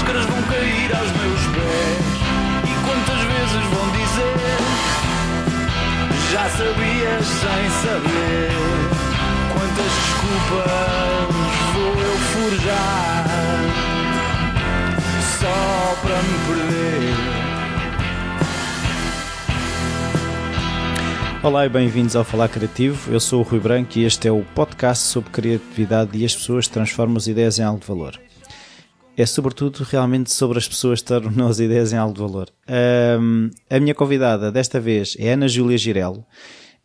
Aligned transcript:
máscaras 0.00 0.24
vão 0.24 0.42
cair 0.44 0.94
aos 0.96 1.10
meus 1.12 1.40
pés. 1.52 2.04
E 2.64 2.72
quantas 2.84 3.20
vezes 3.20 3.64
vão 3.68 3.86
dizer: 3.90 4.58
Já 6.32 6.48
sabias 6.48 7.26
sem 7.26 7.70
saber. 7.82 8.50
Quantas 9.52 9.92
desculpas 10.00 11.28
vou 11.74 11.92
eu 12.00 12.16
forjar 12.32 13.24
só 15.38 15.60
para 16.02 16.16
me 16.22 16.36
perder. 16.46 17.14
Olá 21.42 21.64
e 21.66 21.68
bem-vindos 21.68 22.16
ao 22.16 22.24
Falar 22.24 22.48
Criativo. 22.48 23.12
Eu 23.12 23.20
sou 23.20 23.40
o 23.40 23.42
Rui 23.42 23.60
Branco 23.60 23.98
e 23.98 24.04
este 24.04 24.28
é 24.28 24.32
o 24.32 24.44
podcast 24.54 25.04
sobre 25.04 25.30
criatividade 25.30 26.16
e 26.16 26.24
as 26.24 26.34
pessoas 26.34 26.68
transformam 26.68 27.16
as 27.16 27.26
ideias 27.26 27.58
em 27.58 27.62
algo 27.62 27.80
de 27.80 27.86
valor. 27.86 28.18
É 29.16 29.26
sobretudo 29.26 29.82
realmente 29.82 30.32
sobre 30.32 30.58
as 30.58 30.66
pessoas 30.66 31.02
tornam 31.02 31.46
as 31.46 31.58
ideias 31.58 31.92
em 31.92 31.96
algo 31.96 32.14
de 32.14 32.20
valor. 32.20 32.48
Um, 33.20 33.50
a 33.68 33.78
minha 33.78 33.94
convidada 33.94 34.50
desta 34.50 34.80
vez 34.80 35.16
é 35.18 35.32
Ana 35.32 35.48
Júlia 35.48 35.76
Girello. 35.76 36.24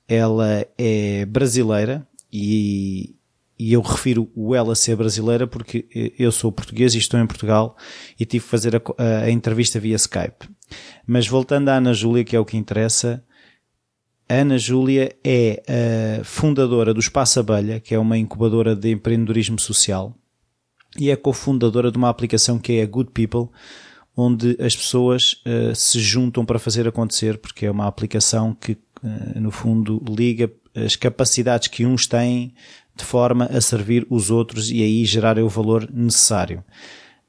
Ela 0.07 0.65
é 0.77 1.25
brasileira 1.25 2.05
e, 2.31 3.15
e 3.57 3.73
eu 3.73 3.81
refiro 3.81 4.29
o 4.35 4.53
ela 4.53 4.75
ser 4.75 4.95
brasileira 4.95 5.47
porque 5.47 6.13
eu 6.19 6.31
sou 6.31 6.51
português 6.51 6.93
e 6.93 6.97
estou 6.97 7.19
em 7.19 7.25
Portugal 7.25 7.77
e 8.19 8.25
tive 8.25 8.43
que 8.43 8.51
fazer 8.51 8.75
a, 8.75 8.81
a, 8.97 9.17
a 9.23 9.31
entrevista 9.31 9.79
via 9.79 9.95
Skype. 9.95 10.49
Mas 11.07 11.27
voltando 11.27 11.69
à 11.69 11.77
Ana 11.77 11.93
Júlia, 11.93 12.23
que 12.23 12.35
é 12.35 12.39
o 12.39 12.45
que 12.45 12.57
interessa, 12.57 13.23
Ana 14.27 14.57
Júlia 14.57 15.15
é 15.23 16.19
a 16.19 16.23
fundadora 16.23 16.93
do 16.93 16.99
Espaço 16.99 17.39
Abelha, 17.39 17.79
que 17.79 17.93
é 17.93 17.99
uma 17.99 18.17
incubadora 18.17 18.75
de 18.75 18.91
empreendedorismo 18.91 19.59
social, 19.59 20.15
e 20.97 21.09
é 21.09 21.15
cofundadora 21.15 21.91
de 21.91 21.97
uma 21.97 22.09
aplicação 22.09 22.57
que 22.57 22.73
é 22.73 22.83
a 22.83 22.85
Good 22.85 23.11
People, 23.11 23.49
onde 24.15 24.57
as 24.59 24.75
pessoas 24.75 25.41
uh, 25.45 25.75
se 25.75 25.99
juntam 25.99 26.45
para 26.45 26.57
fazer 26.57 26.87
acontecer, 26.87 27.37
porque 27.37 27.65
é 27.65 27.71
uma 27.71 27.87
aplicação 27.87 28.53
que, 28.53 28.73
uh, 28.73 29.39
no 29.39 29.51
fundo, 29.51 30.01
liga 30.07 30.51
as 30.73 30.95
capacidades 30.95 31.67
que 31.67 31.85
uns 31.85 32.07
têm 32.07 32.53
de 32.95 33.03
forma 33.03 33.45
a 33.45 33.59
servir 33.59 34.07
os 34.09 34.31
outros 34.31 34.71
e 34.71 34.81
aí 34.81 35.03
gerar 35.03 35.37
o 35.37 35.49
valor 35.49 35.89
necessário. 35.91 36.63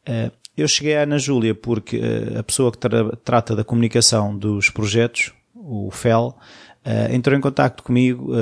Uh, 0.08 0.30
eu 0.56 0.68
cheguei 0.68 0.96
à 0.96 1.02
Ana 1.02 1.18
Júlia 1.18 1.54
porque 1.54 2.00
a 2.38 2.42
pessoa 2.42 2.72
que 2.72 2.78
tra 2.78 3.14
trata 3.16 3.54
da 3.54 3.62
comunicação 3.62 4.36
dos 4.36 4.70
projetos, 4.70 5.32
o 5.54 5.90
FEL, 5.90 6.34
entrou 7.12 7.36
em 7.36 7.42
contato 7.42 7.82
comigo 7.82 8.32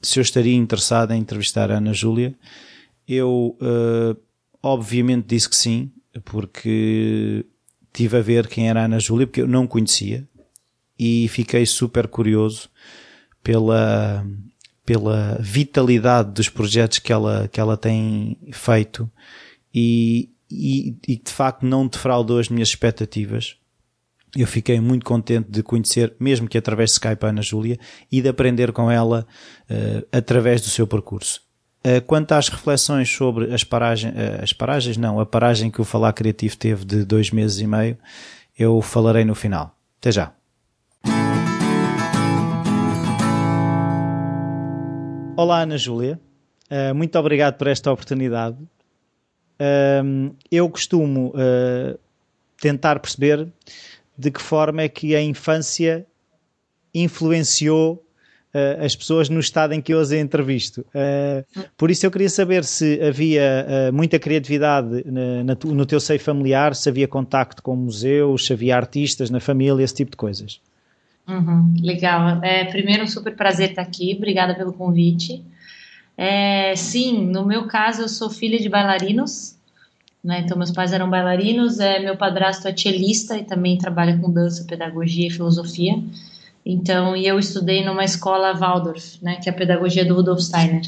se 0.00 0.20
eu 0.20 0.22
estaria 0.22 0.54
interessado 0.54 1.12
em 1.12 1.20
entrevistar 1.20 1.72
a 1.72 1.78
Ana 1.78 1.92
Júlia. 1.92 2.36
Eu, 3.08 3.56
uh, 3.60 4.20
obviamente, 4.62 5.26
disse 5.26 5.48
que 5.48 5.56
sim, 5.56 5.90
porque 6.24 7.44
tive 7.92 8.18
a 8.18 8.20
ver 8.20 8.46
quem 8.46 8.68
era 8.68 8.82
a 8.82 8.84
Ana 8.84 9.00
Júlia, 9.00 9.26
porque 9.26 9.40
eu 9.40 9.48
não 9.48 9.66
conhecia 9.66 10.28
e 10.98 11.28
fiquei 11.28 11.64
super 11.64 12.06
curioso 12.08 12.68
pela, 13.42 14.26
pela 14.84 15.38
vitalidade 15.40 16.32
dos 16.32 16.48
projetos 16.48 16.98
que 16.98 17.12
ela, 17.12 17.48
que 17.48 17.60
ela 17.60 17.76
tem 17.76 18.36
feito 18.52 19.10
e, 19.72 20.28
e, 20.50 20.96
e 21.06 21.16
de 21.16 21.30
facto 21.30 21.64
não 21.64 21.86
defraudou 21.86 22.38
as 22.38 22.48
minhas 22.48 22.68
expectativas 22.68 23.56
eu 24.36 24.46
fiquei 24.46 24.80
muito 24.80 25.04
contente 25.04 25.50
de 25.50 25.62
conhecer, 25.62 26.14
mesmo 26.20 26.48
que 26.48 26.58
através 26.58 26.90
de 26.90 26.94
Skype, 26.94 27.24
a 27.24 27.28
Ana 27.28 27.42
Júlia 27.42 27.78
e 28.10 28.20
de 28.20 28.28
aprender 28.28 28.72
com 28.72 28.90
ela 28.90 29.26
uh, 29.70 30.06
através 30.12 30.60
do 30.60 30.68
seu 30.68 30.86
percurso. 30.86 31.40
Uh, 31.88 32.02
quanto 32.02 32.32
às 32.32 32.50
reflexões 32.50 33.08
sobre 33.08 33.54
as 33.54 33.64
paragens, 33.64 34.12
uh, 34.12 34.42
as 34.42 34.52
paragens 34.52 34.98
não, 34.98 35.18
a 35.18 35.24
paragem 35.24 35.70
que 35.70 35.80
o 35.80 35.84
Falar 35.84 36.12
Criativo 36.12 36.54
teve 36.54 36.84
de 36.84 37.02
dois 37.02 37.30
meses 37.30 37.60
e 37.60 37.66
meio, 37.66 37.96
eu 38.58 38.82
falarei 38.82 39.24
no 39.24 39.34
final. 39.34 39.74
Até 39.98 40.12
já. 40.12 40.34
Olá 45.34 45.62
Ana 45.62 45.78
Júlia, 45.78 46.20
muito 46.94 47.18
obrigado 47.18 47.56
por 47.56 47.68
esta 47.68 47.90
oportunidade. 47.90 48.58
eu 50.50 50.68
costumo 50.68 51.32
tentar 52.60 52.98
perceber 52.98 53.48
de 54.16 54.30
que 54.30 54.42
forma 54.42 54.82
é 54.82 54.88
que 54.88 55.14
a 55.14 55.22
infância 55.22 56.04
influenciou 56.92 58.04
uh, 58.54 58.84
as 58.84 58.94
pessoas 58.94 59.28
no 59.28 59.40
estado 59.40 59.72
em 59.72 59.80
que 59.80 59.92
eu 59.92 60.00
as 60.00 60.12
entrevisto. 60.12 60.80
Uh, 60.94 61.64
por 61.76 61.90
isso 61.90 62.06
eu 62.06 62.10
queria 62.10 62.28
saber 62.28 62.64
se 62.64 63.00
havia 63.02 63.66
uh, 63.66 63.92
muita 63.92 64.18
criatividade 64.18 65.04
na, 65.06 65.44
na 65.44 65.56
no 65.64 65.86
teu 65.86 66.00
seio 66.00 66.20
familiar, 66.20 66.74
se 66.74 66.88
havia 66.88 67.08
contacto 67.08 67.62
com 67.62 67.76
museus, 67.76 68.46
se 68.46 68.52
havia 68.52 68.76
artistas 68.76 69.30
na 69.30 69.40
família, 69.40 69.82
esse 69.82 69.94
tipo 69.94 70.10
de 70.10 70.16
coisas. 70.16 70.60
Uhum, 71.28 71.74
legal. 71.82 72.42
É, 72.42 72.64
primeiro, 72.64 73.04
um 73.04 73.06
super 73.06 73.36
prazer 73.36 73.70
estar 73.70 73.82
aqui. 73.82 74.14
Obrigada 74.16 74.54
pelo 74.54 74.72
convite. 74.72 75.44
É, 76.16 76.74
sim, 76.74 77.26
no 77.26 77.44
meu 77.44 77.66
caso, 77.66 78.02
eu 78.02 78.08
sou 78.08 78.30
filha 78.30 78.58
de 78.58 78.68
bailarinos. 78.68 79.56
Né? 80.24 80.40
Então, 80.40 80.56
meus 80.56 80.72
pais 80.72 80.92
eram 80.92 81.08
bailarinos, 81.08 81.78
é, 81.78 82.00
meu 82.00 82.16
padrasto 82.16 82.66
é 82.66 82.76
cellista 82.76 83.36
e 83.36 83.44
também 83.44 83.78
trabalha 83.78 84.18
com 84.18 84.30
dança, 84.30 84.64
pedagogia 84.64 85.28
e 85.28 85.30
filosofia. 85.30 86.02
Então, 86.70 87.16
e 87.16 87.26
eu 87.26 87.38
estudei 87.38 87.82
numa 87.82 88.04
escola 88.04 88.52
Waldorf, 88.52 89.16
né, 89.22 89.36
que 89.36 89.48
é 89.48 89.52
a 89.52 89.56
pedagogia 89.56 90.04
do 90.04 90.14
Rudolf 90.14 90.40
Steiner, 90.40 90.82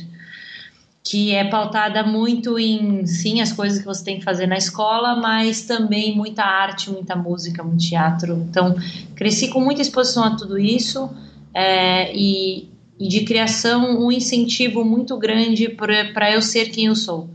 que 1.03 1.35
é 1.35 1.43
pautada 1.43 2.03
muito 2.03 2.59
em, 2.59 3.07
sim, 3.07 3.41
as 3.41 3.51
coisas 3.51 3.79
que 3.79 3.87
você 3.87 4.05
tem 4.05 4.19
que 4.19 4.25
fazer 4.25 4.47
na 4.47 4.59
escola, 4.59 5.17
mas 5.17 5.63
também 5.63 6.15
muita 6.15 6.45
arte, 6.45 6.91
muita 6.91 7.17
música, 7.17 7.65
muito 7.65 7.83
teatro. 7.83 8.47
Então, 8.51 8.77
cresci 9.17 9.49
com 9.49 9.59
muita 9.59 9.81
exposição 9.81 10.23
a 10.23 10.37
tudo 10.37 10.59
isso 10.59 11.11
é, 11.55 12.15
e, 12.15 12.69
e 12.99 13.09
de 13.09 13.25
criação 13.25 14.07
um 14.07 14.13
incentivo 14.13 14.85
muito 14.85 15.17
grande 15.17 15.71
para 15.71 16.31
eu 16.31 16.43
ser 16.43 16.67
quem 16.67 16.87
eu 16.87 16.95
sou, 16.95 17.31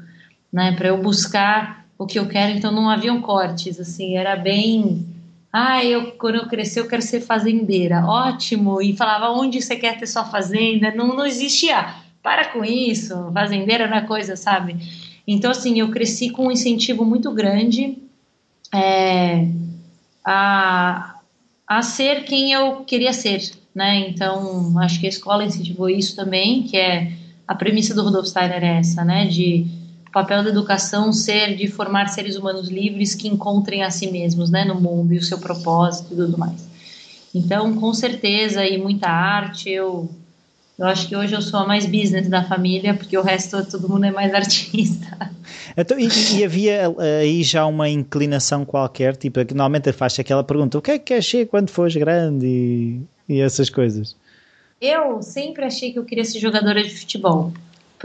né, 0.53 0.71
para 0.73 0.89
eu 0.89 1.01
buscar 1.01 1.83
o 1.97 2.05
que 2.05 2.19
eu 2.19 2.27
quero, 2.27 2.55
então 2.55 2.71
não 2.71 2.91
haviam 2.91 3.19
cortes, 3.21 3.79
assim, 3.79 4.15
era 4.15 4.35
bem. 4.35 5.14
Ah, 5.57 5.85
eu, 5.85 6.11
quando 6.17 6.35
eu 6.35 6.47
crescer, 6.49 6.81
eu 6.81 6.87
quero 6.87 7.01
ser 7.01 7.21
fazendeira. 7.21 8.05
Ótimo! 8.05 8.81
E 8.81 8.93
falava, 8.93 9.29
onde 9.29 9.61
você 9.61 9.77
quer 9.77 9.97
ter 9.97 10.05
sua 10.05 10.25
fazenda? 10.25 10.93
Não, 10.93 11.15
não 11.15 11.25
existia. 11.25 11.95
Para 12.21 12.49
com 12.49 12.65
isso, 12.65 13.31
fazendeira 13.33 13.87
não 13.87 13.95
é 13.95 14.01
coisa, 14.01 14.35
sabe? 14.35 14.75
Então, 15.25 15.51
assim, 15.51 15.79
eu 15.79 15.89
cresci 15.91 16.29
com 16.29 16.47
um 16.47 16.51
incentivo 16.51 17.05
muito 17.05 17.31
grande 17.31 17.97
é, 18.73 19.47
a, 20.25 21.21
a 21.65 21.81
ser 21.81 22.25
quem 22.25 22.51
eu 22.51 22.83
queria 22.83 23.13
ser, 23.13 23.49
né? 23.73 24.09
Então, 24.09 24.77
acho 24.79 24.99
que 24.99 25.05
a 25.05 25.09
escola 25.09 25.45
incentivou 25.45 25.89
isso 25.89 26.17
também, 26.17 26.63
que 26.63 26.75
é 26.75 27.13
a 27.47 27.55
premissa 27.55 27.95
do 27.95 28.03
Rudolf 28.03 28.27
Steiner 28.27 28.61
é 28.61 28.79
essa, 28.79 29.05
né? 29.05 29.25
De 29.25 29.65
papel 30.15 30.43
da 30.43 30.49
educação 30.49 31.11
ser 31.11 31.57
de 31.57 31.67
formar 31.67 32.07
seres 32.07 32.37
humanos 32.37 32.69
livres 32.69 33.13
que 33.13 33.27
encontrem 33.27 33.83
a 33.83 33.91
si 33.91 34.09
mesmos, 34.09 34.49
né, 34.49 34.63
no 34.63 34.79
mundo 34.79 35.13
e 35.13 35.17
o 35.17 35.21
seu 35.21 35.37
propósito 35.37 36.13
e 36.13 36.15
tudo 36.15 36.37
mais. 36.37 36.65
Então, 37.33 37.75
com 37.75 37.93
certeza 37.93 38.65
e 38.65 38.77
muita 38.77 39.09
arte, 39.09 39.69
eu 39.69 40.09
eu 40.77 40.85
acho 40.87 41.07
que 41.07 41.15
hoje 41.15 41.33
eu 41.33 41.41
sou 41.41 41.61
a 41.61 41.65
mais 41.65 41.85
business 41.85 42.27
da 42.27 42.43
família, 42.43 42.93
porque 42.93 43.17
o 43.17 43.21
resto 43.21 43.65
todo 43.65 43.87
mundo 43.87 44.05
é 44.05 44.11
mais 44.11 44.31
artista. 44.35 45.31
Então, 45.75 45.97
e, 45.99 46.07
e, 46.37 46.43
havia 46.43 46.93
aí 47.21 47.43
já 47.43 47.65
uma 47.65 47.89
inclinação 47.89 48.65
qualquer, 48.65 49.15
tipo, 49.15 49.43
que 49.45 49.53
normalmente 49.53 49.91
faz 49.91 50.17
aquela 50.19 50.43
pergunta: 50.43 50.77
o 50.77 50.81
que 50.81 50.91
é 50.91 50.99
que 50.99 51.05
queres 51.05 51.29
ser 51.29 51.47
quando 51.47 51.69
fores 51.69 51.95
grande? 51.95 52.45
E, 52.45 53.01
e 53.27 53.41
essas 53.41 53.69
coisas. 53.69 54.15
Eu 54.81 55.21
sempre 55.21 55.63
achei 55.63 55.93
que 55.93 55.99
eu 55.99 56.03
queria 56.03 56.25
ser 56.25 56.39
jogadora 56.39 56.83
de 56.83 56.89
futebol. 56.89 57.53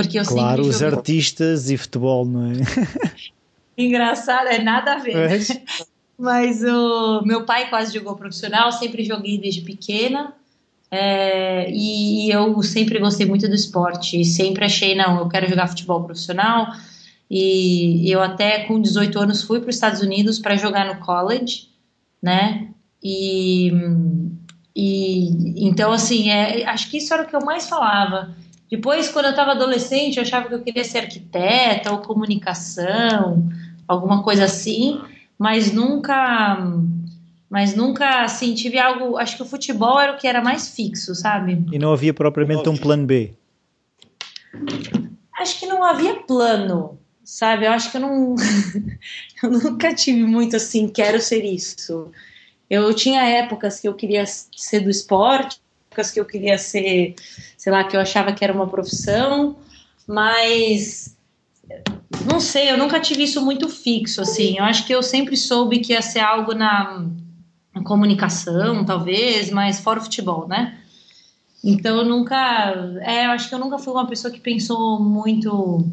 Porque 0.03 0.19
eu 0.19 0.25
claro, 0.25 0.63
os 0.63 0.79
joguei... 0.79 0.97
artistas 0.97 1.71
e 1.71 1.77
futebol, 1.77 2.25
não 2.25 2.47
é? 2.47 2.55
Engraçado, 3.77 4.49
é 4.49 4.63
nada 4.63 4.95
a 4.95 4.99
ver. 4.99 5.29
Mas... 5.29 5.49
Mas 6.21 6.63
o 6.63 7.23
meu 7.23 7.47
pai 7.47 7.71
quase 7.71 7.95
jogou 7.95 8.15
profissional, 8.15 8.71
sempre 8.73 9.03
joguei 9.03 9.39
desde 9.39 9.63
pequena. 9.63 10.35
É, 10.91 11.71
e 11.71 12.31
eu 12.31 12.63
sempre 12.63 12.99
gostei 12.99 13.25
muito 13.25 13.49
do 13.49 13.55
esporte, 13.55 14.23
sempre 14.25 14.67
achei, 14.67 14.95
não, 14.95 15.19
eu 15.19 15.29
quero 15.29 15.49
jogar 15.49 15.69
futebol 15.69 16.05
profissional. 16.05 16.67
E 17.31 18.11
eu 18.11 18.21
até 18.21 18.65
com 18.65 18.79
18 18.79 19.19
anos 19.19 19.43
fui 19.43 19.61
para 19.61 19.71
os 19.71 19.77
Estados 19.77 20.03
Unidos 20.03 20.39
para 20.39 20.57
jogar 20.57 20.95
no 20.95 21.01
college, 21.01 21.69
né? 22.23 22.69
E, 23.03 23.73
e 24.77 25.67
então, 25.67 25.93
assim, 25.93 26.29
é, 26.29 26.69
acho 26.69 26.91
que 26.91 26.99
isso 26.99 27.15
era 27.15 27.23
o 27.23 27.27
que 27.27 27.35
eu 27.35 27.45
mais 27.45 27.67
falava. 27.67 28.35
Depois, 28.71 29.09
quando 29.09 29.25
eu 29.25 29.31
estava 29.33 29.51
adolescente, 29.51 30.17
eu 30.17 30.23
achava 30.23 30.47
que 30.47 30.55
eu 30.55 30.63
queria 30.63 30.85
ser 30.85 30.99
arquiteta 30.99 31.91
ou 31.91 31.99
comunicação, 31.99 33.51
alguma 33.89 34.23
coisa 34.23 34.45
assim, 34.45 35.01
mas 35.37 35.73
nunca, 35.73 36.73
mas 37.49 37.75
nunca 37.75 38.23
assim 38.23 38.55
tive 38.55 38.79
algo. 38.79 39.17
Acho 39.19 39.37
que 39.37 39.43
o 39.43 39.47
futebol 39.47 39.99
era 39.99 40.13
o 40.13 40.17
que 40.17 40.29
era 40.29 40.41
mais 40.41 40.69
fixo, 40.69 41.17
sabe? 41.17 41.65
E 41.73 41.79
não 41.79 41.93
havia 41.93 42.15
propriamente 42.15 42.69
um 42.69 42.77
plano 42.77 43.07
B. 43.07 43.35
Acho 45.37 45.59
que 45.59 45.67
não 45.67 45.83
havia 45.83 46.17
plano, 46.21 46.97
sabe? 47.25 47.67
Eu 47.67 47.73
acho 47.73 47.91
que 47.91 47.97
eu 47.97 48.03
não. 48.03 48.37
eu 49.43 49.51
nunca 49.51 49.93
tive 49.93 50.23
muito 50.23 50.55
assim, 50.55 50.89
quero 50.89 51.21
ser 51.21 51.45
isso. 51.45 52.13
Eu 52.69 52.95
tinha 52.95 53.27
épocas 53.27 53.81
que 53.81 53.89
eu 53.89 53.95
queria 53.95 54.25
ser 54.27 54.79
do 54.79 54.91
esporte, 54.91 55.61
épocas 56.01 56.11
que 56.11 56.19
eu 56.19 56.25
queria 56.25 56.57
ser, 56.59 57.15
sei 57.57 57.73
lá, 57.73 57.85
que 57.85 57.97
eu 57.97 58.01
achava 58.01 58.33
que 58.33 58.43
era 58.43 58.53
uma 58.53 58.67
profissão, 58.67 59.57
mas 60.07 61.17
não 62.25 62.41
sei, 62.41 62.71
eu 62.71 62.79
nunca 62.79 62.99
tive 62.99 63.25
isso 63.25 63.45
muito 63.45 63.69
fixo, 63.69 64.23
assim. 64.23 64.59
Eu 64.59 64.65
acho 64.65 64.87
que 64.87 64.95
eu 64.95 65.03
sempre 65.03 65.37
soube 65.37 65.81
que 65.81 65.93
ia 65.93 66.03
ser 66.03 66.21
algo 66.21 66.55
na, 66.55 67.07
na 67.75 67.85
comunicação, 67.85 68.85
talvez, 68.85 69.51
mas 69.51 69.81
fora 69.81 70.01
o 70.01 70.03
futebol, 70.03 70.49
né? 70.49 70.79
Então 71.63 71.99
eu 71.99 72.05
nunca. 72.07 72.99
É, 73.03 73.27
eu 73.27 73.31
acho 73.33 73.49
que 73.49 73.55
eu 73.55 73.59
nunca 73.59 73.79
fui 73.79 73.93
uma 73.93 74.07
pessoa 74.07 74.33
que 74.33 74.41
pensou 74.41 74.99
muito 74.99 75.87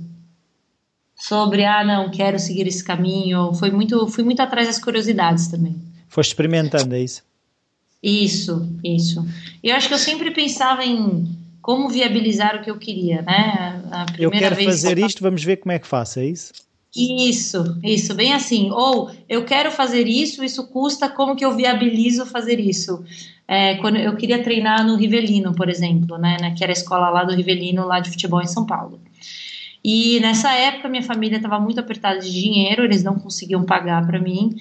sobre, 1.13 1.65
ah, 1.65 1.83
não, 1.83 2.09
quero 2.09 2.39
seguir 2.39 2.67
esse 2.67 2.83
caminho. 2.83 3.53
Foi 3.53 3.69
muito, 3.69 4.07
fui 4.07 4.23
muito 4.23 4.39
atrás 4.39 4.67
das 4.67 4.79
curiosidades 4.79 5.47
também. 5.47 5.75
Foste 6.07 6.29
experimentando, 6.29 6.95
é 6.95 7.01
isso? 7.01 7.26
Isso, 8.01 8.69
isso. 8.83 9.25
E 9.63 9.69
eu 9.69 9.75
acho 9.75 9.87
que 9.87 9.93
eu 9.93 9.99
sempre 9.99 10.31
pensava 10.31 10.85
em 10.85 11.27
como 11.61 11.89
viabilizar 11.89 12.55
o 12.55 12.61
que 12.61 12.71
eu 12.71 12.77
queria, 12.77 13.21
né? 13.23 13.81
eu 14.17 14.31
quero 14.31 14.55
fazer 14.55 14.97
isto, 14.97 15.21
vamos 15.21 15.43
ver 15.43 15.57
como 15.57 15.73
é 15.73 15.79
que 15.79 15.87
faço, 15.87 16.19
é 16.19 16.25
isso? 16.25 16.53
Isso, 16.95 17.77
isso, 17.83 18.15
bem 18.15 18.33
assim. 18.33 18.71
Ou 18.71 19.11
eu 19.27 19.43
quero 19.43 19.71
fazer 19.71 20.07
isso, 20.07 20.43
isso 20.43 20.65
custa, 20.67 21.09
como 21.09 21.35
que 21.35 21.43
eu 21.43 21.55
viabilizo 21.55 22.25
fazer 22.25 22.59
isso? 22.59 23.03
É, 23.47 23.75
quando 23.75 23.97
eu 23.97 24.15
queria 24.15 24.41
treinar 24.41 24.85
no 24.85 24.95
Rivelino, 24.95 25.53
por 25.53 25.69
exemplo, 25.69 26.17
né, 26.17 26.37
né, 26.39 26.55
que 26.55 26.63
era 26.63 26.71
a 26.71 26.73
escola 26.73 27.09
lá 27.09 27.23
do 27.23 27.35
Rivelino, 27.35 27.85
lá 27.85 27.99
de 27.99 28.09
futebol 28.09 28.41
em 28.41 28.47
São 28.47 28.65
Paulo. 28.65 28.99
E 29.83 30.19
nessa 30.19 30.51
época 30.53 30.89
minha 30.89 31.03
família 31.03 31.37
estava 31.37 31.59
muito 31.59 31.79
apertada 31.79 32.19
de 32.19 32.31
dinheiro, 32.31 32.83
eles 32.83 33.03
não 33.03 33.19
conseguiam 33.19 33.63
pagar 33.63 34.05
para 34.05 34.19
mim. 34.19 34.55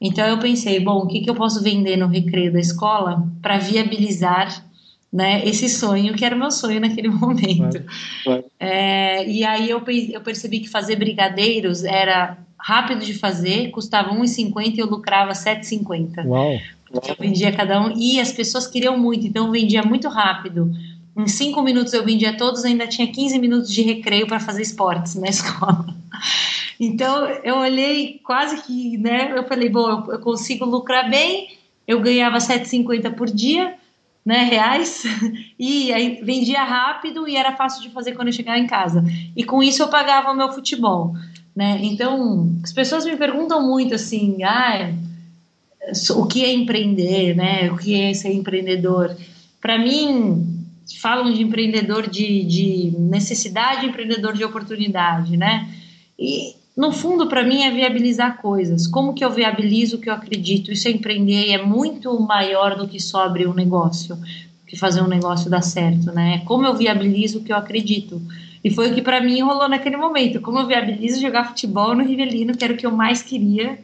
Então 0.00 0.26
eu 0.26 0.38
pensei, 0.38 0.80
bom, 0.80 0.98
o 0.98 1.06
que, 1.06 1.20
que 1.20 1.28
eu 1.28 1.34
posso 1.34 1.62
vender 1.62 1.96
no 1.96 2.06
recreio 2.06 2.52
da 2.52 2.58
escola 2.58 3.28
para 3.42 3.58
viabilizar 3.58 4.64
né, 5.12 5.44
esse 5.44 5.68
sonho, 5.68 6.14
que 6.14 6.24
era 6.24 6.34
o 6.34 6.38
meu 6.38 6.50
sonho 6.50 6.80
naquele 6.80 7.08
momento. 7.10 7.84
É, 8.58 9.28
e 9.28 9.44
aí 9.44 9.68
eu, 9.68 9.82
eu 10.12 10.20
percebi 10.20 10.60
que 10.60 10.68
fazer 10.68 10.96
brigadeiros 10.96 11.84
era 11.84 12.38
rápido 12.56 13.04
de 13.04 13.14
fazer, 13.14 13.70
custava 13.70 14.10
1,50 14.10 14.76
e 14.76 14.78
eu 14.78 14.86
lucrava 14.86 15.32
7,50. 15.32 16.26
Uau! 16.26 16.58
Eu 16.92 17.16
vendia 17.18 17.52
cada 17.52 17.80
um 17.80 17.92
e 17.96 18.18
as 18.20 18.32
pessoas 18.32 18.66
queriam 18.66 18.98
muito, 18.98 19.24
então 19.26 19.46
eu 19.46 19.52
vendia 19.52 19.82
muito 19.82 20.08
rápido. 20.08 20.72
Em 21.20 21.28
cinco 21.28 21.62
minutos 21.62 21.92
eu 21.92 22.04
vendia 22.04 22.36
todos, 22.36 22.64
ainda 22.64 22.86
tinha 22.86 23.06
15 23.06 23.38
minutos 23.38 23.70
de 23.70 23.82
recreio 23.82 24.26
para 24.26 24.40
fazer 24.40 24.62
esportes 24.62 25.14
na 25.16 25.28
escola. 25.30 25.86
Então 26.78 27.26
eu 27.44 27.58
olhei 27.58 28.20
quase 28.24 28.62
que, 28.62 28.96
né? 28.96 29.36
Eu 29.36 29.44
falei, 29.44 29.68
bom, 29.68 30.06
eu, 30.08 30.18
consigo 30.20 30.64
lucrar 30.64 31.10
bem. 31.10 31.48
Eu 31.86 32.00
ganhava 32.00 32.38
7,50 32.38 33.14
por 33.14 33.28
dia, 33.28 33.74
né? 34.24 34.44
Reais. 34.44 35.04
E 35.62 35.92
aí 35.92 36.20
vendia 36.22 36.64
rápido 36.64 37.28
e 37.28 37.36
era 37.36 37.54
fácil 37.54 37.82
de 37.82 37.90
fazer 37.90 38.12
quando 38.12 38.28
eu 38.28 38.32
chegava 38.32 38.58
em 38.58 38.66
casa. 38.66 39.04
E 39.36 39.44
com 39.44 39.62
isso 39.62 39.82
eu 39.82 39.88
pagava 39.88 40.30
o 40.30 40.34
meu 40.34 40.50
futebol, 40.50 41.14
né? 41.54 41.78
Então 41.82 42.50
as 42.64 42.72
pessoas 42.72 43.04
me 43.04 43.14
perguntam 43.14 43.62
muito 43.68 43.94
assim, 43.94 44.42
ah, 44.42 44.90
o 46.16 46.26
que 46.26 46.42
é 46.42 46.50
empreender, 46.50 47.36
né? 47.36 47.70
O 47.70 47.76
que 47.76 47.94
é 47.94 48.14
ser 48.14 48.32
empreendedor? 48.32 49.14
Para 49.60 49.78
mim, 49.78 50.59
falam 50.98 51.32
de 51.32 51.42
empreendedor 51.42 52.08
de, 52.08 52.44
de 52.44 52.92
necessidade, 52.98 53.86
empreendedor 53.86 54.34
de 54.34 54.44
oportunidade, 54.44 55.36
né? 55.36 55.68
E 56.18 56.54
no 56.76 56.92
fundo, 56.92 57.28
para 57.28 57.42
mim, 57.42 57.62
é 57.62 57.70
viabilizar 57.70 58.40
coisas. 58.40 58.86
Como 58.86 59.12
que 59.12 59.24
eu 59.24 59.30
viabilizo 59.30 59.96
o 59.96 60.00
que 60.00 60.08
eu 60.08 60.14
acredito? 60.14 60.72
Isso 60.72 60.88
é 60.88 60.90
empreender 60.90 61.48
e 61.48 61.52
é 61.52 61.62
muito 61.62 62.18
maior 62.20 62.76
do 62.76 62.88
que 62.88 63.00
só 63.00 63.24
abrir 63.24 63.46
um 63.46 63.54
negócio, 63.54 64.18
que 64.66 64.76
fazer 64.76 65.02
um 65.02 65.08
negócio 65.08 65.50
dar 65.50 65.62
certo, 65.62 66.12
né? 66.12 66.42
Como 66.46 66.64
eu 66.64 66.74
viabilizo 66.74 67.38
o 67.40 67.44
que 67.44 67.52
eu 67.52 67.56
acredito? 67.56 68.22
E 68.62 68.70
foi 68.70 68.90
o 68.90 68.94
que 68.94 69.02
para 69.02 69.20
mim 69.20 69.40
rolou 69.40 69.68
naquele 69.68 69.96
momento. 69.96 70.40
Como 70.40 70.58
eu 70.58 70.66
viabilizo 70.66 71.20
jogar 71.20 71.44
futebol 71.44 71.94
no 71.94 72.04
Rivelino, 72.04 72.56
que 72.56 72.64
era 72.64 72.74
o 72.74 72.76
que 72.76 72.86
eu 72.86 72.92
mais 72.92 73.22
queria. 73.22 73.78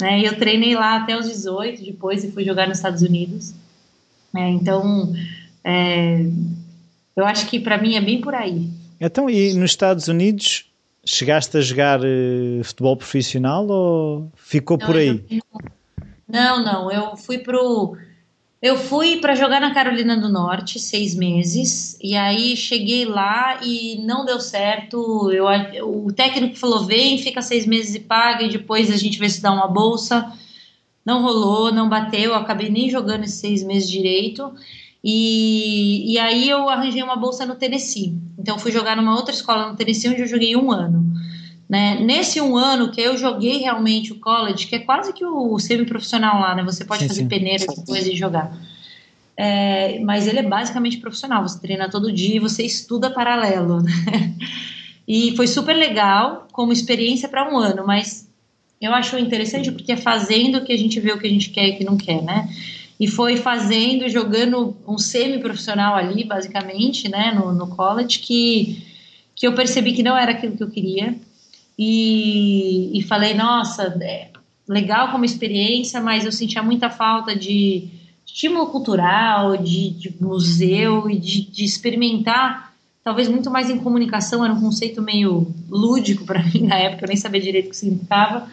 Né? 0.00 0.20
E 0.20 0.24
eu 0.24 0.36
treinei 0.36 0.74
lá 0.74 0.96
até 0.96 1.16
os 1.16 1.26
18, 1.26 1.84
depois 1.84 2.24
e 2.24 2.32
fui 2.32 2.44
jogar 2.44 2.66
nos 2.66 2.78
Estados 2.78 3.02
Unidos. 3.02 3.54
É, 4.34 4.48
então, 4.50 5.14
é, 5.68 6.24
eu 7.16 7.26
acho 7.26 7.48
que 7.48 7.58
para 7.58 7.76
mim 7.76 7.96
é 7.96 8.00
bem 8.00 8.20
por 8.20 8.36
aí. 8.36 8.70
Então, 9.00 9.28
e 9.28 9.52
nos 9.52 9.72
Estados 9.72 10.06
Unidos 10.06 10.64
chegaste 11.04 11.56
a 11.56 11.60
jogar 11.60 12.00
uh, 12.00 12.62
futebol 12.62 12.96
profissional 12.96 13.66
ou 13.66 14.30
ficou 14.36 14.78
não, 14.78 14.86
por 14.86 14.96
aí? 14.96 15.24
Não, 16.28 16.64
não, 16.64 16.92
eu 16.92 17.16
fui 17.16 17.38
pro 17.38 17.96
eu 18.62 18.76
fui 18.76 19.16
para 19.18 19.34
jogar 19.34 19.60
na 19.60 19.74
Carolina 19.74 20.16
do 20.16 20.28
Norte 20.28 20.78
seis 20.78 21.14
meses 21.16 21.98
e 22.00 22.14
aí 22.14 22.56
cheguei 22.56 23.04
lá 23.04 23.60
e 23.62 23.98
não 24.04 24.24
deu 24.24 24.40
certo. 24.40 25.30
Eu, 25.32 25.46
o 25.84 26.12
técnico 26.12 26.56
falou 26.56 26.84
vem, 26.84 27.18
fica 27.18 27.42
seis 27.42 27.66
meses 27.66 27.94
e 27.96 28.00
paga 28.00 28.44
e 28.44 28.50
depois 28.50 28.90
a 28.90 28.96
gente 28.96 29.18
vê 29.18 29.28
se 29.28 29.42
dá 29.42 29.52
uma 29.52 29.68
bolsa. 29.68 30.32
Não 31.04 31.22
rolou, 31.22 31.72
não 31.72 31.88
bateu. 31.88 32.30
Eu 32.30 32.34
acabei 32.34 32.70
nem 32.70 32.88
jogando 32.88 33.24
esses 33.24 33.40
seis 33.40 33.62
meses 33.62 33.90
direito. 33.90 34.52
E, 35.08 36.14
e 36.14 36.18
aí 36.18 36.50
eu 36.50 36.68
arranjei 36.68 37.00
uma 37.00 37.14
bolsa 37.14 37.46
no 37.46 37.54
Tennessee. 37.54 38.18
Então 38.36 38.58
fui 38.58 38.72
jogar 38.72 38.96
numa 38.96 39.14
outra 39.14 39.32
escola 39.32 39.70
no 39.70 39.76
Tennessee 39.76 40.10
onde 40.10 40.22
eu 40.22 40.26
joguei 40.26 40.56
um 40.56 40.72
ano. 40.72 41.06
Né? 41.68 42.00
Nesse 42.00 42.40
um 42.40 42.56
ano 42.56 42.90
que 42.90 43.00
eu 43.00 43.16
joguei 43.16 43.58
realmente 43.58 44.12
o 44.12 44.18
college, 44.18 44.66
que 44.66 44.74
é 44.74 44.80
quase 44.80 45.12
que 45.12 45.24
o 45.24 45.60
semi-profissional 45.60 46.40
lá, 46.40 46.56
né? 46.56 46.64
Você 46.64 46.84
pode 46.84 47.02
sim, 47.02 47.08
fazer 47.08 47.20
sim. 47.20 47.28
peneira 47.28 47.64
depois 47.68 48.04
e 48.04 48.16
jogar. 48.16 48.52
É, 49.36 50.00
mas 50.00 50.26
ele 50.26 50.40
é 50.40 50.42
basicamente 50.42 50.96
profissional, 50.96 51.46
você 51.46 51.60
treina 51.60 51.88
todo 51.88 52.12
dia 52.12 52.36
e 52.36 52.40
você 52.40 52.64
estuda 52.64 53.08
paralelo. 53.08 53.82
Né? 53.82 53.92
E 55.08 55.36
foi 55.36 55.46
super 55.46 55.72
legal 55.72 56.48
como 56.50 56.72
experiência 56.72 57.28
para 57.28 57.48
um 57.48 57.56
ano, 57.56 57.86
mas 57.86 58.28
eu 58.80 58.92
acho 58.92 59.16
interessante 59.16 59.70
porque 59.70 59.92
é 59.92 59.96
fazendo 59.96 60.64
que 60.64 60.72
a 60.72 60.76
gente 60.76 60.98
vê 60.98 61.12
o 61.12 61.18
que 61.20 61.28
a 61.28 61.30
gente 61.30 61.50
quer 61.50 61.68
e 61.68 61.70
o 61.74 61.78
que 61.78 61.84
não 61.84 61.96
quer, 61.96 62.20
né? 62.24 62.48
E 62.98 63.06
foi 63.06 63.36
fazendo, 63.36 64.08
jogando 64.08 64.74
um 64.86 64.96
semi-profissional 64.96 65.94
ali, 65.94 66.24
basicamente, 66.24 67.10
né, 67.10 67.32
no, 67.32 67.52
no 67.52 67.68
college, 67.68 68.20
que, 68.20 68.86
que 69.34 69.46
eu 69.46 69.54
percebi 69.54 69.92
que 69.92 70.02
não 70.02 70.16
era 70.16 70.32
aquilo 70.32 70.56
que 70.56 70.62
eu 70.62 70.70
queria. 70.70 71.14
E, 71.78 72.98
e 72.98 73.02
falei, 73.02 73.34
nossa, 73.34 73.94
é 74.00 74.30
legal 74.66 75.12
como 75.12 75.26
experiência, 75.26 76.00
mas 76.00 76.24
eu 76.24 76.32
sentia 76.32 76.62
muita 76.62 76.88
falta 76.88 77.36
de 77.36 77.88
estímulo 78.24 78.68
cultural, 78.68 79.58
de, 79.58 79.90
de 79.90 80.14
museu 80.18 81.08
e 81.10 81.18
de, 81.18 81.42
de, 81.42 81.64
experimentar, 81.64 82.74
talvez 83.04 83.28
muito 83.28 83.50
mais 83.50 83.68
em 83.68 83.78
comunicação, 83.78 84.44
era 84.44 84.52
um 84.52 84.60
conceito 84.60 85.02
meio 85.02 85.54
lúdico 85.68 86.24
para 86.24 86.42
mim 86.48 86.62
na 86.62 86.76
época, 86.76 87.04
eu 87.04 87.08
nem 87.08 87.16
sabia 87.16 87.40
direito 87.40 87.66
o 87.66 87.70
que 87.70 87.76
significava 87.76 88.48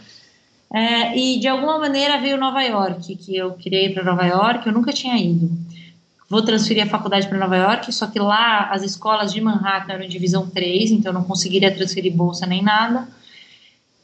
é, 0.74 1.15
e 1.15 1.39
de 1.39 1.48
alguma 1.48 1.77
maneira 1.77 2.20
veio 2.20 2.36
Nova 2.36 2.63
York, 2.63 3.15
que 3.18 3.38
eu 3.38 3.53
queria 3.53 3.86
ir 3.86 3.94
para 3.94 4.03
Nova 4.03 4.25
York, 4.25 4.65
eu 4.65 4.74
nunca 4.74 4.92
tinha 4.92 5.15
ido. 5.15 5.51
Vou 6.27 6.42
transferir 6.42 6.84
a 6.84 6.89
faculdade 6.89 7.27
para 7.27 7.38
Nova 7.38 7.56
York, 7.56 7.94
só 7.94 8.08
que 8.08 8.18
lá 8.18 8.72
as 8.72 8.82
escolas 8.82 9.32
de 9.32 9.39
Manhattan 9.39 9.94
eram 9.94 10.08
divisão 10.08 10.50
3, 10.50 10.89
então 10.89 11.12
eu 11.12 11.13
não 11.13 11.24
conseguiria 11.25 11.72
transferir 11.72 12.12
bolsa 12.12 12.48
nem 12.48 12.63
nada. 12.63 13.08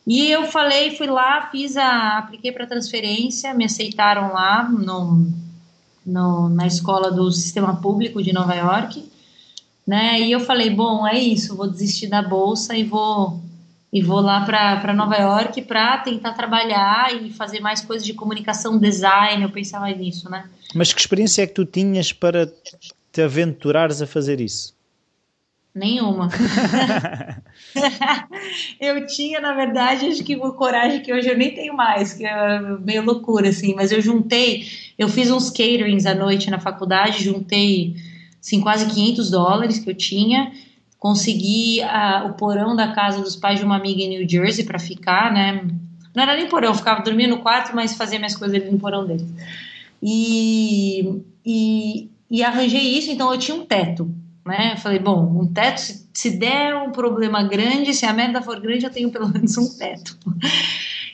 E 0.05 0.29
eu 0.29 0.45
falei, 0.45 0.95
fui 0.95 1.07
lá, 1.07 1.49
fiz 1.49 1.75
a, 1.75 2.19
apliquei 2.19 2.51
para 2.51 2.67
transferência, 2.67 3.51
me 3.55 3.65
aceitaram 3.65 4.31
lá 4.31 4.69
no, 4.69 5.27
no, 6.05 6.49
na 6.49 6.67
escola 6.67 7.09
do 7.09 7.31
sistema 7.31 7.77
público 7.81 8.21
de 8.21 8.31
Nova 8.31 8.53
York, 8.53 9.03
né? 9.87 10.21
E 10.21 10.31
eu 10.31 10.39
falei, 10.39 10.69
bom, 10.69 11.07
é 11.07 11.17
isso, 11.17 11.55
vou 11.55 11.67
desistir 11.67 12.07
da 12.07 12.21
bolsa 12.21 12.77
e 12.77 12.83
vou 12.83 13.41
e 13.91 14.01
vou 14.01 14.21
lá 14.21 14.45
para 14.45 14.93
Nova 14.93 15.15
York 15.15 15.63
para 15.63 15.97
tentar 15.97 16.33
trabalhar 16.33 17.13
e 17.15 17.31
fazer 17.31 17.59
mais 17.59 17.81
coisas 17.81 18.05
de 18.05 18.13
comunicação, 18.13 18.77
design. 18.77 19.41
Eu 19.41 19.49
pensava 19.49 19.89
nisso, 19.89 20.29
né? 20.29 20.47
Mas 20.75 20.93
que 20.93 21.01
experiência 21.01 21.41
é 21.41 21.47
que 21.47 21.53
tu 21.53 21.65
tinhas 21.65 22.13
para 22.13 22.47
te 23.11 23.21
aventurares 23.21 24.01
a 24.01 24.07
fazer 24.07 24.39
isso? 24.39 24.77
Nenhuma. 25.73 26.29
eu 28.79 29.05
tinha, 29.07 29.39
na 29.39 29.53
verdade, 29.53 30.07
acho 30.07 30.23
que 30.23 30.35
uma 30.35 30.53
coragem 30.53 31.01
que 31.01 31.13
hoje 31.13 31.29
eu 31.29 31.37
nem 31.37 31.53
tenho 31.53 31.75
mais, 31.75 32.13
que 32.13 32.25
é 32.25 32.59
meio 32.79 33.03
loucura, 33.03 33.49
assim. 33.49 33.73
Mas 33.75 33.91
eu 33.91 34.01
juntei, 34.01 34.65
eu 34.97 35.07
fiz 35.07 35.31
uns 35.31 35.49
caterings 35.49 36.05
à 36.05 36.13
noite 36.13 36.51
na 36.51 36.59
faculdade, 36.59 37.23
juntei, 37.23 37.95
assim, 38.39 38.61
quase 38.61 38.87
500 38.87 39.31
dólares 39.31 39.79
que 39.79 39.89
eu 39.89 39.95
tinha 39.95 40.51
consegui 40.99 41.81
a, 41.81 42.25
o 42.25 42.33
porão 42.33 42.75
da 42.75 42.89
casa 42.89 43.21
dos 43.21 43.35
pais 43.35 43.57
de 43.57 43.65
uma 43.65 43.77
amiga 43.77 44.01
em 44.01 44.09
New 44.09 44.29
Jersey 44.29 44.65
para 44.65 44.77
ficar, 44.77 45.33
né? 45.33 45.65
Não 46.13 46.23
era 46.23 46.35
nem 46.35 46.47
porão, 46.47 46.69
eu 46.69 46.75
ficava 46.75 47.01
dormindo 47.01 47.29
no 47.29 47.41
quarto, 47.41 47.73
mas 47.73 47.95
fazia 47.95 48.19
minhas 48.19 48.35
coisas 48.35 48.61
ali 48.61 48.69
no 48.69 48.77
porão 48.77 49.07
deles. 49.07 49.25
E, 50.03 51.23
e, 51.45 52.09
e 52.29 52.43
arranjei 52.43 52.97
isso, 52.97 53.09
então 53.09 53.31
eu 53.31 53.39
tinha 53.39 53.55
um 53.55 53.65
teto, 53.65 54.13
né? 54.45 54.75
Falei, 54.77 54.99
bom, 54.99 55.41
um 55.41 55.47
teto, 55.47 55.79
se, 55.79 56.09
se 56.13 56.37
der 56.37 56.75
um 56.75 56.91
problema 56.91 57.43
grande, 57.43 57.93
se 57.93 58.05
a 58.05 58.11
meta 58.11 58.41
for 58.41 58.59
grande, 58.59 58.85
eu 58.85 58.91
tenho 58.91 59.09
pelo 59.09 59.29
menos 59.29 59.57
um 59.57 59.77
teto. 59.77 60.17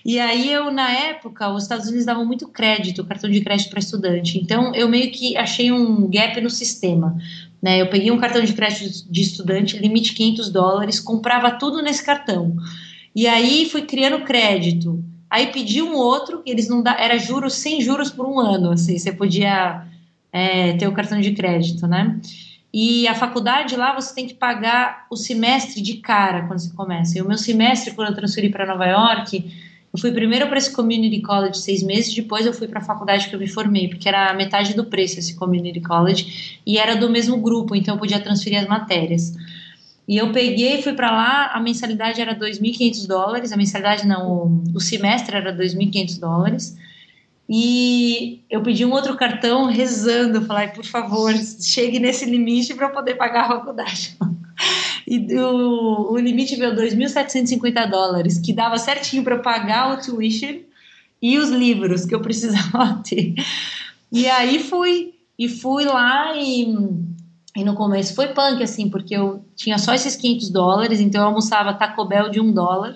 E 0.05 0.19
aí 0.19 0.51
eu, 0.51 0.71
na 0.71 0.91
época, 0.91 1.51
os 1.51 1.63
Estados 1.63 1.87
Unidos 1.87 2.05
davam 2.05 2.23
muito 2.23 2.47
crédito, 2.47 3.03
cartão 3.03 3.27
de 3.27 3.41
crédito 3.41 3.71
para 3.71 3.79
estudante. 3.79 4.37
Então 4.37 4.73
eu 4.75 4.87
meio 4.87 5.11
que 5.11 5.35
achei 5.35 5.71
um 5.71 6.07
gap 6.07 6.39
no 6.41 6.49
sistema. 6.49 7.17
Né? 7.65 7.81
Eu 7.81 7.89
peguei 7.89 8.11
um 8.11 8.19
cartão 8.19 8.43
de 8.43 8.53
crédito 8.53 9.11
de 9.11 9.21
estudante, 9.21 9.79
limite 9.79 10.13
500 10.13 10.51
dólares, 10.51 10.99
comprava 10.99 11.49
tudo 11.49 11.81
nesse 11.81 12.05
cartão. 12.05 12.55
E 13.15 13.25
aí 13.25 13.67
fui 13.67 13.81
criando 13.81 14.23
crédito. 14.23 15.03
Aí 15.27 15.47
pedi 15.47 15.81
um 15.81 15.95
outro, 15.95 16.43
eles 16.45 16.69
não 16.69 16.83
dá, 16.83 16.95
era 16.99 17.17
juros 17.17 17.55
sem 17.55 17.81
juros 17.81 18.11
por 18.11 18.27
um 18.27 18.39
ano, 18.39 18.69
assim, 18.69 18.99
você 18.99 19.11
podia 19.11 19.83
é, 20.31 20.73
ter 20.73 20.87
o 20.87 20.91
cartão 20.91 21.19
de 21.19 21.31
crédito, 21.31 21.87
né? 21.87 22.19
E 22.71 23.07
a 23.07 23.15
faculdade 23.15 23.75
lá 23.75 23.95
você 23.95 24.13
tem 24.13 24.27
que 24.27 24.35
pagar 24.35 25.07
o 25.09 25.15
semestre 25.15 25.81
de 25.81 25.95
cara 25.95 26.45
quando 26.45 26.59
você 26.59 26.71
começa. 26.71 27.17
E 27.17 27.21
o 27.23 27.27
meu 27.27 27.37
semestre, 27.37 27.95
quando 27.95 28.09
eu 28.09 28.15
transferi 28.15 28.49
para 28.49 28.67
Nova 28.67 28.85
York, 28.85 29.43
eu 29.95 29.97
fui 29.97 30.11
primeiro 30.11 30.47
para 30.47 30.57
esse 30.57 30.75
community 30.75 31.21
college 31.21 31.57
seis 31.57 31.81
meses, 31.81 32.13
depois 32.13 32.45
eu 32.45 32.51
fui 32.51 32.67
para 32.67 32.79
a 32.79 32.83
faculdade 32.83 33.29
que 33.29 33.35
eu 33.35 33.39
me 33.39 33.47
formei, 33.47 33.87
porque 33.87 34.09
era 34.09 34.33
metade 34.33 34.73
do 34.73 34.83
preço 34.83 35.19
esse 35.19 35.35
community 35.35 35.79
college 35.79 36.59
e 36.65 36.77
era 36.77 36.97
do 36.97 37.09
mesmo 37.09 37.37
grupo, 37.37 37.73
então 37.73 37.95
eu 37.95 37.99
podia 37.99 38.19
transferir 38.19 38.59
as 38.59 38.67
matérias. 38.67 39.33
E 40.05 40.17
eu 40.17 40.33
peguei, 40.33 40.81
fui 40.81 40.91
para 40.91 41.09
lá, 41.11 41.51
a 41.53 41.61
mensalidade 41.61 42.19
era 42.19 42.35
2.500 42.35 43.07
dólares, 43.07 43.53
a 43.53 43.57
mensalidade 43.57 44.05
não, 44.05 44.29
o, 44.29 44.63
o 44.75 44.81
semestre 44.81 45.33
era 45.33 45.55
2.500 45.55 46.19
dólares. 46.19 46.77
E 47.47 48.43
eu 48.49 48.61
pedi 48.63 48.83
um 48.83 48.91
outro 48.91 49.15
cartão 49.15 49.65
rezando, 49.65 50.45
falei, 50.45 50.69
por 50.69 50.83
favor, 50.83 51.31
chegue 51.61 51.99
nesse 51.99 52.25
limite 52.25 52.73
para 52.73 52.87
eu 52.87 52.91
poder 52.91 53.15
pagar 53.15 53.45
a 53.45 53.47
faculdade. 53.47 54.17
E 55.07 55.37
o, 55.37 56.13
o 56.13 56.17
limite 56.17 56.55
veio 56.55 56.75
2.750 56.75 57.87
dólares, 57.91 58.39
que 58.39 58.51
dava 58.51 58.77
certinho 58.79 59.23
para 59.23 59.37
pagar 59.37 59.93
o 59.93 60.01
tuition 60.01 60.61
e 61.21 61.37
os 61.37 61.49
livros 61.49 62.05
que 62.05 62.15
eu 62.15 62.21
precisava 62.21 63.01
ter. 63.07 63.35
E 64.11 64.27
aí 64.27 64.57
fui, 64.57 65.13
e 65.37 65.47
fui 65.47 65.85
lá 65.85 66.35
e, 66.35 66.73
e 67.55 67.63
no 67.63 67.75
começo 67.75 68.15
foi 68.15 68.29
punk, 68.29 68.63
assim, 68.63 68.89
porque 68.89 69.15
eu 69.15 69.45
tinha 69.55 69.77
só 69.77 69.93
esses 69.93 70.15
500 70.15 70.49
dólares, 70.49 70.99
então 70.99 71.21
eu 71.21 71.27
almoçava 71.27 71.73
Taco 71.73 72.05
Bell 72.05 72.29
de 72.29 72.39
um 72.39 72.51
dólar 72.51 72.95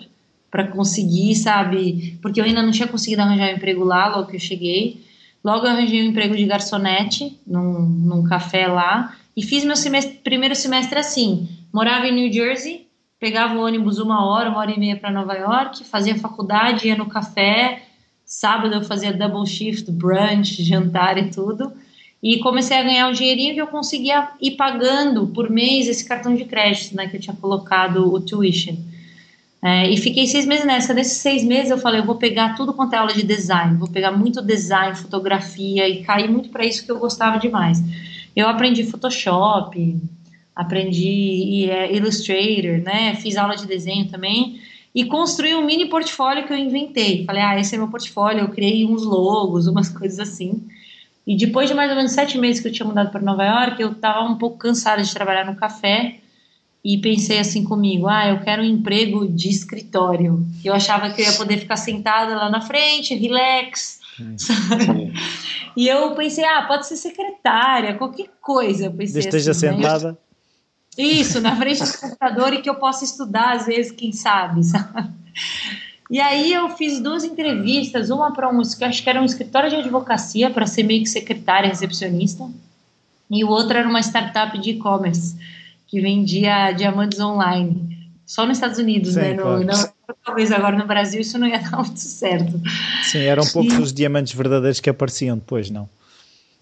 para 0.52 0.68
conseguir, 0.68 1.36
sabe? 1.36 2.18
Porque 2.22 2.40
eu 2.40 2.46
ainda 2.46 2.62
não 2.62 2.72
tinha 2.72 2.88
conseguido 2.88 3.22
arranjar 3.22 3.54
um 3.54 3.58
emprego 3.58 3.84
lá 3.84 4.08
logo 4.08 4.30
que 4.30 4.36
eu 4.36 4.40
cheguei. 4.40 5.04
Logo 5.44 5.66
eu 5.66 5.72
arranjei 5.72 6.04
um 6.04 6.10
emprego 6.10 6.36
de 6.36 6.46
garçonete 6.46 7.40
num, 7.48 7.82
num 7.82 8.24
café 8.24 8.68
lá 8.68 9.16
e 9.36 9.44
fiz 9.44 9.64
meu 9.64 9.76
semestre, 9.76 10.20
primeiro 10.24 10.56
semestre 10.56 11.00
assim. 11.00 11.48
Morava 11.74 12.08
em 12.08 12.14
New 12.14 12.34
Jersey, 12.34 12.88
pegava 13.20 13.56
o 13.56 13.64
ônibus 13.64 14.00
uma 14.00 14.26
hora, 14.26 14.50
uma 14.50 14.60
hora 14.60 14.72
e 14.72 14.80
meia 14.80 14.98
para 14.98 15.12
Nova 15.12 15.34
York, 15.34 15.84
fazia 15.86 16.16
faculdade, 16.16 16.88
ia 16.88 16.98
no 16.98 17.06
café. 17.06 17.84
Sábado 18.26 18.74
eu 18.74 18.84
fazia 18.84 19.14
double 19.14 19.46
shift, 19.48 19.90
brunch, 19.92 20.62
jantar 20.64 21.18
e 21.18 21.30
tudo. 21.30 21.72
E 22.22 22.40
comecei 22.40 22.76
a 22.76 22.84
ganhar 22.84 23.08
um 23.08 23.14
dinheirinho 23.14 23.54
que 23.54 23.62
eu 23.62 23.68
conseguia 23.68 24.30
ir 24.42 24.52
pagando 24.52 25.28
por 25.28 25.50
mês 25.50 25.88
esse 25.88 26.06
cartão 26.06 26.36
de 26.36 26.44
crédito, 26.44 26.96
né, 26.96 27.08
que 27.08 27.16
eu 27.16 27.22
tinha 27.22 27.36
colocado 27.36 28.14
o 28.14 28.20
tuition. 28.20 28.76
É, 29.62 29.90
e 29.90 29.98
fiquei 29.98 30.26
seis 30.26 30.46
meses 30.46 30.66
nessa. 30.66 30.94
Nesses 30.94 31.18
seis 31.18 31.44
meses 31.44 31.70
eu 31.70 31.78
falei, 31.78 32.00
eu 32.00 32.06
vou 32.06 32.16
pegar 32.16 32.56
tudo 32.56 32.74
quanto 32.74 32.94
é 32.94 32.98
aula 32.98 33.14
de 33.14 33.24
design, 33.24 33.78
vou 33.78 33.90
pegar 33.90 34.12
muito 34.12 34.42
design, 34.42 34.96
fotografia 34.96 35.88
e 35.88 36.04
caí 36.04 36.30
muito 36.30 36.50
para 36.50 36.66
isso 36.66 36.86
que 36.86 36.92
eu 36.92 36.98
gostava 36.98 37.38
demais. 37.38 37.84
Eu 38.36 38.48
aprendi 38.48 38.86
Photoshop, 38.86 39.98
aprendi 40.56 41.70
é, 41.70 41.94
Illustrator, 41.94 42.82
né? 42.84 43.16
Fiz 43.16 43.36
aula 43.36 43.56
de 43.56 43.68
desenho 43.68 44.08
também 44.08 44.62
e 44.96 45.06
construí 45.06 45.54
um 45.56 45.66
mini 45.66 45.88
portfólio 45.88 46.48
que 46.48 46.54
eu 46.54 46.58
inventei. 46.58 47.26
Falei, 47.26 47.42
ah, 47.42 47.60
esse 47.60 47.76
é 47.76 47.78
meu 47.78 47.90
portfólio. 47.90 48.42
Eu 48.42 48.50
criei 48.50 48.86
uns 48.86 49.04
logos, 49.04 49.68
umas 49.68 49.90
coisas 49.90 50.20
assim. 50.20 50.64
E 51.28 51.36
depois 51.36 51.70
de 51.70 51.76
mais 51.76 51.90
ou 51.90 51.98
menos 51.98 52.12
sete 52.12 52.38
meses 52.38 52.62
que 52.62 52.70
eu 52.70 52.72
tinha 52.72 52.88
mudado 52.88 53.12
para 53.12 53.22
Nova 53.22 53.44
York, 53.44 53.82
eu 53.82 53.92
estava 53.92 54.22
um 54.24 54.36
pouco 54.36 54.58
cansada 54.58 55.04
de 55.04 55.14
trabalhar 55.14 55.46
no 55.46 55.56
café 55.56 56.20
e 56.84 56.98
pensei 56.98 57.40
assim 57.40 57.64
comigo, 57.64 58.08
ah, 58.08 58.28
eu 58.28 58.40
quero 58.40 58.62
um 58.62 58.66
emprego 58.66 59.28
de 59.28 59.50
escritório. 59.50 60.46
Eu 60.64 60.74
achava 60.74 61.10
que 61.10 61.22
eu 61.22 61.26
ia 61.26 61.34
poder 61.34 61.58
ficar 61.58 61.76
sentada 61.76 62.36
lá 62.36 62.50
na 62.50 62.62
frente, 62.62 63.14
relax, 63.16 64.00
sabe? 64.38 65.14
E 65.76 65.88
eu 65.88 66.16
pensei, 66.16 66.46
ah, 66.46 66.64
pode 66.64 66.88
ser 66.88 66.96
secretária, 66.96 67.96
qualquer 67.96 68.30
coisa. 68.42 68.86
Eu 68.86 68.94
pensei 68.94 69.20
esteja 69.20 69.52
assim, 69.52 69.70
sentada. 69.70 70.12
Né? 70.12 70.18
Isso, 70.98 71.40
na 71.42 71.56
frente 71.56 71.84
do 71.84 71.98
computador 71.98 72.54
e 72.54 72.62
que 72.62 72.70
eu 72.70 72.76
possa 72.76 73.04
estudar 73.04 73.56
às 73.56 73.66
vezes, 73.66 73.92
quem 73.92 74.12
sabe, 74.12 74.64
sabe? 74.64 75.10
E 76.10 76.20
aí 76.20 76.52
eu 76.52 76.70
fiz 76.70 77.00
duas 77.00 77.24
entrevistas, 77.24 78.10
uma 78.10 78.34
para 78.34 78.50
um, 78.50 78.62
acho 78.62 79.04
que 79.04 79.10
era 79.10 79.22
um 79.22 79.26
escritório 79.26 79.70
de 79.70 79.76
advocacia 79.76 80.50
para 80.50 80.66
ser 80.66 80.84
meio 80.84 81.04
que 81.04 81.10
secretária, 81.10 81.70
recepcionista, 81.70 82.50
e 83.30 83.44
o 83.44 83.50
outro 83.50 83.78
era 83.78 83.88
uma 83.88 84.00
startup 84.00 84.58
de 84.58 84.72
e-commerce 84.72 85.38
que 85.90 86.00
vendia 86.00 86.72
diamantes 86.72 87.20
online. 87.20 87.98
Só 88.26 88.46
nos 88.46 88.58
Estados 88.58 88.78
Unidos, 88.78 89.14
Sim, 89.14 89.20
né? 89.20 89.34
No, 89.34 89.64
não, 89.64 89.90
talvez 90.24 90.52
agora 90.52 90.78
no 90.78 90.86
Brasil 90.86 91.20
isso 91.20 91.40
não 91.40 91.48
ia 91.48 91.58
dar 91.60 91.78
muito 91.78 92.00
certo. 92.00 92.62
Sim, 93.04 93.20
eram 93.20 93.44
poucos 93.48 93.78
os 93.80 93.94
diamantes 93.94 94.34
verdadeiros 94.34 94.80
que 94.80 94.90
apareciam 94.90 95.36
depois, 95.38 95.70
não? 95.72 95.90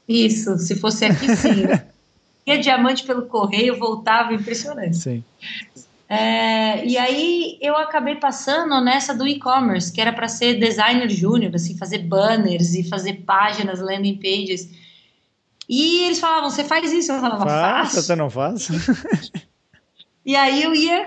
Isso, 0.08 0.58
se 0.58 0.76
fosse 0.76 1.06
aqui 1.06 1.36
sim. 1.36 1.64
Ia 2.48 2.58
diamante 2.58 3.04
pelo 3.04 3.24
correio, 3.24 3.78
voltava, 3.78 4.34
impressionante. 4.34 4.96
Sim. 4.96 5.22
É, 6.08 6.86
e 6.86 6.98
aí 6.98 7.58
eu 7.62 7.76
acabei 7.76 8.16
passando 8.16 8.80
nessa 8.80 9.14
do 9.14 9.28
e-commerce, 9.28 9.92
que 9.92 10.00
era 10.00 10.14
para 10.14 10.30
ser 10.30 10.54
designer 10.54 11.10
júnior, 11.10 11.54
assim, 11.54 11.78
fazer 11.78 11.98
banners 11.98 12.74
e 12.74 12.86
fazer 12.86 13.26
páginas, 13.26 13.82
landing 13.82 14.16
pages. 14.16 14.70
E 15.68 16.06
eles 16.06 16.20
falavam, 16.20 16.50
você 16.50 16.64
faz 16.64 16.92
isso? 16.92 17.12
Eu 17.12 17.20
falava, 17.20 17.46
faço. 17.46 18.02
Você 18.02 18.16
não 18.16 18.30
faz? 18.30 18.70
e 20.26 20.36
aí 20.36 20.64
eu 20.64 20.74
ia, 20.74 21.06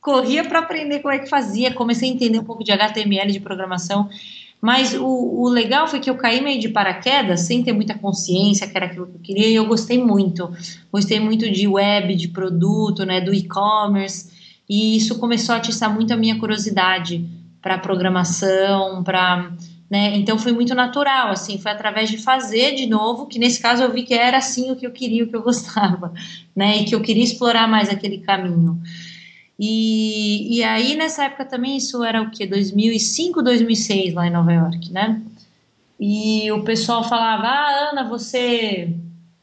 corria 0.00 0.44
para 0.44 0.58
aprender 0.58 1.00
como 1.00 1.14
é 1.14 1.18
que 1.18 1.28
fazia, 1.28 1.72
comecei 1.72 2.10
a 2.10 2.12
entender 2.12 2.38
um 2.38 2.44
pouco 2.44 2.62
de 2.62 2.72
HTML, 2.72 3.32
de 3.32 3.40
programação. 3.40 4.08
Mas 4.60 4.94
o, 4.94 5.06
o, 5.06 5.48
legal 5.48 5.86
foi 5.86 6.00
que 6.00 6.08
eu 6.08 6.16
caí 6.16 6.40
meio 6.40 6.58
de 6.58 6.70
paraquedas, 6.70 7.40
sem 7.42 7.62
ter 7.62 7.72
muita 7.72 7.98
consciência 7.98 8.66
que 8.66 8.74
era 8.74 8.86
aquilo 8.86 9.06
que 9.06 9.16
eu 9.16 9.20
queria, 9.20 9.46
e 9.46 9.54
eu 9.54 9.66
gostei 9.66 10.02
muito. 10.02 10.50
Gostei 10.90 11.20
muito 11.20 11.50
de 11.50 11.68
web, 11.68 12.14
de 12.14 12.28
produto, 12.28 13.04
né, 13.04 13.20
do 13.20 13.34
e-commerce, 13.34 14.30
e 14.68 14.96
isso 14.96 15.18
começou 15.18 15.54
a 15.54 15.58
atiçar 15.58 15.92
muito 15.92 16.14
a 16.14 16.16
minha 16.16 16.38
curiosidade 16.38 17.28
para 17.60 17.76
programação, 17.76 19.04
para 19.04 19.52
né? 19.90 20.16
Então 20.16 20.38
foi 20.38 20.52
muito 20.52 20.74
natural, 20.74 21.30
assim, 21.30 21.58
foi 21.58 21.72
através 21.72 22.10
de 22.10 22.18
fazer 22.18 22.74
de 22.74 22.86
novo, 22.86 23.26
que 23.26 23.38
nesse 23.38 23.60
caso 23.60 23.82
eu 23.82 23.92
vi 23.92 24.02
que 24.02 24.14
era 24.14 24.38
assim 24.38 24.70
o 24.70 24.76
que 24.76 24.86
eu 24.86 24.90
queria, 24.90 25.24
o 25.24 25.28
que 25.28 25.36
eu 25.36 25.42
gostava, 25.42 26.12
né? 26.54 26.78
E 26.78 26.84
que 26.84 26.94
eu 26.94 27.00
queria 27.00 27.24
explorar 27.24 27.68
mais 27.68 27.88
aquele 27.88 28.18
caminho. 28.18 28.80
E, 29.58 30.58
e 30.58 30.64
aí 30.64 30.96
nessa 30.96 31.24
época 31.24 31.44
também 31.44 31.76
isso 31.76 32.02
era 32.02 32.20
o 32.20 32.30
que 32.30 32.46
2005, 32.46 33.42
2006 33.42 34.14
lá 34.14 34.26
em 34.26 34.30
Nova 34.30 34.52
York, 34.52 34.90
né? 34.90 35.20
E 36.00 36.50
o 36.50 36.64
pessoal 36.64 37.08
falava: 37.08 37.46
"Ah, 37.46 37.90
Ana, 37.92 38.04
você 38.08 38.92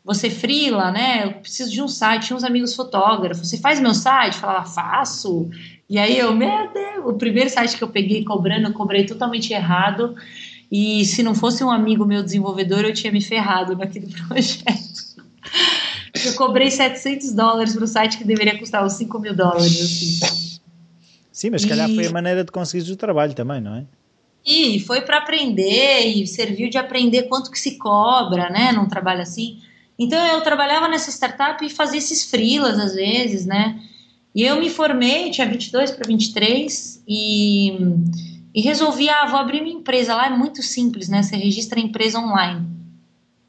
você 0.04 0.30
frila, 0.30 0.92
né? 0.92 1.26
Eu 1.26 1.34
preciso 1.34 1.72
de 1.72 1.82
um 1.82 1.88
site, 1.88 2.28
tinha 2.28 2.38
uns 2.38 2.44
amigos 2.44 2.76
fotógrafos. 2.76 3.48
Você 3.48 3.58
faz 3.58 3.80
meu 3.80 3.94
site?" 3.94 4.38
Falava: 4.38 4.66
"Faço". 4.66 5.50
E 5.90 6.00
aí 6.00 6.18
eu, 6.18 6.34
meu 6.34 6.72
Deus, 6.74 7.06
o 7.06 7.14
primeiro 7.14 7.50
site 7.50 7.78
que 7.78 7.84
eu 7.84 7.90
peguei 7.90 8.24
cobrando, 8.24 8.68
eu 8.68 8.74
cobrei 8.74 9.06
totalmente 9.06 9.52
errado. 9.52 10.16
E 10.72 11.04
se 11.04 11.22
não 11.22 11.36
fosse 11.36 11.64
um 11.64 11.70
amigo 11.70 12.06
meu 12.06 12.24
desenvolvedor, 12.24 12.86
eu 12.86 12.94
tinha 12.94 13.12
me 13.12 13.22
ferrado 13.22 13.76
naquele 13.76 14.08
projeto. 14.28 15.02
Eu 16.26 16.34
cobrei 16.36 16.72
700 16.72 17.34
dólares 17.34 17.74
para 17.74 17.84
o 17.84 17.88
site 17.88 18.18
que 18.18 18.24
deveria 18.24 18.58
custar 18.58 18.86
uns 18.86 18.94
5 18.94 19.20
mil 19.20 19.36
dólares. 19.36 20.22
Assim. 20.24 20.60
Sim, 21.32 21.50
mas 21.50 21.62
se 21.62 21.68
calhar 21.68 21.90
foi 21.90 22.06
a 22.06 22.12
maneira 22.12 22.44
de 22.44 22.52
conseguir 22.52 22.90
o 22.90 22.96
trabalho 22.96 23.34
também, 23.34 23.60
não 23.60 23.76
é? 23.76 23.86
E 24.46 24.80
foi 24.80 25.02
para 25.02 25.18
aprender 25.18 26.06
e 26.08 26.26
serviu 26.26 26.70
de 26.70 26.78
aprender 26.78 27.24
quanto 27.24 27.52
que 27.52 27.60
se 27.60 27.78
cobra, 27.78 28.50
né, 28.50 28.72
num 28.72 28.88
trabalho 28.88 29.22
assim. 29.22 29.60
Então 29.98 30.20
eu 30.28 30.42
trabalhava 30.42 30.88
nessa 30.88 31.10
startup 31.12 31.64
e 31.66 31.70
fazia 31.70 32.00
esses 32.00 32.30
freelas 32.30 32.80
às 32.80 32.94
vezes, 32.94 33.46
né? 33.46 33.80
E 34.34 34.44
eu 34.44 34.60
me 34.60 34.70
formei, 34.70 35.30
tinha 35.30 35.48
22 35.48 35.92
para 35.92 36.08
23 36.08 37.04
e, 37.08 37.78
e 38.56 38.62
resolvi, 38.62 39.10
ah, 39.10 39.26
vou 39.26 39.40
abrir 39.40 39.62
minha 39.62 39.76
empresa. 39.76 40.16
Lá 40.16 40.28
é 40.28 40.30
muito 40.30 40.64
simples, 40.64 41.10
né? 41.10 41.22
Você 41.22 41.36
registra 41.36 41.80
a 41.80 41.84
empresa 41.84 42.20
online. 42.20 42.66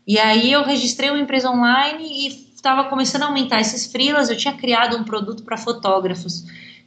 E 0.06 0.18
aí 0.18 0.50
eu 0.50 0.64
registrei 0.64 1.10
uma 1.10 1.20
empresa 1.20 1.48
online 1.50 2.04
e 2.04 2.26
estava 2.54 2.84
começando 2.84 3.22
a 3.22 3.26
aumentar 3.26 3.60
esses 3.60 3.86
freelas. 3.86 4.28
Eu 4.28 4.36
tinha 4.36 4.54
criado 4.54 4.96
um 4.96 5.04
produto 5.04 5.44
para 5.44 5.56
fotógrafos, 5.56 6.44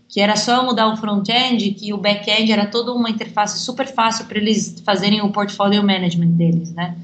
que 0.09 0.19
era 0.19 0.35
só 0.35 0.63
mudar 0.65 0.87
o 0.87 0.97
front-end, 0.97 1.71
que 1.71 1.93
o 1.93 1.97
back-end 1.97 2.51
era 2.51 2.65
toda 2.65 2.93
uma 2.93 3.09
interface 3.09 3.59
super 3.59 3.87
fácil 3.87 4.25
para 4.25 4.37
eles 4.37 4.81
fazerem 4.85 5.21
o 5.21 5.31
portfólio 5.31 5.81
management 5.81 6.31
deles, 6.31 6.73
né? 6.73 6.97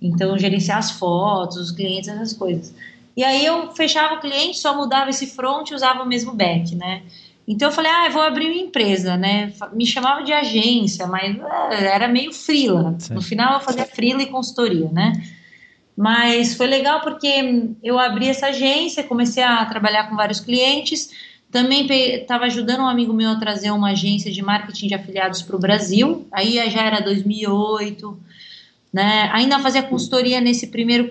Então, 0.00 0.38
gerenciar 0.38 0.78
as 0.78 0.92
fotos, 0.92 1.56
os 1.56 1.70
clientes, 1.70 2.08
essas 2.08 2.32
coisas. 2.32 2.72
E 3.16 3.24
aí 3.24 3.44
eu 3.44 3.72
fechava 3.72 4.14
o 4.14 4.20
cliente, 4.20 4.58
só 4.58 4.76
mudava 4.76 5.10
esse 5.10 5.26
front 5.26 5.70
e 5.70 5.74
usava 5.74 6.04
o 6.04 6.06
mesmo 6.06 6.32
back, 6.32 6.76
né? 6.76 7.02
Então 7.48 7.68
eu 7.68 7.72
falei, 7.72 7.90
ah, 7.90 8.06
eu 8.06 8.12
vou 8.12 8.22
abrir 8.22 8.46
uma 8.46 8.60
empresa, 8.60 9.16
né? 9.16 9.52
Me 9.72 9.86
chamava 9.86 10.22
de 10.22 10.32
agência, 10.32 11.06
mas 11.06 11.36
é, 11.70 11.86
era 11.86 12.06
meio 12.06 12.32
frila. 12.32 12.96
No 13.10 13.22
final 13.22 13.54
eu 13.54 13.60
fazia 13.60 13.86
frila 13.86 14.22
e 14.22 14.26
consultoria, 14.26 14.88
né? 14.92 15.14
Mas 15.96 16.54
foi 16.54 16.68
legal 16.68 17.00
porque 17.00 17.72
eu 17.82 17.98
abri 17.98 18.28
essa 18.28 18.48
agência, 18.48 19.02
comecei 19.02 19.42
a 19.42 19.64
trabalhar 19.64 20.08
com 20.08 20.14
vários 20.14 20.38
clientes. 20.38 21.10
Também 21.50 21.86
estava 21.90 22.44
ajudando 22.44 22.82
um 22.82 22.88
amigo 22.88 23.12
meu 23.12 23.30
a 23.30 23.36
trazer 23.36 23.72
uma 23.72 23.90
agência 23.90 24.30
de 24.30 24.42
marketing 24.42 24.86
de 24.86 24.94
afiliados 24.94 25.42
para 25.42 25.56
o 25.56 25.58
Brasil. 25.58 26.28
Aí 26.30 26.54
já 26.70 26.82
era 26.82 27.00
2008. 27.00 28.27
Né? 28.92 29.28
Ainda 29.32 29.58
fazia 29.58 29.82
consultoria 29.82 30.40
nesse 30.40 30.68
primeiro 30.68 31.10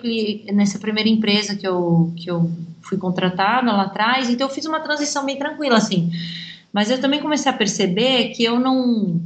nessa 0.52 0.78
primeira 0.78 1.08
empresa 1.08 1.54
que 1.54 1.66
eu, 1.66 2.12
que 2.16 2.28
eu 2.30 2.50
fui 2.82 2.98
contratada 2.98 3.70
lá 3.72 3.82
atrás. 3.82 4.28
Então 4.28 4.48
eu 4.48 4.54
fiz 4.54 4.66
uma 4.66 4.80
transição 4.80 5.24
bem 5.24 5.38
tranquila 5.38 5.76
assim. 5.76 6.10
Mas 6.72 6.90
eu 6.90 7.00
também 7.00 7.20
comecei 7.20 7.50
a 7.50 7.54
perceber 7.54 8.30
que 8.30 8.42
eu 8.42 8.58
não 8.58 9.20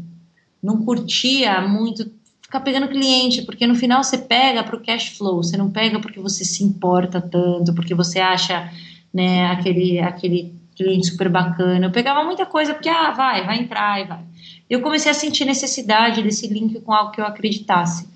não 0.62 0.84
curtia 0.84 1.60
muito 1.62 2.08
ficar 2.52 2.60
pegando 2.60 2.88
cliente, 2.88 3.42
porque 3.42 3.66
no 3.66 3.74
final 3.74 4.04
você 4.04 4.18
pega 4.18 4.62
para 4.62 4.76
o 4.76 4.80
cash 4.80 5.16
flow, 5.16 5.42
você 5.42 5.56
não 5.56 5.70
pega 5.70 5.98
porque 5.98 6.20
você 6.20 6.44
se 6.44 6.62
importa 6.62 7.18
tanto, 7.18 7.74
porque 7.74 7.94
você 7.94 8.20
acha 8.20 8.70
né, 9.12 9.46
aquele, 9.46 9.98
aquele 9.98 10.54
cliente 10.76 11.06
super 11.06 11.30
bacana. 11.30 11.86
Eu 11.86 11.90
pegava 11.90 12.22
muita 12.22 12.44
coisa 12.44 12.74
porque, 12.74 12.90
ah, 12.90 13.10
vai, 13.10 13.46
vai 13.46 13.58
entrar 13.58 14.00
e 14.00 14.04
vai. 14.04 14.20
Eu 14.68 14.82
comecei 14.82 15.10
a 15.10 15.14
sentir 15.14 15.46
necessidade 15.46 16.22
desse 16.22 16.46
link 16.46 16.78
com 16.80 16.92
algo 16.92 17.10
que 17.10 17.20
eu 17.22 17.26
acreditasse. 17.26 18.06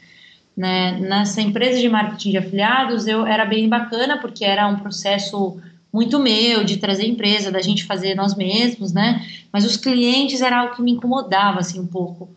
Né? 0.56 0.98
Nessa 1.00 1.42
empresa 1.42 1.78
de 1.78 1.88
marketing 1.88 2.30
de 2.30 2.38
afiliados, 2.38 3.06
eu 3.06 3.26
era 3.26 3.44
bem 3.44 3.68
bacana 3.68 4.18
porque 4.18 4.44
era 4.44 4.66
um 4.66 4.76
processo 4.76 5.60
muito 5.92 6.18
meu 6.18 6.64
de 6.64 6.78
trazer 6.78 7.06
empresa, 7.06 7.50
da 7.50 7.60
gente 7.60 7.84
fazer 7.84 8.14
nós 8.14 8.34
mesmos, 8.34 8.92
né? 8.92 9.26
Mas 9.52 9.64
os 9.64 9.76
clientes 9.76 10.42
era 10.42 10.60
algo 10.60 10.74
que 10.74 10.82
me 10.82 10.92
incomodava 10.92 11.60
assim 11.60 11.80
um 11.80 11.86
pouco. 11.86 12.28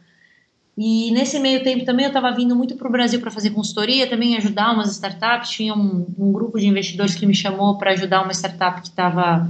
E 0.77 1.11
nesse 1.11 1.39
meio 1.39 1.61
tempo 1.61 1.83
também 1.83 2.05
eu 2.05 2.09
estava 2.09 2.31
vindo 2.31 2.55
muito 2.55 2.75
para 2.75 2.87
o 2.87 2.91
Brasil 2.91 3.19
para 3.19 3.29
fazer 3.29 3.49
consultoria, 3.49 4.07
também 4.07 4.37
ajudar 4.37 4.73
umas 4.73 4.91
startups. 4.91 5.49
Tinha 5.49 5.73
um, 5.73 6.05
um 6.17 6.31
grupo 6.31 6.57
de 6.57 6.67
investidores 6.67 7.15
que 7.15 7.25
me 7.25 7.35
chamou 7.35 7.77
para 7.77 7.91
ajudar 7.91 8.23
uma 8.23 8.31
startup 8.31 8.81
que 8.81 8.87
estava 8.87 9.49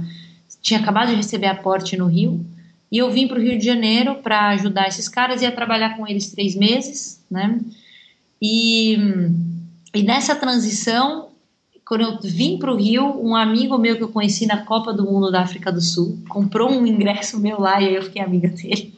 tinha 0.60 0.80
acabado 0.80 1.10
de 1.10 1.14
receber 1.14 1.46
aporte 1.46 1.96
no 1.96 2.06
Rio. 2.06 2.44
E 2.90 2.98
eu 2.98 3.10
vim 3.10 3.28
para 3.28 3.38
o 3.38 3.40
Rio 3.40 3.56
de 3.56 3.64
Janeiro 3.64 4.16
para 4.16 4.48
ajudar 4.48 4.88
esses 4.88 5.08
caras, 5.08 5.40
ia 5.40 5.52
trabalhar 5.52 5.96
com 5.96 6.06
eles 6.06 6.32
três 6.32 6.56
meses, 6.56 7.24
né? 7.30 7.60
E, 8.40 8.96
e 9.94 10.02
nessa 10.02 10.34
transição, 10.34 11.28
quando 11.84 12.02
eu 12.02 12.18
vim 12.22 12.58
para 12.58 12.72
o 12.72 12.76
Rio, 12.76 13.20
um 13.20 13.34
amigo 13.34 13.76
meu 13.76 13.96
que 13.96 14.02
eu 14.02 14.08
conheci 14.08 14.46
na 14.46 14.64
Copa 14.64 14.92
do 14.92 15.04
Mundo 15.04 15.30
da 15.30 15.42
África 15.42 15.72
do 15.72 15.80
Sul 15.80 16.18
comprou 16.28 16.70
um 16.70 16.86
ingresso 16.86 17.38
meu 17.38 17.60
lá 17.60 17.80
e 17.80 17.88
aí 17.88 17.94
eu 17.96 18.02
fiquei 18.02 18.22
amiga 18.22 18.48
dele. 18.48 18.94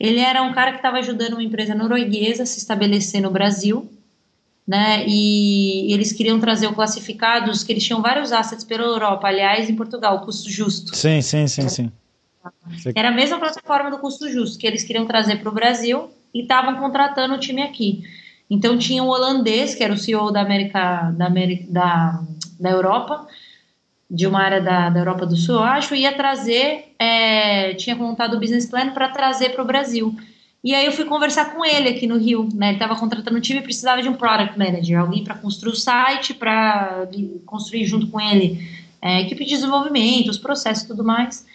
Ele 0.00 0.20
era 0.20 0.42
um 0.42 0.52
cara 0.52 0.70
que 0.70 0.78
estava 0.78 0.98
ajudando 0.98 1.34
uma 1.34 1.42
empresa 1.42 1.74
norueguesa 1.74 2.44
a 2.44 2.46
se 2.46 2.58
estabelecer 2.58 3.20
no 3.20 3.30
Brasil, 3.30 3.90
né? 4.66 5.04
E 5.06 5.92
eles 5.92 6.12
queriam 6.12 6.38
trazer 6.38 6.66
o 6.66 6.74
classificados, 6.74 7.64
que 7.64 7.72
eles 7.72 7.84
tinham 7.84 8.00
vários 8.00 8.32
assets 8.32 8.64
pela 8.64 8.84
Europa, 8.84 9.26
aliás, 9.26 9.68
em 9.68 9.74
Portugal, 9.74 10.20
custo 10.20 10.50
justo. 10.50 10.96
Sim, 10.96 11.20
sim, 11.20 11.46
sim, 11.48 11.68
sim. 11.68 11.92
Era 12.94 13.08
a 13.08 13.12
mesma 13.12 13.38
plataforma 13.38 13.90
do 13.90 13.98
custo 13.98 14.30
justo 14.30 14.58
que 14.58 14.66
eles 14.66 14.84
queriam 14.84 15.06
trazer 15.06 15.40
para 15.40 15.50
o 15.50 15.54
Brasil 15.54 16.10
e 16.32 16.42
estavam 16.42 16.76
contratando 16.76 17.34
o 17.34 17.38
time 17.38 17.62
aqui. 17.62 18.02
Então 18.50 18.78
tinha 18.78 19.02
um 19.02 19.08
holandês, 19.08 19.74
que 19.74 19.84
era 19.84 19.92
o 19.92 19.98
CEO 19.98 20.30
da 20.30 20.40
América, 20.40 21.10
da, 21.16 21.26
América, 21.26 21.66
da, 21.68 22.22
da 22.58 22.70
Europa, 22.70 23.26
de 24.10 24.26
uma 24.26 24.40
área 24.40 24.60
da, 24.60 24.88
da 24.88 25.00
Europa 25.00 25.26
do 25.26 25.36
Sul, 25.36 25.56
eu 25.56 25.62
acho, 25.62 25.94
ia 25.94 26.12
trazer, 26.12 26.94
é, 26.98 27.74
tinha 27.74 27.94
montado 27.94 28.36
o 28.36 28.40
business 28.40 28.66
plan 28.66 28.90
para 28.90 29.08
trazer 29.08 29.50
para 29.50 29.62
o 29.62 29.66
Brasil. 29.66 30.16
E 30.64 30.74
aí 30.74 30.86
eu 30.86 30.92
fui 30.92 31.04
conversar 31.04 31.54
com 31.54 31.64
ele 31.64 31.90
aqui 31.90 32.06
no 32.06 32.18
Rio, 32.18 32.48
né? 32.54 32.68
Ele 32.68 32.76
estava 32.76 32.96
contratando 32.96 33.36
um 33.36 33.40
time 33.40 33.60
e 33.60 33.62
precisava 33.62 34.02
de 34.02 34.08
um 34.08 34.14
product 34.14 34.58
manager, 34.58 34.98
alguém 34.98 35.22
para 35.22 35.34
construir 35.34 35.72
o 35.72 35.76
site, 35.76 36.34
para 36.34 37.06
construir 37.46 37.84
junto 37.84 38.08
com 38.08 38.20
ele 38.20 38.66
é, 39.00 39.20
equipe 39.20 39.44
de 39.44 39.50
desenvolvimento, 39.50 40.30
os 40.30 40.38
processos 40.38 40.84
e 40.84 40.88
tudo 40.88 41.04
mais. 41.04 41.46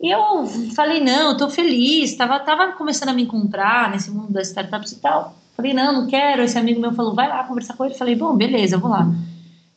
E 0.00 0.10
eu 0.10 0.46
falei, 0.74 1.00
não, 1.00 1.32
estou 1.32 1.50
feliz, 1.50 2.10
estava 2.10 2.40
tava 2.40 2.72
começando 2.72 3.10
a 3.10 3.12
me 3.12 3.22
encontrar 3.22 3.90
nesse 3.90 4.10
mundo 4.10 4.32
das 4.32 4.48
startups 4.48 4.92
e 4.92 5.00
tal. 5.00 5.39
Falei, 5.60 5.74
não, 5.74 5.92
não 5.92 6.06
quero. 6.06 6.42
Esse 6.42 6.58
amigo 6.58 6.80
meu 6.80 6.92
falou, 6.92 7.14
vai 7.14 7.28
lá 7.28 7.44
conversar 7.44 7.76
com 7.76 7.84
ele. 7.84 7.94
Falei, 7.94 8.14
bom, 8.14 8.34
beleza, 8.34 8.78
vou 8.78 8.90
lá. 8.90 9.12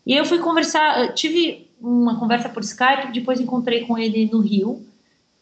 E 0.06 0.14
eu 0.14 0.26
fui 0.26 0.40
conversar, 0.40 1.14
tive 1.14 1.68
uma 1.82 2.18
conversa 2.18 2.48
por 2.48 2.64
Skype, 2.64 3.12
depois 3.14 3.40
encontrei 3.40 3.82
com 3.82 3.98
ele 3.98 4.30
no 4.32 4.40
Rio. 4.40 4.82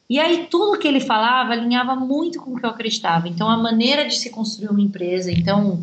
E 0.10 0.20
aí 0.20 0.48
tudo 0.50 0.78
que 0.78 0.88
ele 0.88 1.00
falava 1.00 1.54
alinhava 1.54 1.96
muito 1.96 2.42
com 2.42 2.52
o 2.52 2.60
que 2.60 2.66
eu 2.66 2.70
acreditava. 2.70 3.30
Então 3.30 3.50
a 3.50 3.56
maneira 3.56 4.06
de 4.06 4.18
se 4.18 4.30
construir 4.30 4.70
uma 4.70 4.82
empresa, 4.82 5.32
então 5.32 5.80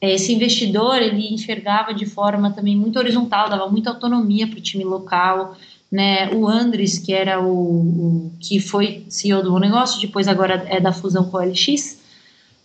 esse 0.00 0.34
investidor 0.34 1.00
ele 1.00 1.32
enxergava 1.32 1.94
de 1.94 2.06
forma 2.06 2.50
também 2.50 2.76
muito 2.76 2.98
horizontal, 2.98 3.48
dava 3.48 3.68
muita 3.68 3.90
autonomia 3.90 4.46
para 4.46 4.58
o 4.58 4.62
time 4.62 4.84
local, 4.84 5.56
né? 5.90 6.30
O 6.34 6.46
Andres 6.46 6.98
que 6.98 7.12
era 7.12 7.40
o, 7.40 7.50
o, 7.50 8.32
que 8.40 8.60
foi 8.60 9.06
CEO 9.08 9.42
do 9.42 9.58
negócio, 9.58 10.00
depois 10.00 10.28
agora 10.28 10.66
é 10.68 10.80
da 10.80 10.92
fusão 10.92 11.24
com 11.30 11.36
o 11.36 11.40
LX, 11.40 11.99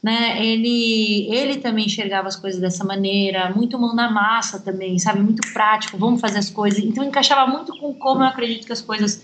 né? 0.06 0.40
Ele, 0.46 1.28
ele 1.34 1.58
também 1.58 1.88
enxergava 1.88 2.28
as 2.28 2.36
coisas 2.36 2.62
dessa 2.62 2.84
maneira, 2.84 3.52
muito 3.56 3.80
mão 3.80 3.96
na 3.96 4.08
massa 4.08 4.60
também, 4.60 5.00
sabe? 5.00 5.20
Muito 5.20 5.42
prático, 5.52 5.98
vamos 5.98 6.22
fazer 6.22 6.38
as 6.38 6.52
coisas. 6.52 6.80
Então 6.80 7.04
encaixava 7.04 7.52
muito 7.52 7.76
com 7.80 7.92
como 7.92 8.22
eu 8.22 8.28
acredito 8.28 8.68
que 8.68 8.72
as 8.72 8.82
coisas 8.82 9.24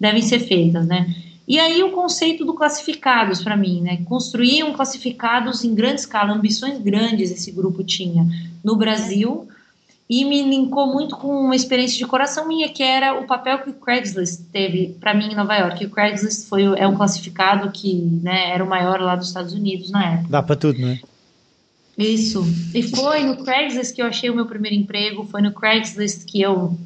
devem 0.00 0.20
ser 0.20 0.40
feitas, 0.40 0.84
né? 0.84 1.14
E 1.46 1.60
aí 1.60 1.80
o 1.84 1.92
conceito 1.92 2.44
do 2.44 2.54
classificados 2.54 3.40
para 3.40 3.56
mim, 3.56 3.80
né? 3.80 3.98
Construíam 4.04 4.72
classificados 4.72 5.62
em 5.62 5.72
grande 5.72 6.00
escala, 6.00 6.32
ambições 6.32 6.80
grandes 6.80 7.30
esse 7.30 7.52
grupo 7.52 7.84
tinha 7.84 8.26
no 8.64 8.74
Brasil, 8.74 9.46
e 10.08 10.24
me 10.24 10.42
linkou 10.42 10.86
muito 10.86 11.16
com 11.16 11.28
uma 11.28 11.56
experiência 11.56 11.98
de 11.98 12.06
coração 12.06 12.46
minha, 12.46 12.68
que 12.68 12.82
era 12.82 13.18
o 13.18 13.26
papel 13.26 13.58
que 13.58 13.70
o 13.70 13.74
Craigslist 13.74 14.42
teve 14.52 14.96
para 15.00 15.12
mim 15.12 15.32
em 15.32 15.34
Nova 15.34 15.56
York. 15.56 15.84
O 15.84 15.90
Craigslist 15.90 16.48
foi, 16.48 16.62
é 16.62 16.86
um 16.86 16.94
classificado 16.94 17.70
que 17.72 17.94
né, 18.22 18.50
era 18.50 18.64
o 18.64 18.68
maior 18.68 19.00
lá 19.00 19.16
dos 19.16 19.28
Estados 19.28 19.52
Unidos 19.52 19.90
na 19.90 20.12
época. 20.12 20.28
Dá 20.28 20.42
para 20.42 20.54
tudo, 20.54 20.78
né? 20.78 21.00
Isso. 21.98 22.44
E 22.72 22.82
foi 22.82 23.24
no 23.24 23.42
Craigslist 23.42 23.94
que 23.94 24.02
eu 24.02 24.06
achei 24.06 24.30
o 24.30 24.34
meu 24.34 24.46
primeiro 24.46 24.76
emprego, 24.76 25.24
foi 25.24 25.42
no 25.42 25.52
Craigslist 25.52 26.24
que 26.24 26.40
eu 26.40 26.78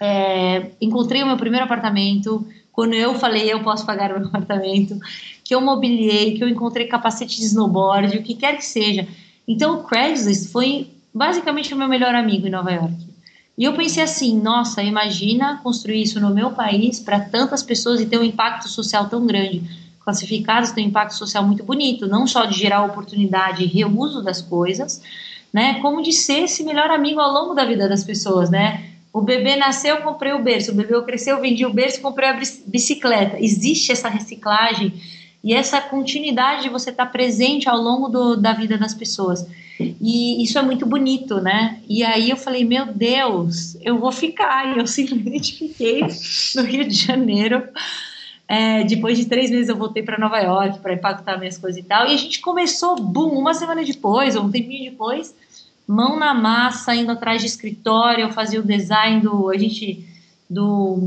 é, 0.00 0.70
encontrei 0.80 1.22
o 1.22 1.26
meu 1.26 1.36
primeiro 1.36 1.66
apartamento. 1.66 2.46
Quando 2.72 2.94
eu 2.94 3.14
falei 3.16 3.52
eu 3.52 3.62
posso 3.62 3.84
pagar 3.84 4.12
o 4.12 4.18
meu 4.18 4.28
apartamento, 4.28 4.98
que 5.44 5.54
eu 5.54 5.60
mobiliei, 5.60 6.38
que 6.38 6.42
eu 6.42 6.48
encontrei 6.48 6.86
capacete 6.86 7.36
de 7.36 7.44
snowboard, 7.44 8.16
o 8.16 8.22
que 8.22 8.34
quer 8.34 8.56
que 8.56 8.64
seja. 8.64 9.06
Então 9.46 9.80
o 9.80 9.82
Craigslist 9.82 10.50
foi 10.50 10.91
basicamente 11.12 11.74
o 11.74 11.76
meu 11.76 11.88
melhor 11.88 12.14
amigo 12.14 12.46
em 12.46 12.50
Nova 12.50 12.70
York. 12.70 13.12
E 13.56 13.64
eu 13.64 13.74
pensei 13.74 14.02
assim, 14.02 14.40
nossa, 14.40 14.82
imagina 14.82 15.60
construir 15.62 16.02
isso 16.02 16.18
no 16.20 16.34
meu 16.34 16.52
país 16.52 16.98
para 16.98 17.20
tantas 17.20 17.62
pessoas 17.62 18.00
e 18.00 18.06
ter 18.06 18.18
um 18.18 18.24
impacto 18.24 18.68
social 18.68 19.08
tão 19.08 19.26
grande. 19.26 19.62
Classificados 20.00 20.72
têm 20.72 20.86
um 20.86 20.88
impacto 20.88 21.14
social 21.14 21.44
muito 21.44 21.62
bonito, 21.62 22.06
não 22.06 22.26
só 22.26 22.44
de 22.46 22.58
gerar 22.58 22.84
oportunidade 22.84 23.62
e 23.62 23.66
reuso 23.66 24.22
das 24.22 24.40
coisas, 24.40 25.02
né, 25.52 25.80
como 25.80 26.02
de 26.02 26.12
ser 26.12 26.44
esse 26.44 26.64
melhor 26.64 26.90
amigo 26.90 27.20
ao 27.20 27.30
longo 27.30 27.54
da 27.54 27.64
vida 27.64 27.88
das 27.88 28.02
pessoas, 28.02 28.48
né? 28.48 28.88
O 29.12 29.20
bebê 29.20 29.56
nasceu, 29.56 29.98
comprei 29.98 30.32
o 30.32 30.42
berço, 30.42 30.72
o 30.72 30.74
bebê 30.74 31.00
cresceu, 31.02 31.38
vendi 31.38 31.66
o 31.66 31.72
berço, 31.72 32.00
comprei 32.00 32.30
a 32.30 32.40
bicicleta. 32.66 33.36
Existe 33.38 33.92
essa 33.92 34.08
reciclagem 34.08 34.94
e 35.44 35.52
essa 35.52 35.82
continuidade 35.82 36.62
de 36.62 36.68
você 36.70 36.88
estar 36.88 37.04
presente 37.06 37.68
ao 37.68 37.76
longo 37.76 38.08
do, 38.08 38.36
da 38.36 38.54
vida 38.54 38.78
das 38.78 38.94
pessoas. 38.94 39.46
E 40.00 40.42
isso 40.42 40.58
é 40.58 40.62
muito 40.62 40.86
bonito, 40.86 41.40
né? 41.40 41.80
E 41.88 42.02
aí 42.02 42.30
eu 42.30 42.36
falei, 42.36 42.64
meu 42.64 42.86
Deus, 42.86 43.76
eu 43.82 43.98
vou 43.98 44.12
ficar. 44.12 44.76
E 44.76 44.78
eu 44.80 44.86
simplesmente 44.88 45.56
fiquei 45.56 46.02
no 46.54 46.62
Rio 46.62 46.86
de 46.86 46.94
Janeiro. 46.94 47.62
É, 48.48 48.84
depois 48.84 49.16
de 49.16 49.26
três 49.26 49.50
meses 49.50 49.68
eu 49.68 49.76
voltei 49.76 50.02
para 50.02 50.18
Nova 50.18 50.38
York 50.38 50.80
para 50.80 50.92
impactar 50.92 51.38
minhas 51.38 51.56
coisas 51.56 51.82
e 51.82 51.86
tal. 51.86 52.06
E 52.06 52.14
a 52.14 52.16
gente 52.16 52.40
começou, 52.40 52.96
boom, 52.96 53.38
uma 53.38 53.54
semana 53.54 53.84
depois, 53.84 54.36
ou 54.36 54.44
um 54.44 54.50
tempinho 54.50 54.90
depois, 54.90 55.34
mão 55.86 56.18
na 56.18 56.34
massa, 56.34 56.94
indo 56.94 57.12
atrás 57.12 57.40
de 57.40 57.46
escritório, 57.46 58.22
eu 58.22 58.32
fazia 58.32 58.60
o 58.60 58.62
design 58.62 59.20
do. 59.20 59.50
A 59.50 59.56
gente 59.56 60.06
do, 60.52 60.98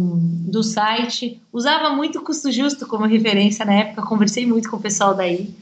do 0.48 0.64
site. 0.64 1.40
Usava 1.54 1.96
muito 1.96 2.22
custo 2.22 2.52
justo 2.52 2.88
como 2.88 3.06
referência 3.06 3.64
na 3.64 3.74
época, 3.74 4.02
conversei 4.02 4.46
muito 4.46 4.70
com 4.70 4.78
o 4.78 4.82
pessoal 4.82 5.14
daí. 5.14 5.54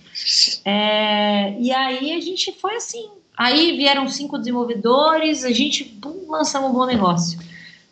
É, 0.65 1.59
e 1.59 1.71
aí 1.71 2.13
a 2.13 2.21
gente 2.21 2.51
foi 2.53 2.75
assim. 2.75 3.09
Aí 3.37 3.75
vieram 3.75 4.07
cinco 4.07 4.37
desenvolvedores, 4.37 5.43
a 5.43 5.51
gente 5.51 5.99
lançamos 6.27 6.69
um 6.69 6.73
bom 6.73 6.85
negócio. 6.85 7.39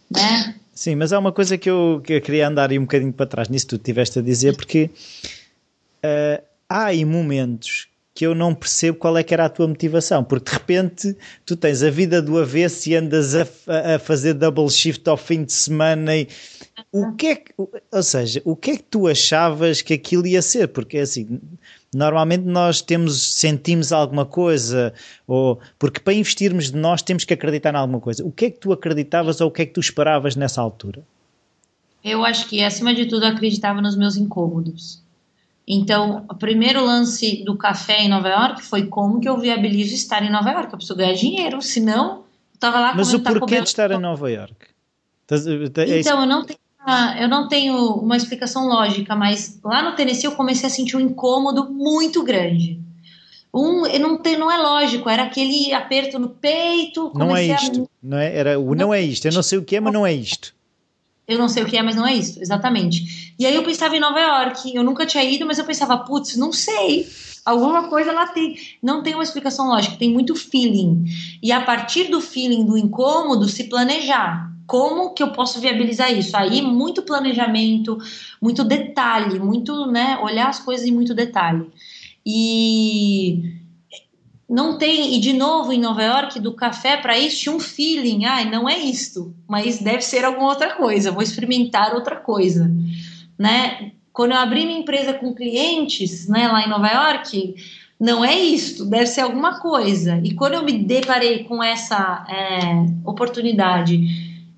Né? 0.10 0.56
Sim, 0.74 0.96
mas 0.96 1.12
é 1.12 1.18
uma 1.18 1.32
coisa 1.32 1.58
que 1.58 1.70
eu, 1.70 2.02
que 2.04 2.14
eu 2.14 2.22
queria 2.22 2.48
andar 2.48 2.70
aí 2.70 2.78
um 2.78 2.84
bocadinho 2.84 3.14
para 3.14 3.26
trás 3.26 3.50
nisso 3.50 3.68
que 3.68 3.78
tu 3.78 3.84
tiveste 3.84 4.20
a 4.20 4.22
dizer, 4.22 4.56
porque 4.56 4.90
uh, 6.04 6.44
há 6.70 6.86
aí 6.86 7.04
momentos 7.06 7.88
que 8.14 8.26
eu 8.26 8.36
não 8.36 8.54
percebo 8.54 8.98
qual 8.98 9.18
é 9.18 9.24
que 9.24 9.34
era 9.34 9.46
a 9.46 9.50
tua 9.50 9.68
motivação, 9.68 10.24
porque 10.24 10.50
de 10.50 10.58
repente 10.58 11.18
tu 11.46 11.56
tens 11.56 11.82
a 11.82 11.90
vida 11.90 12.22
do 12.22 12.38
avesso 12.38 12.90
e 12.90 12.96
andas 12.96 13.36
a, 13.36 13.48
a 13.96 14.00
fazer 14.00 14.34
double 14.34 14.70
shift 14.70 15.08
ao 15.10 15.16
fim 15.16 15.44
de 15.44 15.54
semana 15.54 16.16
e 16.18 16.28
o 16.92 17.14
que 17.14 17.28
é 17.28 17.36
que, 17.36 17.54
ou 17.58 18.04
seja, 18.04 18.42
o 18.44 18.56
que 18.56 18.72
é 18.72 18.78
que 18.78 18.84
tu 18.84 19.08
achavas 19.08 19.82
que 19.82 19.94
aquilo 19.94 20.28
ia 20.28 20.42
ser? 20.42 20.68
Porque 20.68 20.98
é 20.98 21.02
assim, 21.02 21.40
normalmente 21.94 22.44
nós 22.44 22.82
temos, 22.82 23.36
sentimos 23.36 23.94
alguma 23.94 24.26
coisa, 24.26 24.94
ou 25.26 25.60
porque 25.80 26.00
para 26.00 26.14
investirmos 26.14 26.72
de 26.72 26.78
nós 26.78 27.02
temos 27.02 27.24
que 27.24 27.34
acreditar 27.34 27.74
em 27.74 27.78
alguma 27.78 28.00
coisa. 28.00 28.26
O 28.26 28.32
que 28.32 28.46
é 28.46 28.50
que 28.50 28.60
tu 28.60 28.74
acreditavas 28.74 29.40
ou 29.40 29.48
o 29.48 29.52
que 29.52 29.62
é 29.62 29.66
que 29.66 29.74
tu 29.74 29.80
esperavas 29.80 30.36
nessa 30.36 30.62
altura? 30.62 31.02
Eu 32.04 32.26
acho 32.26 32.50
que, 32.50 32.64
acima 32.64 32.96
de 32.96 33.06
tudo, 33.06 33.26
acreditava 33.26 33.80
nos 33.80 33.96
meus 33.96 34.18
incômodos. 34.18 35.01
Então, 35.74 36.26
o 36.30 36.36
primeiro 36.36 36.84
lance 36.84 37.46
do 37.46 37.58
café 37.58 38.02
em 38.02 38.10
Nova 38.10 38.28
York 38.28 38.62
foi 38.62 38.88
como 38.88 39.22
que 39.22 39.30
eu 39.30 39.38
viabilizo 39.38 39.96
estar 39.96 40.22
em 40.22 40.30
Nova 40.30 40.52
York. 40.52 40.66
Eu 40.66 40.78
preciso 40.78 40.98
ganhar 40.98 41.14
dinheiro, 41.14 41.62
senão 41.62 42.16
eu 42.16 42.56
estava 42.56 42.78
lá 42.82 42.94
Mas 42.94 43.14
o 43.14 43.22
porquê 43.22 43.62
de 43.62 43.70
estar 43.70 43.90
em 43.90 43.98
Nova 43.98 44.30
York? 44.30 44.68
É 45.78 46.00
então, 46.00 46.20
eu 46.20 46.28
não, 46.28 46.44
tenho, 46.44 46.60
eu 47.22 47.30
não 47.30 47.48
tenho 47.48 47.94
uma 47.96 48.18
explicação 48.18 48.68
lógica, 48.68 49.16
mas 49.16 49.62
lá 49.64 49.82
no 49.82 49.96
Tennessee 49.96 50.26
eu 50.26 50.34
comecei 50.34 50.68
a 50.68 50.70
sentir 50.70 50.98
um 50.98 51.00
incômodo 51.00 51.72
muito 51.72 52.22
grande. 52.22 52.78
Um, 53.54 53.84
não, 53.98 54.18
tem, 54.18 54.38
não 54.38 54.52
é 54.52 54.58
lógico, 54.58 55.10
era 55.10 55.24
aquele 55.24 55.74
aperto 55.74 56.20
no 56.20 56.32
peito. 56.32 57.14
Não 57.16 57.34
é 57.34 57.46
isto, 57.46 57.84
a... 57.84 57.88
não 58.04 58.18
é? 58.18 58.36
Era, 58.36 58.60
o 58.60 58.76
não, 58.76 58.88
não 58.88 58.94
é 58.94 59.02
isto, 59.02 59.26
eu 59.26 59.34
não 59.34 59.42
sei 59.42 59.58
o 59.58 59.64
que 59.64 59.78
é, 59.78 59.80
mas 59.80 59.94
não 59.94 60.06
é 60.06 60.12
isto 60.12 60.54
eu 61.28 61.38
não 61.38 61.48
sei 61.48 61.64
o 61.64 61.66
que 61.66 61.78
é, 61.78 61.84
mas 61.84 61.96
não 61.96 62.06
é 62.06 62.14
isso, 62.14 62.42
exatamente. 62.42 63.34
E 63.38 63.46
aí 63.46 63.56
eu 63.56 63.64
pensava 63.64 63.96
em 63.96 64.00
Nova 64.00 64.20
York, 64.20 64.76
eu 64.76 64.84
nunca 64.84 65.06
tinha 65.06 65.24
ido, 65.24 65.46
mas 65.46 65.58
eu 65.58 65.66
pensava, 65.66 65.98
putz, 66.00 66.36
não 66.36 66.52
sei. 66.52 67.08
Alguma 67.46 67.88
coisa 67.88 68.12
lá 68.12 68.28
tem. 68.28 68.56
Não 68.82 69.02
tem 69.02 69.14
uma 69.14 69.24
explicação 69.24 69.68
lógica, 69.68 69.96
tem 69.98 70.12
muito 70.12 70.36
feeling. 70.36 71.06
E 71.42 71.52
a 71.52 71.62
partir 71.62 72.06
do 72.06 72.22
feeling 72.22 72.66
do 72.66 72.78
incômodo, 72.78 73.48
se 73.48 73.66
planejar. 73.66 74.52
Como 74.68 75.14
que 75.14 75.22
eu 75.22 75.32
posso 75.32 75.60
viabilizar 75.60 76.14
isso? 76.14 76.38
Aí, 76.38 76.62
muito 76.62 77.02
planejamento, 77.02 77.98
muito 78.42 78.64
detalhe, 78.64 79.38
muito, 79.38 79.86
né, 79.88 80.18
olhar 80.22 80.48
as 80.48 80.60
coisas 80.60 80.86
em 80.86 80.92
muito 80.92 81.14
detalhe. 81.14 81.68
E 82.26 83.61
não 84.52 84.78
tem, 84.78 85.16
e 85.16 85.20
de 85.22 85.32
novo 85.32 85.72
em 85.72 85.80
Nova 85.80 86.04
York, 86.04 86.38
do 86.42 86.54
café 86.54 86.98
para 86.98 87.18
isso 87.18 87.40
tinha 87.40 87.56
um 87.56 87.60
feeling, 87.60 88.26
ai, 88.26 88.50
não 88.50 88.68
é 88.68 88.78
isto, 88.78 89.34
mas 89.48 89.80
deve 89.80 90.02
ser 90.02 90.26
alguma 90.26 90.50
outra 90.50 90.76
coisa, 90.76 91.10
vou 91.10 91.24
experimentar 91.24 91.96
outra 91.96 92.18
coisa, 92.18 92.70
né? 93.40 93.94
Quando 94.12 94.32
eu 94.32 94.38
abri 94.38 94.66
minha 94.66 94.80
empresa 94.80 95.14
com 95.14 95.34
clientes, 95.34 96.28
né, 96.28 96.50
lá 96.50 96.66
em 96.66 96.70
Nova 96.70 96.90
York, 96.90 97.56
não 97.98 98.26
é 98.26 98.38
isto, 98.38 98.84
deve 98.84 99.06
ser 99.06 99.22
alguma 99.22 99.62
coisa. 99.62 100.20
E 100.22 100.34
quando 100.34 100.56
eu 100.56 100.66
me 100.66 100.80
deparei 100.80 101.46
com 101.46 101.64
essa 101.64 102.26
é, 102.28 103.10
oportunidade 103.10 104.06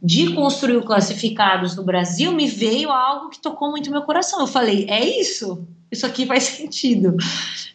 de 0.01 0.33
construir 0.33 0.77
o 0.77 0.83
classificados 0.83 1.75
no 1.75 1.83
Brasil, 1.83 2.31
me 2.31 2.47
veio 2.47 2.89
algo 2.89 3.29
que 3.29 3.39
tocou 3.39 3.69
muito 3.69 3.91
meu 3.91 4.01
coração. 4.01 4.39
Eu 4.39 4.47
falei, 4.47 4.87
é 4.89 5.05
isso, 5.19 5.67
isso 5.91 6.03
aqui 6.03 6.25
faz 6.25 6.43
sentido. 6.43 7.15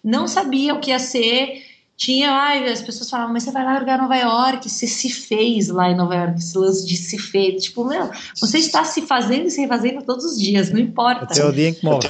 Não 0.03 0.27
sabia 0.27 0.75
o 0.75 0.81
que 0.81 0.91
ia 0.91 0.99
ser 0.99 1.68
tinha, 1.99 2.31
ai, 2.31 2.65
as 2.71 2.81
pessoas 2.81 3.11
falavam, 3.11 3.33
mas 3.33 3.43
você 3.43 3.51
vai 3.51 3.65
largar 3.65 3.99
Nova 3.99 4.17
York, 4.17 4.71
você 4.71 4.87
se 4.87 5.11
fez 5.11 5.67
lá 5.69 5.91
em 5.91 5.97
Nova 5.97 6.15
York, 6.15 6.39
esse 6.39 6.57
lance 6.57 6.87
de 6.87 6.97
se 6.97 7.19
fez. 7.19 7.65
Tipo, 7.65 7.85
meu, 7.85 8.09
você 8.41 8.59
está 8.59 8.85
se 8.85 9.03
fazendo 9.03 9.49
e 9.49 9.51
se 9.51 9.61
refazendo 9.61 10.03
todos 10.03 10.25
os 10.25 10.41
dias, 10.41 10.71
não 10.71 10.79
importa. 10.79 11.25
Até 11.25 11.45
o 11.45 11.53
dia 11.53 11.71
em 11.71 11.75
que 11.75 11.85
morre. 11.85 12.09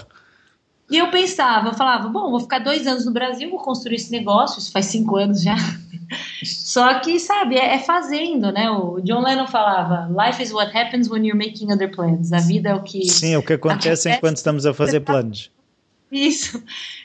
E 0.90 0.98
eu 0.98 1.10
pensava, 1.10 1.70
eu 1.70 1.74
falava, 1.74 2.06
bom, 2.08 2.30
vou 2.30 2.40
ficar 2.40 2.58
dois 2.58 2.86
anos 2.86 3.06
no 3.06 3.12
Brasil, 3.12 3.48
vou 3.48 3.60
construir 3.60 3.96
esse 3.96 4.10
negócio, 4.10 4.58
isso 4.58 4.70
faz 4.70 4.86
cinco 4.86 5.16
anos 5.16 5.42
já. 5.42 5.56
Só 6.44 7.00
que, 7.00 7.18
sabe, 7.18 7.56
é, 7.56 7.76
é, 7.76 7.78
fazendo, 7.78 8.52
né? 8.52 8.70
O 8.70 9.00
John 9.00 9.22
Lennon 9.22 9.46
falava, 9.46 10.06
life 10.10 10.42
is 10.42 10.52
what 10.52 10.70
happens 10.76 11.08
when 11.08 11.26
you're 11.26 11.38
making 11.38 11.72
other 11.72 11.90
plans. 11.90 12.30
A 12.30 12.40
vida 12.40 12.68
é 12.70 12.74
o 12.74 12.82
que... 12.82 13.08
Sim, 13.08 13.32
é 13.32 13.38
o 13.38 13.42
que 13.42 13.54
acontece, 13.54 13.88
acontece 13.88 14.10
enquanto 14.10 14.36
estamos 14.36 14.66
a 14.66 14.74
fazer 14.74 15.00
planos. 15.00 15.50
Isso. 16.10 16.62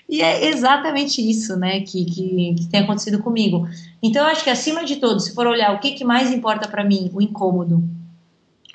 E 0.08 0.22
é 0.22 0.48
exatamente 0.48 1.22
isso, 1.22 1.58
né, 1.58 1.82
que, 1.82 2.06
que, 2.06 2.56
que, 2.56 2.68
tem 2.70 2.82
acontecido 2.82 3.22
comigo. 3.22 3.68
Então, 4.02 4.24
eu 4.24 4.32
acho 4.32 4.44
que 4.44 4.50
acima 4.50 4.86
de 4.86 4.98
tudo, 4.98 5.20
se 5.20 5.34
for 5.34 5.48
olhar 5.48 5.74
o 5.74 5.80
que, 5.80 5.92
que 5.92 6.04
mais 6.04 6.32
importa 6.32 6.68
para 6.68 6.84
mim, 6.84 7.10
o 7.14 7.22
incômodo, 7.22 7.84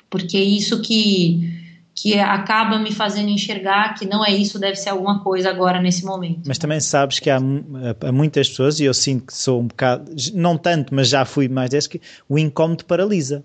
porque 0.09 0.37
isso 0.37 0.81
que 0.81 1.57
que 2.01 2.17
acaba 2.17 2.79
me 2.79 2.93
fazendo 2.93 3.29
enxergar 3.29 3.93
que 3.93 4.05
não 4.05 4.25
é 4.25 4.31
isso, 4.31 4.57
deve 4.57 4.77
ser 4.77 4.89
alguma 4.89 5.21
coisa 5.21 5.49
agora 5.49 5.81
nesse 5.81 6.05
momento. 6.05 6.47
Mas 6.47 6.57
também 6.57 6.79
sabes 6.79 7.19
que 7.19 7.29
há, 7.29 7.37
há 7.37 8.11
muitas 8.11 8.47
pessoas, 8.47 8.79
e 8.79 8.85
eu 8.85 8.93
sinto 8.93 9.27
que 9.27 9.33
sou 9.35 9.59
um 9.59 9.67
bocado, 9.67 10.09
não 10.33 10.57
tanto, 10.57 10.95
mas 10.95 11.09
já 11.09 11.25
fui 11.25 11.49
mais 11.49 11.69
desse, 11.69 11.89
que 11.89 12.01
o 12.27 12.39
incómodo 12.39 12.85
paralisa. 12.85 13.43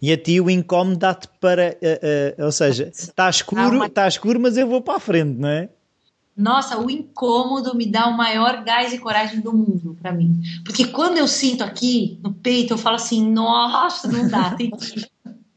E 0.00 0.12
a 0.12 0.16
ti 0.16 0.40
o 0.40 0.50
incómodo 0.50 0.98
dá-te 0.98 1.28
para. 1.40 1.76
Uh, 1.80 2.42
uh, 2.42 2.44
ou 2.46 2.52
seja, 2.52 2.90
está 2.92 3.28
escuro, 3.28 3.76
uma... 3.76 3.86
está 3.86 4.06
escuro, 4.06 4.40
mas 4.40 4.56
eu 4.56 4.66
vou 4.66 4.80
para 4.80 4.96
a 4.96 5.00
frente, 5.00 5.38
não 5.38 5.48
é? 5.48 5.68
Nossa, 6.36 6.78
o 6.78 6.90
incômodo 6.90 7.76
me 7.76 7.86
dá 7.86 8.06
o 8.06 8.16
maior 8.16 8.64
gás 8.64 8.92
e 8.92 8.98
coragem 8.98 9.40
do 9.40 9.52
mundo 9.52 9.96
para 10.00 10.12
mim. 10.12 10.40
Porque 10.64 10.86
quando 10.86 11.18
eu 11.18 11.28
sinto 11.28 11.62
aqui 11.62 12.18
no 12.22 12.32
peito, 12.32 12.72
eu 12.72 12.78
falo 12.78 12.96
assim: 12.96 13.30
nossa, 13.30 14.08
não 14.08 14.26
dá, 14.28 14.50
tem 14.54 14.70
que. 14.70 15.06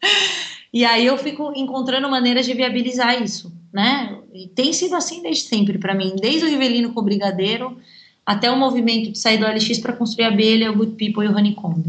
e 0.74 0.84
aí 0.84 1.06
eu 1.06 1.18
fico 1.18 1.54
encontrando 1.56 2.10
maneiras 2.10 2.46
de 2.46 2.54
viabilizar 2.54 3.22
isso, 3.22 3.54
né? 3.72 4.20
E 4.34 4.48
tem 4.48 4.74
sido 4.74 4.96
assim 4.96 5.22
desde 5.22 5.44
sempre 5.44 5.78
para 5.78 5.96
mim, 5.96 6.16
desde 6.20 6.46
o 6.46 6.50
Rivelino 6.50 6.92
com 6.92 7.00
o 7.00 7.04
Brigadeiro 7.04 7.78
até 8.26 8.50
o 8.50 8.58
movimento 8.58 9.12
de 9.12 9.20
sair 9.20 9.38
do 9.38 9.46
LX 9.46 9.80
para 9.80 9.94
construir 9.94 10.26
a 10.26 10.28
abelha, 10.30 10.72
o 10.72 10.76
Good 10.76 10.92
People 10.92 11.26
e 11.26 11.28
o 11.28 11.36
Honeycomb. 11.36 11.84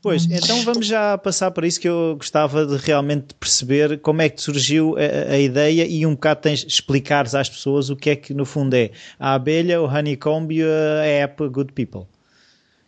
Pois, 0.00 0.24
então 0.24 0.62
vamos 0.62 0.86
já 0.86 1.18
passar 1.18 1.50
para 1.50 1.66
isso 1.66 1.80
que 1.80 1.88
eu 1.88 2.16
gostava 2.16 2.64
de 2.66 2.76
realmente 2.76 3.34
perceber 3.34 3.98
como 4.00 4.22
é 4.22 4.28
que 4.28 4.40
surgiu 4.40 4.96
a, 4.96 5.32
a 5.32 5.38
ideia 5.38 5.86
e 5.86 6.06
um 6.06 6.12
bocado 6.12 6.40
tens 6.40 6.64
explicares 6.64 7.34
às 7.34 7.48
pessoas 7.48 7.90
o 7.90 7.96
que 7.96 8.10
é 8.10 8.16
que 8.16 8.32
no 8.32 8.44
fundo 8.44 8.74
é 8.74 8.90
a 9.18 9.34
abelha, 9.34 9.80
o 9.80 9.86
Honeycomb 9.86 10.52
e 10.54 10.62
a 10.62 11.04
app 11.04 11.48
Good 11.48 11.72
People. 11.72 12.06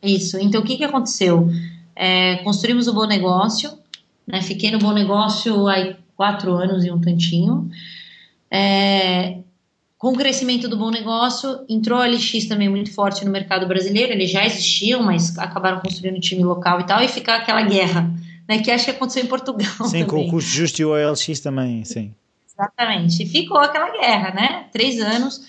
Isso, 0.02 0.38
então 0.38 0.60
o 0.60 0.64
que, 0.64 0.76
que 0.76 0.84
aconteceu? 0.84 1.48
É, 1.96 2.36
construímos 2.38 2.86
o 2.86 2.92
Bom 2.92 3.06
Negócio, 3.06 3.70
né, 4.26 4.40
fiquei 4.42 4.70
no 4.70 4.78
Bom 4.78 4.92
Negócio 4.92 5.68
há 5.68 5.94
quatro 6.16 6.52
anos 6.52 6.84
e 6.84 6.90
um 6.90 7.00
tantinho, 7.00 7.70
é, 8.50 9.38
com 10.04 10.10
o 10.10 10.16
crescimento 10.16 10.68
do 10.68 10.76
bom 10.76 10.90
negócio, 10.90 11.64
entrou 11.66 11.98
a 11.98 12.06
LX 12.06 12.44
também 12.46 12.68
muito 12.68 12.92
forte 12.92 13.24
no 13.24 13.30
mercado 13.30 13.66
brasileiro. 13.66 14.12
Eles 14.12 14.30
já 14.30 14.44
existiam, 14.44 15.02
mas 15.02 15.38
acabaram 15.38 15.80
construindo 15.80 16.18
um 16.18 16.20
time 16.20 16.44
local 16.44 16.78
e 16.78 16.84
tal, 16.84 17.02
e 17.02 17.08
fica 17.08 17.36
aquela 17.36 17.62
guerra, 17.62 18.12
né? 18.46 18.58
Que 18.58 18.70
acho 18.70 18.84
que 18.84 18.90
aconteceu 18.90 19.24
em 19.24 19.26
Portugal. 19.26 19.66
Sim, 19.88 20.04
também. 20.04 20.06
com 20.06 20.26
o 20.26 20.30
custo 20.30 20.50
justo 20.50 20.82
e 20.82 20.84
o 20.84 20.90
OLX 20.90 21.40
também, 21.40 21.86
sim. 21.86 22.12
Exatamente. 22.46 23.22
E 23.22 23.26
ficou 23.26 23.56
aquela 23.56 23.90
guerra, 23.98 24.34
né? 24.34 24.66
Três 24.70 25.00
anos. 25.00 25.40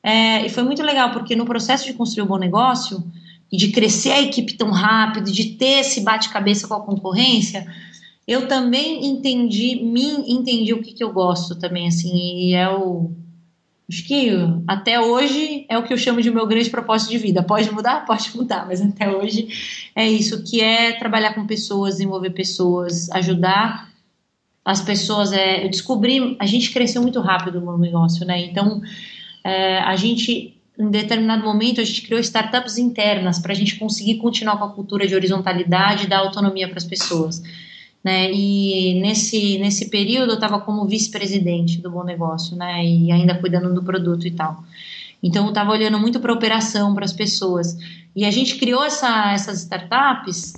É, 0.00 0.46
e 0.46 0.48
foi 0.48 0.62
muito 0.62 0.80
legal, 0.80 1.10
porque 1.10 1.34
no 1.34 1.44
processo 1.44 1.84
de 1.84 1.94
construir 1.94 2.22
o 2.22 2.26
um 2.26 2.28
bom 2.28 2.38
negócio 2.38 3.02
e 3.50 3.56
de 3.56 3.72
crescer 3.72 4.12
a 4.12 4.22
equipe 4.22 4.56
tão 4.56 4.70
rápido, 4.70 5.32
de 5.32 5.56
ter 5.56 5.80
esse 5.80 6.02
bate-cabeça 6.02 6.68
com 6.68 6.74
a 6.74 6.80
concorrência, 6.80 7.66
eu 8.28 8.46
também 8.46 9.06
entendi, 9.06 9.82
me 9.82 10.32
entendi 10.32 10.72
o 10.72 10.80
que, 10.80 10.92
que 10.92 11.02
eu 11.02 11.12
gosto 11.12 11.56
também, 11.56 11.88
assim, 11.88 12.14
e 12.14 12.54
é 12.54 12.70
o 12.70 13.10
Acho 13.88 14.06
que 14.06 14.30
até 14.66 14.98
hoje 14.98 15.66
é 15.68 15.76
o 15.76 15.82
que 15.82 15.92
eu 15.92 15.98
chamo 15.98 16.22
de 16.22 16.30
meu 16.30 16.46
grande 16.46 16.70
propósito 16.70 17.10
de 17.10 17.18
vida. 17.18 17.42
Pode 17.42 17.70
mudar? 17.70 18.04
Pode 18.06 18.34
mudar, 18.34 18.66
mas 18.66 18.80
até 18.80 19.14
hoje 19.14 19.48
é 19.94 20.08
isso, 20.08 20.42
que 20.42 20.60
é 20.60 20.92
trabalhar 20.92 21.34
com 21.34 21.46
pessoas, 21.46 21.94
desenvolver 21.94 22.30
pessoas, 22.30 23.10
ajudar 23.10 23.90
as 24.64 24.80
pessoas. 24.80 25.32
É, 25.32 25.64
eu 25.64 25.70
descobri, 25.70 26.34
a 26.40 26.46
gente 26.46 26.72
cresceu 26.72 27.02
muito 27.02 27.20
rápido 27.20 27.60
no 27.60 27.76
negócio, 27.76 28.26
né? 28.26 28.42
Então, 28.46 28.80
é, 29.44 29.78
a 29.80 29.94
gente, 29.96 30.56
em 30.78 30.90
determinado 30.90 31.44
momento, 31.44 31.82
a 31.82 31.84
gente 31.84 32.02
criou 32.02 32.20
startups 32.20 32.78
internas 32.78 33.38
para 33.38 33.52
a 33.52 33.56
gente 33.56 33.76
conseguir 33.76 34.16
continuar 34.16 34.56
com 34.56 34.64
a 34.64 34.72
cultura 34.72 35.06
de 35.06 35.14
horizontalidade 35.14 36.04
e 36.04 36.08
dar 36.08 36.20
autonomia 36.20 36.68
para 36.68 36.78
as 36.78 36.84
pessoas 36.84 37.42
né? 38.04 38.30
E 38.30 39.00
nesse, 39.00 39.58
nesse 39.58 39.88
período 39.88 40.32
eu 40.32 40.34
estava 40.34 40.60
como 40.60 40.84
vice-presidente 40.84 41.80
do 41.80 41.90
Bom 41.90 42.04
Negócio, 42.04 42.54
né? 42.54 42.84
E 42.84 43.10
ainda 43.10 43.34
cuidando 43.34 43.72
do 43.72 43.82
produto 43.82 44.26
e 44.26 44.30
tal. 44.30 44.62
Então 45.22 45.44
eu 45.44 45.48
estava 45.48 45.72
olhando 45.72 45.98
muito 45.98 46.20
para 46.20 46.30
a 46.30 46.34
operação, 46.34 46.94
para 46.94 47.06
as 47.06 47.12
pessoas. 47.14 47.78
E 48.14 48.26
a 48.26 48.30
gente 48.30 48.56
criou 48.56 48.84
essa, 48.84 49.32
essas 49.32 49.60
startups 49.60 50.52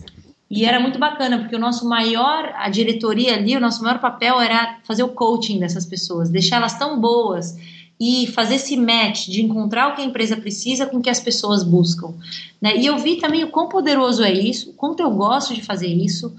e 0.50 0.64
era 0.64 0.80
muito 0.80 0.98
bacana, 0.98 1.38
porque 1.38 1.54
o 1.54 1.58
nosso 1.58 1.88
maior, 1.88 2.52
a 2.56 2.68
diretoria 2.68 3.34
ali, 3.34 3.56
o 3.56 3.60
nosso 3.60 3.82
maior 3.82 4.00
papel 4.00 4.40
era 4.40 4.78
fazer 4.82 5.04
o 5.04 5.08
coaching 5.08 5.60
dessas 5.60 5.86
pessoas, 5.86 6.28
deixar 6.28 6.56
elas 6.56 6.76
tão 6.76 7.00
boas 7.00 7.56
e 7.98 8.26
fazer 8.26 8.56
esse 8.56 8.76
match 8.76 9.28
de 9.28 9.42
encontrar 9.42 9.88
o 9.88 9.94
que 9.94 10.02
a 10.02 10.04
empresa 10.04 10.36
precisa 10.36 10.84
com 10.84 10.98
o 10.98 11.00
que 11.00 11.08
as 11.08 11.20
pessoas 11.20 11.62
buscam. 11.62 12.12
Né? 12.60 12.76
E 12.76 12.86
eu 12.86 12.98
vi 12.98 13.16
também 13.16 13.44
o 13.44 13.50
quão 13.50 13.68
poderoso 13.68 14.22
é 14.22 14.32
isso, 14.32 14.70
o 14.70 14.72
quanto 14.74 15.00
eu 15.00 15.10
gosto 15.10 15.54
de 15.54 15.62
fazer 15.62 15.88
isso 15.88 16.34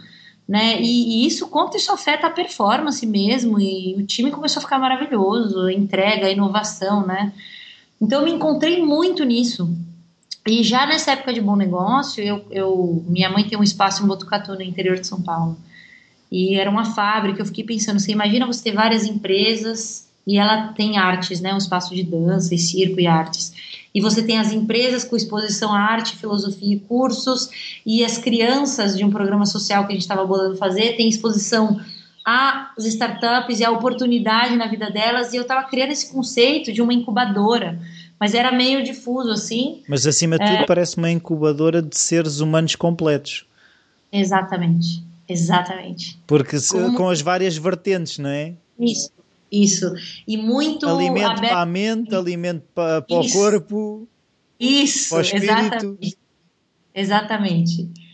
né? 0.47 0.81
E, 0.81 1.23
e, 1.23 1.27
isso 1.27 1.47
quanto 1.47 1.75
isso 1.75 1.91
afeta 1.91 2.27
a 2.27 2.31
performance 2.31 3.05
mesmo, 3.05 3.59
e 3.59 3.95
o 3.97 4.05
time 4.05 4.31
começou 4.31 4.59
a 4.59 4.63
ficar 4.63 4.79
maravilhoso, 4.79 5.69
entrega, 5.69 6.29
inovação, 6.29 7.05
né? 7.05 7.33
Então 7.99 8.19
eu 8.19 8.25
me 8.25 8.31
encontrei 8.31 8.83
muito 8.83 9.23
nisso. 9.25 9.69
E 10.47 10.63
já 10.63 10.85
nessa 10.85 11.11
época 11.11 11.33
de 11.33 11.41
bom 11.41 11.57
negócio, 11.57 12.23
eu, 12.23 12.45
eu 12.49 13.03
minha 13.07 13.29
mãe 13.29 13.43
tem 13.43 13.57
um 13.57 13.63
espaço 13.63 14.03
em 14.03 14.07
Botucatu, 14.07 14.53
no 14.53 14.61
interior 14.61 14.97
de 14.97 15.05
São 15.05 15.21
Paulo. 15.21 15.57
E 16.31 16.55
era 16.55 16.69
uma 16.69 16.85
fábrica, 16.85 17.41
eu 17.41 17.45
fiquei 17.45 17.63
pensando, 17.63 17.99
você 17.99 18.11
imagina 18.11 18.45
você 18.45 18.63
ter 18.63 18.73
várias 18.73 19.05
empresas 19.05 20.07
e 20.25 20.37
ela 20.37 20.73
tem 20.73 20.97
artes, 20.97 21.39
né, 21.39 21.53
um 21.53 21.57
espaço 21.57 21.95
de 21.95 22.03
dança 22.03 22.53
e 22.53 22.57
circo 22.57 22.99
e 22.99 23.07
artes. 23.07 23.53
E 23.97 23.99
você 23.99 24.21
tem 24.21 24.37
as 24.37 24.51
empresas 24.51 25.03
com 25.03 25.15
exposição 25.15 25.73
à 25.73 25.79
arte, 25.79 26.17
filosofia 26.17 26.75
e 26.75 26.79
cursos, 26.79 27.49
e 27.83 28.05
as 28.05 28.19
crianças 28.19 28.95
de 28.95 29.03
um 29.03 29.09
programa 29.09 29.43
social 29.43 29.87
que 29.87 29.91
a 29.91 29.95
gente 29.95 30.03
estava 30.03 30.23
bolando 30.23 30.55
fazer 30.55 30.95
tem 30.95 31.09
exposição 31.09 31.81
às 32.23 32.85
startups 32.85 33.59
e 33.59 33.65
a 33.65 33.71
oportunidade 33.71 34.55
na 34.55 34.67
vida 34.67 34.91
delas, 34.91 35.33
e 35.33 35.37
eu 35.37 35.41
estava 35.41 35.67
criando 35.67 35.93
esse 35.93 36.11
conceito 36.11 36.71
de 36.71 36.79
uma 36.79 36.93
incubadora, 36.93 37.81
mas 38.19 38.35
era 38.35 38.51
meio 38.51 38.83
difuso 38.83 39.31
assim. 39.31 39.81
Mas 39.89 40.05
acima 40.05 40.37
de 40.37 40.45
tudo 40.45 40.57
é... 40.57 40.65
parece 40.67 40.95
uma 40.97 41.09
incubadora 41.09 41.81
de 41.81 41.97
seres 41.97 42.39
humanos 42.39 42.75
completos. 42.75 43.47
Exatamente, 44.11 45.03
exatamente. 45.27 46.19
Porque 46.27 46.57
Como... 46.69 46.95
com 46.95 47.09
as 47.09 47.19
várias 47.19 47.57
vertentes, 47.57 48.19
não 48.19 48.29
é? 48.29 48.53
Isso, 48.79 49.09
isso. 49.51 49.93
E 50.27 50.37
muito 50.37 50.87
alimento 50.87 51.31
aberto... 51.31 51.51
para 51.51 51.61
a 51.61 51.65
mente, 51.65 52.15
alimento 52.15 52.63
para, 52.73 53.01
para 53.01 53.19
o 53.19 53.31
corpo. 53.31 54.07
Isso, 54.59 55.09
para 55.09 55.17
o 55.17 55.21
espírito. 55.21 55.45
exatamente. 55.51 56.17
Exatamente. 56.93 58.07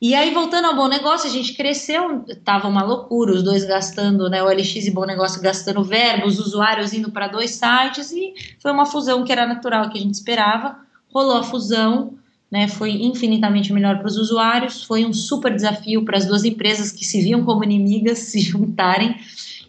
E 0.00 0.14
aí, 0.14 0.32
voltando 0.34 0.66
ao 0.66 0.76
bom 0.76 0.88
negócio, 0.88 1.28
a 1.28 1.32
gente 1.32 1.54
cresceu, 1.54 2.22
tava 2.44 2.68
uma 2.68 2.82
loucura, 2.82 3.32
os 3.32 3.42
dois 3.42 3.64
gastando, 3.64 4.28
né? 4.28 4.42
O 4.42 4.46
LX 4.46 4.86
e 4.86 4.90
bom 4.90 5.06
negócio 5.06 5.40
gastando 5.40 5.82
verbo, 5.82 6.26
os 6.26 6.38
usuários 6.38 6.92
indo 6.92 7.10
para 7.10 7.28
dois 7.28 7.52
sites, 7.52 8.12
e 8.12 8.34
foi 8.60 8.72
uma 8.72 8.84
fusão 8.84 9.24
que 9.24 9.32
era 9.32 9.46
natural, 9.46 9.88
que 9.88 9.96
a 9.96 10.00
gente 10.00 10.12
esperava. 10.12 10.76
Rolou 11.08 11.38
a 11.38 11.42
fusão, 11.42 12.12
né? 12.50 12.68
Foi 12.68 12.90
infinitamente 12.90 13.72
melhor 13.72 13.98
para 13.98 14.06
os 14.06 14.18
usuários, 14.18 14.82
foi 14.84 15.06
um 15.06 15.14
super 15.14 15.54
desafio 15.54 16.04
para 16.04 16.18
as 16.18 16.26
duas 16.26 16.44
empresas 16.44 16.92
que 16.92 17.04
se 17.04 17.22
viam 17.22 17.42
como 17.42 17.64
inimigas 17.64 18.18
se 18.18 18.38
juntarem, 18.38 19.16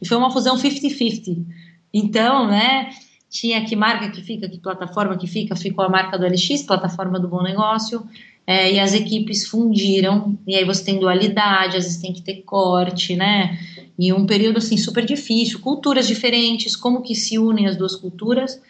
e 0.02 0.08
foi 0.08 0.18
uma 0.18 0.32
fusão 0.32 0.56
50-50. 0.56 1.46
Então, 1.94 2.48
né? 2.48 2.90
Tinha 3.30 3.64
que 3.66 3.76
marca 3.76 4.10
que 4.10 4.22
fica, 4.22 4.48
que 4.48 4.58
plataforma 4.58 5.18
que 5.18 5.28
fica, 5.28 5.56
ficou 5.56 5.84
a 5.84 5.90
marca 5.90 6.18
do 6.18 6.26
LX, 6.26 6.64
plataforma 6.64 7.20
do 7.20 7.28
bom 7.28 7.44
negócio 7.44 8.08
é, 8.48 8.74
e 8.74 8.80
as 8.80 8.94
equipes 8.94 9.46
fundiram, 9.46 10.40
e 10.48 10.56
aí 10.56 10.64
você 10.64 10.86
tem 10.86 10.98
dualidade, 10.98 11.76
às 11.76 11.84
vezes 11.84 12.02
tem 12.02 12.14
que 12.14 12.22
ter 12.22 12.44
corte, 12.44 13.14
né? 13.14 13.60
E 14.00 14.14
um 14.14 14.26
período 14.26 14.58
assim 14.58 14.78
super 14.78 15.06
difícil, 15.06 15.60
culturas 15.60 16.08
diferentes, 16.08 16.74
como 16.74 17.02
que 17.02 17.14
se 17.14 17.38
unem 17.38 17.68
as 17.68 17.76
duas 17.76 17.94
culturas 17.94 18.62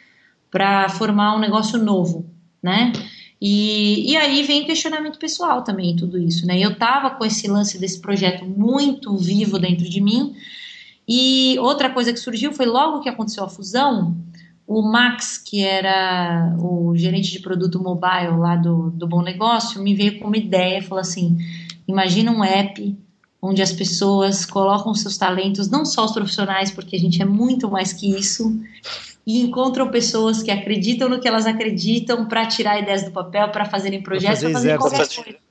para 0.50 0.90
formar 0.90 1.36
um 1.36 1.40
negócio 1.40 1.78
novo, 1.78 2.26
né? 2.62 2.92
E, 3.40 4.12
e 4.12 4.18
aí 4.18 4.42
vem 4.42 4.66
questionamento 4.66 5.20
pessoal 5.20 5.64
também, 5.64 5.96
tudo 5.96 6.18
isso, 6.18 6.48
né? 6.48 6.58
Eu 6.60 6.76
tava 6.76 7.12
com 7.12 7.24
esse 7.24 7.48
lance 7.48 7.78
desse 7.78 8.02
projeto 8.02 8.46
muito 8.46 9.16
vivo 9.16 9.60
dentro 9.60 9.88
de 9.88 10.02
mim, 10.02 10.34
e 11.08 11.58
outra 11.60 11.90
coisa 11.90 12.12
que 12.12 12.20
surgiu 12.20 12.52
foi 12.52 12.66
logo 12.66 13.02
que 13.02 13.10
aconteceu 13.10 13.44
a 13.44 13.50
fusão, 13.50 14.16
o 14.68 14.82
Max, 14.82 15.38
que 15.38 15.64
era 15.64 16.54
o 16.60 16.94
gerente 16.96 17.32
de 17.32 17.40
produto 17.40 17.82
mobile 17.82 18.38
lá 18.38 18.58
do, 18.58 18.92
do 18.92 19.08
Bom 19.08 19.22
Negócio, 19.22 19.82
me 19.82 19.96
veio 19.96 20.20
com 20.20 20.28
uma 20.28 20.36
ideia, 20.36 20.84
falou 20.84 21.00
assim, 21.00 21.38
imagina 21.88 22.32
um 22.32 22.44
app 22.44 22.98
onde 23.42 23.62
as 23.62 23.72
pessoas 23.72 24.46
colocam 24.46 24.94
seus 24.94 25.16
talentos, 25.16 25.70
não 25.70 25.86
só 25.86 26.04
os 26.04 26.12
profissionais, 26.12 26.70
porque 26.70 26.98
a 26.98 27.00
gente 27.00 27.22
é 27.22 27.26
muito 27.26 27.72
mais 27.72 27.94
que 27.94 28.14
isso, 28.14 28.60
e 29.26 29.40
encontram 29.40 29.90
pessoas 29.90 30.44
que 30.44 30.52
acreditam 30.52 31.08
no 31.08 31.20
que 31.20 31.28
elas 31.28 31.46
acreditam 31.46 32.26
para 32.26 32.46
tirar 32.46 32.82
ideias 32.82 33.04
do 33.04 33.12
papel, 33.12 33.50
para 33.50 33.64
fazerem 33.66 34.02
projetos, 34.02 34.42
para 34.42 34.52
fazer 34.52 34.78
qualquer 34.78 35.08
coisa. 35.08 35.47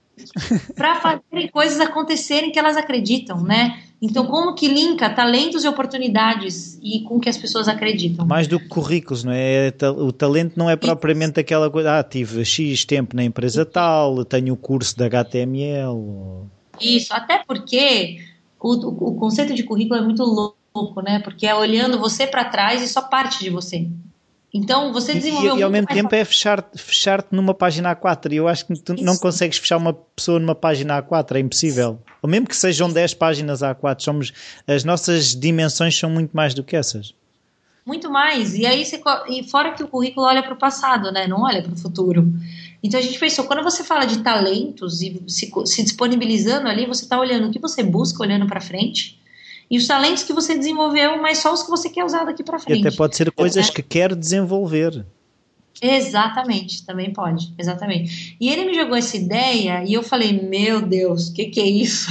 Para 0.75 0.97
fazerem 0.97 1.49
coisas 1.49 1.81
acontecerem 1.81 2.51
que 2.51 2.59
elas 2.59 2.77
acreditam, 2.77 3.43
né? 3.43 3.83
Então, 4.01 4.27
como 4.27 4.55
que 4.55 4.69
linka 4.69 5.09
talentos 5.09 5.65
e 5.65 5.69
oportunidades 5.69 6.79
e 6.83 7.01
com 7.01 7.19
que 7.19 7.29
as 7.29 7.37
pessoas 7.37 7.67
acreditam? 7.67 8.27
Mais 8.27 8.47
do 8.47 8.61
que 8.61 8.69
currículos, 8.69 9.25
não 9.25 9.33
é? 9.33 9.73
O 9.99 10.13
talento 10.13 10.57
não 10.57 10.69
é 10.69 10.77
propriamente 10.77 11.41
aquela 11.41 11.71
coisa, 11.71 11.99
ah, 11.99 12.03
tive 12.03 12.45
X 12.45 12.85
tempo 12.85 13.17
na 13.17 13.25
empresa 13.25 13.65
tal, 13.65 14.25
tenho 14.25 14.53
o 14.53 14.57
curso 14.57 14.97
da 14.97 15.07
HTML. 15.07 16.47
Isso, 16.81 17.13
até 17.15 17.43
porque 17.47 18.19
o, 18.61 19.11
o 19.11 19.15
conceito 19.17 19.55
de 19.55 19.63
currículo 19.63 19.99
é 19.99 20.05
muito 20.05 20.23
louco, 20.23 21.01
né? 21.01 21.21
Porque 21.21 21.47
é 21.47 21.55
olhando 21.55 21.99
você 21.99 22.27
para 22.27 22.45
trás 22.45 22.83
e 22.83 22.89
só 22.89 23.01
parte 23.01 23.43
de 23.43 23.49
você. 23.49 23.89
Então 24.57 24.91
você 24.91 25.13
desenvolveu. 25.13 25.57
E, 25.57 25.61
e 25.61 25.63
ao 25.63 25.71
mesmo 25.71 25.87
tempo 25.87 26.15
é 26.15 26.25
fechar-te 26.25 26.79
fechar 26.79 27.23
numa 27.31 27.53
página 27.53 27.95
A4. 27.95 28.33
E 28.33 28.37
eu 28.37 28.49
acho 28.49 28.67
que 28.67 28.79
tu 28.79 28.95
Isso. 28.95 29.05
não 29.05 29.17
consegues 29.19 29.59
fechar 29.59 29.77
uma 29.77 29.93
pessoa 29.93 30.39
numa 30.39 30.55
página 30.55 31.03
A4, 31.03 31.37
é 31.37 31.41
impossível. 31.41 31.99
Ou 32.23 32.29
mesmo 32.29 32.47
que 32.47 32.57
sejam 32.57 32.91
10 32.91 33.15
páginas 33.15 33.61
A4, 33.61 34.01
somos, 34.01 34.33
as 34.67 34.83
nossas 34.83 35.35
dimensões 35.35 35.99
são 35.99 36.09
muito 36.09 36.35
mais 36.35 36.55
do 36.55 36.65
que 36.65 36.75
essas. 36.75 37.15
Muito 37.85 38.11
mais. 38.11 38.55
E 38.57 38.67
aí, 38.67 38.85
você, 38.85 39.01
e 39.29 39.45
fora 39.45 39.73
que 39.73 39.83
o 39.83 39.89
currículo 39.89 40.27
olha 40.27 40.43
para 40.43 40.55
o 40.55 40.59
passado, 40.59 41.13
né? 41.13 41.27
não 41.27 41.43
olha 41.43 41.63
para 41.63 41.73
o 41.73 41.77
futuro. 41.77 42.27
Então 42.83 42.99
a 42.99 43.03
gente 43.03 43.19
pensou, 43.19 43.45
quando 43.45 43.63
você 43.63 43.85
fala 43.85 44.07
de 44.07 44.19
talentos 44.21 45.03
e 45.03 45.23
se, 45.29 45.53
se 45.67 45.83
disponibilizando 45.83 46.67
ali, 46.67 46.87
você 46.87 47.05
está 47.05 47.21
olhando 47.21 47.49
o 47.49 47.51
que 47.51 47.59
você 47.59 47.83
busca, 47.83 48.23
olhando 48.23 48.47
para 48.47 48.61
frente 48.61 49.19
e 49.71 49.77
os 49.79 49.87
talentos 49.87 50.23
que 50.23 50.33
você 50.33 50.57
desenvolveu, 50.57 51.21
mas 51.21 51.39
só 51.39 51.53
os 51.53 51.63
que 51.63 51.71
você 51.71 51.89
quer 51.89 52.05
usar 52.05 52.25
daqui 52.25 52.43
para 52.43 52.59
frente. 52.59 52.85
E 52.85 52.87
até 52.87 52.97
pode 52.97 53.17
ser 53.17 53.31
coisas 53.33 53.69
é. 53.69 53.73
que 53.73 53.83
quer 53.83 54.15
desenvolver. 54.15 55.05
Exatamente, 55.83 56.87
também 56.87 57.13
pode, 57.13 57.53
exatamente. 57.59 58.37
E 58.41 58.49
ele 58.49 58.65
me 58.65 58.75
jogou 58.75 58.97
essa 58.97 59.17
ideia 59.17 59.85
e 59.85 59.93
eu 59.93 60.03
falei, 60.03 60.33
meu 60.33 60.81
Deus, 60.81 61.29
o 61.29 61.35
que, 61.35 61.47
que 61.47 61.61
é 61.61 61.67
isso? 61.67 62.11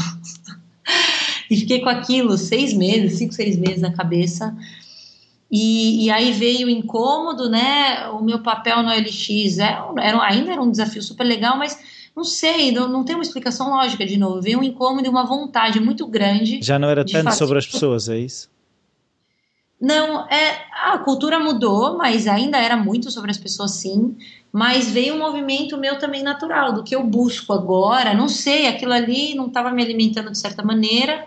e 1.50 1.58
fiquei 1.58 1.80
com 1.80 1.90
aquilo 1.90 2.38
seis 2.38 2.74
meses, 2.74 3.18
cinco, 3.18 3.34
seis 3.34 3.58
meses 3.58 3.82
na 3.82 3.94
cabeça. 3.94 4.56
E, 5.50 6.06
e, 6.06 6.12
aí 6.12 6.32
veio 6.32 6.68
o 6.68 6.70
incômodo, 6.70 7.50
né? 7.50 8.08
O 8.10 8.22
meu 8.22 8.40
papel 8.40 8.84
no 8.84 8.90
LX 8.90 9.60
é, 9.60 9.78
era, 10.00 10.24
ainda 10.24 10.52
era 10.52 10.62
um 10.62 10.72
desafio 10.72 11.02
super 11.02 11.24
legal, 11.24 11.58
mas 11.58 11.78
não 12.16 12.24
sei, 12.24 12.72
não, 12.72 12.88
não 12.88 13.04
tem 13.04 13.16
uma 13.16 13.24
explicação 13.24 13.70
lógica 13.70 14.06
de 14.06 14.18
novo. 14.18 14.42
Veio 14.42 14.60
um 14.60 14.64
incômodo 14.64 15.06
e 15.06 15.10
uma 15.10 15.26
vontade 15.26 15.80
muito 15.80 16.08
grande. 16.08 16.60
Já 16.62 16.80
não 16.80 16.90
era 16.90 17.04
tanto 17.04 17.26
fazer... 17.26 17.38
sobre 17.38 17.58
as 17.58 17.68
pessoas, 17.68 18.08
é 18.08 18.18
isso? 18.18 18.50
Não, 19.80 20.26
é, 20.30 20.62
a 20.72 20.98
cultura 21.00 21.38
mudou, 21.38 21.98
mas 21.98 22.28
ainda 22.28 22.58
era 22.58 22.78
muito 22.78 23.12
sobre 23.12 23.30
as 23.30 23.38
pessoas, 23.38 23.72
sim. 23.72 24.16
Mas 24.52 24.90
veio 24.90 25.16
um 25.16 25.20
movimento 25.20 25.78
meu 25.78 26.00
também 26.00 26.24
natural, 26.24 26.72
do 26.72 26.84
que 26.84 26.96
eu 26.96 27.04
busco 27.04 27.52
agora. 27.52 28.14
Não 28.14 28.30
sei, 28.30 28.68
aquilo 28.68 28.94
ali 28.94 29.36
não 29.36 29.48
estava 29.48 29.70
me 29.72 29.84
alimentando 29.84 30.32
de 30.32 30.38
certa 30.38 30.64
maneira. 30.64 31.26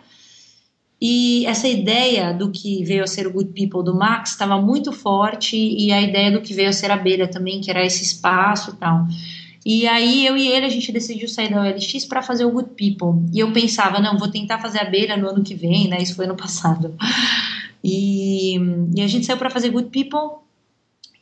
E 1.01 1.45
essa 1.47 1.69
ideia 1.69 2.33
do 2.33 2.51
que 2.51 2.83
veio 2.83 3.05
a 3.05 3.07
ser 3.07 3.27
o 3.27 3.33
Good 3.33 3.53
People 3.53 3.85
do 3.85 3.95
Max 3.95 4.31
estava 4.31 4.61
muito 4.61 4.91
forte, 4.91 5.55
e 5.57 5.93
a 5.93 6.01
ideia 6.01 6.33
do 6.33 6.41
que 6.41 6.55
veio 6.55 6.71
a 6.71 6.73
ser 6.73 6.91
a 6.91 6.95
abelha 6.95 7.29
também, 7.29 7.61
que 7.61 7.71
era 7.71 7.85
esse 7.85 8.03
espaço 8.03 8.71
e 8.71 8.77
tal. 8.77 9.07
E 9.69 9.87
aí 9.87 10.25
eu 10.25 10.35
e 10.35 10.49
ele 10.49 10.65
a 10.65 10.71
gente 10.71 10.91
decidiu 10.91 11.29
sair 11.29 11.51
da 11.51 11.61
OLX 11.61 12.07
para 12.07 12.23
fazer 12.23 12.47
o 12.47 12.51
Good 12.51 12.71
People. 12.71 13.29
E 13.35 13.41
eu 13.41 13.53
pensava, 13.53 14.01
não, 14.01 14.17
vou 14.17 14.29
tentar 14.29 14.59
fazer 14.61 14.79
a 14.79 14.83
abelha 14.83 15.15
no 15.15 15.29
ano 15.29 15.45
que 15.45 15.55
vem, 15.55 15.89
né? 15.89 16.01
Isso 16.01 16.17
foi 16.17 16.25
ano 16.25 16.35
passado. 16.41 16.97
E, 17.85 18.57
e 18.97 19.03
a 19.03 19.07
gente 19.07 19.27
saiu 19.27 19.37
para 19.37 19.51
fazer 19.51 19.69
Good 19.69 19.91
People. 19.91 20.39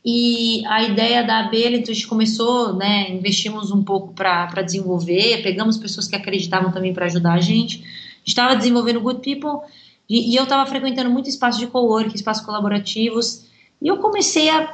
E 0.05 0.65
a 0.65 0.81
ideia 0.81 1.25
da 1.25 1.39
abelha, 1.39 1.75
então 1.75 1.91
a 1.91 1.93
gente 1.93 2.07
começou, 2.07 2.73
né? 2.73 3.11
Investimos 3.11 3.69
um 3.69 3.83
pouco 3.83 4.13
para 4.13 4.61
desenvolver, 4.61 5.43
pegamos 5.43 5.75
pessoas 5.75 6.07
que 6.07 6.15
acreditavam 6.15 6.71
também 6.71 6.93
para 6.93 7.07
ajudar 7.07 7.33
a 7.33 7.41
gente. 7.41 7.83
Estava 8.25 8.55
desenvolvendo 8.55 9.01
Good 9.01 9.19
People 9.19 9.67
e, 10.09 10.31
e 10.31 10.37
eu 10.37 10.43
estava 10.43 10.65
frequentando 10.65 11.09
muito 11.09 11.27
espaço 11.27 11.59
de 11.59 11.67
co-work, 11.67 12.15
espaços 12.15 12.45
colaborativos. 12.45 13.45
E 13.81 13.89
eu 13.89 13.97
comecei 13.97 14.49
a 14.49 14.73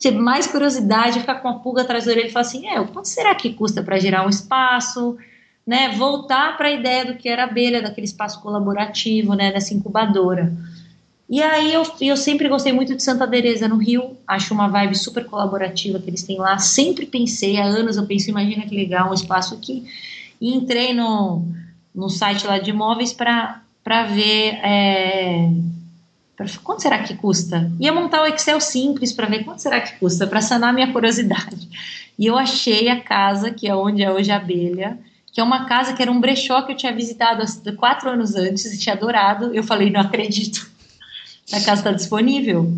ter 0.00 0.12
mais 0.12 0.46
curiosidade, 0.46 1.20
ficar 1.20 1.36
com 1.36 1.48
a 1.48 1.54
pulga 1.54 1.82
atrás 1.82 2.04
da 2.04 2.12
orelha 2.12 2.26
e 2.26 2.30
falar 2.30 2.46
assim: 2.46 2.66
é, 2.68 2.82
quanto 2.84 3.08
será 3.08 3.34
que 3.34 3.52
custa 3.52 3.82
para 3.82 3.98
gerar 3.98 4.24
um 4.24 4.28
espaço? 4.28 5.16
Né, 5.66 5.90
voltar 5.90 6.56
para 6.56 6.68
a 6.68 6.72
ideia 6.72 7.04
do 7.04 7.14
que 7.14 7.28
era 7.28 7.42
a 7.42 7.44
abelha, 7.44 7.82
daquele 7.82 8.06
espaço 8.06 8.40
colaborativo, 8.40 9.34
né, 9.34 9.52
dessa 9.52 9.74
incubadora. 9.74 10.50
E 11.28 11.42
aí 11.42 11.74
eu, 11.74 11.82
eu 12.00 12.16
sempre 12.16 12.48
gostei 12.48 12.72
muito 12.72 12.96
de 12.96 13.02
Santa 13.02 13.28
Teresa 13.28 13.68
no 13.68 13.76
Rio, 13.76 14.16
acho 14.26 14.54
uma 14.54 14.66
vibe 14.68 14.96
super 14.96 15.26
colaborativa 15.26 15.98
que 15.98 16.08
eles 16.08 16.22
têm 16.22 16.38
lá. 16.38 16.56
Sempre 16.58 17.04
pensei, 17.04 17.58
há 17.58 17.64
anos 17.64 17.98
eu 17.98 18.06
penso, 18.06 18.30
imagina 18.30 18.64
que 18.64 18.74
legal 18.74 19.10
um 19.10 19.14
espaço 19.14 19.54
aqui. 19.54 19.84
E 20.40 20.54
entrei 20.54 20.94
no, 20.94 21.44
no 21.94 22.08
site 22.08 22.46
lá 22.46 22.58
de 22.58 22.70
imóveis 22.70 23.12
para 23.12 23.60
ver 24.04 24.54
é, 24.62 25.50
Quanto 26.62 26.82
será 26.82 27.02
que 27.02 27.14
custa? 27.16 27.70
Ia 27.80 27.92
montar 27.92 28.22
o 28.22 28.26
Excel 28.26 28.60
simples 28.60 29.12
para 29.12 29.26
ver 29.26 29.44
quanto 29.44 29.60
será 29.60 29.80
que 29.80 29.98
custa, 29.98 30.26
para 30.26 30.40
sanar 30.40 30.72
minha 30.72 30.92
curiosidade. 30.92 31.68
E 32.18 32.26
eu 32.26 32.36
achei 32.36 32.88
a 32.88 33.00
casa, 33.00 33.50
que 33.50 33.68
é 33.68 33.74
onde 33.74 34.02
é 34.02 34.10
hoje 34.10 34.30
a 34.30 34.36
abelha, 34.36 34.98
que 35.32 35.40
é 35.40 35.44
uma 35.44 35.66
casa 35.66 35.92
que 35.92 36.02
era 36.02 36.10
um 36.10 36.20
brechó 36.20 36.62
que 36.62 36.72
eu 36.72 36.76
tinha 36.76 36.94
visitado 36.94 37.44
quatro 37.76 38.08
anos 38.08 38.34
antes 38.36 38.66
e 38.66 38.78
tinha 38.78 38.94
adorado. 38.94 39.54
Eu 39.54 39.64
falei, 39.64 39.90
não 39.90 40.00
acredito. 40.00 40.70
A 41.52 41.60
casa 41.60 41.80
está 41.80 41.92
disponível. 41.92 42.72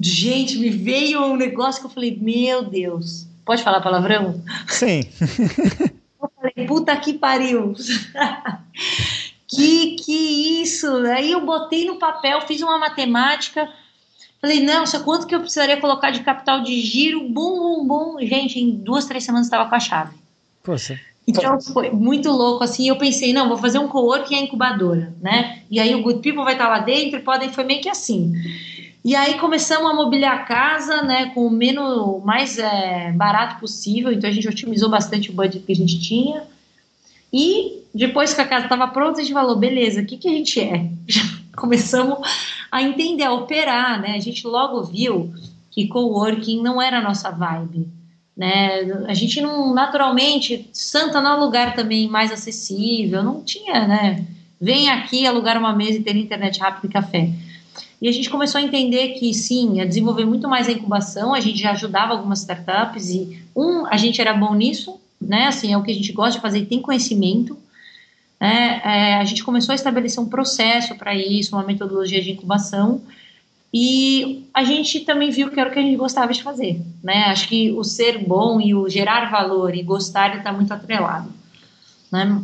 gente, 0.00 0.58
me 0.58 0.70
veio 0.70 1.22
um 1.24 1.36
negócio 1.36 1.80
que 1.80 1.86
eu 1.86 1.90
falei, 1.90 2.18
meu 2.20 2.62
Deus. 2.62 3.26
Pode 3.44 3.62
falar 3.62 3.80
palavrão? 3.80 4.42
Sim. 4.66 5.02
eu 6.20 6.30
falei, 6.36 6.66
puta 6.66 6.96
que 6.96 7.14
pariu. 7.14 7.74
que 9.48 9.96
que 9.96 10.62
isso? 10.62 10.86
Aí 11.06 11.32
eu 11.32 11.44
botei 11.44 11.84
no 11.84 11.96
papel, 11.96 12.40
fiz 12.42 12.60
uma 12.60 12.78
matemática. 12.78 13.68
Falei, 14.40 14.62
não, 14.62 14.86
só 14.86 15.00
quanto 15.00 15.26
que 15.26 15.34
eu 15.34 15.40
precisaria 15.40 15.80
colocar 15.80 16.10
de 16.10 16.22
capital 16.22 16.62
de 16.62 16.80
giro? 16.80 17.20
Bum, 17.28 17.58
bum, 17.58 17.86
bum. 17.86 18.26
Gente, 18.26 18.60
em 18.60 18.70
duas, 18.70 19.06
três 19.06 19.24
semanas 19.24 19.46
estava 19.46 19.68
com 19.68 19.74
a 19.74 19.80
chave. 19.80 20.16
Poxa. 20.62 21.00
Então 21.26 21.58
foi 21.60 21.90
muito 21.90 22.30
louco 22.30 22.62
assim. 22.62 22.88
Eu 22.88 22.96
pensei, 22.96 23.32
não, 23.32 23.48
vou 23.48 23.56
fazer 23.56 23.78
um 23.78 23.88
co-work 23.88 24.32
e 24.32 24.36
a 24.36 24.40
incubadora, 24.40 25.14
né? 25.20 25.62
E 25.70 25.80
aí 25.80 25.94
o 25.94 26.02
Good 26.02 26.20
People 26.20 26.44
vai 26.44 26.52
estar 26.52 26.68
lá 26.68 26.80
dentro 26.80 27.20
podem. 27.22 27.50
Foi 27.50 27.64
meio 27.64 27.80
que 27.80 27.88
assim. 27.88 28.34
E 29.04 29.14
aí 29.14 29.38
começamos 29.38 29.90
a 29.90 29.94
mobiliar 29.94 30.34
a 30.34 30.44
casa, 30.44 31.02
né, 31.02 31.26
com 31.34 31.46
o 31.46 31.50
menos, 31.50 32.24
mais 32.24 32.56
é, 32.58 33.12
barato 33.12 33.60
possível. 33.60 34.10
Então 34.10 34.28
a 34.28 34.32
gente 34.32 34.48
otimizou 34.48 34.88
bastante 34.88 35.30
o 35.30 35.34
budget 35.34 35.64
que 35.64 35.72
a 35.72 35.76
gente 35.76 36.00
tinha. 36.00 36.42
E 37.32 37.83
depois 37.94 38.34
que 38.34 38.40
a 38.40 38.48
casa 38.48 38.64
estava 38.64 38.88
pronta, 38.88 39.20
a 39.20 39.22
gente 39.22 39.32
falou, 39.32 39.56
beleza, 39.56 40.02
o 40.02 40.06
que, 40.06 40.16
que 40.16 40.28
a 40.28 40.32
gente 40.32 40.60
é? 40.60 40.90
Já 41.06 41.22
começamos 41.56 42.18
a 42.70 42.82
entender, 42.82 43.24
a 43.24 43.32
operar, 43.32 44.00
né? 44.00 44.14
A 44.16 44.20
gente 44.20 44.46
logo 44.46 44.82
viu 44.82 45.32
que 45.70 45.86
coworking 45.86 46.62
não 46.62 46.80
era 46.80 46.98
a 46.98 47.02
nossa 47.02 47.30
vibe 47.30 47.86
né? 48.36 48.80
A 49.06 49.14
gente 49.14 49.40
não, 49.40 49.72
naturalmente, 49.72 50.68
Santa 50.72 51.20
não 51.20 51.34
é 51.34 51.36
lugar 51.36 51.74
também 51.74 52.08
mais 52.08 52.32
acessível, 52.32 53.22
não 53.22 53.42
tinha, 53.42 53.86
né? 53.86 54.24
Vem 54.60 54.88
aqui 54.88 55.26
alugar 55.26 55.58
uma 55.58 55.74
mesa 55.74 55.98
e 55.98 56.02
ter 56.02 56.16
internet 56.16 56.58
rápido 56.58 56.86
e 56.86 56.92
café. 56.92 57.30
E 58.02 58.08
a 58.08 58.12
gente 58.12 58.28
começou 58.28 58.58
a 58.60 58.64
entender 58.64 59.10
que 59.10 59.32
sim, 59.32 59.80
a 59.80 59.84
desenvolver 59.84 60.24
muito 60.24 60.48
mais 60.48 60.68
a 60.68 60.72
incubação, 60.72 61.32
a 61.32 61.40
gente 61.40 61.58
já 61.58 61.70
ajudava 61.72 62.12
algumas 62.12 62.40
startups 62.40 63.10
e 63.10 63.38
um, 63.54 63.86
a 63.86 63.96
gente 63.96 64.20
era 64.20 64.34
bom 64.34 64.54
nisso, 64.54 65.00
né? 65.20 65.46
Assim, 65.46 65.72
é 65.72 65.78
o 65.78 65.82
que 65.82 65.90
a 65.90 65.94
gente 65.94 66.12
gosta 66.12 66.32
de 66.32 66.42
fazer 66.42 66.58
e 66.58 66.66
tem 66.66 66.82
conhecimento. 66.82 67.56
Né? 68.44 68.82
É, 68.84 69.14
a 69.14 69.24
gente 69.24 69.42
começou 69.42 69.72
a 69.72 69.74
estabelecer 69.74 70.22
um 70.22 70.28
processo 70.28 70.94
para 70.96 71.14
isso, 71.14 71.56
uma 71.56 71.64
metodologia 71.64 72.20
de 72.20 72.32
incubação 72.32 73.00
e 73.72 74.44
a 74.52 74.62
gente 74.62 75.00
também 75.00 75.30
viu 75.30 75.48
que 75.50 75.58
era 75.58 75.70
o 75.70 75.72
que 75.72 75.78
a 75.78 75.82
gente 75.82 75.96
gostava 75.96 76.30
de 76.30 76.42
fazer, 76.42 76.78
né? 77.02 77.24
Acho 77.28 77.48
que 77.48 77.72
o 77.72 77.82
ser 77.82 78.18
bom 78.18 78.60
e 78.60 78.74
o 78.74 78.86
gerar 78.86 79.30
valor 79.30 79.74
e 79.74 79.82
gostar 79.82 80.36
está 80.36 80.52
muito 80.52 80.74
atrelado, 80.74 81.30
né? 82.12 82.42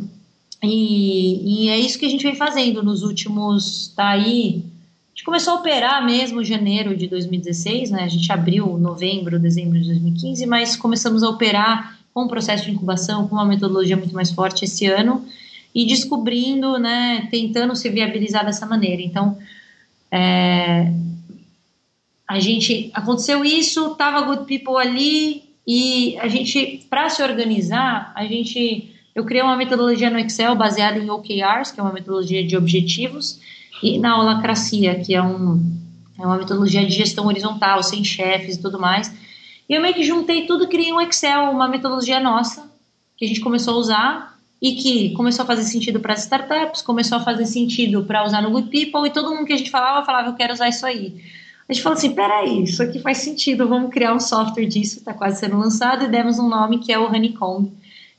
E, 0.63 1.65
e, 1.65 1.69
é 1.69 1.77
isso 1.77 1.99
que 1.99 2.05
a 2.07 2.09
gente 2.09 2.23
vem 2.23 2.33
fazendo 2.33 2.81
nos 2.81 3.03
últimos, 3.03 3.93
tá 3.95 4.09
aí, 4.09 4.65
a 4.65 5.09
gente 5.13 5.23
começou 5.23 5.53
a 5.53 5.57
operar 5.57 6.03
mesmo 6.03 6.41
em 6.41 6.45
janeiro 6.45 6.97
de 6.97 7.07
2016, 7.07 7.91
né? 7.91 8.05
A 8.05 8.07
gente 8.07 8.31
abriu 8.31 8.75
novembro, 8.79 9.37
dezembro 9.37 9.79
de 9.79 9.85
2015, 9.85 10.47
mas 10.47 10.75
começamos 10.75 11.21
a 11.21 11.29
operar 11.29 11.99
com 12.11 12.23
um 12.23 12.27
processo 12.27 12.65
de 12.65 12.71
incubação, 12.71 13.27
com 13.27 13.35
uma 13.35 13.45
metodologia 13.45 13.95
muito 13.95 14.15
mais 14.15 14.31
forte 14.31 14.65
esse 14.65 14.87
ano 14.87 15.23
e 15.73 15.85
descobrindo, 15.85 16.77
né, 16.77 17.27
tentando 17.31 17.75
se 17.75 17.89
viabilizar 17.89 18.45
dessa 18.45 18.65
maneira. 18.65 19.01
Então, 19.01 19.37
é, 20.11 20.91
a 22.27 22.39
gente 22.39 22.91
aconteceu 22.93 23.43
isso, 23.43 23.95
tava 23.95 24.21
Good 24.21 24.45
People 24.45 24.77
ali 24.77 25.43
e 25.67 26.17
a 26.19 26.27
gente 26.27 26.85
para 26.89 27.09
se 27.09 27.21
organizar, 27.23 28.11
a 28.15 28.25
gente 28.25 28.91
eu 29.13 29.25
criei 29.25 29.43
uma 29.43 29.57
metodologia 29.57 30.09
no 30.09 30.17
Excel 30.17 30.55
baseada 30.55 30.97
em 30.97 31.09
OKRs, 31.09 31.71
que 31.73 31.79
é 31.79 31.83
uma 31.83 31.91
metodologia 31.91 32.45
de 32.45 32.55
objetivos, 32.55 33.39
e 33.83 33.99
na 33.99 34.17
holacracia, 34.17 34.99
que 34.99 35.13
é, 35.13 35.21
um, 35.21 35.61
é 36.17 36.25
uma 36.25 36.37
metodologia 36.37 36.85
de 36.85 36.93
gestão 36.93 37.25
horizontal, 37.27 37.83
sem 37.83 38.03
chefes 38.03 38.55
e 38.55 38.61
tudo 38.61 38.79
mais. 38.79 39.13
E 39.67 39.73
eu 39.73 39.81
meio 39.81 39.93
que 39.93 40.03
juntei 40.03 40.45
tudo, 40.45 40.67
criei 40.67 40.93
um 40.93 41.01
Excel, 41.01 41.51
uma 41.51 41.67
metodologia 41.67 42.19
nossa, 42.19 42.71
que 43.17 43.25
a 43.25 43.27
gente 43.27 43.41
começou 43.41 43.73
a 43.75 43.77
usar 43.77 44.30
e 44.61 44.73
que 44.75 45.09
começou 45.13 45.43
a 45.43 45.45
fazer 45.45 45.63
sentido 45.63 45.99
para 45.99 46.13
as 46.13 46.21
startups, 46.21 46.81
começou 46.81 47.17
a 47.17 47.21
fazer 47.21 47.45
sentido 47.47 48.03
para 48.03 48.23
usar 48.23 48.41
no 48.41 48.51
Good 48.51 48.69
People, 48.69 49.07
e 49.07 49.11
todo 49.11 49.33
mundo 49.33 49.45
que 49.45 49.53
a 49.53 49.57
gente 49.57 49.71
falava, 49.71 50.05
falava, 50.05 50.29
eu 50.29 50.35
quero 50.35 50.53
usar 50.53 50.69
isso 50.69 50.85
aí. 50.85 51.19
A 51.67 51.73
gente 51.73 51.81
falou 51.81 51.97
assim: 51.97 52.11
peraí, 52.11 52.63
isso 52.63 52.83
aqui 52.83 52.99
faz 52.99 53.19
sentido, 53.19 53.67
vamos 53.67 53.91
criar 53.91 54.13
um 54.13 54.19
software 54.19 54.65
disso, 54.65 54.99
está 54.99 55.13
quase 55.13 55.39
sendo 55.39 55.57
lançado, 55.57 56.03
e 56.03 56.07
demos 56.07 56.37
um 56.37 56.47
nome 56.47 56.79
que 56.79 56.91
é 56.91 56.99
o 56.99 57.07
Honeycomb, 57.07 57.71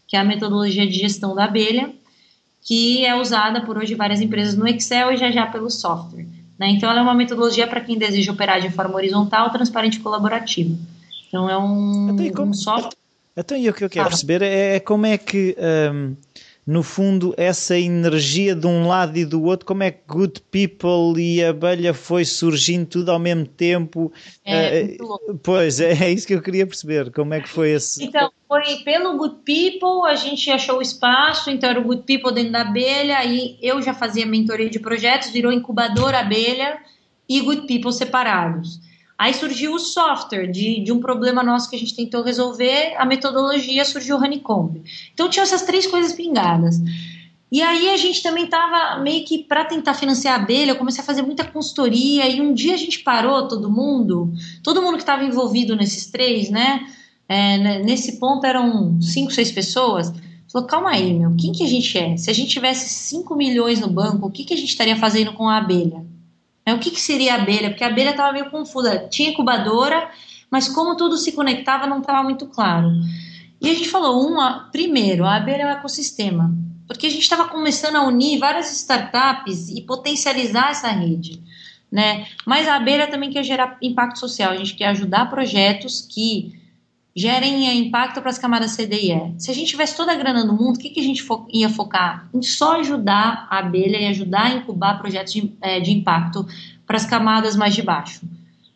que 0.09 0.17
é 0.17 0.19
a 0.19 0.25
metodologia 0.25 0.87
de 0.87 0.99
gestão 0.99 1.35
da 1.35 1.45
abelha, 1.45 1.91
que 2.63 3.05
é 3.05 3.15
usada 3.15 3.61
por 3.61 3.79
hoje 3.79 3.95
várias 3.95 4.21
empresas 4.21 4.57
no 4.57 4.67
Excel 4.67 5.13
e 5.13 5.17
já 5.17 5.31
já 5.31 5.47
pelo 5.47 5.71
software. 5.71 6.27
Né? 6.59 6.71
Então, 6.71 6.91
ela 6.91 7.01
é 7.01 7.03
uma 7.03 7.15
metodologia 7.15 7.67
para 7.67 7.81
quem 7.81 7.99
deseja 7.99 8.33
operar 8.33 8.61
de 8.61 8.71
forma 8.71 8.95
horizontal, 8.95 9.51
transparente 9.51 9.99
e 9.99 10.01
colaborativa. 10.01 10.75
Então, 11.29 11.49
é 11.49 11.57
um, 11.57 12.11
então, 12.19 12.33
como, 12.35 12.51
um 12.51 12.55
software. 12.55 12.97
Então, 13.37 13.57
e 13.57 13.69
o 13.69 13.75
que 13.75 13.85
eu 13.85 13.91
quero 13.91 14.07
ah. 14.07 14.09
perceber 14.09 14.43
é 14.43 14.81
como 14.81 15.07
é 15.07 15.19
que. 15.19 15.57
Um 15.59 16.17
no 16.65 16.83
fundo, 16.83 17.35
essa 17.37 17.77
energia 17.77 18.55
de 18.55 18.67
um 18.69 18.87
lado 18.87 19.19
e 19.19 19.25
do 19.25 19.43
outro, 19.43 19.67
como 19.67 19.83
é 19.83 19.91
que 19.91 20.03
Good 20.07 20.43
People 20.51 21.21
e 21.21 21.43
a 21.43 21.51
abelha 21.51 21.93
foi 21.93 22.25
surgindo 22.25 22.87
tudo 22.87 23.11
ao 23.11 23.19
mesmo 23.19 23.47
tempo? 23.47 24.13
É, 24.45 24.97
uh, 25.01 25.37
pois, 25.43 25.81
é, 25.81 25.93
é, 25.93 26.13
isso 26.13 26.27
que 26.27 26.35
eu 26.35 26.41
queria 26.41 26.65
perceber, 26.65 27.11
como 27.11 27.35
é 27.35 27.41
que 27.41 27.49
foi 27.49 27.71
esse... 27.71 28.05
Então, 28.05 28.31
foi 28.47 28.77
pelo 28.85 29.17
Good 29.17 29.41
People, 29.45 30.09
a 30.09 30.15
gente 30.15 30.49
achou 30.53 30.79
o 30.79 30.83
espaço, 30.83 31.51
então 31.51 31.69
era 31.69 31.81
o 31.81 31.85
Good 31.85 32.05
People 32.05 32.33
dentro 32.33 32.53
da 32.53 32.61
abelha, 32.61 33.19
aí 33.19 33.59
eu 33.61 33.83
já 33.83 33.93
fazia 33.93 34.25
mentoria 34.25 34.71
de 34.71 34.79
projetos, 34.79 35.31
virou 35.31 35.51
incubadora 35.51 36.21
abelha 36.21 36.79
e 37.29 37.41
Good 37.41 37.67
People 37.67 37.93
separados. 37.93 38.79
Aí 39.19 39.35
surgiu 39.35 39.75
o 39.75 39.79
software 39.79 40.47
de, 40.47 40.81
de 40.81 40.93
um 40.93 41.01
problema 41.01 41.43
nosso 41.43 41.71
que 41.71 41.77
a 41.77 41.79
gente 41.79 41.95
tentou 41.95 42.23
resolver, 42.23 42.95
a 42.97 43.05
metodologia 43.05 43.85
surgiu 43.85 44.17
o 44.17 44.19
Honeycomb. 44.19 44.83
Então 45.15 45.29
tinha 45.29 45.43
essas 45.43 45.63
três 45.63 45.87
coisas 45.87 46.13
pingadas. 46.13 46.81
E 47.53 47.61
aí 47.61 47.91
a 47.91 47.97
gente 47.99 48.23
também 48.23 48.45
estava 48.45 48.99
meio 49.01 49.25
que 49.27 49.45
para 49.45 49.65
tentar 49.65 49.93
financiar 49.93 50.41
a 50.41 50.43
abelha, 50.43 50.71
eu 50.71 50.77
comecei 50.77 51.03
a 51.03 51.07
fazer 51.07 51.21
muita 51.21 51.45
consultoria 51.45 52.27
e 52.27 52.41
um 52.41 52.55
dia 52.55 52.73
a 52.75 52.79
gente 52.79 53.01
parou 53.01 53.47
todo 53.47 53.71
mundo, 53.71 54.33
todo 54.63 54.81
mundo 54.81 54.97
que 54.97 55.03
estava 55.03 55.23
envolvido 55.23 55.77
nesses 55.77 56.07
três, 56.07 56.49
né? 56.49 56.87
É, 57.29 57.83
nesse 57.83 58.19
ponto 58.19 58.47
eram 58.47 59.01
cinco, 59.01 59.31
seis 59.31 59.53
pessoas. 59.53 60.13
Falou, 60.53 60.67
calma 60.67 60.91
aí, 60.91 61.15
meu, 61.15 61.35
quem 61.37 61.53
que 61.53 61.63
a 61.63 61.67
gente 61.67 61.97
é? 61.97 62.17
Se 62.17 62.31
a 62.31 62.35
gente 62.35 62.51
tivesse 62.51 62.89
5 62.89 63.35
milhões 63.35 63.81
no 63.81 63.89
banco, 63.89 64.27
o 64.27 64.31
que, 64.31 64.45
que 64.45 64.53
a 64.53 64.57
gente 64.57 64.69
estaria 64.69 64.97
fazendo 64.97 65.33
com 65.33 65.49
a 65.49 65.57
abelha? 65.57 66.05
É, 66.65 66.73
o 66.73 66.79
que, 66.79 66.91
que 66.91 67.01
seria 67.01 67.35
a 67.35 67.43
abelha? 67.43 67.71
Porque 67.71 67.85
a 67.85 67.89
abelha 67.89 68.11
estava 68.11 68.33
meio 68.33 68.51
confusa. 68.51 69.09
Tinha 69.09 69.31
incubadora, 69.31 70.11
mas 70.51 70.69
como 70.69 70.97
tudo 70.97 71.17
se 71.17 71.33
conectava 71.33 71.87
não 71.87 72.01
estava 72.01 72.23
muito 72.23 72.47
claro. 72.47 72.89
E 73.61 73.71
a 73.71 73.75
gente 73.75 73.89
falou, 73.89 74.27
uma, 74.27 74.69
primeiro, 74.71 75.25
a 75.25 75.37
abelha 75.37 75.63
é 75.63 75.67
um 75.67 75.71
ecossistema, 75.71 76.53
porque 76.87 77.07
a 77.07 77.11
gente 77.11 77.23
estava 77.23 77.49
começando 77.49 77.97
a 77.97 78.03
unir 78.03 78.39
várias 78.39 78.73
startups 78.73 79.69
e 79.69 79.81
potencializar 79.83 80.71
essa 80.71 80.89
rede. 80.89 81.41
Né? 81.91 82.27
Mas 82.47 82.67
a 82.67 82.77
abelha 82.77 83.07
também 83.07 83.31
quer 83.31 83.45
gerar 83.45 83.77
impacto 83.83 84.19
social, 84.19 84.51
a 84.51 84.57
gente 84.57 84.75
quer 84.75 84.87
ajudar 84.87 85.31
projetos 85.31 86.01
que 86.01 86.61
gerem 87.15 87.69
é, 87.69 87.75
impacto 87.75 88.21
para 88.21 88.31
as 88.31 88.39
camadas 88.39 88.71
C, 88.73 88.87
D 88.87 88.97
e 88.97 89.13
E. 89.13 89.35
Se 89.39 89.51
a 89.51 89.55
gente 89.55 89.69
tivesse 89.69 89.97
toda 89.97 90.13
a 90.13 90.17
grana 90.17 90.45
do 90.45 90.53
mundo, 90.53 90.77
o 90.77 90.79
que, 90.79 90.91
que 90.91 91.01
a 91.01 91.03
gente 91.03 91.23
fo 91.23 91.47
ia 91.53 91.69
focar? 91.69 92.29
Em 92.33 92.43
só 92.43 92.81
ajudar 92.81 93.47
a 93.51 93.59
abelha 93.59 93.99
e 93.99 94.07
ajudar 94.07 94.47
a 94.47 94.55
incubar 94.55 94.99
projetos 94.99 95.33
de, 95.33 95.53
é, 95.61 95.79
de 95.79 95.91
impacto 95.91 96.47
para 96.87 96.97
as 96.97 97.05
camadas 97.05 97.55
mais 97.55 97.75
de 97.75 97.83
baixo, 97.83 98.23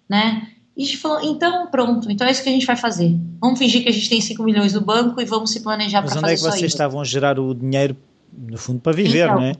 né? 0.08 0.48
E 0.76 0.82
a 0.82 0.84
gente 0.84 0.98
falou, 0.98 1.22
então 1.22 1.68
pronto, 1.68 2.10
então 2.10 2.26
é 2.26 2.30
isso 2.30 2.42
que 2.42 2.50
a 2.50 2.52
gente 2.52 2.66
vai 2.66 2.76
fazer. 2.76 3.16
Vamos 3.40 3.58
fingir 3.58 3.82
que 3.82 3.88
a 3.88 3.92
gente 3.92 4.08
tem 4.10 4.20
5 4.20 4.42
milhões 4.42 4.74
no 4.74 4.82
banco 4.82 5.20
e 5.20 5.24
vamos 5.24 5.50
se 5.50 5.60
planejar 5.60 6.02
para 6.02 6.10
fazer 6.10 6.18
isso. 6.18 6.22
Mas 6.22 6.42
onde 6.42 6.48
é 6.48 6.52
que 6.52 6.58
vocês 6.58 6.72
estavam 6.72 7.00
a 7.00 7.04
gerar 7.04 7.38
o 7.38 7.54
dinheiro, 7.54 7.96
no 8.36 8.58
fundo, 8.58 8.80
para 8.80 8.92
viver, 8.92 9.24
então, 9.24 9.36
não 9.36 9.42
é? 9.42 9.54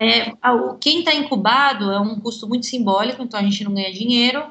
é 0.00 0.32
quem 0.80 1.00
está 1.00 1.14
incubado 1.14 1.90
é 1.90 2.00
um 2.00 2.18
custo 2.18 2.48
muito 2.48 2.64
simbólico, 2.64 3.22
então 3.22 3.38
a 3.38 3.42
gente 3.42 3.62
não 3.62 3.74
ganha 3.74 3.92
dinheiro, 3.92 4.42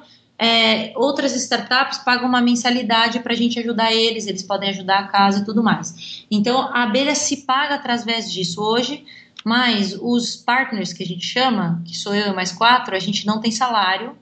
é, 0.42 0.92
outras 0.96 1.36
startups 1.36 2.00
pagam 2.00 2.28
uma 2.28 2.42
mensalidade 2.42 3.20
para 3.20 3.32
a 3.32 3.36
gente 3.36 3.60
ajudar 3.60 3.94
eles, 3.94 4.26
eles 4.26 4.42
podem 4.42 4.72
ajudar 4.72 4.98
a 4.98 5.08
casa 5.08 5.42
e 5.42 5.46
tudo 5.46 5.62
mais. 5.62 6.26
Então, 6.32 6.62
a 6.74 6.82
abelha 6.82 7.14
se 7.14 7.46
paga 7.46 7.76
através 7.76 8.32
disso 8.32 8.60
hoje, 8.60 9.06
mas 9.46 9.96
os 10.02 10.36
partners 10.36 10.94
que 10.94 11.04
a 11.04 11.06
gente 11.06 11.24
chama, 11.24 11.84
que 11.86 11.96
sou 11.96 12.16
eu 12.16 12.32
e 12.32 12.34
mais 12.34 12.52
quatro, 12.52 12.96
a 12.96 13.00
gente 13.00 13.24
não 13.24 13.40
tem 13.40 13.52
salário. 13.52 14.18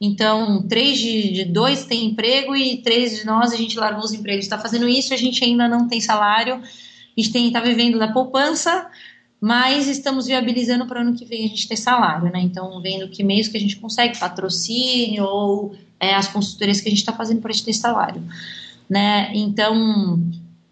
Então, 0.00 0.62
três 0.62 0.96
de, 0.96 1.32
de 1.32 1.44
dois 1.46 1.84
tem 1.84 2.04
emprego 2.04 2.54
e 2.54 2.76
três 2.76 3.18
de 3.18 3.26
nós 3.26 3.52
a 3.52 3.56
gente 3.56 3.76
largou 3.76 4.04
os 4.04 4.12
empregos. 4.12 4.44
Está 4.44 4.60
fazendo 4.60 4.88
isso, 4.88 5.12
a 5.12 5.16
gente 5.16 5.42
ainda 5.42 5.66
não 5.66 5.88
tem 5.88 6.00
salário. 6.00 6.54
A 6.54 7.20
gente 7.20 7.36
está 7.36 7.58
vivendo 7.58 7.98
da 7.98 8.12
poupança, 8.12 8.88
mas 9.40 9.86
estamos 9.86 10.26
viabilizando 10.26 10.86
para 10.86 10.98
o 10.98 11.02
ano 11.02 11.14
que 11.16 11.24
vem 11.24 11.44
a 11.44 11.48
gente 11.48 11.68
ter 11.68 11.76
salário, 11.76 12.30
né? 12.32 12.40
Então, 12.40 12.80
vendo 12.80 13.08
que 13.08 13.22
meios 13.22 13.48
que 13.48 13.56
a 13.56 13.60
gente 13.60 13.76
consegue, 13.76 14.18
patrocínio 14.18 15.24
ou 15.24 15.74
é, 16.00 16.14
as 16.14 16.28
consultorias 16.28 16.80
que 16.80 16.88
a 16.88 16.90
gente 16.90 17.00
está 17.00 17.12
fazendo 17.12 17.40
para 17.40 17.50
a 17.50 17.52
gente 17.52 17.64
ter 17.64 17.72
salário, 17.72 18.22
né? 18.88 19.30
Então, 19.34 20.20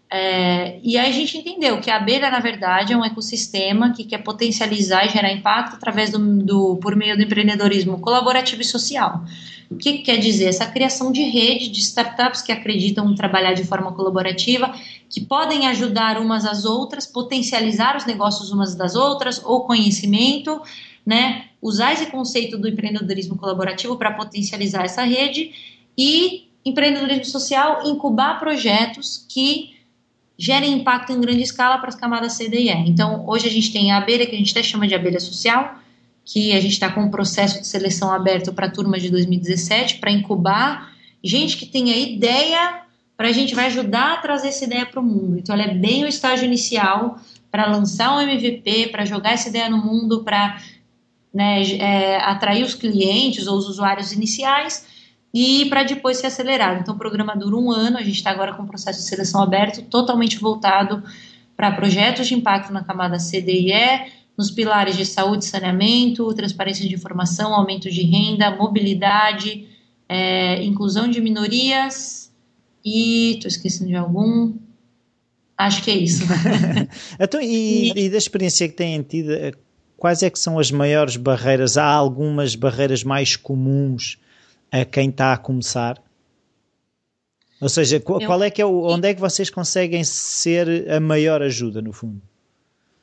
É, 0.09 0.79
e 0.83 0.97
aí 0.97 1.09
a 1.09 1.13
gente 1.13 1.37
entendeu 1.37 1.81
que 1.81 1.91
a 1.91 1.97
abelha, 1.97 2.29
na 2.29 2.39
verdade, 2.39 2.93
é 2.93 2.97
um 2.97 3.03
ecossistema 3.03 3.91
que 3.91 4.05
quer 4.05 4.19
potencializar 4.19 5.05
e 5.05 5.09
gerar 5.09 5.31
impacto 5.31 5.75
através 5.75 6.11
do, 6.11 6.19
do 6.19 6.77
por 6.77 6.95
meio 6.95 7.17
do 7.17 7.23
empreendedorismo 7.23 7.99
colaborativo 7.99 8.61
e 8.61 8.65
social. 8.65 9.25
O 9.69 9.75
que, 9.75 9.97
que 9.97 10.03
quer 10.03 10.17
dizer? 10.17 10.45
Essa 10.45 10.65
criação 10.65 11.11
de 11.11 11.21
rede 11.23 11.67
de 11.67 11.81
startups 11.81 12.41
que 12.41 12.53
acreditam 12.53 13.13
trabalhar 13.15 13.53
de 13.53 13.65
forma 13.65 13.91
colaborativa, 13.91 14.73
que 15.09 15.19
podem 15.19 15.67
ajudar 15.67 16.17
umas 16.17 16.45
às 16.45 16.63
outras, 16.63 17.05
potencializar 17.05 17.97
os 17.97 18.05
negócios 18.05 18.49
umas 18.49 18.75
das 18.75 18.95
outras, 18.95 19.43
ou 19.43 19.65
conhecimento, 19.65 20.61
né? 21.05 21.47
Usar 21.61 21.91
esse 21.91 22.05
conceito 22.05 22.57
do 22.57 22.69
empreendedorismo 22.69 23.37
colaborativo 23.37 23.97
para 23.97 24.11
potencializar 24.11 24.85
essa 24.85 25.03
rede 25.03 25.51
e 25.97 26.47
empreendedorismo 26.63 27.25
social, 27.25 27.81
incubar 27.85 28.39
projetos 28.39 29.25
que 29.27 29.76
gerem 30.37 30.73
impacto 30.73 31.11
em 31.11 31.19
grande 31.19 31.41
escala 31.41 31.77
para 31.79 31.89
as 31.89 31.95
camadas 31.95 32.33
C, 32.33 32.47
D 32.47 32.59
e 32.59 32.69
E. 32.69 32.89
Então, 32.89 33.27
hoje 33.27 33.47
a 33.47 33.51
gente 33.51 33.71
tem 33.71 33.91
a 33.91 33.97
abelha, 33.97 34.25
que 34.25 34.35
a 34.35 34.37
gente 34.37 34.51
até 34.51 34.61
chama 34.61 34.87
de 34.87 34.93
abelha 34.93 35.19
social, 35.19 35.79
que 36.23 36.51
a 36.53 36.59
gente 36.59 36.73
está 36.73 36.91
com 36.91 37.01
um 37.01 37.09
processo 37.09 37.59
de 37.59 37.67
seleção 37.67 38.11
aberto 38.11 38.53
para 38.53 38.67
a 38.67 38.69
turma 38.69 38.99
de 38.99 39.09
2017, 39.09 39.97
para 39.97 40.11
incubar 40.11 40.93
gente 41.23 41.57
que 41.57 41.65
tenha 41.65 41.97
ideia, 41.97 42.81
para 43.15 43.29
a 43.29 43.31
gente 43.31 43.55
vai 43.55 43.65
ajudar 43.65 44.13
a 44.13 44.17
trazer 44.17 44.49
essa 44.49 44.65
ideia 44.65 44.85
para 44.85 44.99
o 44.99 45.03
mundo. 45.03 45.39
Então, 45.39 45.55
ela 45.55 45.63
é 45.63 45.73
bem 45.73 46.03
o 46.03 46.07
estágio 46.07 46.45
inicial 46.45 47.19
para 47.49 47.65
lançar 47.65 48.15
um 48.15 48.21
MVP, 48.21 48.89
para 48.89 49.05
jogar 49.05 49.31
essa 49.31 49.49
ideia 49.49 49.69
no 49.69 49.77
mundo, 49.77 50.23
para 50.23 50.61
né, 51.33 51.63
é, 51.63 52.17
atrair 52.17 52.63
os 52.63 52.75
clientes 52.75 53.47
ou 53.47 53.57
os 53.57 53.67
usuários 53.67 54.11
iniciais 54.11 54.85
e 55.39 55.65
para 55.69 55.83
depois 55.83 56.17
ser 56.17 56.25
acelerado. 56.27 56.79
Então, 56.81 56.95
o 56.95 56.97
programa 56.97 57.35
dura 57.35 57.55
um 57.55 57.69
ano, 57.69 57.95
a 57.95 58.01
gente 58.01 58.15
está 58.15 58.31
agora 58.31 58.55
com 58.55 58.63
o 58.63 58.67
processo 58.67 58.99
de 58.99 59.05
seleção 59.05 59.39
aberto, 59.39 59.83
totalmente 59.83 60.39
voltado 60.39 61.03
para 61.55 61.71
projetos 61.73 62.25
de 62.25 62.33
impacto 62.33 62.73
na 62.73 62.83
camada 62.83 63.19
C, 63.19 63.39
D 63.39 63.51
e 63.51 63.71
E, 63.71 64.07
nos 64.35 64.49
pilares 64.49 64.97
de 64.97 65.05
saúde 65.05 65.45
e 65.45 65.47
saneamento, 65.47 66.33
transparência 66.33 66.89
de 66.89 66.95
informação, 66.95 67.53
aumento 67.53 67.87
de 67.87 68.01
renda, 68.01 68.49
mobilidade, 68.49 69.67
é, 70.09 70.63
inclusão 70.63 71.07
de 71.07 71.21
minorias 71.21 72.33
e 72.83 73.33
estou 73.33 73.47
esquecendo 73.47 73.91
de 73.91 73.95
algum. 73.95 74.55
Acho 75.55 75.83
que 75.83 75.91
é 75.91 75.95
isso. 75.95 76.23
então, 77.19 77.39
e, 77.39 77.91
e, 77.95 78.09
da 78.09 78.17
experiência 78.17 78.67
que 78.67 78.75
têm 78.75 79.03
tido, 79.03 79.29
quais 79.97 80.23
é 80.23 80.31
que 80.31 80.39
são 80.39 80.57
as 80.57 80.71
maiores 80.71 81.15
barreiras? 81.15 81.77
Há 81.77 81.91
algumas 81.91 82.55
barreiras 82.55 83.03
mais 83.03 83.35
comuns 83.35 84.17
a 84.71 84.85
quem 84.85 85.09
está 85.09 85.33
a 85.33 85.37
começar? 85.37 86.01
Ou 87.59 87.69
seja, 87.69 87.99
qual, 87.99 88.19
qual 88.19 88.43
é 88.43 88.49
que 88.49 88.61
é 88.61 88.65
o, 88.65 88.83
onde 88.83 89.07
é 89.07 89.13
que 89.13 89.19
vocês 89.19 89.49
conseguem 89.49 90.03
ser 90.03 90.89
a 90.91 90.99
maior 90.99 91.41
ajuda, 91.41 91.81
no 91.81 91.91
fundo? 91.91 92.21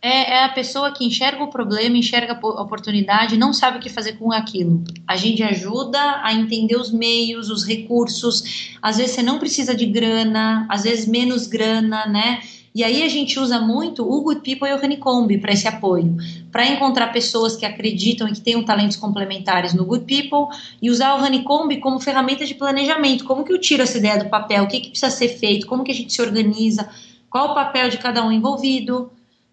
É, 0.00 0.34
é, 0.34 0.44
a 0.44 0.50
pessoa 0.50 0.92
que 0.92 1.02
enxerga 1.02 1.42
o 1.42 1.48
problema, 1.48 1.96
enxerga 1.96 2.38
a 2.38 2.62
oportunidade, 2.62 3.38
não 3.38 3.54
sabe 3.54 3.78
o 3.78 3.80
que 3.80 3.88
fazer 3.88 4.18
com 4.18 4.30
aquilo. 4.30 4.84
A 5.08 5.16
gente 5.16 5.42
ajuda 5.42 6.20
a 6.22 6.30
entender 6.34 6.76
os 6.76 6.92
meios, 6.92 7.48
os 7.48 7.64
recursos. 7.64 8.76
Às 8.82 8.98
vezes 8.98 9.14
você 9.14 9.22
não 9.22 9.38
precisa 9.38 9.74
de 9.74 9.86
grana, 9.86 10.66
às 10.68 10.82
vezes 10.82 11.06
menos 11.06 11.46
grana, 11.46 12.04
né? 12.06 12.42
E 12.74 12.82
aí 12.82 13.04
a 13.04 13.08
gente 13.08 13.38
usa 13.38 13.60
muito 13.60 14.02
o 14.02 14.20
Good 14.22 14.40
People 14.40 14.68
e 14.68 14.72
o 14.72 14.76
Honeycomb 14.76 15.38
para 15.38 15.52
esse 15.52 15.68
apoio, 15.68 16.16
para 16.50 16.66
encontrar 16.66 17.12
pessoas 17.12 17.54
que 17.54 17.64
acreditam 17.64 18.26
e 18.26 18.32
que 18.32 18.40
tenham 18.40 18.64
talentos 18.64 18.96
complementares 18.96 19.72
no 19.74 19.84
Good 19.84 20.06
People 20.06 20.52
e 20.82 20.90
usar 20.90 21.14
o 21.14 21.22
Honeycomb 21.22 21.76
como 21.76 22.00
ferramenta 22.00 22.44
de 22.44 22.52
planejamento. 22.52 23.24
Como 23.26 23.44
que 23.44 23.52
eu 23.52 23.60
tiro 23.60 23.84
essa 23.84 23.96
ideia 23.96 24.18
do 24.18 24.28
papel? 24.28 24.64
O 24.64 24.66
que, 24.66 24.80
que 24.80 24.88
precisa 24.88 25.08
ser 25.08 25.28
feito? 25.28 25.68
Como 25.68 25.84
que 25.84 25.92
a 25.92 25.94
gente 25.94 26.12
se 26.12 26.20
organiza? 26.20 26.88
Qual 27.30 27.52
o 27.52 27.54
papel 27.54 27.88
de 27.90 27.98
cada 27.98 28.26
um 28.26 28.32
envolvido? 28.32 29.08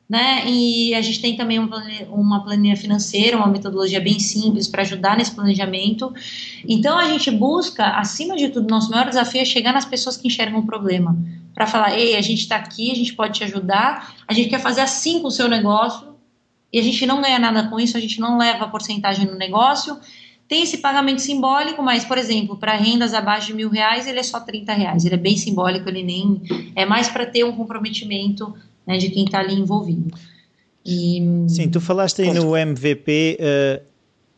Né? 0.10 0.44
E 0.48 0.96
a 0.96 1.02
gente 1.04 1.22
tem 1.22 1.38
também 1.38 1.60
uma 2.10 2.44
planilha 2.44 2.76
financeira, 2.76 3.38
uma 3.38 3.48
metodologia 3.48 4.02
bem 4.02 4.20
simples 4.20 4.68
para 4.68 4.82
ajudar 4.82 5.16
nesse 5.16 5.36
planejamento. 5.36 6.12
Então 6.68 6.98
a 6.98 7.08
gente 7.08 7.30
busca, 7.30 7.86
acima 8.00 8.36
de 8.36 8.50
tudo, 8.50 8.68
nosso 8.68 8.90
maior 8.90 9.08
desafio 9.08 9.42
é 9.42 9.46
chegar 9.46 9.74
nas 9.74 9.86
pessoas 9.86 10.18
que 10.18 10.28
enxergam 10.28 10.62
o 10.62 10.66
problema 10.66 11.16
para 11.54 11.68
falar: 11.68 11.98
ei, 11.98 12.16
a 12.16 12.22
gente 12.22 12.42
está 12.42 12.56
aqui, 12.56 12.92
a 12.92 12.96
gente 12.96 13.14
pode 13.14 13.40
te 13.40 13.44
ajudar, 13.44 14.16
a 14.28 14.34
gente 14.34 14.50
quer 14.50 14.60
fazer 14.60 14.82
assim 14.82 15.22
com 15.22 15.28
o 15.28 15.32
seu 15.32 15.48
negócio 15.48 16.12
e 16.72 16.80
a 16.80 16.84
gente 16.84 17.06
não 17.06 17.22
ganha 17.22 17.38
nada 17.38 17.68
com 17.68 17.80
isso, 17.80 17.98
a 17.98 18.00
gente 18.00 18.20
não 18.20 18.38
leva 18.38 18.68
porcentagem 18.68 19.26
no 19.26 19.36
negócio. 19.36 19.98
Tem 20.48 20.64
esse 20.64 20.80
pagamento 20.80 21.22
simbólico, 21.22 21.82
mas, 21.82 22.04
por 22.04 22.18
exemplo, 22.18 22.58
para 22.58 22.76
rendas 22.76 23.14
abaixo 23.14 23.48
de 23.48 23.54
mil 23.54 23.70
reais, 23.70 24.06
ele 24.06 24.20
é 24.20 24.24
só 24.24 24.40
30 24.40 24.74
reais. 24.74 25.06
Ele 25.06 25.16
é 25.16 25.18
bem 25.18 25.38
simbólico, 25.38 25.88
ele 25.88 26.04
nem. 26.04 26.42
É 26.76 26.86
mais 26.86 27.08
para 27.08 27.26
ter 27.26 27.46
um 27.46 27.54
comprometimento 27.54 28.54
né, 28.86 28.98
de 28.98 29.10
quem 29.10 29.26
está 29.26 29.40
ali 29.40 29.54
envolvido. 29.54 30.14
E, 30.86 31.22
Sim, 31.48 31.70
tu 31.70 31.80
falaste 31.80 32.22
aí 32.22 32.34
no 32.34 32.58
MVP, 32.58 33.38
uh, 33.40 33.82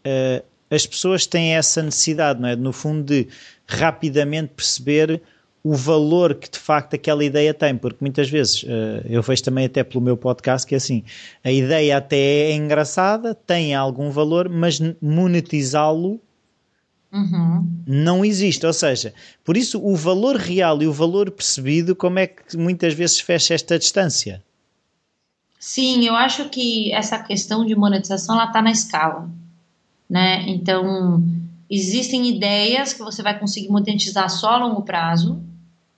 uh, 0.08 0.46
as 0.70 0.86
pessoas 0.86 1.26
têm 1.26 1.56
essa 1.56 1.82
necessidade, 1.82 2.40
não 2.40 2.50
é? 2.50 2.56
No 2.56 2.74
fundo, 2.74 3.04
de 3.04 3.28
rapidamente 3.68 4.52
perceber 4.56 5.22
o 5.64 5.76
valor 5.76 6.36
que 6.36 6.50
de 6.52 6.60
facto 6.60 6.96
aquela 6.96 7.24
ideia 7.24 7.54
tem, 7.54 7.78
porque 7.78 8.00
muitas 8.02 8.30
vezes 8.30 8.64
uh, 8.64 9.06
eu 9.06 9.22
vejo 9.22 9.44
também 9.44 9.66
até 9.66 9.82
pelo 9.84 10.04
meu 10.04 10.18
podcast 10.18 10.68
que 10.68 10.76
é 10.76 10.78
assim, 10.78 11.04
a 11.44 11.50
ideia 11.50 11.98
até 11.98 12.18
é 12.52 12.54
engraçada, 12.54 13.34
tem 13.34 13.74
algum 13.74 14.12
valor, 14.12 14.50
mas 14.50 14.82
monetizá-lo 15.02 16.20
uhum. 17.14 17.66
não 17.88 18.26
existe. 18.26 18.66
Ou 18.66 18.74
seja, 18.74 19.14
por 19.44 19.56
isso 19.56 19.82
o 19.82 19.96
valor 19.96 20.36
real 20.36 20.82
e 20.82 20.88
o 20.88 20.92
valor 20.92 21.32
percebido, 21.32 21.96
como 21.96 22.20
é 22.20 22.28
que 22.28 22.58
muitas 22.58 22.94
vezes 22.94 23.22
fecha 23.22 23.54
esta 23.54 23.80
distância? 23.80 24.44
Sim, 25.58 26.06
eu 26.06 26.14
acho 26.14 26.50
que 26.50 26.92
essa 26.92 27.18
questão 27.20 27.66
de 27.66 27.74
monetização 27.74 28.36
ela 28.36 28.48
está 28.48 28.62
na 28.62 28.72
escala, 28.72 29.30
né? 30.10 30.44
Então 30.46 31.24
existem 31.70 32.28
ideias 32.28 32.92
que 32.92 33.02
você 33.02 33.24
vai 33.24 33.40
conseguir 33.40 33.70
monetizar 33.70 34.30
só 34.30 34.50
a 34.50 34.58
longo 34.58 34.82
prazo, 34.82 35.42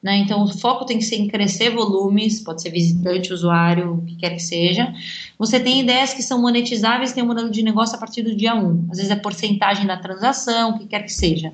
né? 0.06 0.18
Então, 0.18 0.44
o 0.44 0.48
foco 0.48 0.86
tem 0.86 1.00
que 1.00 1.04
ser 1.04 1.16
em 1.16 1.28
crescer 1.28 1.72
volumes, 1.72 2.40
pode 2.40 2.62
ser 2.62 2.70
visitante, 2.70 3.34
usuário, 3.34 3.96
o 3.96 4.02
que 4.06 4.16
quer 4.18 4.36
que 4.36 4.40
seja. 4.40 4.94
Você 5.36 5.60
tem 5.60 5.82
ideias 5.82 6.14
que 6.14 6.22
são 6.22 6.40
monetizáveis, 6.40 7.12
tem 7.12 7.24
um 7.24 7.26
modelo 7.26 7.50
de 7.50 7.64
negócio 7.64 7.96
a 7.96 7.98
partir 7.98 8.22
do 8.22 8.36
dia 8.36 8.54
1. 8.54 8.90
Às 8.92 8.98
vezes 8.98 9.12
é 9.12 9.16
porcentagem 9.16 9.88
da 9.88 9.98
transação, 9.98 10.76
o 10.76 10.78
que 10.78 10.86
quer 10.86 11.02
que 11.02 11.12
seja. 11.12 11.52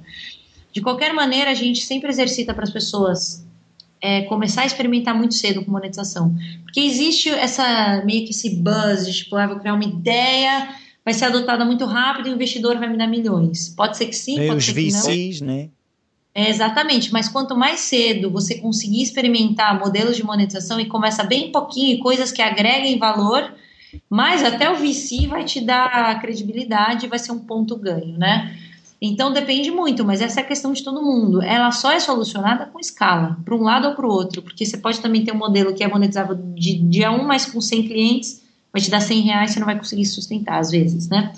De 0.74 0.82
qualquer 0.82 1.14
maneira, 1.14 1.50
a 1.50 1.54
gente 1.54 1.80
sempre 1.86 2.10
exercita 2.10 2.54
para 2.54 2.66
as 2.66 2.70
pessoas 2.70 3.48
é, 4.02 4.24
começar 4.24 4.64
a 4.64 4.66
experimentar 4.66 5.16
muito 5.16 5.34
cedo 5.34 5.64
com 5.64 5.72
monetização. 5.72 6.36
Porque 6.64 6.82
existe 6.82 7.30
essa 7.30 8.04
meio 8.04 8.26
que 8.26 8.32
esse 8.32 8.58
buzz 8.58 9.06
de 9.06 9.14
tipo, 9.14 9.34
ah, 9.38 9.48
vou 9.48 9.60
criar 9.60 9.76
uma 9.76 9.86
ideia, 9.86 10.76
vai 11.06 11.14
ser 11.14 11.24
adotada 11.24 11.64
muito 11.64 11.86
rápido 11.86 12.28
e 12.28 12.32
o 12.32 12.36
investidor 12.36 12.78
vai 12.78 12.90
me 12.90 12.98
dar 12.98 13.08
milhões. 13.08 13.70
Pode 13.70 13.96
ser 13.96 14.08
que 14.08 14.16
sim, 14.16 14.46
pode 14.46 14.62
ser 14.62 14.74
que 14.74 14.92
não. 14.92 15.02
VCs, 15.04 15.40
né? 15.40 15.70
É, 16.34 16.50
exatamente, 16.50 17.12
mas 17.12 17.28
quanto 17.28 17.58
mais 17.58 17.82
cedo 17.82 18.32
você 18.32 18.56
conseguir 18.56 19.02
experimentar 19.02 19.78
modelos 19.78 20.16
de 20.16 20.24
monetização 20.24 20.80
e 20.80 20.86
começa 20.86 21.24
bem 21.24 21.52
pouquinho, 21.52 22.00
coisas 22.00 22.32
que 22.32 22.42
agreguem 22.42 22.98
valor, 22.98 23.54
mais 24.10 24.42
até 24.44 24.70
o 24.72 24.76
VC 24.76 25.28
vai 25.28 25.44
te 25.44 25.60
dar 25.60 26.22
credibilidade 26.22 27.08
vai 27.08 27.20
ser 27.20 27.34
um 27.34 27.40
ponto 27.40 27.76
ganho, 27.76 28.18
né? 28.18 28.58
Então 29.02 29.34
depende 29.34 29.72
muito, 29.72 30.06
mas 30.06 30.22
essa 30.22 30.40
é 30.40 30.44
a 30.44 30.46
questão 30.46 30.72
de 30.72 30.84
todo 30.84 31.02
mundo. 31.02 31.42
Ela 31.42 31.72
só 31.72 31.92
é 31.92 32.00
solucionada 32.00 32.68
com 32.68 32.80
escala, 32.80 33.38
para 33.44 33.56
um 33.56 33.64
lado 33.64 33.88
ou 33.88 33.96
para 33.96 34.06
o 34.06 34.10
outro, 34.10 34.42
porque 34.42 34.66
você 34.66 34.78
pode 34.78 35.02
também 35.02 35.24
ter 35.26 35.34
um 35.34 35.38
modelo 35.38 35.74
que 35.74 35.84
é 35.84 35.88
monetizável 35.88 36.36
de 36.36 36.78
dia 36.78 37.12
1, 37.12 37.24
mas 37.26 37.46
com 37.46 37.60
100 37.60 37.88
clientes, 37.88 38.42
vai 38.72 38.82
te 38.82 38.92
dar 38.92 39.02
100 39.02 39.22
reais, 39.22 39.52
você 39.52 39.60
não 39.60 39.66
vai 39.66 39.78
conseguir 39.78 40.06
sustentar 40.06 40.60
às 40.60 40.70
vezes, 40.70 41.10
né? 41.10 41.34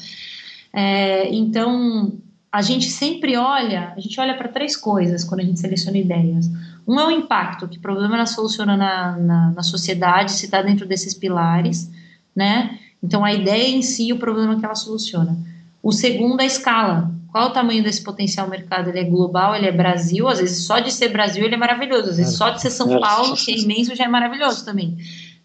É, 0.74 1.34
então, 1.34 2.14
a 2.54 2.62
gente 2.62 2.92
sempre 2.92 3.36
olha, 3.36 3.94
a 3.98 4.00
gente 4.00 4.20
olha 4.22 4.38
para 4.38 4.48
três 4.48 4.78
coisas 4.78 5.24
quando 5.24 5.40
a 5.40 5.44
gente 5.44 5.60
seleciona 5.60 5.98
ideias. 5.98 6.48
Um 6.88 7.00
é 7.00 7.08
o 7.08 7.10
impacto, 7.10 7.68
que 7.68 7.80
problema 7.80 8.14
ela 8.14 8.28
soluciona 8.28 8.78
na, 8.78 9.18
na, 9.18 9.52
na 9.54 9.64
sociedade, 9.64 10.34
se 10.34 10.46
está 10.46 10.62
dentro 10.62 10.86
desses 10.86 11.16
pilares, 11.16 11.90
né? 12.36 12.78
Então, 13.02 13.26
a 13.26 13.34
ideia 13.34 13.76
em 13.76 13.82
si, 13.82 14.14
o 14.14 14.20
problema 14.20 14.60
que 14.60 14.64
ela 14.64 14.76
soluciona. 14.76 15.36
O 15.82 15.92
segundo 15.92 16.42
é 16.42 16.44
a 16.44 16.46
escala. 16.46 17.12
Qual 17.32 17.48
o 17.48 17.50
tamanho 17.50 17.84
desse 17.84 18.04
potencial 18.04 18.48
mercado? 18.48 18.90
Ele 18.90 19.00
é 19.00 19.04
global, 19.04 19.56
ele 19.56 19.66
é 19.66 19.72
Brasil, 19.72 20.28
às 20.28 20.40
vezes 20.40 20.64
só 20.64 20.78
de 20.78 20.94
ser 20.94 21.10
Brasil 21.10 21.44
ele 21.44 21.56
é 21.56 21.58
maravilhoso, 21.58 22.12
às 22.12 22.18
vezes 22.18 22.38
só 22.38 22.52
de 22.52 22.62
ser 22.62 22.70
São 22.70 23.00
Paulo, 23.00 23.36
que 23.36 23.52
é 23.52 23.58
imenso, 23.58 23.96
já 23.96 24.04
é 24.04 24.08
maravilhoso 24.08 24.64
também. 24.64 24.96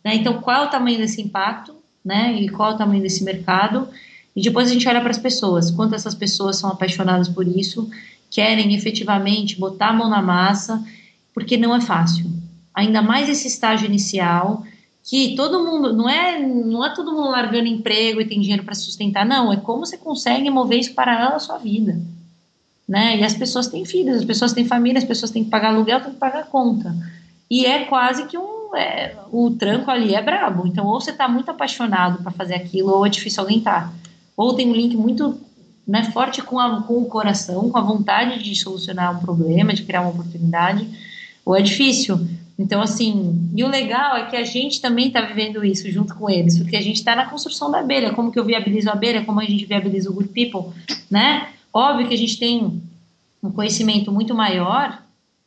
Né? 0.04 0.14
Então, 0.16 0.42
qual 0.42 0.64
é 0.64 0.66
o 0.66 0.70
tamanho 0.70 0.98
desse 0.98 1.22
impacto, 1.22 1.74
né? 2.04 2.34
E 2.34 2.50
qual 2.50 2.72
é 2.72 2.74
o 2.74 2.76
tamanho 2.76 3.00
desse 3.00 3.24
mercado? 3.24 3.88
E 4.38 4.40
depois 4.40 4.70
a 4.70 4.72
gente 4.72 4.88
olha 4.88 5.00
para 5.00 5.10
as 5.10 5.18
pessoas, 5.18 5.68
quanto 5.68 5.96
essas 5.96 6.14
pessoas 6.14 6.56
são 6.56 6.70
apaixonadas 6.70 7.28
por 7.28 7.44
isso, 7.44 7.90
querem 8.30 8.72
efetivamente 8.72 9.58
botar 9.58 9.88
a 9.88 9.92
mão 9.92 10.08
na 10.08 10.22
massa, 10.22 10.80
porque 11.34 11.56
não 11.56 11.74
é 11.74 11.80
fácil. 11.80 12.30
Ainda 12.72 13.02
mais 13.02 13.28
esse 13.28 13.48
estágio 13.48 13.86
inicial, 13.86 14.62
que 15.02 15.34
todo 15.34 15.64
mundo, 15.64 15.92
não 15.92 16.08
é, 16.08 16.38
não 16.38 16.86
é 16.86 16.94
todo 16.94 17.10
mundo 17.10 17.30
largando 17.30 17.66
emprego 17.66 18.20
e 18.20 18.26
tem 18.26 18.40
dinheiro 18.40 18.62
para 18.62 18.76
sustentar, 18.76 19.26
não, 19.26 19.52
é 19.52 19.56
como 19.56 19.84
você 19.84 19.98
consegue 19.98 20.48
mover 20.50 20.78
isso 20.78 20.94
para 20.94 21.34
a 21.34 21.38
sua 21.40 21.58
vida. 21.58 22.00
Né? 22.88 23.16
E 23.16 23.24
as 23.24 23.34
pessoas 23.34 23.66
têm 23.66 23.84
filhos, 23.84 24.18
as 24.18 24.24
pessoas 24.24 24.52
têm 24.52 24.64
família, 24.64 24.98
as 24.98 25.04
pessoas 25.04 25.32
têm 25.32 25.42
que 25.42 25.50
pagar 25.50 25.70
aluguel, 25.70 26.00
têm 26.00 26.12
que 26.12 26.18
pagar 26.18 26.46
conta. 26.46 26.94
E 27.50 27.66
é 27.66 27.86
quase 27.86 28.24
que 28.26 28.38
um 28.38 28.76
é, 28.76 29.16
o 29.32 29.50
tranco 29.50 29.90
ali 29.90 30.14
é 30.14 30.22
brabo. 30.22 30.64
Então, 30.64 30.86
ou 30.86 31.00
você 31.00 31.10
está 31.10 31.26
muito 31.26 31.50
apaixonado 31.50 32.22
para 32.22 32.30
fazer 32.30 32.54
aquilo, 32.54 32.92
ou 32.92 33.04
é 33.04 33.08
difícil 33.08 33.42
alguém 33.42 33.60
tá. 33.60 33.90
Ou 34.38 34.54
tem 34.54 34.70
um 34.70 34.72
link 34.72 34.96
muito 34.96 35.36
né, 35.84 36.04
forte 36.12 36.40
com, 36.42 36.60
a, 36.60 36.80
com 36.82 36.98
o 36.98 37.06
coração, 37.06 37.68
com 37.70 37.76
a 37.76 37.82
vontade 37.82 38.40
de 38.40 38.54
solucionar 38.54 39.18
um 39.18 39.20
problema, 39.20 39.74
de 39.74 39.82
criar 39.82 40.02
uma 40.02 40.10
oportunidade, 40.10 40.88
ou 41.44 41.56
é 41.56 41.60
difícil. 41.60 42.20
Então, 42.56 42.80
assim, 42.80 43.50
e 43.54 43.64
o 43.64 43.68
legal 43.68 44.16
é 44.16 44.26
que 44.26 44.36
a 44.36 44.44
gente 44.44 44.80
também 44.80 45.08
está 45.08 45.22
vivendo 45.22 45.64
isso 45.64 45.90
junto 45.90 46.14
com 46.14 46.30
eles, 46.30 46.56
porque 46.56 46.76
a 46.76 46.80
gente 46.80 46.96
está 46.96 47.16
na 47.16 47.26
construção 47.26 47.68
da 47.68 47.80
abelha, 47.80 48.12
como 48.12 48.30
que 48.30 48.38
eu 48.38 48.44
viabilizo 48.44 48.88
a 48.88 48.92
abelha, 48.92 49.24
como 49.24 49.40
a 49.40 49.44
gente 49.44 49.66
viabiliza 49.66 50.08
o 50.08 50.14
Good 50.14 50.28
People, 50.28 50.72
né? 51.10 51.48
Óbvio 51.72 52.06
que 52.06 52.14
a 52.14 52.18
gente 52.18 52.38
tem 52.38 52.80
um 53.42 53.50
conhecimento 53.50 54.12
muito 54.12 54.34
maior, 54.34 55.02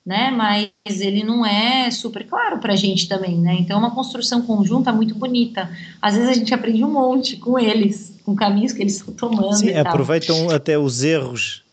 né? 0.05 0.31
Mas 0.31 0.71
ele 0.99 1.23
não 1.23 1.45
é 1.45 1.89
super 1.91 2.25
claro 2.27 2.59
para 2.59 2.73
a 2.73 2.75
gente 2.75 3.07
também, 3.07 3.37
né? 3.37 3.55
Então, 3.59 3.77
é 3.77 3.79
uma 3.79 3.93
construção 3.93 4.41
conjunta 4.41 4.91
muito 4.91 5.15
bonita. 5.15 5.69
Às 6.01 6.15
vezes 6.15 6.29
a 6.29 6.33
gente 6.33 6.53
aprende 6.53 6.83
um 6.83 6.91
monte 6.91 7.37
com 7.37 7.57
eles, 7.57 8.19
com 8.25 8.35
caminhos 8.35 8.73
que 8.73 8.81
eles 8.81 8.95
estão 8.95 9.13
tomando. 9.13 9.55
Sim, 9.55 9.73
aproveitam 9.75 10.49
até 10.49 10.77
os 10.77 11.03
erros 11.03 11.63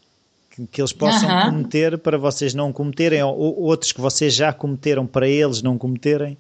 que, 0.51 0.67
que 0.67 0.81
eles 0.81 0.93
possam 0.93 1.29
cometer 1.51 1.99
para 1.99 2.19
vocês 2.19 2.55
não 2.55 2.73
cometerem, 2.73 3.23
ou 3.23 3.61
outros 3.61 3.93
que 3.93 4.01
vocês 4.01 4.35
já 4.35 4.53
cometeram 4.53 5.07
para 5.07 5.27
eles 5.27 5.63
não 5.63 5.79
cometerem. 5.79 6.37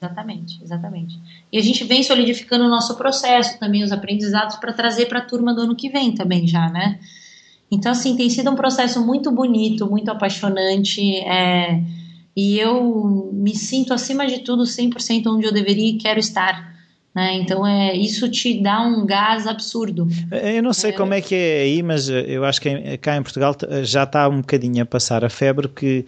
Exatamente, 0.00 0.62
exatamente. 0.62 1.18
E 1.52 1.58
a 1.58 1.62
gente 1.62 1.82
vem 1.82 2.04
solidificando 2.04 2.64
o 2.64 2.68
nosso 2.68 2.96
processo 2.96 3.58
também, 3.58 3.82
os 3.82 3.90
aprendizados, 3.90 4.54
para 4.56 4.72
trazer 4.72 5.06
para 5.06 5.18
a 5.18 5.24
turma 5.24 5.52
do 5.52 5.62
ano 5.62 5.74
que 5.74 5.88
vem 5.88 6.14
também 6.14 6.46
já, 6.46 6.68
né? 6.68 7.00
Então, 7.70 7.92
assim, 7.92 8.16
tem 8.16 8.30
sido 8.30 8.50
um 8.50 8.54
processo 8.54 9.04
muito 9.04 9.30
bonito, 9.30 9.86
muito 9.86 10.10
apaixonante, 10.10 11.16
é, 11.16 11.82
e 12.36 12.58
eu 12.58 13.30
me 13.32 13.54
sinto, 13.54 13.92
acima 13.92 14.26
de 14.26 14.38
tudo, 14.38 14.62
100% 14.62 15.26
onde 15.26 15.46
eu 15.46 15.52
deveria 15.52 15.90
e 15.90 15.98
quero 15.98 16.18
estar. 16.18 16.76
Né? 17.14 17.34
Então, 17.34 17.66
é, 17.66 17.96
isso 17.96 18.30
te 18.30 18.62
dá 18.62 18.80
um 18.80 19.04
gás 19.04 19.46
absurdo. 19.46 20.06
Eu 20.30 20.62
não 20.62 20.72
sei 20.72 20.90
é, 20.90 20.92
como 20.92 21.12
é 21.12 21.20
que 21.20 21.34
é 21.34 21.62
aí, 21.62 21.82
mas 21.82 22.08
eu 22.08 22.44
acho 22.44 22.60
que 22.60 22.96
cá 22.98 23.16
em 23.16 23.22
Portugal 23.22 23.56
já 23.82 24.04
está 24.04 24.28
um 24.28 24.40
bocadinho 24.40 24.82
a 24.82 24.86
passar 24.86 25.24
a 25.24 25.28
febre 25.28 25.68
que 25.68 26.06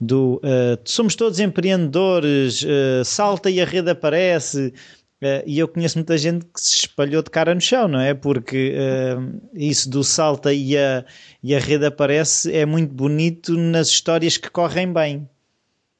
do 0.00 0.40
uh, 0.42 0.78
somos 0.84 1.14
todos 1.14 1.38
empreendedores, 1.38 2.62
uh, 2.62 3.04
salta 3.04 3.48
e 3.50 3.60
a 3.60 3.64
rede 3.64 3.90
aparece, 3.90 4.74
Uh, 5.22 5.40
e 5.46 5.56
eu 5.56 5.68
conheço 5.68 5.98
muita 5.98 6.18
gente 6.18 6.44
que 6.46 6.60
se 6.60 6.78
espalhou 6.78 7.22
de 7.22 7.30
cara 7.30 7.54
no 7.54 7.60
chão, 7.60 7.86
não 7.86 8.00
é? 8.00 8.12
Porque 8.12 8.74
uh, 8.74 9.40
isso 9.54 9.88
do 9.88 10.02
salta 10.02 10.52
e 10.52 10.76
a, 10.76 11.04
e 11.40 11.54
a 11.54 11.60
rede 11.60 11.86
aparece 11.86 12.52
é 12.52 12.66
muito 12.66 12.92
bonito 12.92 13.56
nas 13.56 13.86
histórias 13.86 14.36
que 14.36 14.50
correm 14.50 14.92
bem. 14.92 15.28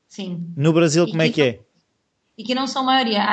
Sim. 0.09 0.45
No 0.57 0.73
Brasil, 0.73 1.05
e 1.05 1.11
como 1.13 1.23
é 1.23 1.29
que, 1.29 1.35
que 1.35 1.43
é? 1.43 1.61
E 2.37 2.43
que 2.43 2.53
não 2.53 2.67
são 2.67 2.83
maioria. 2.83 3.25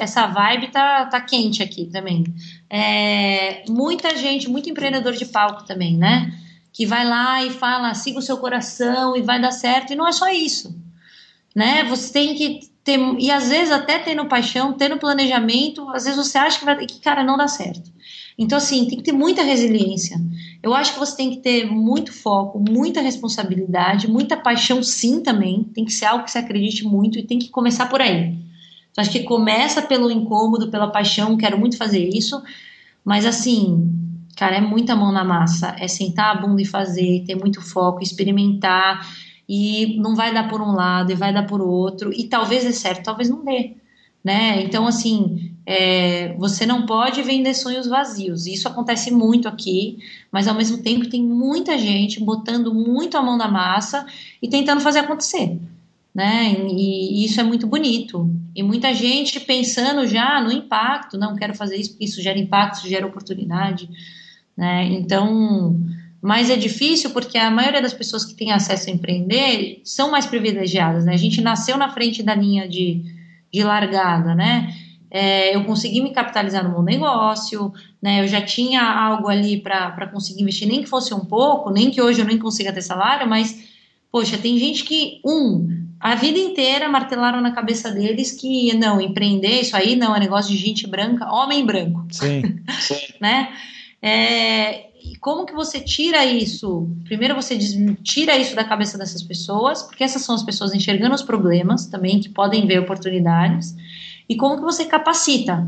essa 0.00 0.26
vibe 0.28 0.68
tá, 0.68 1.04
tá 1.04 1.20
quente 1.20 1.62
aqui 1.62 1.84
também. 1.84 2.24
É, 2.70 3.64
muita 3.68 4.16
gente, 4.16 4.48
muito 4.48 4.70
empreendedor 4.70 5.12
de 5.12 5.26
palco 5.26 5.66
também, 5.66 5.94
né? 5.94 6.32
Que 6.72 6.86
vai 6.86 7.06
lá 7.06 7.44
e 7.44 7.50
fala, 7.50 7.92
siga 7.92 8.18
o 8.18 8.22
seu 8.22 8.38
coração 8.38 9.14
e 9.14 9.20
vai 9.20 9.38
dar 9.38 9.50
certo. 9.50 9.92
E 9.92 9.96
não 9.96 10.08
é 10.08 10.12
só 10.12 10.30
isso. 10.30 10.74
Né? 11.54 11.84
Você 11.84 12.10
tem 12.14 12.34
que 12.34 12.60
ter, 12.88 12.98
e 13.18 13.30
às 13.30 13.50
vezes 13.50 13.70
até 13.70 13.98
tendo 13.98 14.24
paixão, 14.24 14.72
tendo 14.72 14.96
planejamento, 14.96 15.86
às 15.90 16.04
vezes 16.04 16.16
você 16.16 16.38
acha 16.38 16.58
que, 16.58 16.64
vai, 16.64 16.86
que 16.86 16.98
cara, 17.00 17.22
não 17.22 17.36
dá 17.36 17.46
certo. 17.46 17.92
Então, 18.38 18.56
assim, 18.56 18.86
tem 18.86 18.96
que 18.96 19.04
ter 19.04 19.12
muita 19.12 19.42
resiliência. 19.42 20.16
Eu 20.62 20.72
acho 20.72 20.94
que 20.94 20.98
você 20.98 21.14
tem 21.14 21.30
que 21.30 21.38
ter 21.38 21.66
muito 21.66 22.12
foco, 22.12 22.58
muita 22.58 23.02
responsabilidade, 23.02 24.08
muita 24.08 24.38
paixão, 24.38 24.82
sim, 24.82 25.20
também. 25.20 25.64
Tem 25.74 25.84
que 25.84 25.92
ser 25.92 26.06
algo 26.06 26.24
que 26.24 26.30
você 26.30 26.38
acredite 26.38 26.82
muito 26.84 27.18
e 27.18 27.24
tem 27.24 27.38
que 27.38 27.50
começar 27.50 27.86
por 27.86 28.00
aí. 28.00 28.38
Então, 28.90 29.02
acho 29.02 29.10
que 29.10 29.24
começa 29.24 29.82
pelo 29.82 30.10
incômodo, 30.10 30.70
pela 30.70 30.86
paixão, 30.86 31.36
quero 31.36 31.58
muito 31.58 31.76
fazer 31.76 32.08
isso, 32.08 32.40
mas 33.04 33.26
assim, 33.26 33.90
cara, 34.36 34.56
é 34.56 34.60
muita 34.60 34.96
mão 34.96 35.12
na 35.12 35.24
massa. 35.24 35.76
É 35.78 35.88
sentar 35.88 36.36
a 36.36 36.40
bunda 36.40 36.62
e 36.62 36.64
fazer, 36.64 37.24
ter 37.26 37.34
muito 37.34 37.60
foco, 37.60 38.02
experimentar 38.02 39.04
e 39.48 39.96
não 39.98 40.14
vai 40.14 40.32
dar 40.34 40.48
por 40.48 40.60
um 40.60 40.72
lado 40.72 41.10
e 41.10 41.14
vai 41.14 41.32
dar 41.32 41.46
por 41.46 41.60
outro, 41.60 42.12
e 42.12 42.24
talvez 42.24 42.64
dê 42.64 42.72
certo, 42.72 43.04
talvez 43.04 43.30
não 43.30 43.44
dê. 43.44 43.74
Né? 44.22 44.62
Então, 44.62 44.86
assim, 44.86 45.54
é, 45.64 46.34
você 46.34 46.66
não 46.66 46.84
pode 46.84 47.22
vender 47.22 47.54
sonhos 47.54 47.86
vazios. 47.86 48.46
Isso 48.46 48.68
acontece 48.68 49.10
muito 49.10 49.48
aqui, 49.48 49.98
mas 50.30 50.48
ao 50.48 50.54
mesmo 50.54 50.78
tempo 50.78 51.08
tem 51.08 51.22
muita 51.22 51.78
gente 51.78 52.22
botando 52.22 52.74
muito 52.74 53.16
a 53.16 53.22
mão 53.22 53.36
na 53.36 53.48
massa 53.48 54.04
e 54.42 54.48
tentando 54.48 54.80
fazer 54.80 55.00
acontecer. 55.00 55.58
Né? 56.14 56.56
E, 56.68 57.22
e 57.22 57.24
isso 57.24 57.40
é 57.40 57.44
muito 57.44 57.66
bonito. 57.66 58.28
E 58.54 58.62
muita 58.62 58.92
gente 58.92 59.40
pensando 59.40 60.06
já 60.06 60.42
no 60.42 60.50
impacto, 60.50 61.16
não 61.16 61.36
quero 61.36 61.54
fazer 61.54 61.76
isso 61.76 61.90
porque 61.90 62.04
isso 62.04 62.20
gera 62.20 62.38
impacto, 62.38 62.78
isso 62.78 62.88
gera 62.88 63.06
oportunidade. 63.06 63.88
Né? 64.56 64.84
Então, 64.86 65.78
mas 66.20 66.50
é 66.50 66.56
difícil 66.56 67.10
porque 67.10 67.38
a 67.38 67.50
maioria 67.50 67.80
das 67.80 67.92
pessoas 67.92 68.24
que 68.24 68.34
têm 68.34 68.50
acesso 68.50 68.90
a 68.90 68.92
empreender 68.92 69.80
são 69.84 70.10
mais 70.10 70.26
privilegiadas, 70.26 71.04
né? 71.04 71.14
A 71.14 71.18
gente 71.18 71.40
nasceu 71.40 71.76
na 71.76 71.90
frente 71.90 72.22
da 72.22 72.34
linha 72.34 72.68
de, 72.68 73.02
de 73.52 73.62
largada, 73.62 74.34
né? 74.34 74.74
É, 75.10 75.54
eu 75.54 75.64
consegui 75.64 76.02
me 76.02 76.10
capitalizar 76.10 76.62
no 76.62 76.70
meu 76.70 76.82
negócio, 76.82 77.72
né? 78.02 78.22
Eu 78.22 78.28
já 78.28 78.42
tinha 78.42 78.82
algo 78.82 79.28
ali 79.28 79.58
para 79.60 80.08
conseguir 80.08 80.42
investir, 80.42 80.68
nem 80.68 80.82
que 80.82 80.88
fosse 80.88 81.14
um 81.14 81.24
pouco, 81.24 81.70
nem 81.70 81.90
que 81.90 82.02
hoje 82.02 82.20
eu 82.20 82.26
nem 82.26 82.38
consiga 82.38 82.72
ter 82.72 82.82
salário, 82.82 83.28
mas, 83.28 83.56
poxa, 84.10 84.36
tem 84.36 84.58
gente 84.58 84.84
que, 84.84 85.20
um, 85.24 85.86
a 86.00 86.14
vida 86.14 86.38
inteira 86.38 86.88
martelaram 86.88 87.40
na 87.40 87.52
cabeça 87.52 87.90
deles 87.90 88.32
que, 88.32 88.74
não, 88.74 89.00
empreender, 89.00 89.60
isso 89.60 89.76
aí 89.76 89.96
não, 89.96 90.14
é 90.14 90.20
negócio 90.20 90.50
de 90.50 90.58
gente 90.58 90.86
branca, 90.86 91.32
homem 91.32 91.64
branco. 91.64 92.04
Sim, 92.10 92.42
sim. 92.80 93.14
né? 93.20 93.50
É, 94.02 94.87
e 95.10 95.16
como 95.16 95.46
que 95.46 95.54
você 95.54 95.80
tira 95.80 96.24
isso? 96.26 96.86
Primeiro 97.04 97.34
você 97.34 97.58
tira 98.02 98.36
isso 98.36 98.54
da 98.54 98.62
cabeça 98.62 98.98
dessas 98.98 99.22
pessoas, 99.22 99.82
porque 99.82 100.04
essas 100.04 100.20
são 100.20 100.34
as 100.34 100.42
pessoas 100.42 100.74
enxergando 100.74 101.14
os 101.14 101.22
problemas 101.22 101.86
também, 101.86 102.20
que 102.20 102.28
podem 102.28 102.66
ver 102.66 102.80
oportunidades. 102.80 103.74
E 104.28 104.36
como 104.36 104.56
que 104.56 104.62
você 104.62 104.84
capacita, 104.84 105.66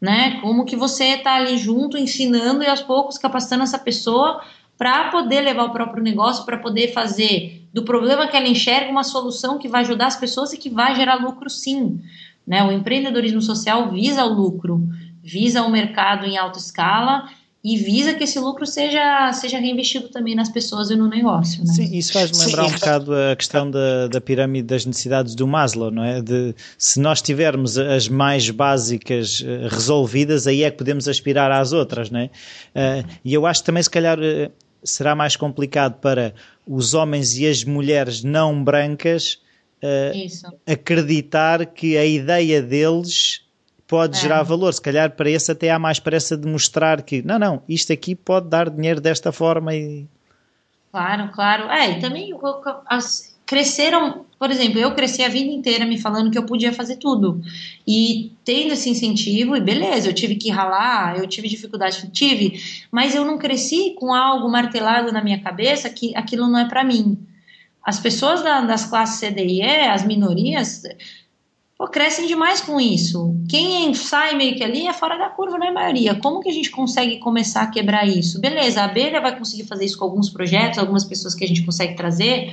né? 0.00 0.40
Como 0.40 0.64
que 0.64 0.74
você 0.74 1.04
está 1.10 1.36
ali 1.36 1.56
junto, 1.56 1.96
ensinando 1.96 2.64
e 2.64 2.66
aos 2.66 2.82
poucos 2.82 3.16
capacitando 3.16 3.62
essa 3.62 3.78
pessoa 3.78 4.42
para 4.76 5.08
poder 5.10 5.42
levar 5.42 5.64
o 5.64 5.72
próprio 5.72 6.02
negócio, 6.02 6.44
para 6.44 6.58
poder 6.58 6.92
fazer 6.92 7.68
do 7.72 7.84
problema 7.84 8.26
que 8.26 8.36
ela 8.36 8.48
enxerga 8.48 8.90
uma 8.90 9.04
solução 9.04 9.56
que 9.56 9.68
vai 9.68 9.82
ajudar 9.82 10.06
as 10.06 10.16
pessoas 10.16 10.52
e 10.52 10.58
que 10.58 10.68
vai 10.68 10.96
gerar 10.96 11.14
lucro 11.14 11.48
sim. 11.48 12.00
Né? 12.44 12.64
O 12.64 12.72
empreendedorismo 12.72 13.40
social 13.40 13.92
visa 13.92 14.24
o 14.24 14.34
lucro, 14.34 14.82
visa 15.22 15.62
o 15.62 15.70
mercado 15.70 16.26
em 16.26 16.36
alta 16.36 16.58
escala 16.58 17.28
e 17.62 17.76
visa 17.76 18.14
que 18.14 18.24
esse 18.24 18.38
lucro 18.38 18.66
seja, 18.66 19.32
seja 19.34 19.58
reinvestido 19.58 20.08
também 20.08 20.34
nas 20.34 20.48
pessoas 20.48 20.90
e 20.90 20.96
no 20.96 21.06
negócio. 21.06 21.62
Né? 21.62 21.72
Sim, 21.72 21.96
isso 21.96 22.12
faz-me 22.12 22.38
lembrar 22.38 22.64
Sim. 22.64 22.70
um 22.70 22.74
bocado 22.74 23.14
a 23.14 23.36
questão 23.36 23.70
da, 23.70 24.08
da 24.08 24.20
pirâmide 24.20 24.66
das 24.66 24.86
necessidades 24.86 25.34
do 25.34 25.46
Maslow, 25.46 25.90
não 25.90 26.02
é? 26.02 26.22
De, 26.22 26.54
se 26.78 26.98
nós 26.98 27.20
tivermos 27.20 27.76
as 27.76 28.08
mais 28.08 28.48
básicas 28.48 29.44
eh, 29.46 29.68
resolvidas, 29.68 30.46
aí 30.46 30.62
é 30.62 30.70
que 30.70 30.78
podemos 30.78 31.06
aspirar 31.06 31.52
às 31.52 31.72
outras, 31.72 32.10
não 32.10 32.20
é? 32.20 32.24
Uh, 32.74 33.08
e 33.22 33.34
eu 33.34 33.44
acho 33.44 33.60
que 33.60 33.66
também, 33.66 33.82
se 33.82 33.90
calhar, 33.90 34.18
uh, 34.18 34.50
será 34.82 35.14
mais 35.14 35.36
complicado 35.36 36.00
para 36.00 36.32
os 36.66 36.94
homens 36.94 37.36
e 37.36 37.46
as 37.46 37.62
mulheres 37.62 38.24
não 38.24 38.64
brancas 38.64 39.38
uh, 39.82 40.56
acreditar 40.66 41.66
que 41.66 41.98
a 41.98 42.06
ideia 42.06 42.62
deles 42.62 43.42
pode 43.90 44.16
é. 44.16 44.20
gerar 44.20 44.44
valor. 44.44 44.72
Se 44.72 44.80
calhar 44.80 45.10
para 45.10 45.28
esse 45.28 45.50
até 45.50 45.68
há 45.70 45.78
mais 45.78 45.98
pressa 45.98 46.36
de 46.36 46.46
mostrar 46.46 47.02
que 47.02 47.20
não, 47.22 47.40
não, 47.40 47.62
isto 47.68 47.92
aqui 47.92 48.14
pode 48.14 48.48
dar 48.48 48.70
dinheiro 48.70 49.00
desta 49.00 49.32
forma 49.32 49.74
e. 49.74 50.06
Claro, 50.92 51.30
claro. 51.32 51.68
É, 51.70 51.90
e 51.90 52.00
também 52.00 52.32
as, 52.86 53.36
cresceram, 53.50 54.24
por 54.38 54.48
exemplo, 54.48 54.78
eu 54.78 54.94
cresci 54.94 55.24
a 55.24 55.28
vida 55.28 55.50
inteira 55.50 55.84
me 55.84 55.98
falando 55.98 56.30
que 56.30 56.38
eu 56.38 56.46
podia 56.46 56.72
fazer 56.72 56.96
tudo. 56.96 57.40
E 57.86 58.32
tendo 58.44 58.74
esse 58.74 58.88
incentivo, 58.88 59.56
e 59.56 59.60
beleza, 59.60 60.08
eu 60.08 60.14
tive 60.14 60.36
que 60.36 60.50
ralar, 60.50 61.16
eu 61.18 61.26
tive 61.26 61.48
dificuldade, 61.48 62.08
tive, 62.12 62.60
mas 62.92 63.12
eu 63.12 63.24
não 63.24 63.38
cresci 63.38 63.94
com 63.98 64.14
algo 64.14 64.48
martelado 64.48 65.10
na 65.10 65.22
minha 65.22 65.40
cabeça 65.40 65.90
que 65.90 66.14
aquilo 66.16 66.46
não 66.46 66.60
é 66.60 66.68
para 66.68 66.84
mim. 66.84 67.18
As 67.84 67.98
pessoas 67.98 68.42
da, 68.42 68.60
das 68.60 68.84
classes 68.84 69.18
C, 69.18 69.32
D 69.32 69.44
e 69.44 69.62
E, 69.62 69.88
as 69.88 70.04
minorias, 70.04 70.82
pô, 71.80 71.88
crescem 71.88 72.26
demais 72.26 72.60
com 72.60 72.78
isso. 72.78 73.34
Quem 73.48 73.94
sai 73.94 74.36
meio 74.36 74.54
que 74.54 74.62
ali 74.62 74.86
é 74.86 74.92
fora 74.92 75.16
da 75.16 75.30
curva, 75.30 75.56
na 75.56 75.72
maioria. 75.72 76.14
Como 76.14 76.40
que 76.40 76.50
a 76.50 76.52
gente 76.52 76.70
consegue 76.70 77.18
começar 77.18 77.62
a 77.62 77.66
quebrar 77.68 78.06
isso? 78.06 78.38
Beleza, 78.38 78.82
a 78.82 78.84
abelha 78.84 79.18
vai 79.18 79.34
conseguir 79.34 79.64
fazer 79.64 79.86
isso 79.86 79.96
com 79.96 80.04
alguns 80.04 80.28
projetos, 80.28 80.78
algumas 80.78 81.06
pessoas 81.06 81.34
que 81.34 81.42
a 81.42 81.48
gente 81.48 81.62
consegue 81.62 81.94
trazer, 81.94 82.52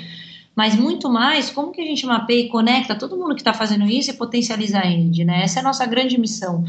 mas 0.55 0.75
muito 0.75 1.09
mais, 1.09 1.49
como 1.49 1.73
que 1.73 1.82
a 1.82 1.86
gente 1.86 2.05
mapeia 2.05 2.45
e 2.45 2.47
conecta 2.47 2.95
todo 2.95 3.17
mundo 3.17 3.36
que 3.36 3.41
está 3.41 3.53
fazendo 3.53 3.86
isso 3.86 4.11
e 4.11 4.13
potencializa 4.13 4.80
a 4.80 4.88
End, 4.88 5.25
né? 5.25 5.43
Essa 5.43 5.59
é 5.59 5.61
a 5.61 5.65
nossa 5.65 5.86
grande 5.86 6.17
missão. 6.17 6.63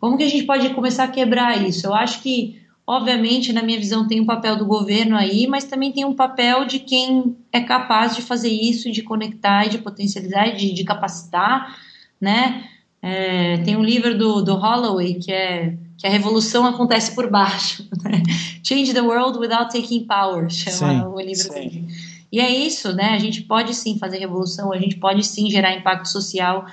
Como 0.00 0.16
que 0.16 0.24
a 0.24 0.28
gente 0.28 0.44
pode 0.44 0.70
começar 0.70 1.04
a 1.04 1.08
quebrar 1.08 1.62
isso? 1.68 1.86
Eu 1.86 1.92
acho 1.92 2.22
que, 2.22 2.58
Obviamente, 2.86 3.52
na 3.52 3.62
minha 3.62 3.78
visão, 3.78 4.08
tem 4.08 4.20
um 4.20 4.26
papel 4.26 4.56
do 4.56 4.66
governo 4.66 5.16
aí, 5.16 5.46
mas 5.46 5.62
também 5.62 5.92
tem 5.92 6.04
um 6.04 6.12
papel 6.12 6.64
de 6.64 6.80
quem 6.80 7.36
é 7.52 7.60
capaz 7.60 8.16
de 8.16 8.22
fazer 8.22 8.48
isso, 8.48 8.90
de 8.90 9.00
conectar, 9.00 9.68
de 9.68 9.78
potencializar, 9.78 10.48
de, 10.56 10.72
de 10.72 10.82
capacitar, 10.82 11.72
né? 12.20 12.64
É, 13.02 13.58
tem 13.58 13.76
um 13.76 13.82
livro 13.82 14.16
do, 14.16 14.42
do 14.42 14.54
Holloway 14.56 15.14
que 15.14 15.32
é 15.32 15.74
que 16.00 16.06
a 16.06 16.10
revolução 16.10 16.64
acontece 16.64 17.14
por 17.14 17.30
baixo. 17.30 17.86
Né? 18.02 18.22
Change 18.62 18.94
the 18.94 19.02
world 19.02 19.38
without 19.38 19.70
taking 19.70 20.06
power, 20.06 20.48
chama 20.48 20.94
sim, 20.94 21.02
o 21.02 21.20
livro 21.20 21.52
dele. 21.52 21.86
E 22.32 22.40
é 22.40 22.48
isso, 22.48 22.94
né? 22.94 23.10
A 23.10 23.18
gente 23.18 23.42
pode 23.42 23.74
sim 23.74 23.98
fazer 23.98 24.18
revolução, 24.18 24.72
a 24.72 24.78
gente 24.78 24.96
pode 24.96 25.22
sim 25.26 25.50
gerar 25.50 25.74
impacto 25.74 26.08
social. 26.08 26.64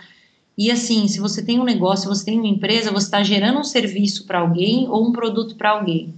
E 0.57 0.71
assim, 0.71 1.07
se 1.09 1.19
você 1.19 1.43
tem 1.43 1.59
um 1.59 1.65
negócio, 1.65 2.03
se 2.03 2.07
você 2.07 2.25
tem 2.25 2.39
uma 2.39 2.47
empresa, 2.47 2.91
você 2.91 3.07
está 3.07 3.21
gerando 3.23 3.59
um 3.59 3.63
serviço 3.63 4.25
para 4.25 4.39
alguém 4.39 4.87
ou 4.87 5.05
um 5.05 5.11
produto 5.11 5.55
para 5.55 5.71
alguém. 5.71 6.13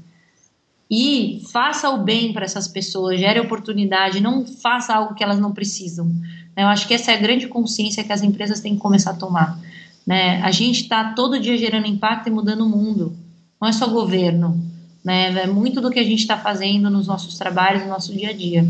E 0.91 1.41
faça 1.51 1.89
o 1.89 2.03
bem 2.03 2.31
para 2.31 2.45
essas 2.45 2.67
pessoas, 2.67 3.19
gere 3.19 3.39
oportunidade, 3.39 4.21
não 4.21 4.45
faça 4.45 4.93
algo 4.93 5.15
que 5.15 5.23
elas 5.23 5.39
não 5.39 5.53
precisam. 5.53 6.11
Né? 6.55 6.63
Eu 6.63 6.67
acho 6.67 6.87
que 6.87 6.93
essa 6.93 7.11
é 7.11 7.15
a 7.15 7.19
grande 7.19 7.47
consciência 7.47 8.03
que 8.03 8.13
as 8.13 8.23
empresas 8.23 8.59
têm 8.59 8.75
que 8.75 8.81
começar 8.81 9.11
a 9.11 9.15
tomar. 9.15 9.59
Né? 10.05 10.41
A 10.41 10.51
gente 10.51 10.81
está 10.81 11.13
todo 11.13 11.39
dia 11.39 11.57
gerando 11.57 11.87
impacto 11.87 12.27
e 12.27 12.31
mudando 12.31 12.65
o 12.65 12.69
mundo. 12.69 13.15
Não 13.61 13.67
é 13.67 13.71
só 13.71 13.87
governo. 13.87 14.59
Né? 15.03 15.41
É 15.41 15.47
muito 15.47 15.81
do 15.81 15.89
que 15.89 15.99
a 15.99 16.03
gente 16.03 16.19
está 16.19 16.37
fazendo 16.37 16.89
nos 16.89 17.07
nossos 17.07 17.37
trabalhos, 17.37 17.83
no 17.83 17.89
nosso 17.89 18.13
dia 18.13 18.29
a 18.29 18.33
dia. 18.33 18.67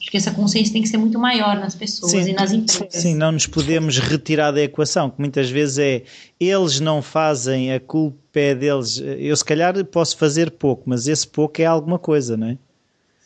Acho 0.00 0.10
que 0.10 0.16
essa 0.16 0.30
consciência 0.30 0.72
tem 0.72 0.80
que 0.80 0.88
ser 0.88 0.96
muito 0.96 1.18
maior 1.18 1.58
nas 1.58 1.74
pessoas 1.74 2.12
sim, 2.12 2.30
e 2.30 2.32
nas 2.32 2.52
empresas. 2.52 3.02
Sim, 3.02 3.14
não 3.14 3.32
nos 3.32 3.46
podemos 3.46 3.98
retirar 3.98 4.50
da 4.50 4.62
equação, 4.62 5.10
que 5.10 5.20
muitas 5.20 5.50
vezes 5.50 5.78
é 5.78 6.02
eles 6.40 6.80
não 6.80 7.02
fazem, 7.02 7.70
a 7.70 7.78
culpa 7.78 8.16
é 8.34 8.54
deles. 8.54 8.98
Eu 8.98 9.36
se 9.36 9.44
calhar 9.44 9.84
posso 9.84 10.16
fazer 10.16 10.52
pouco, 10.52 10.84
mas 10.86 11.06
esse 11.06 11.28
pouco 11.28 11.60
é 11.60 11.66
alguma 11.66 11.98
coisa, 11.98 12.34
não 12.34 12.46
é? 12.46 12.58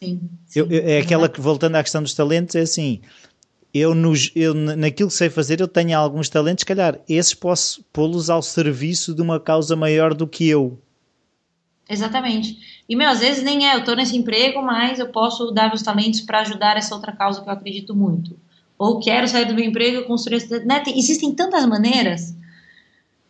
Sim. 0.01 0.21
sim 0.47 0.59
eu, 0.59 0.67
é 0.71 0.99
aquela 0.99 1.29
que, 1.29 1.41
voltando 1.41 1.77
à 1.77 1.83
questão 1.83 2.03
dos 2.03 2.13
talentos, 2.13 2.57
é 2.57 2.63
assim: 2.63 3.01
eu, 3.75 3.93
eu 4.37 4.55
naquilo 4.55 5.09
que 5.09 5.15
sei 5.17 5.29
fazer, 5.29 5.61
eu 5.61 5.67
tenho 5.67 5.99
alguns 5.99 6.29
talentos, 6.29 6.63
se 6.63 6.67
calhar 6.67 7.01
esses 7.09 7.35
posso 7.35 7.85
pô-los 7.93 8.31
ao 8.31 8.41
serviço 8.41 9.13
de 9.13 9.21
uma 9.21 9.41
causa 9.41 9.75
maior 9.75 10.15
do 10.15 10.29
que 10.29 10.49
eu. 10.49 10.79
Exatamente. 11.89 12.57
E, 12.89 12.95
meu, 12.95 13.09
às 13.09 13.21
vezes 13.21 13.43
nem 13.43 13.69
é, 13.69 13.75
eu 13.75 13.81
estou 13.81 13.97
nesse 13.97 14.17
emprego, 14.17 14.63
mas 14.63 14.99
eu 14.99 15.09
posso 15.09 15.51
dar 15.51 15.69
meus 15.69 15.83
talentos 15.83 16.21
para 16.21 16.41
ajudar 16.41 16.77
essa 16.77 16.95
outra 16.95 17.13
causa 17.13 17.43
que 17.43 17.49
eu 17.49 17.53
acredito 17.53 17.95
muito. 17.95 18.39
Ou 18.79 19.01
quero 19.01 19.29
sair 19.29 19.45
do 19.45 19.55
meu 19.55 19.65
emprego 19.65 19.99
e 19.99 20.05
construir... 20.05 20.49
Né? 20.65 20.81
Tem, 20.81 20.99
existem 20.99 21.35
tantas 21.35 21.67
maneiras 21.67 22.35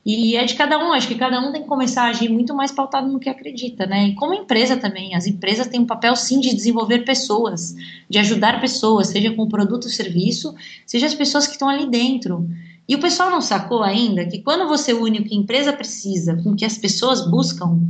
e 0.05 0.37
é 0.37 0.45
de 0.45 0.55
cada 0.55 0.79
um, 0.79 0.93
acho 0.93 1.09
que 1.09 1.15
cada 1.15 1.41
um 1.41 1.51
tem 1.51 1.63
que 1.63 1.69
começar 1.69 2.03
a 2.03 2.09
agir 2.09 2.29
muito 2.29 2.55
mais 2.55 2.71
pautado 2.71 3.11
no 3.11 3.19
que 3.19 3.31
acredita, 3.31 3.87
né? 3.87 4.09
E 4.09 4.15
como 4.15 4.35
empresa 4.35 4.77
também, 4.77 5.15
as 5.15 5.27
empresas 5.27 5.67
têm 5.67 5.81
um 5.81 5.87
papel 5.87 6.15
sim 6.15 6.41
de 6.41 6.55
desenvolver 6.55 7.05
pessoas, 7.05 7.75
de 8.09 8.19
ajudar 8.19 8.61
pessoas, 8.61 9.07
seja 9.07 9.33
com 9.33 9.49
produto 9.49 9.85
ou 9.85 9.91
serviço, 9.91 10.55
seja 10.85 11.07
as 11.07 11.15
pessoas 11.15 11.47
que 11.47 11.53
estão 11.53 11.69
ali 11.69 11.87
dentro. 11.87 12.47
E 12.87 12.95
o 12.95 13.01
pessoal 13.01 13.31
não 13.31 13.41
sacou 13.41 13.83
ainda 13.83 14.27
que 14.27 14.41
quando 14.41 14.69
você 14.69 14.93
une 14.93 15.21
o 15.21 15.25
que 15.25 15.35
a 15.35 15.39
empresa 15.39 15.73
precisa 15.73 16.37
com 16.43 16.51
o 16.51 16.57
que 16.57 16.67
as 16.67 16.77
pessoas 16.77 17.27
buscam, 17.27 17.81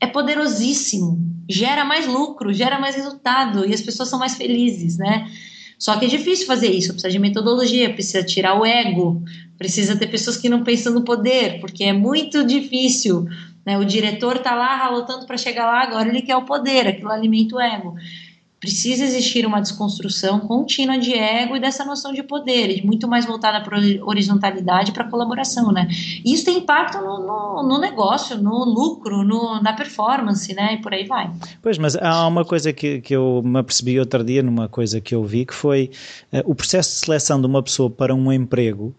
é 0.00 0.06
poderosíssimo, 0.06 1.18
gera 1.48 1.84
mais 1.84 2.06
lucro, 2.06 2.52
gera 2.52 2.78
mais 2.78 2.94
resultado 2.94 3.66
e 3.68 3.74
as 3.74 3.80
pessoas 3.80 4.08
são 4.08 4.20
mais 4.20 4.36
felizes, 4.36 4.98
né? 4.98 5.28
Só 5.78 5.96
que 5.96 6.06
é 6.06 6.08
difícil 6.08 6.46
fazer 6.46 6.70
isso, 6.70 6.92
precisa 6.92 7.10
de 7.10 7.18
metodologia, 7.18 7.92
precisa 7.92 8.22
tirar 8.22 8.58
o 8.58 8.64
ego, 8.64 9.22
precisa 9.58 9.96
ter 9.96 10.06
pessoas 10.08 10.36
que 10.36 10.48
não 10.48 10.62
pensam 10.62 10.92
no 10.92 11.02
poder, 11.02 11.60
porque 11.60 11.84
é 11.84 11.92
muito 11.92 12.44
difícil. 12.44 13.26
Né? 13.64 13.78
O 13.78 13.84
diretor 13.84 14.36
está 14.36 14.54
lá 14.54 14.76
ralotando 14.76 15.26
para 15.26 15.36
chegar 15.36 15.66
lá, 15.66 15.82
agora 15.82 16.08
ele 16.08 16.22
quer 16.22 16.36
o 16.36 16.44
poder, 16.44 16.86
aquilo 16.86 17.10
alimenta 17.10 17.56
o 17.56 17.60
ego 17.60 17.96
precisa 18.58 19.04
existir 19.04 19.46
uma 19.46 19.60
desconstrução 19.60 20.40
contínua 20.40 20.98
de 20.98 21.12
ego 21.14 21.56
e 21.56 21.60
dessa 21.60 21.84
noção 21.84 22.12
de 22.12 22.22
poder, 22.22 22.84
muito 22.84 23.06
mais 23.06 23.26
voltada 23.26 23.62
para 23.62 23.78
horizontalidade 24.02 24.92
para 24.92 25.04
colaboração, 25.04 25.70
né? 25.70 25.86
E 26.24 26.32
isso 26.32 26.44
tem 26.44 26.58
impacto 26.58 26.98
no, 26.98 27.18
no, 27.18 27.62
no 27.62 27.78
negócio, 27.78 28.36
no 28.36 28.64
lucro, 28.64 29.22
no, 29.22 29.62
na 29.62 29.72
performance, 29.72 30.52
né? 30.54 30.74
E 30.74 30.78
por 30.78 30.92
aí 30.94 31.04
vai. 31.04 31.30
Pois, 31.62 31.78
mas 31.78 31.96
há 31.96 32.26
uma 32.26 32.44
coisa 32.44 32.72
que, 32.72 33.00
que 33.00 33.14
eu 33.14 33.42
me 33.44 33.60
apercebi 33.60 34.00
outro 34.00 34.24
dia, 34.24 34.42
numa 34.42 34.68
coisa 34.68 35.00
que 35.00 35.14
eu 35.14 35.22
vi, 35.22 35.44
que 35.44 35.54
foi 35.54 35.90
uh, 36.32 36.50
o 36.50 36.54
processo 36.54 36.90
de 36.90 37.06
seleção 37.06 37.40
de 37.40 37.46
uma 37.46 37.62
pessoa 37.62 37.90
para 37.90 38.14
um 38.14 38.32
emprego 38.32 38.94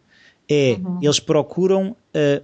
é, 0.50 0.78
uhum. 0.80 1.00
eles 1.02 1.20
procuram... 1.20 1.96
Uh, 2.14 2.44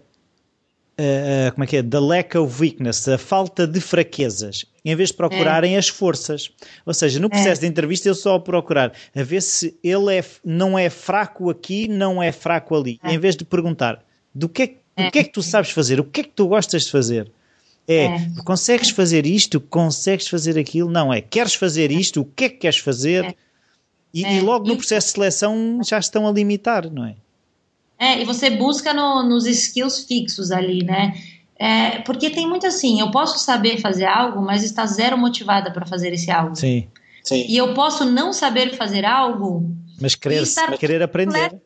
Uh, 0.94 1.52
como 1.54 1.64
é 1.64 1.68
que 1.68 1.78
é? 1.78 1.82
The 1.82 2.00
lack 2.00 2.38
of 2.38 2.62
weakness, 2.62 3.08
a 3.08 3.18
falta 3.18 3.66
de 3.66 3.82
fraquezas, 3.82 4.64
em 4.86 4.96
vez 4.96 5.10
de 5.10 5.16
procurarem 5.16 5.76
é. 5.76 5.80
as 5.80 5.88
forças. 5.88 6.52
Ou 6.86 6.94
seja, 6.94 7.20
no 7.20 7.32
processo 7.32 7.62
é. 7.62 7.66
de 7.66 7.68
entrevista, 7.68 8.08
eu 8.08 8.14
só 8.14 8.38
procurar 8.38 8.94
a 9.16 9.24
ver 9.24 9.42
se 9.42 9.76
ele 9.84 10.16
é, 10.16 10.24
não 10.46 10.78
é 10.78 10.92
fraco 10.92 11.50
aqui, 11.50 11.88
não 11.88 12.22
é 12.22 12.32
fraco 12.32 12.76
ali, 12.76 13.00
é. 13.04 13.12
em 13.12 13.18
vez 13.18 13.36
de 13.36 13.44
perguntar 13.44 14.06
do 14.36 14.48
que, 14.48 14.62
é, 14.62 15.04
do 15.04 15.12
que 15.12 15.18
é 15.18 15.24
que 15.24 15.32
tu 15.32 15.42
sabes 15.42 15.72
fazer, 15.72 16.00
o 16.00 16.04
que 16.04 16.22
é 16.22 16.24
que 16.26 16.30
tu 16.30 16.48
gostas 16.48 16.84
de 16.84 16.92
fazer. 16.92 17.32
É, 17.88 18.06
é, 18.06 18.28
consegues 18.46 18.92
fazer 18.92 19.26
isto, 19.26 19.60
consegues 19.60 20.28
fazer 20.28 20.60
aquilo, 20.60 20.92
não 20.92 21.12
é, 21.12 21.22
queres 21.22 21.56
fazer 21.56 21.92
isto, 21.92 22.22
o 22.22 22.26
que 22.26 22.46
é 22.46 22.50
que 22.50 22.58
queres 22.58 22.78
fazer? 22.78 23.36
E, 24.14 24.24
e 24.24 24.42
logo 24.42 24.68
no 24.68 24.78
processo 24.78 25.08
de 25.08 25.14
seleção 25.14 25.82
já 25.84 25.98
estão 25.98 26.28
a 26.28 26.32
limitar, 26.32 26.88
não 26.88 27.04
é? 27.04 27.16
É, 27.98 28.22
e 28.22 28.26
você 28.26 28.50
busca 28.50 28.94
no, 28.94 29.24
nos 29.24 29.46
skills 29.46 30.06
fixos 30.06 30.52
ali, 30.52 30.84
né? 30.84 31.14
É, 31.58 32.00
porque 32.00 32.30
tem 32.30 32.48
muito 32.48 32.68
assim, 32.68 33.00
eu 33.00 33.12
posso 33.12 33.40
saber 33.40 33.80
fazer 33.80 34.06
algo, 34.06 34.42
mas 34.42 34.64
estar 34.64 34.86
zero 34.86 35.18
motivada 35.18 35.72
para 35.72 35.86
fazer 35.86 36.12
esse 36.12 36.30
algo. 36.30 36.56
Sim, 36.56 36.88
sim. 37.24 37.46
E 37.48 37.56
eu 37.56 37.74
posso 37.74 38.04
não 38.04 38.34
saber 38.34 38.76
fazer 38.76 39.06
algo, 39.06 39.72
mas 40.02 40.16
querer, 40.16 40.42
mas 40.42 40.80
querer 40.80 41.02
aprender. 41.02 41.62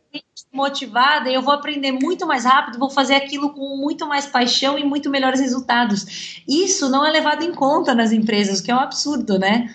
Motivada, 0.51 1.29
e 1.29 1.33
eu 1.33 1.41
vou 1.41 1.53
aprender 1.53 1.91
muito 1.91 2.25
mais 2.25 2.45
rápido, 2.45 2.79
vou 2.79 2.89
fazer 2.89 3.15
aquilo 3.15 3.53
com 3.53 3.77
muito 3.77 4.07
mais 4.07 4.25
paixão 4.25 4.77
e 4.77 4.83
muito 4.83 5.09
melhores 5.09 5.39
resultados. 5.39 6.41
Isso 6.47 6.89
não 6.89 7.05
é 7.05 7.11
levado 7.11 7.43
em 7.43 7.51
conta 7.51 7.93
nas 7.93 8.11
empresas, 8.11 8.59
o 8.59 8.63
que 8.63 8.71
é 8.71 8.75
um 8.75 8.79
absurdo, 8.79 9.37
né? 9.37 9.73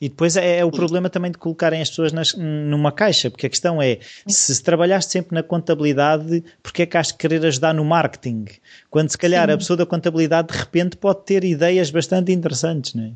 E 0.00 0.10
depois 0.10 0.36
é, 0.36 0.58
é, 0.58 0.64
o 0.64 0.70
problema 0.70 1.08
também 1.08 1.30
de 1.30 1.38
colocarem 1.38 1.80
as 1.80 1.88
pessoas 1.88 2.12
nas, 2.12 2.34
numa 2.34 2.92
caixa, 2.92 3.30
porque 3.30 3.46
a 3.46 3.50
questão 3.50 3.80
é, 3.80 3.98
se 4.26 4.62
trabalhaste 4.62 5.12
sempre 5.12 5.34
na 5.34 5.42
contabilidade, 5.42 6.44
porque 6.62 6.82
é 6.82 6.86
que 6.86 6.98
has 6.98 7.08
de 7.08 7.14
querer 7.14 7.44
ajudar 7.46 7.72
no 7.72 7.84
marketing? 7.84 8.44
Quando 8.90 9.08
se 9.08 9.16
calhar 9.16 9.46
Sim. 9.46 9.54
a 9.54 9.56
pessoa 9.56 9.76
da 9.76 9.86
contabilidade 9.86 10.52
de 10.52 10.58
repente 10.58 10.98
pode 10.98 11.24
ter 11.24 11.44
ideias 11.44 11.90
bastante 11.90 12.30
interessantes, 12.30 12.92
não 12.92 13.04
é? 13.04 13.12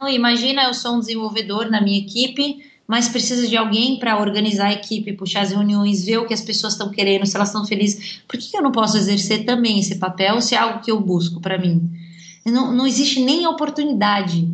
Não, 0.00 0.08
imagina, 0.08 0.64
eu 0.64 0.74
sou 0.74 0.96
um 0.96 1.00
desenvolvedor 1.00 1.70
na 1.70 1.80
minha 1.80 1.98
equipe, 1.98 2.64
mas 2.86 3.08
precisa 3.08 3.46
de 3.46 3.56
alguém 3.56 3.98
para 3.98 4.18
organizar 4.18 4.68
a 4.68 4.72
equipe, 4.72 5.12
puxar 5.12 5.42
as 5.42 5.50
reuniões, 5.50 6.04
ver 6.04 6.18
o 6.18 6.26
que 6.26 6.34
as 6.34 6.40
pessoas 6.40 6.72
estão 6.72 6.90
querendo, 6.90 7.26
se 7.26 7.36
elas 7.36 7.48
estão 7.48 7.64
felizes. 7.66 8.22
Por 8.26 8.38
que 8.38 8.56
eu 8.56 8.62
não 8.62 8.72
posso 8.72 8.96
exercer 8.96 9.44
também 9.44 9.78
esse 9.78 9.96
papel 9.96 10.40
se 10.40 10.54
é 10.54 10.58
algo 10.58 10.80
que 10.80 10.90
eu 10.90 11.00
busco 11.00 11.40
para 11.40 11.58
mim? 11.58 11.90
Não, 12.46 12.72
não 12.72 12.86
existe 12.86 13.20
nem 13.20 13.46
oportunidade 13.46 14.48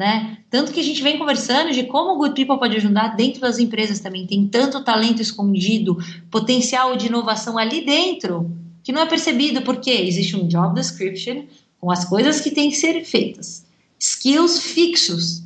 né? 0.00 0.38
Tanto 0.48 0.72
que 0.72 0.80
a 0.80 0.82
gente 0.82 1.02
vem 1.02 1.18
conversando 1.18 1.72
de 1.72 1.84
como 1.84 2.14
o 2.14 2.16
Good 2.16 2.34
People 2.34 2.58
pode 2.58 2.74
ajudar 2.74 3.08
dentro 3.08 3.42
das 3.42 3.58
empresas 3.58 4.00
também. 4.00 4.26
Tem 4.26 4.48
tanto 4.48 4.82
talento 4.82 5.20
escondido, 5.20 5.98
potencial 6.30 6.96
de 6.96 7.08
inovação 7.08 7.58
ali 7.58 7.84
dentro, 7.84 8.50
que 8.82 8.92
não 8.92 9.02
é 9.02 9.06
percebido 9.06 9.60
porque 9.60 9.90
existe 9.90 10.34
um 10.34 10.48
job 10.48 10.74
description 10.74 11.42
com 11.78 11.90
as 11.90 12.06
coisas 12.06 12.40
que 12.40 12.50
têm 12.50 12.70
que 12.70 12.76
ser 12.76 13.04
feitas, 13.04 13.66
skills 13.98 14.62
fixos, 14.62 15.42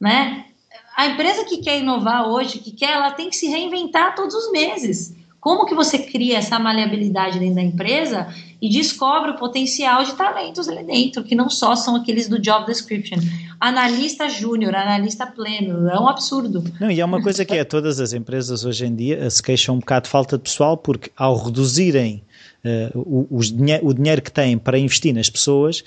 né? 0.00 0.44
A 0.96 1.08
empresa 1.08 1.44
que 1.44 1.56
quer 1.56 1.80
inovar 1.80 2.28
hoje, 2.28 2.60
que 2.60 2.70
quer, 2.70 2.92
ela 2.92 3.10
tem 3.10 3.30
que 3.30 3.36
se 3.36 3.48
reinventar 3.48 4.14
todos 4.14 4.32
os 4.32 4.52
meses. 4.52 5.12
Como 5.40 5.66
que 5.66 5.74
você 5.74 5.98
cria 5.98 6.38
essa 6.38 6.56
maleabilidade 6.56 7.40
dentro 7.40 7.56
da 7.56 7.62
empresa 7.62 8.32
e 8.62 8.68
descobre 8.68 9.32
o 9.32 9.34
potencial 9.34 10.04
de 10.04 10.14
talentos 10.14 10.68
ali 10.68 10.84
dentro, 10.84 11.24
que 11.24 11.34
não 11.34 11.50
só 11.50 11.74
são 11.74 11.96
aqueles 11.96 12.28
do 12.28 12.38
job 12.38 12.64
description. 12.64 13.18
Analista 13.58 14.28
júnior, 14.28 14.76
analista 14.76 15.26
pleno, 15.26 15.88
é 15.88 15.98
um 15.98 16.08
absurdo. 16.08 16.62
Não, 16.78 16.88
e 16.88 17.00
é 17.00 17.04
uma 17.04 17.20
coisa 17.20 17.44
que 17.44 17.54
é, 17.54 17.64
todas 17.64 17.98
as 17.98 18.12
empresas 18.12 18.64
hoje 18.64 18.86
em 18.86 18.94
dia 18.94 19.28
se 19.28 19.42
queixam 19.42 19.74
um 19.74 19.78
bocado 19.80 20.04
de 20.04 20.10
falta 20.10 20.36
de 20.36 20.44
pessoal, 20.44 20.76
porque 20.76 21.10
ao 21.16 21.36
reduzirem 21.36 22.22
uh, 22.94 22.98
o, 23.00 23.26
o, 23.82 23.92
dinheiro 23.92 24.22
que 24.22 24.30
têm 24.30 24.56
para 24.56 24.78
investir 24.78 25.12
nas 25.12 25.28
pessoas, 25.28 25.82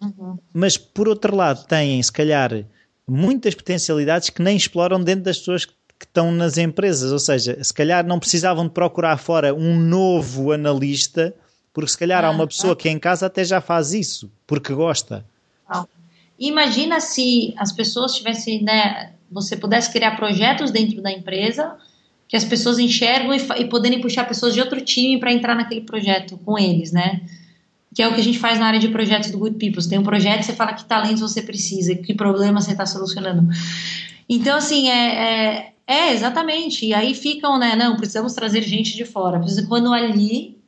uhum. 0.00 0.38
mas 0.52 0.76
por 0.76 1.08
outro 1.08 1.34
lado 1.34 1.66
têm, 1.66 2.00
se 2.00 2.12
calhar, 2.12 2.64
muitas 3.08 3.56
potencialidades 3.56 4.30
que 4.30 4.40
nem 4.40 4.56
exploram 4.56 5.02
dentro 5.02 5.24
das 5.24 5.38
pessoas 5.38 5.64
que 5.64 5.74
que 5.96 6.06
estão 6.06 6.32
nas 6.32 6.58
empresas, 6.58 7.12
ou 7.12 7.18
seja, 7.18 7.56
se 7.62 7.72
calhar 7.72 8.04
não 8.04 8.18
precisavam 8.18 8.64
de 8.64 8.72
procurar 8.72 9.16
fora 9.16 9.54
um 9.54 9.78
novo 9.78 10.50
analista, 10.50 11.32
porque 11.74 11.90
se 11.90 11.98
calhar 11.98 12.24
há 12.24 12.30
uma 12.30 12.46
pessoa 12.46 12.74
que 12.74 12.88
em 12.88 12.98
casa 12.98 13.26
até 13.26 13.44
já 13.44 13.60
faz 13.60 13.92
isso, 13.92 14.30
porque 14.46 14.72
gosta. 14.72 15.26
Imagina 16.38 17.00
se 17.00 17.52
as 17.58 17.72
pessoas 17.72 18.14
tivessem, 18.14 18.62
né, 18.62 19.12
você 19.30 19.56
pudesse 19.56 19.92
criar 19.92 20.16
projetos 20.16 20.70
dentro 20.70 21.02
da 21.02 21.10
empresa 21.10 21.76
que 22.26 22.36
as 22.36 22.44
pessoas 22.44 22.78
enxergam 22.78 23.34
e, 23.34 23.62
e 23.62 23.64
poderem 23.66 24.00
puxar 24.00 24.24
pessoas 24.26 24.54
de 24.54 24.60
outro 24.60 24.80
time 24.80 25.20
para 25.20 25.32
entrar 25.32 25.54
naquele 25.54 25.82
projeto 25.82 26.38
com 26.38 26.58
eles, 26.58 26.90
né? 26.90 27.20
que 27.94 28.02
é 28.02 28.08
o 28.08 28.14
que 28.14 28.20
a 28.20 28.24
gente 28.24 28.40
faz 28.40 28.58
na 28.58 28.66
área 28.66 28.80
de 28.80 28.88
projetos 28.88 29.30
do 29.30 29.38
Good 29.38 29.56
People. 29.56 29.80
Você 29.80 29.88
tem 29.88 29.98
um 29.98 30.02
projeto, 30.02 30.42
você 30.42 30.52
fala 30.52 30.72
que 30.72 30.84
talentos 30.84 31.20
você 31.20 31.40
precisa, 31.40 31.94
que 31.94 32.12
problema 32.12 32.60
você 32.60 32.72
está 32.72 32.84
solucionando. 32.84 33.48
Então, 34.28 34.56
assim, 34.56 34.88
é, 34.88 35.14
é, 35.14 35.72
é, 35.86 36.12
exatamente. 36.12 36.86
E 36.86 36.92
aí 36.92 37.14
ficam, 37.14 37.56
né? 37.56 37.76
Não, 37.76 37.96
precisamos 37.96 38.34
trazer 38.34 38.62
gente 38.62 38.96
de 38.96 39.04
fora. 39.04 39.40
Quando 39.68 39.92
ali 39.92 40.58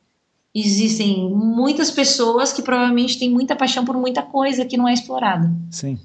existem 0.59 1.29
muitas 1.29 1.91
pessoas 1.91 2.51
que 2.51 2.61
provavelmente 2.61 3.19
têm 3.19 3.29
muita 3.29 3.55
paixão 3.55 3.85
por 3.85 3.95
muita 3.95 4.21
coisa 4.21 4.65
que 4.65 4.75
não 4.77 4.87
é 4.87 4.93
explorada. 4.93 5.51
Sim. 5.69 5.99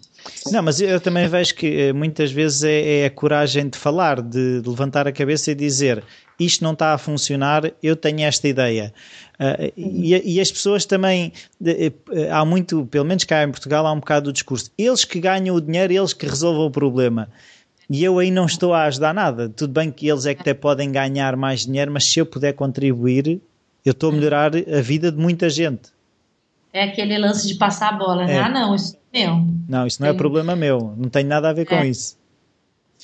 Não, 0.50 0.62
mas 0.62 0.80
eu 0.80 1.00
também 1.00 1.26
vejo 1.26 1.54
que 1.54 1.66
eh, 1.66 1.92
muitas 1.92 2.30
vezes 2.30 2.62
é, 2.62 3.00
é 3.00 3.06
a 3.06 3.10
coragem 3.10 3.68
de 3.68 3.76
falar, 3.76 4.20
de, 4.20 4.60
de, 4.60 4.68
levantar 4.68 5.08
a 5.08 5.12
cabeça 5.12 5.50
e 5.50 5.54
dizer 5.54 6.04
isto 6.38 6.62
não 6.62 6.72
está 6.72 6.92
a 6.92 6.98
funcionar, 6.98 7.72
eu 7.82 7.96
tenho 7.96 8.20
esta 8.20 8.46
ideia. 8.46 8.92
Uh, 9.34 9.72
e, 9.76 10.34
e, 10.34 10.40
as 10.40 10.50
pessoas 10.50 10.84
também, 10.84 11.32
de, 11.60 11.92
eh, 12.12 12.30
há 12.30 12.44
muito, 12.44 12.86
pelo 12.86 13.04
menos 13.04 13.24
cá 13.24 13.42
em 13.44 13.50
Portugal, 13.50 13.86
há 13.86 13.92
um 13.92 14.00
bocado 14.00 14.26
do 14.26 14.32
discurso. 14.32 14.70
Eles 14.76 15.04
que 15.04 15.20
ganham 15.20 15.54
o 15.54 15.60
dinheiro, 15.60 15.92
eles 15.92 16.12
que 16.12 16.26
resolvam 16.26 16.66
o 16.66 16.70
problema. 16.70 17.28
E 17.88 18.02
eu 18.02 18.18
aí 18.18 18.30
não 18.30 18.46
estou 18.46 18.72
a 18.74 18.84
ajudar 18.84 19.12
nada. 19.12 19.48
Tudo 19.48 19.72
bem 19.72 19.90
que 19.90 20.08
eles 20.08 20.26
é 20.26 20.34
que 20.34 20.40
até 20.40 20.54
podem 20.54 20.90
ganhar 20.90 21.36
mais 21.36 21.64
dinheiro, 21.66 21.92
mas 21.92 22.04
se 22.04 22.18
eu 22.18 22.26
puder 22.26 22.52
contribuir, 22.52 23.40
eu 23.84 23.92
estou 23.92 24.10
a 24.10 24.12
melhorar 24.12 24.52
a 24.54 24.80
vida 24.80 25.10
de 25.10 25.18
muita 25.18 25.50
gente. 25.50 25.90
É 26.72 26.84
aquele 26.84 27.18
lance 27.18 27.46
de 27.46 27.54
passar 27.54 27.90
a 27.90 27.92
bola, 27.92 28.24
né? 28.24 28.34
É. 28.34 28.38
Ah, 28.38 28.48
não, 28.48 28.74
isso 28.74 28.96
é 29.12 29.26
meu. 29.26 29.46
Não, 29.68 29.86
isso 29.86 30.00
não 30.00 30.08
é 30.08 30.14
problema 30.14 30.56
meu. 30.56 30.94
Não 30.96 31.08
tem 31.08 31.22
nada 31.22 31.50
a 31.50 31.52
ver 31.52 31.66
com 31.66 31.74
é. 31.74 31.86
isso. 31.86 32.16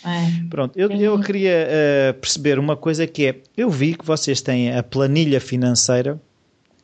É. 0.04 0.48
Pronto, 0.48 0.78
eu, 0.78 0.90
eu 0.90 1.20
queria 1.20 1.68
uh, 1.68 2.14
perceber 2.14 2.58
uma 2.58 2.76
coisa 2.76 3.06
que 3.06 3.26
é, 3.26 3.36
eu 3.56 3.68
vi 3.68 3.94
que 3.94 4.06
vocês 4.06 4.40
têm 4.40 4.74
a 4.74 4.82
planilha 4.82 5.40
financeira, 5.40 6.20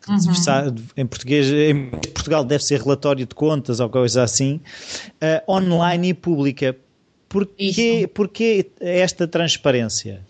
uhum. 0.08 0.74
em 0.96 1.06
português, 1.06 1.48
em 1.48 1.90
Portugal 2.12 2.44
deve 2.44 2.64
ser 2.64 2.80
relatório 2.80 3.24
de 3.24 3.34
contas 3.34 3.78
ou 3.78 3.88
coisa 3.88 4.22
assim, 4.22 4.60
uh, 5.22 5.52
online 5.52 6.08
e 6.08 6.14
pública. 6.14 6.76
Porquê, 7.28 8.08
porquê 8.12 8.70
esta 8.80 9.26
transparência? 9.26 10.20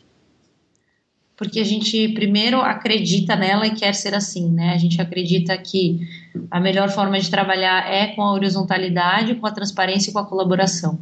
Porque 1.37 1.59
a 1.59 1.65
gente 1.65 2.09
primeiro 2.11 2.61
acredita 2.61 3.35
nela 3.35 3.67
e 3.67 3.75
quer 3.75 3.95
ser 3.95 4.15
assim, 4.15 4.51
né? 4.51 4.73
A 4.73 4.79
gente 4.79 5.01
acredita 5.01 5.57
que 5.59 6.01
a 6.51 6.61
melhor 6.61 6.89
forma 6.91 7.19
de 7.19 7.29
trabalhar 7.29 7.91
é 7.91 8.09
com 8.09 8.23
a 8.23 8.33
horizontalidade, 8.33 9.35
com 9.35 9.47
a 9.47 9.53
transparência 9.53 10.11
e 10.11 10.13
com 10.13 10.21
a 10.21 10.27
colaboração, 10.27 10.99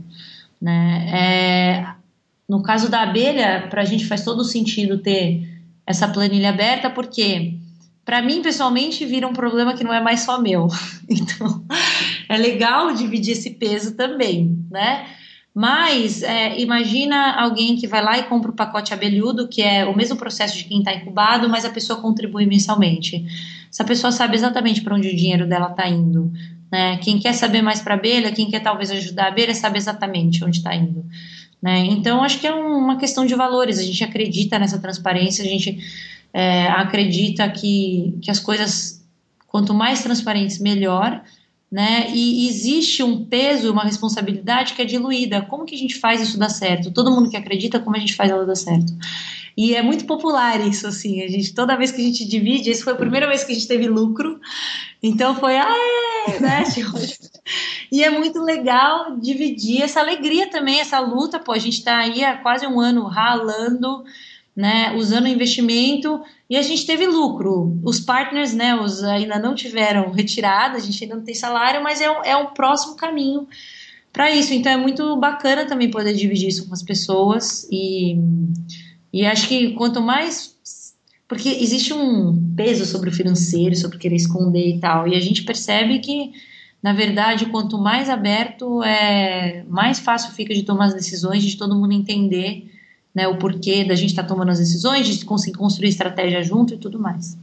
né? 0.60 1.08
É, 1.12 1.86
no 2.48 2.62
caso 2.62 2.90
da 2.90 3.02
abelha, 3.02 3.66
para 3.68 3.82
a 3.82 3.84
gente 3.84 4.06
faz 4.06 4.24
todo 4.24 4.42
sentido 4.44 4.98
ter 4.98 5.48
essa 5.86 6.08
planilha 6.08 6.48
aberta, 6.48 6.88
porque 6.88 7.54
para 8.04 8.22
mim 8.22 8.42
pessoalmente 8.42 9.04
vira 9.04 9.28
um 9.28 9.32
problema 9.32 9.74
que 9.74 9.84
não 9.84 9.92
é 9.92 10.00
mais 10.00 10.20
só 10.20 10.40
meu. 10.40 10.68
Então 11.08 11.62
é 12.26 12.38
legal 12.38 12.94
dividir 12.94 13.32
esse 13.32 13.50
peso 13.50 13.94
também, 13.94 14.64
né? 14.70 15.06
Mas 15.54 16.22
é, 16.22 16.58
imagina 16.58 17.34
alguém 17.34 17.76
que 17.76 17.86
vai 17.86 18.02
lá 18.02 18.18
e 18.18 18.22
compra 18.22 18.50
o 18.50 18.54
pacote 18.54 18.94
abelhudo, 18.94 19.48
que 19.48 19.60
é 19.60 19.84
o 19.84 19.94
mesmo 19.94 20.16
processo 20.16 20.56
de 20.56 20.64
quem 20.64 20.78
está 20.78 20.94
incubado, 20.94 21.48
mas 21.48 21.64
a 21.64 21.70
pessoa 21.70 22.00
contribui 22.00 22.46
mensalmente. 22.46 23.24
Essa 23.70 23.84
pessoa 23.84 24.10
sabe 24.10 24.34
exatamente 24.34 24.80
para 24.80 24.94
onde 24.94 25.08
o 25.08 25.16
dinheiro 25.16 25.46
dela 25.46 25.70
está 25.70 25.86
indo. 25.86 26.32
Né? 26.70 26.96
Quem 26.98 27.18
quer 27.18 27.34
saber 27.34 27.60
mais 27.60 27.82
para 27.82 27.94
a 27.94 27.98
abelha, 27.98 28.32
quem 28.32 28.50
quer 28.50 28.60
talvez 28.60 28.90
ajudar 28.90 29.24
a 29.24 29.28
abelha, 29.28 29.54
sabe 29.54 29.76
exatamente 29.76 30.42
onde 30.42 30.56
está 30.56 30.74
indo. 30.74 31.04
Né? 31.60 31.84
Então, 31.84 32.24
acho 32.24 32.40
que 32.40 32.46
é 32.46 32.54
uma 32.54 32.96
questão 32.96 33.26
de 33.26 33.34
valores. 33.34 33.78
A 33.78 33.82
gente 33.82 34.02
acredita 34.02 34.58
nessa 34.58 34.78
transparência, 34.78 35.44
a 35.44 35.48
gente 35.48 35.78
é, 36.32 36.66
acredita 36.68 37.46
que, 37.50 38.18
que 38.22 38.30
as 38.30 38.40
coisas, 38.40 39.04
quanto 39.46 39.74
mais 39.74 40.02
transparentes, 40.02 40.58
melhor 40.58 41.22
né? 41.72 42.10
E 42.12 42.46
existe 42.46 43.02
um 43.02 43.24
peso, 43.24 43.72
uma 43.72 43.82
responsabilidade 43.82 44.74
que 44.74 44.82
é 44.82 44.84
diluída. 44.84 45.40
Como 45.40 45.64
que 45.64 45.74
a 45.74 45.78
gente 45.78 45.98
faz 45.98 46.20
isso 46.20 46.38
dar 46.38 46.50
certo? 46.50 46.90
Todo 46.90 47.10
mundo 47.10 47.30
que 47.30 47.36
acredita, 47.36 47.80
como 47.80 47.96
a 47.96 47.98
gente 47.98 48.14
faz 48.14 48.30
ela 48.30 48.44
dar 48.44 48.54
certo? 48.54 48.92
E 49.56 49.74
é 49.74 49.80
muito 49.80 50.04
popular 50.04 50.60
isso, 50.60 50.86
assim. 50.86 51.22
A 51.22 51.28
gente, 51.28 51.54
toda 51.54 51.76
vez 51.76 51.90
que 51.90 52.02
a 52.02 52.04
gente 52.04 52.26
divide, 52.26 52.70
essa 52.70 52.84
foi 52.84 52.92
a 52.92 52.96
primeira 52.96 53.26
vez 53.26 53.42
que 53.42 53.52
a 53.52 53.54
gente 53.54 53.66
teve 53.66 53.88
lucro. 53.88 54.38
Então 55.02 55.34
foi, 55.34 55.56
ah, 55.56 55.74
é, 56.28 56.40
né? 56.40 56.62
e 57.90 58.04
é 58.04 58.10
muito 58.10 58.42
legal 58.42 59.16
dividir 59.18 59.80
essa 59.80 60.00
alegria 60.00 60.50
também, 60.50 60.78
essa 60.78 61.00
luta. 61.00 61.38
Pô, 61.38 61.52
a 61.52 61.58
gente 61.58 61.78
está 61.78 62.00
aí 62.00 62.22
há 62.22 62.36
quase 62.36 62.66
um 62.66 62.78
ano 62.78 63.04
ralando 63.06 64.04
né, 64.54 64.94
usando 64.96 65.26
investimento 65.26 66.22
e 66.48 66.56
a 66.56 66.62
gente 66.62 66.86
teve 66.86 67.06
lucro. 67.06 67.80
Os 67.82 67.98
partners, 67.98 68.52
né, 68.52 68.74
os 68.74 69.02
ainda 69.02 69.38
não 69.38 69.54
tiveram 69.54 70.10
retirada, 70.12 70.76
a 70.76 70.80
gente 70.80 71.02
ainda 71.02 71.16
não 71.16 71.24
tem 71.24 71.34
salário, 71.34 71.82
mas 71.82 72.00
é 72.00 72.10
um, 72.10 72.24
é 72.24 72.36
um 72.36 72.46
próximo 72.48 72.96
caminho 72.96 73.48
para 74.12 74.30
isso. 74.30 74.52
Então 74.52 74.70
é 74.70 74.76
muito 74.76 75.16
bacana 75.16 75.64
também 75.64 75.90
poder 75.90 76.12
dividir 76.12 76.48
isso 76.48 76.68
com 76.68 76.74
as 76.74 76.82
pessoas 76.82 77.66
e, 77.70 78.16
e 79.12 79.24
acho 79.24 79.48
que 79.48 79.72
quanto 79.72 80.00
mais 80.00 80.52
porque 81.26 81.48
existe 81.48 81.94
um 81.94 82.54
peso 82.54 82.84
sobre 82.84 83.08
o 83.08 83.12
financeiro, 83.12 83.74
sobre 83.74 83.96
querer 83.96 84.16
esconder 84.16 84.76
e 84.76 84.78
tal, 84.78 85.08
e 85.08 85.14
a 85.14 85.20
gente 85.20 85.44
percebe 85.44 85.98
que 85.98 86.30
na 86.82 86.92
verdade, 86.92 87.46
quanto 87.46 87.78
mais 87.78 88.10
aberto, 88.10 88.82
é 88.82 89.64
mais 89.68 90.00
fácil 90.00 90.32
fica 90.32 90.52
de 90.52 90.64
tomar 90.64 90.86
as 90.86 90.94
decisões, 90.94 91.44
de 91.44 91.56
todo 91.56 91.76
mundo 91.76 91.92
entender 91.92 92.71
né, 93.14 93.28
o 93.28 93.36
porquê 93.36 93.84
da 93.84 93.94
gente 93.94 94.10
estar 94.10 94.22
tá 94.22 94.28
tomando 94.28 94.50
as 94.50 94.58
decisões, 94.58 95.06
de 95.06 95.24
conseguir 95.24 95.56
construir 95.56 95.88
estratégia 95.88 96.42
junto 96.42 96.74
e 96.74 96.78
tudo 96.78 96.98
mais. 96.98 97.36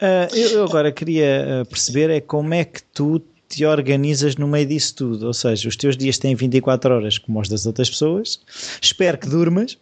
Uh, 0.00 0.34
eu 0.36 0.64
agora 0.64 0.92
queria 0.92 1.62
ah, 1.62 1.64
perceber 1.64 2.10
é 2.10 2.20
como 2.20 2.52
é 2.52 2.64
que 2.64 2.82
tu 2.82 3.22
te 3.48 3.64
organizas 3.64 4.36
no 4.36 4.46
meio 4.46 4.66
disso 4.66 4.94
tudo, 4.96 5.26
ou 5.26 5.32
seja, 5.32 5.68
os 5.68 5.76
teus 5.76 5.96
dias 5.96 6.18
têm 6.18 6.34
24 6.34 6.94
horas 6.94 7.18
como 7.18 7.40
os 7.40 7.48
das 7.48 7.64
outras 7.64 7.88
pessoas, 7.88 8.40
espero 8.82 9.16
que 9.16 9.28
durmas, 9.28 9.78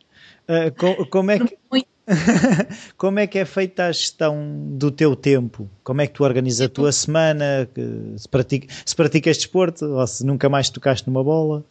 uh, 0.48 0.72
com, 0.78 1.04
como 1.06 1.30
é 1.30 1.38
que... 1.38 1.56
como 2.98 3.18
é 3.18 3.26
que 3.26 3.38
é 3.38 3.46
feita 3.46 3.86
a 3.86 3.92
gestão 3.92 4.68
do 4.72 4.90
teu 4.90 5.16
tempo? 5.16 5.68
Como 5.82 6.02
é 6.02 6.06
que 6.06 6.12
tu 6.12 6.22
organizas 6.22 6.66
a 6.66 6.68
tua 6.68 6.92
semana? 6.92 7.66
Se, 8.18 8.28
pratica, 8.28 8.66
se 8.84 8.94
praticas 8.94 9.38
desporto 9.38 9.86
ou 9.86 10.06
se 10.06 10.24
nunca 10.24 10.50
mais 10.50 10.68
tocaste 10.68 11.08
numa 11.08 11.24
bola? 11.24 11.64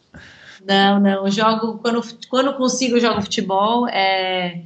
Não, 0.66 0.98
não. 0.98 1.26
Eu 1.26 1.30
jogo 1.30 1.78
quando, 1.78 2.02
quando 2.28 2.54
consigo, 2.54 2.96
eu 2.96 3.00
jogo 3.00 3.22
futebol. 3.22 3.86
É, 3.88 4.62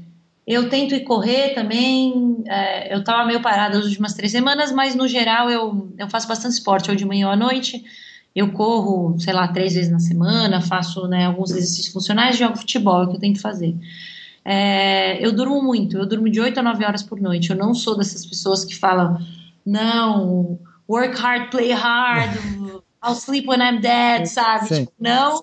eu 0.46 0.68
tento 0.68 0.94
ir 0.94 1.00
correr 1.00 1.54
também. 1.54 2.42
É, 2.46 2.94
eu 2.94 3.00
estava 3.00 3.26
meio 3.26 3.42
parada 3.42 3.78
as 3.78 3.84
últimas 3.84 4.14
três 4.14 4.32
semanas, 4.32 4.72
mas 4.72 4.94
no 4.94 5.08
geral 5.08 5.50
eu, 5.50 5.92
eu 5.98 6.08
faço 6.08 6.28
bastante 6.28 6.54
esporte, 6.54 6.90
ou 6.90 6.96
de 6.96 7.04
manhã 7.04 7.26
ou 7.26 7.32
à 7.32 7.36
noite. 7.36 7.84
Eu 8.34 8.52
corro, 8.52 9.18
sei 9.18 9.32
lá, 9.32 9.48
três 9.48 9.74
vezes 9.74 9.90
na 9.90 9.98
semana, 9.98 10.60
faço 10.60 11.08
né, 11.08 11.26
alguns 11.26 11.50
exercícios 11.50 11.92
funcionais 11.92 12.36
e 12.36 12.38
jogo 12.38 12.56
futebol, 12.56 13.02
é 13.02 13.04
o 13.04 13.08
que 13.08 13.16
eu 13.16 13.20
tenho 13.20 13.34
que 13.34 13.40
fazer. 13.40 13.74
É, 14.44 15.24
eu 15.24 15.32
durmo 15.32 15.60
muito, 15.62 15.98
eu 15.98 16.06
durmo 16.06 16.30
de 16.30 16.40
8 16.40 16.60
a 16.60 16.62
9 16.62 16.84
horas 16.84 17.02
por 17.02 17.20
noite. 17.20 17.50
Eu 17.50 17.56
não 17.56 17.74
sou 17.74 17.96
dessas 17.98 18.24
pessoas 18.24 18.64
que 18.64 18.74
falam, 18.76 19.18
não, 19.66 20.58
work 20.88 21.14
hard, 21.20 21.50
play 21.50 21.72
hard, 21.72 22.30
I'll 23.04 23.14
sleep 23.14 23.46
when 23.48 23.60
I'm 23.60 23.80
dead, 23.80 24.26
sabe? 24.26 24.68
Tipo, 24.68 24.92
não, 24.98 25.42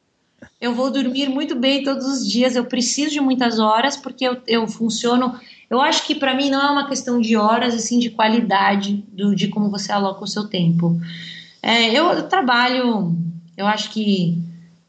eu 0.65 0.73
vou 0.73 0.89
dormir 0.89 1.29
muito 1.29 1.55
bem 1.55 1.83
todos 1.83 2.05
os 2.07 2.27
dias, 2.27 2.55
eu 2.55 2.65
preciso 2.65 3.11
de 3.11 3.21
muitas 3.21 3.59
horas 3.59 3.95
porque 3.95 4.27
eu, 4.27 4.37
eu 4.47 4.67
funciono. 4.67 5.35
Eu 5.69 5.79
acho 5.79 6.05
que 6.07 6.15
para 6.15 6.33
mim 6.33 6.49
não 6.49 6.59
é 6.59 6.71
uma 6.71 6.87
questão 6.87 7.21
de 7.21 7.37
horas, 7.37 7.75
assim, 7.75 7.99
de 7.99 8.09
qualidade 8.09 9.03
do, 9.13 9.35
de 9.35 9.47
como 9.47 9.69
você 9.69 9.91
aloca 9.91 10.23
o 10.23 10.27
seu 10.27 10.47
tempo. 10.47 10.99
É, 11.61 11.91
eu, 11.91 12.05
eu, 12.05 12.23
trabalho, 12.27 13.15
eu 13.55 13.67
acho 13.67 13.91
que 13.91 14.41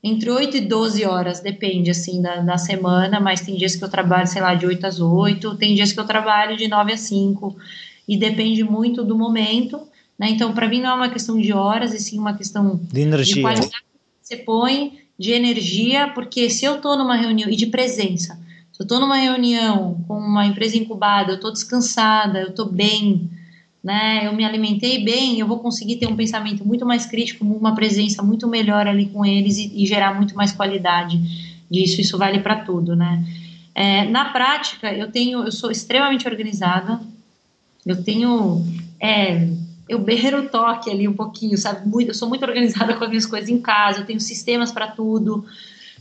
entre 0.02 0.30
8 0.30 0.56
e 0.56 0.60
12 0.62 1.04
horas, 1.04 1.40
depende, 1.40 1.90
assim, 1.90 2.22
da, 2.22 2.36
da 2.36 2.56
semana, 2.56 3.20
mas 3.20 3.42
tem 3.42 3.56
dias 3.56 3.76
que 3.76 3.84
eu 3.84 3.88
trabalho, 3.88 4.26
sei 4.26 4.40
lá, 4.40 4.54
de 4.54 4.64
8 4.64 4.86
às 4.86 4.98
8, 4.98 5.56
tem 5.56 5.74
dias 5.74 5.92
que 5.92 6.00
eu 6.00 6.06
trabalho 6.06 6.56
de 6.56 6.68
9 6.68 6.92
às 6.92 7.00
5, 7.00 7.54
e 8.08 8.16
depende 8.16 8.64
muito 8.64 9.04
do 9.04 9.16
momento, 9.16 9.80
né? 10.18 10.30
Então, 10.30 10.54
para 10.54 10.68
mim 10.68 10.80
não 10.80 10.90
é 10.90 10.94
uma 10.94 11.10
questão 11.10 11.38
de 11.38 11.52
horas, 11.52 11.92
e 11.92 11.98
sim 11.98 12.18
uma 12.18 12.34
questão 12.34 12.80
de 12.90 13.00
energia. 13.00 13.34
De 13.34 13.42
qualidade 13.42 13.70
que 13.70 14.26
você 14.26 14.36
põe 14.36 15.05
de 15.18 15.32
energia, 15.32 16.08
porque 16.08 16.50
se 16.50 16.64
eu 16.64 16.76
estou 16.76 16.96
numa 16.96 17.16
reunião 17.16 17.48
e 17.48 17.56
de 17.56 17.66
presença, 17.66 18.38
se 18.72 18.82
eu 18.82 18.84
estou 18.84 19.00
numa 19.00 19.16
reunião 19.16 20.04
com 20.06 20.18
uma 20.18 20.44
empresa 20.46 20.76
incubada, 20.76 21.32
eu 21.32 21.36
estou 21.36 21.52
descansada, 21.52 22.40
eu 22.40 22.48
estou 22.48 22.70
bem, 22.70 23.30
né? 23.82 24.26
Eu 24.26 24.34
me 24.34 24.44
alimentei 24.44 25.02
bem, 25.02 25.38
eu 25.38 25.46
vou 25.46 25.60
conseguir 25.60 25.96
ter 25.96 26.06
um 26.06 26.16
pensamento 26.16 26.66
muito 26.66 26.84
mais 26.84 27.06
crítico, 27.06 27.44
uma 27.44 27.74
presença 27.74 28.22
muito 28.22 28.46
melhor 28.46 28.86
ali 28.86 29.06
com 29.06 29.24
eles 29.24 29.56
e, 29.56 29.72
e 29.82 29.86
gerar 29.86 30.14
muito 30.14 30.36
mais 30.36 30.52
qualidade 30.52 31.18
disso. 31.70 32.00
Isso 32.00 32.18
vale 32.18 32.40
para 32.40 32.56
tudo, 32.56 32.94
né? 32.94 33.24
É, 33.74 34.04
na 34.04 34.26
prática, 34.26 34.92
eu 34.92 35.10
tenho, 35.10 35.44
eu 35.44 35.52
sou 35.52 35.70
extremamente 35.70 36.28
organizada. 36.28 37.00
Eu 37.84 38.02
tenho 38.02 38.64
é, 39.00 39.48
eu 39.88 39.98
berro 39.98 40.38
o 40.38 40.48
toque 40.48 40.90
ali 40.90 41.06
um 41.06 41.12
pouquinho, 41.14 41.56
sabe? 41.56 41.88
Muito, 41.88 42.08
eu 42.08 42.14
sou 42.14 42.28
muito 42.28 42.44
organizada 42.44 42.94
com 42.94 43.04
as 43.04 43.10
minhas 43.10 43.26
coisas 43.26 43.48
em 43.48 43.60
casa, 43.60 44.00
eu 44.00 44.06
tenho 44.06 44.20
sistemas 44.20 44.72
para 44.72 44.88
tudo, 44.88 45.44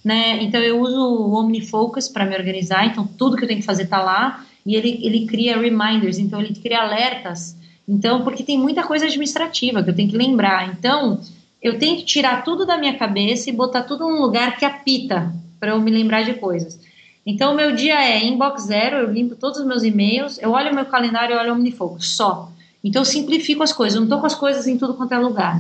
né? 0.04 0.42
Então 0.44 0.62
eu 0.62 0.80
uso 0.80 0.98
o 0.98 1.34
OmniFocus 1.34 2.08
para 2.08 2.26
me 2.26 2.36
organizar, 2.36 2.86
então 2.86 3.08
tudo 3.18 3.38
que 3.38 3.44
eu 3.44 3.48
tenho 3.48 3.60
que 3.60 3.66
fazer 3.66 3.84
está 3.84 4.02
lá 4.02 4.46
e 4.66 4.76
ele, 4.76 5.00
ele 5.04 5.26
cria 5.28 5.58
reminders, 5.58 6.18
então 6.18 6.42
ele 6.42 6.56
cria 6.56 6.82
alertas 6.82 7.56
Então, 7.88 8.24
porque 8.24 8.44
tem 8.44 8.58
muita 8.58 8.82
coisa 8.82 9.06
administrativa 9.06 9.84
que 9.84 9.90
eu 9.92 9.96
tenho 9.96 10.10
que 10.10 10.18
lembrar. 10.18 10.70
Então, 10.70 11.22
eu 11.62 11.78
tenho 11.78 11.98
que 11.98 12.04
tirar 12.04 12.44
tudo 12.44 12.66
da 12.66 12.78
minha 12.78 12.98
cabeça 12.98 13.50
e 13.50 13.54
botar 13.54 13.84
tudo 13.84 14.08
num 14.08 14.22
lugar 14.22 14.58
que 14.58 14.66
apita 14.66 15.32
para 15.60 15.72
eu 15.72 15.80
me 15.80 15.92
lembrar 15.92 16.24
de 16.24 16.34
coisas. 16.34 16.80
Então, 17.26 17.54
o 17.54 17.56
meu 17.56 17.76
dia 17.76 18.04
é 18.04 18.24
inbox 18.24 18.64
zero, 18.64 18.98
eu 18.98 19.12
limpo 19.12 19.36
todos 19.36 19.60
os 19.60 19.66
meus 19.66 19.84
e-mails, 19.84 20.40
eu 20.42 20.52
olho 20.52 20.72
o 20.72 20.76
meu 20.76 20.86
calendário 20.86 21.36
e 21.36 21.40
olho 21.40 21.54
o 21.54 21.56
Omnifocus, 21.56 22.16
só. 22.16 22.52
Então, 22.86 23.02
eu 23.02 23.06
simplifico 23.06 23.64
as 23.64 23.74
coisas, 23.74 23.96
eu 23.96 24.02
não 24.02 24.06
estou 24.06 24.20
com 24.20 24.28
as 24.28 24.36
coisas 24.36 24.68
em 24.68 24.78
tudo 24.78 24.94
quanto 24.94 25.16
é 25.16 25.18
lugar. 25.18 25.60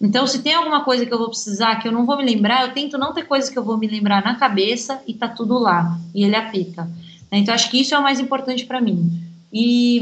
Então, 0.00 0.24
se 0.24 0.40
tem 0.40 0.54
alguma 0.54 0.84
coisa 0.84 1.04
que 1.04 1.12
eu 1.12 1.18
vou 1.18 1.28
precisar 1.28 1.76
que 1.76 1.88
eu 1.88 1.92
não 1.92 2.06
vou 2.06 2.16
me 2.16 2.24
lembrar, 2.24 2.62
eu 2.62 2.72
tento 2.72 2.96
não 2.96 3.12
ter 3.12 3.24
coisas 3.24 3.50
que 3.50 3.58
eu 3.58 3.64
vou 3.64 3.76
me 3.76 3.88
lembrar 3.88 4.22
na 4.22 4.36
cabeça 4.36 5.02
e 5.04 5.12
tá 5.12 5.28
tudo 5.28 5.58
lá, 5.58 5.98
e 6.14 6.24
ele 6.24 6.36
apita. 6.36 6.88
Então, 7.32 7.52
acho 7.52 7.68
que 7.70 7.80
isso 7.80 7.92
é 7.92 7.98
o 7.98 8.02
mais 8.02 8.20
importante 8.20 8.64
para 8.64 8.80
mim. 8.80 9.10
E, 9.52 10.00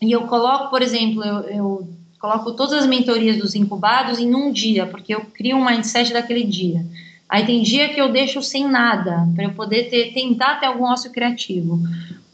e 0.00 0.10
eu 0.10 0.22
coloco, 0.22 0.70
por 0.70 0.80
exemplo, 0.80 1.22
eu, 1.22 1.40
eu 1.42 1.88
coloco 2.18 2.52
todas 2.52 2.72
as 2.72 2.86
mentorias 2.86 3.36
dos 3.36 3.54
incubados 3.54 4.18
em 4.18 4.34
um 4.34 4.50
dia, 4.50 4.86
porque 4.86 5.14
eu 5.14 5.20
crio 5.34 5.58
um 5.58 5.64
mindset 5.66 6.14
daquele 6.14 6.44
dia. 6.44 6.84
Aí 7.28 7.44
tem 7.44 7.62
dia 7.62 7.90
que 7.90 8.00
eu 8.00 8.10
deixo 8.10 8.40
sem 8.42 8.66
nada, 8.66 9.28
para 9.34 9.44
eu 9.44 9.52
poder 9.52 9.90
ter, 9.90 10.14
tentar 10.14 10.60
ter 10.60 10.66
algum 10.66 10.84
ócio 10.84 11.10
criativo. 11.10 11.78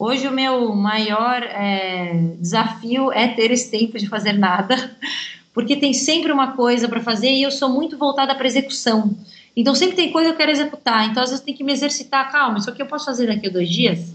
Hoje 0.01 0.27
o 0.27 0.31
meu 0.31 0.73
maior 0.73 1.43
é, 1.43 2.13
desafio 2.39 3.11
é 3.11 3.27
ter 3.27 3.51
esse 3.51 3.69
tempo 3.69 3.99
de 3.99 4.09
fazer 4.09 4.33
nada, 4.33 4.97
porque 5.53 5.75
tem 5.75 5.93
sempre 5.93 6.31
uma 6.31 6.53
coisa 6.53 6.89
para 6.89 6.99
fazer 7.01 7.29
e 7.29 7.43
eu 7.43 7.51
sou 7.51 7.69
muito 7.69 7.99
voltada 7.99 8.33
para 8.33 8.47
execução. 8.47 9.15
Então 9.55 9.75
sempre 9.75 9.95
tem 9.95 10.11
coisa 10.11 10.29
que 10.29 10.33
eu 10.33 10.37
quero 10.37 10.51
executar. 10.51 11.07
Então 11.07 11.21
às 11.21 11.29
vezes 11.29 11.45
tem 11.45 11.53
que 11.53 11.63
me 11.63 11.71
exercitar. 11.71 12.31
Calma, 12.31 12.57
isso 12.57 12.67
aqui 12.67 12.81
eu 12.81 12.87
posso 12.87 13.05
fazer 13.05 13.27
daqui 13.27 13.45
a 13.45 13.51
dois 13.51 13.69
dias. 13.69 14.11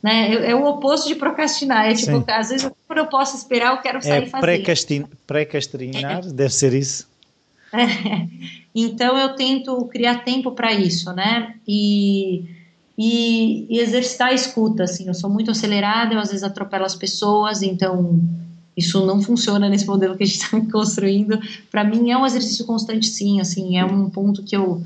Né? 0.00 0.48
É 0.48 0.54
o 0.54 0.64
oposto 0.64 1.08
de 1.08 1.16
procrastinar. 1.16 1.90
É 1.90 1.94
tipo, 1.94 2.18
Sim. 2.18 2.24
às 2.28 2.50
vezes 2.50 2.70
quando 2.86 2.98
eu 3.00 3.06
posso 3.06 3.36
esperar, 3.36 3.74
eu 3.74 3.82
quero 3.82 4.00
sair 4.00 4.22
é, 4.22 4.26
fazer. 4.26 4.40
Pré-castinar, 5.26 6.20
é. 6.24 6.32
deve 6.32 6.54
ser 6.54 6.72
isso. 6.72 7.08
É. 7.72 8.28
Então 8.72 9.18
eu 9.18 9.30
tento 9.30 9.84
criar 9.86 10.22
tempo 10.22 10.52
para 10.52 10.72
isso, 10.72 11.12
né? 11.14 11.54
E, 11.66 12.44
e, 12.98 13.66
e, 13.68 13.78
exercitar 13.80 14.28
a 14.28 14.34
escuta, 14.34 14.84
assim. 14.84 15.06
Eu 15.06 15.14
sou 15.14 15.28
muito 15.28 15.50
acelerada, 15.50 16.14
eu 16.14 16.20
às 16.20 16.28
vezes 16.28 16.42
atropelo 16.42 16.84
as 16.84 16.94
pessoas, 16.94 17.62
então 17.62 18.20
isso 18.76 19.04
não 19.06 19.22
funciona 19.22 19.68
nesse 19.68 19.86
modelo 19.86 20.16
que 20.16 20.22
a 20.22 20.26
gente 20.26 20.36
está 20.42 20.60
construindo. 20.72 21.38
Para 21.70 21.84
mim 21.84 22.10
é 22.10 22.16
um 22.16 22.26
exercício 22.26 22.64
constante, 22.64 23.06
sim. 23.06 23.40
Assim, 23.40 23.78
é 23.78 23.84
um 23.84 24.08
ponto 24.08 24.42
que 24.42 24.56
eu 24.56 24.82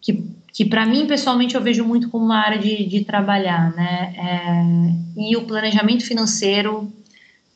que, 0.00 0.22
que 0.52 0.64
para 0.64 0.84
mim 0.84 1.06
pessoalmente 1.06 1.54
eu 1.54 1.62
vejo 1.62 1.84
muito 1.84 2.10
como 2.10 2.26
uma 2.26 2.36
área 2.36 2.58
de, 2.58 2.84
de 2.84 3.04
trabalhar, 3.04 3.74
né? 3.74 4.14
É, 4.16 5.20
e 5.20 5.36
o 5.36 5.46
planejamento 5.46 6.04
financeiro 6.04 6.92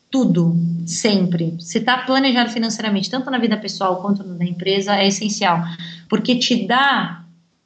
tudo, 0.09 0.55
sempre. 0.87 1.55
Se 1.59 1.77
está 1.77 1.97
planejado 1.97 2.49
financeiramente, 2.49 3.09
tanto 3.09 3.29
na 3.29 3.37
vida 3.37 3.55
pessoal 3.55 4.01
quanto 4.01 4.23
na 4.23 4.45
empresa, 4.45 4.95
é 4.95 5.07
essencial, 5.07 5.63
porque 6.09 6.35
te 6.35 6.65
dá 6.65 7.18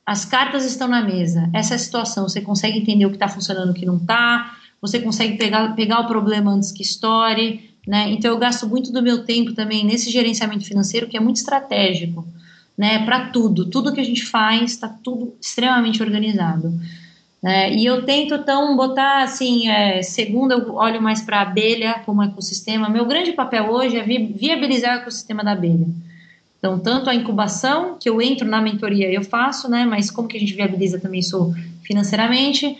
as 0.05 0.25
cartas 0.25 0.65
estão 0.65 0.87
na 0.87 1.01
mesa. 1.01 1.49
Essa 1.53 1.73
é 1.73 1.75
a 1.75 1.79
situação. 1.79 2.27
Você 2.27 2.41
consegue 2.41 2.79
entender 2.79 3.05
o 3.05 3.09
que 3.09 3.15
está 3.15 3.27
funcionando, 3.27 3.71
o 3.71 3.73
que 3.73 3.85
não 3.85 3.97
está. 3.97 4.57
Você 4.81 4.99
consegue 4.99 5.37
pegar, 5.37 5.75
pegar 5.75 6.01
o 6.01 6.07
problema 6.07 6.51
antes 6.51 6.71
que 6.71 6.83
estoure. 6.83 7.71
Né? 7.87 8.11
Então, 8.11 8.31
eu 8.31 8.37
gasto 8.37 8.67
muito 8.67 8.91
do 8.91 9.01
meu 9.01 9.23
tempo 9.23 9.53
também 9.53 9.85
nesse 9.85 10.09
gerenciamento 10.11 10.65
financeiro, 10.65 11.07
que 11.07 11.15
é 11.15 11.19
muito 11.19 11.37
estratégico. 11.37 12.25
Né? 12.77 13.05
Para 13.05 13.29
tudo. 13.29 13.69
Tudo 13.69 13.93
que 13.93 14.01
a 14.01 14.05
gente 14.05 14.25
faz 14.25 14.71
está 14.71 14.89
tudo 14.89 15.35
extremamente 15.39 16.03
organizado. 16.03 16.73
Né? 17.41 17.73
E 17.73 17.85
eu 17.85 18.05
tento, 18.05 18.35
então, 18.35 18.75
botar 18.75 19.23
assim, 19.23 19.69
é, 19.69 20.01
segunda, 20.01 20.55
eu 20.55 20.75
olho 20.75 21.01
mais 21.01 21.21
para 21.21 21.39
a 21.39 21.41
abelha 21.43 22.01
como 22.05 22.23
ecossistema. 22.23 22.89
Meu 22.89 23.05
grande 23.05 23.31
papel 23.31 23.69
hoje 23.69 23.97
é 23.97 24.03
vi 24.03 24.33
viabilizar 24.33 24.97
o 24.97 25.01
ecossistema 25.01 25.43
da 25.45 25.53
abelha. 25.53 25.87
Então, 26.63 26.79
tanto 26.79 27.09
a 27.09 27.13
incubação, 27.13 27.97
que 27.99 28.09
eu 28.09 28.21
entro 28.21 28.47
na 28.47 28.61
mentoria 28.61 29.11
eu 29.11 29.21
faço, 29.21 29.69
né? 29.69 29.85
Mas 29.85 30.09
como 30.09 30.29
que 30.29 30.37
a 30.37 30.39
gente 30.39 30.53
viabiliza 30.53 30.97
também 30.97 31.19
isso 31.19 31.53
financeiramente? 31.81 32.77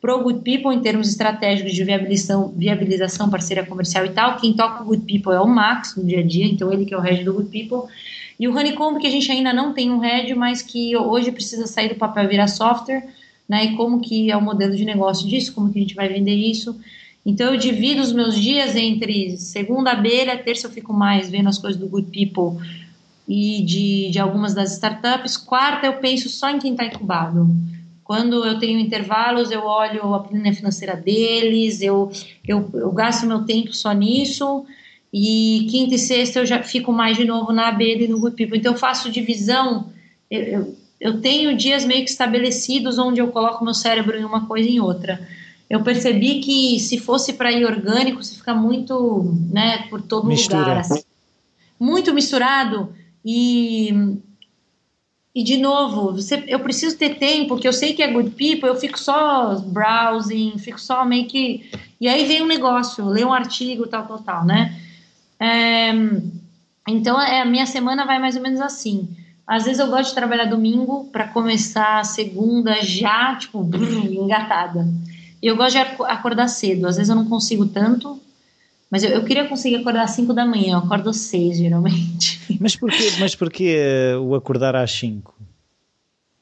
Pro 0.00 0.22
Good 0.22 0.38
People, 0.38 0.74
em 0.74 0.80
termos 0.80 1.06
estratégicos 1.06 1.74
de 1.74 1.84
viabilização, 1.84 2.48
viabilização, 2.56 3.28
parceria 3.28 3.62
comercial 3.66 4.06
e 4.06 4.08
tal, 4.08 4.38
quem 4.38 4.54
toca 4.54 4.82
o 4.82 4.86
Good 4.86 5.02
People 5.02 5.34
é 5.34 5.40
o 5.40 5.46
Max 5.46 5.96
no 5.96 6.06
dia 6.06 6.20
a 6.20 6.22
dia, 6.22 6.46
então 6.46 6.72
ele 6.72 6.86
que 6.86 6.94
é 6.94 6.96
o 6.96 7.00
head 7.02 7.24
do 7.24 7.34
Good 7.34 7.50
People. 7.50 7.92
E 8.40 8.48
o 8.48 8.56
Honeycomb, 8.56 8.98
que 8.98 9.06
a 9.06 9.10
gente 9.10 9.30
ainda 9.30 9.52
não 9.52 9.74
tem 9.74 9.90
um 9.90 9.98
head, 9.98 10.34
mas 10.34 10.62
que 10.62 10.96
hoje 10.96 11.30
precisa 11.30 11.66
sair 11.66 11.90
do 11.90 11.96
papel 11.96 12.24
e 12.24 12.28
virar 12.28 12.46
software, 12.46 13.06
né? 13.46 13.66
E 13.66 13.76
como 13.76 14.00
que 14.00 14.30
é 14.30 14.36
o 14.38 14.40
modelo 14.40 14.74
de 14.74 14.86
negócio 14.86 15.28
disso, 15.28 15.52
como 15.52 15.70
que 15.70 15.78
a 15.78 15.82
gente 15.82 15.94
vai 15.94 16.08
vender 16.08 16.34
isso. 16.34 16.74
Então 17.24 17.52
eu 17.52 17.58
divido 17.58 18.00
os 18.00 18.14
meus 18.14 18.34
dias 18.34 18.74
entre 18.76 19.36
segunda 19.36 19.90
abelha, 19.90 20.38
terça 20.38 20.68
eu 20.68 20.70
fico 20.70 20.94
mais 20.94 21.28
vendo 21.28 21.50
as 21.50 21.58
coisas 21.58 21.78
do 21.78 21.86
Good 21.86 22.10
People 22.10 22.64
e 23.28 23.62
de, 23.62 24.10
de 24.10 24.18
algumas 24.18 24.54
das 24.54 24.72
startups, 24.74 25.36
quarta 25.36 25.86
eu 25.86 25.94
penso 25.94 26.28
só 26.28 26.48
em 26.48 26.58
quem 26.58 26.72
está 26.72 26.84
incubado. 26.84 27.48
Quando 28.04 28.44
eu 28.44 28.58
tenho 28.58 28.78
intervalos, 28.78 29.50
eu 29.50 29.64
olho 29.64 30.14
a 30.14 30.20
planilha 30.20 30.54
financeira 30.54 30.94
deles, 30.94 31.82
eu, 31.82 32.10
eu, 32.46 32.70
eu 32.72 32.92
gasto 32.92 33.26
meu 33.26 33.44
tempo 33.44 33.72
só 33.74 33.92
nisso. 33.92 34.64
E 35.12 35.66
quinta 35.70 35.96
e 35.96 35.98
sexta 35.98 36.38
eu 36.38 36.46
já 36.46 36.62
fico 36.62 36.92
mais 36.92 37.16
de 37.16 37.24
novo 37.24 37.52
na 37.52 37.68
abelha 37.68 38.04
e 38.04 38.08
no 38.08 38.20
Good 38.20 38.36
People. 38.36 38.58
Então 38.58 38.74
eu 38.74 38.78
faço 38.78 39.10
divisão. 39.10 39.88
Eu, 40.30 40.42
eu, 40.42 40.76
eu 41.00 41.20
tenho 41.20 41.56
dias 41.56 41.84
meio 41.84 42.04
que 42.04 42.10
estabelecidos 42.10 42.96
onde 42.96 43.20
eu 43.20 43.28
coloco 43.28 43.64
meu 43.64 43.74
cérebro 43.74 44.16
em 44.16 44.24
uma 44.24 44.46
coisa 44.46 44.68
e 44.68 44.76
em 44.76 44.80
outra. 44.80 45.20
Eu 45.68 45.82
percebi 45.82 46.38
que 46.40 46.78
se 46.78 46.98
fosse 46.98 47.32
para 47.32 47.50
ir 47.50 47.64
orgânico, 47.64 48.22
você 48.22 48.36
fica 48.36 48.54
muito, 48.54 49.34
né, 49.50 49.86
por 49.90 50.00
todo 50.00 50.28
Mistura. 50.28 50.60
lugar, 50.60 50.78
assim. 50.78 51.02
muito 51.80 52.14
misturado 52.14 52.94
e 53.26 54.16
e 55.36 55.44
de 55.44 55.58
novo, 55.58 56.14
você, 56.14 56.42
eu 56.48 56.58
preciso 56.60 56.96
ter 56.96 57.18
tempo, 57.18 57.48
porque 57.48 57.68
eu 57.68 57.72
sei 57.72 57.92
que 57.92 58.02
é 58.02 58.10
good 58.10 58.30
people, 58.30 58.66
eu 58.66 58.76
fico 58.76 58.98
só 58.98 59.56
browsing, 59.58 60.56
fico 60.56 60.80
só 60.80 61.04
meio 61.04 61.26
que. 61.26 61.70
E 62.00 62.08
aí 62.08 62.24
vem 62.24 62.40
um 62.40 62.46
negócio, 62.46 63.04
leio 63.04 63.28
um 63.28 63.34
artigo, 63.34 63.86
tal, 63.86 64.06
tal, 64.06 64.18
tal, 64.20 64.46
né? 64.46 64.74
É, 65.38 65.90
então 66.88 67.20
é, 67.20 67.42
a 67.42 67.44
minha 67.44 67.66
semana 67.66 68.06
vai 68.06 68.18
mais 68.18 68.34
ou 68.34 68.40
menos 68.40 68.62
assim. 68.62 69.10
Às 69.46 69.64
vezes 69.66 69.78
eu 69.78 69.88
gosto 69.88 70.08
de 70.08 70.14
trabalhar 70.14 70.46
domingo 70.46 71.04
para 71.12 71.28
começar 71.28 72.00
a 72.00 72.04
segunda 72.04 72.82
já, 72.82 73.36
tipo, 73.36 73.62
brrr, 73.62 74.06
engatada. 74.16 74.88
Eu 75.42 75.54
gosto 75.54 75.72
de 75.72 76.02
acordar 76.04 76.48
cedo. 76.48 76.86
Às 76.86 76.96
vezes 76.96 77.10
eu 77.10 77.16
não 77.16 77.28
consigo 77.28 77.66
tanto, 77.66 78.18
mas 78.90 79.02
eu, 79.02 79.10
eu 79.10 79.24
queria 79.24 79.48
conseguir 79.48 79.76
acordar 79.76 80.04
às 80.04 80.12
5 80.12 80.32
da 80.32 80.46
manhã. 80.46 80.74
Eu 80.74 80.78
acordo 80.78 81.10
às 81.10 81.16
6, 81.16 81.58
geralmente. 81.58 82.40
Mas 82.60 82.76
porquê, 82.76 83.12
mas 83.18 83.34
porquê 83.34 83.76
uh, 84.16 84.22
o 84.22 84.34
acordar 84.36 84.76
às 84.76 84.92
5? 84.92 85.34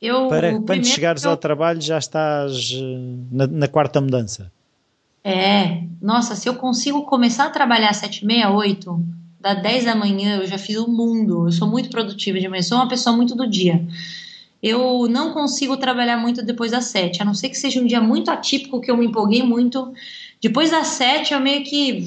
Eu, 0.00 0.28
para 0.28 0.60
quando 0.60 0.84
chegares 0.84 1.24
eu... 1.24 1.30
ao 1.30 1.36
trabalho 1.36 1.80
já 1.80 1.96
estás 1.96 2.72
uh, 2.72 3.26
na, 3.32 3.46
na, 3.46 3.66
quarta 3.66 4.02
mudança. 4.02 4.52
É, 5.24 5.82
nossa, 6.02 6.36
se 6.36 6.46
eu 6.46 6.56
consigo 6.56 7.02
começar 7.04 7.46
a 7.46 7.50
trabalhar 7.50 7.88
às 7.88 7.96
7 7.96 8.18
e 8.18 8.26
meia, 8.26 8.50
8 8.50 9.02
da 9.40 9.54
10 9.54 9.86
da 9.86 9.94
manhã 9.94 10.36
eu 10.40 10.46
já 10.46 10.58
fiz 10.58 10.76
o 10.76 10.86
mundo. 10.86 11.46
Eu 11.46 11.52
sou 11.52 11.66
muito 11.66 11.88
produtiva 11.88 12.38
de 12.38 12.48
manhã, 12.48 12.62
sou 12.62 12.76
uma 12.76 12.88
pessoa 12.88 13.16
muito 13.16 13.34
do 13.34 13.48
dia. 13.48 13.86
Eu 14.62 15.06
não 15.08 15.32
consigo 15.32 15.76
trabalhar 15.76 16.16
muito 16.16 16.42
depois 16.42 16.70
das 16.70 16.84
7, 16.86 17.20
a 17.20 17.24
não 17.24 17.34
ser 17.34 17.50
que 17.50 17.56
seja 17.56 17.80
um 17.80 17.86
dia 17.86 18.00
muito 18.00 18.30
atípico, 18.30 18.80
que 18.80 18.90
eu 18.90 18.96
me 18.96 19.06
empolguei 19.06 19.42
muito. 19.42 19.92
Depois 20.44 20.70
das 20.70 20.88
7 20.88 21.32
eu 21.32 21.40
meio 21.40 21.64
que. 21.64 22.06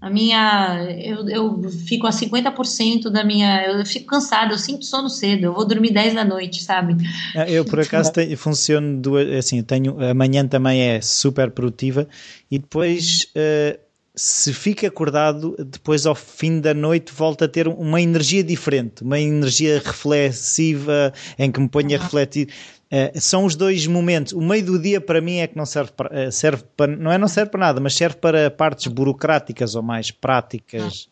A 0.00 0.10
minha. 0.10 0.84
Eu, 0.98 1.28
eu 1.28 1.70
fico 1.86 2.08
a 2.08 2.10
50% 2.10 3.08
da 3.08 3.22
minha. 3.22 3.64
Eu 3.64 3.86
fico 3.86 4.06
cansada, 4.06 4.52
eu 4.52 4.58
sinto 4.58 4.84
sono 4.84 5.08
cedo, 5.08 5.44
eu 5.44 5.54
vou 5.54 5.64
dormir 5.64 5.92
10 5.92 6.14
da 6.14 6.24
noite, 6.24 6.62
sabe? 6.62 6.96
É, 7.34 7.50
eu, 7.52 7.64
por 7.64 7.78
acaso, 7.78 8.12
tenho, 8.12 8.36
funciono. 8.36 9.00
Duas, 9.00 9.28
assim, 9.30 9.62
tenho, 9.62 9.96
amanhã 10.04 10.46
também 10.46 10.80
é 10.82 11.00
super 11.00 11.50
produtiva 11.52 12.08
e 12.50 12.58
depois. 12.58 13.28
Uh, 13.36 13.78
se 14.16 14.52
fica 14.52 14.86
acordado, 14.86 15.56
depois 15.58 16.06
ao 16.06 16.14
fim 16.14 16.60
da 16.60 16.72
noite 16.72 17.12
volta 17.12 17.46
a 17.46 17.48
ter 17.48 17.66
uma 17.66 18.00
energia 18.00 18.44
diferente, 18.44 19.02
uma 19.02 19.18
energia 19.18 19.82
reflexiva 19.84 21.12
em 21.36 21.50
que 21.50 21.58
me 21.58 21.68
ponho 21.68 21.96
a 21.96 22.00
refletir. 22.00 22.48
Uh, 22.94 23.20
são 23.20 23.44
os 23.44 23.56
dois 23.56 23.88
momentos. 23.88 24.32
O 24.32 24.40
meio 24.40 24.64
do 24.64 24.78
dia 24.78 25.00
para 25.00 25.20
mim 25.20 25.38
é 25.38 25.48
que 25.48 25.56
não 25.56 25.66
serve 25.66 25.90
para, 25.90 26.28
uh, 26.28 26.30
serve 26.30 26.62
para, 26.76 26.96
não 26.96 27.10
é 27.10 27.18
não 27.18 27.26
serve 27.26 27.50
para 27.50 27.58
nada, 27.58 27.80
mas 27.80 27.96
serve 27.96 28.16
para 28.16 28.48
partes 28.52 28.86
burocráticas 28.86 29.74
ou 29.74 29.82
mais 29.82 30.12
práticas. 30.12 31.08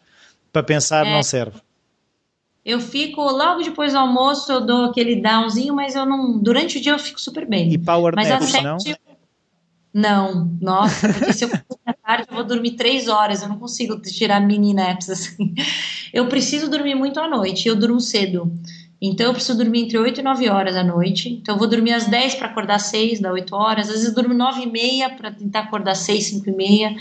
Para 0.53 0.63
pensar 0.63 1.05
é. 1.05 1.13
não 1.13 1.25
serve. 1.25 1.59
Eu 2.65 2.79
fico 2.79 3.21
logo 3.21 3.65
depois 3.65 3.93
do 3.93 3.99
almoço, 3.99 4.53
eu 4.53 4.65
dou 4.65 4.85
aquele 4.85 5.17
downzinho, 5.17 5.75
mas 5.75 5.97
eu 5.97 6.07
não. 6.07 6.39
Durante 6.39 6.79
o 6.79 6.81
dia 6.81 6.93
eu 6.93 6.99
fico 7.01 7.21
super 7.21 7.45
bem. 7.49 7.73
E 7.73 7.79
power 7.79 8.15
mas 8.15 8.29
naps, 8.29 8.53
não? 8.63 8.77
Não, 9.93 10.51
nossa, 10.61 11.13
porque 11.13 11.33
se 11.35 11.45
eu 11.45 11.49
for 11.49 11.79
à 11.85 11.93
tarde 11.93 12.27
eu 12.31 12.35
vou 12.37 12.45
dormir 12.45 12.73
três 12.73 13.09
horas, 13.09 13.43
eu 13.43 13.49
não 13.49 13.59
consigo 13.59 14.01
tirar 14.01 14.41
mini 14.41 14.73
naps 14.73 15.11
assim. 15.11 15.55
Eu 16.13 16.29
preciso 16.29 16.71
dormir 16.71 16.95
muito 16.95 17.19
à 17.19 17.29
noite, 17.29 17.67
eu 17.67 17.75
durmo 17.75 18.01
cedo. 18.01 18.53
Então 19.05 19.27
eu 19.27 19.33
preciso 19.33 19.59
dormir 19.59 19.81
entre 19.81 19.99
8 19.99 20.21
e 20.21 20.23
9 20.23 20.49
horas 20.49 20.77
à 20.77 20.85
noite. 20.85 21.29
Então 21.29 21.57
eu 21.57 21.59
vou 21.59 21.67
dormir 21.69 21.93
às 21.93 22.07
10 22.07 22.37
para 22.37 22.47
acordar 22.47 22.77
às 22.77 22.85
6, 22.85 23.19
dá 23.19 23.33
8 23.33 23.53
horas. 23.53 23.89
Às 23.89 23.95
vezes 23.95 24.09
eu 24.09 24.15
durmo 24.15 24.33
9 24.33 24.63
e 24.63 24.67
meia 24.71 25.11
para 25.11 25.33
tentar 25.33 25.61
acordar 25.61 25.91
às 25.91 25.99
6, 25.99 26.27
5 26.27 26.49
e 26.49 26.53
meia. 26.53 26.97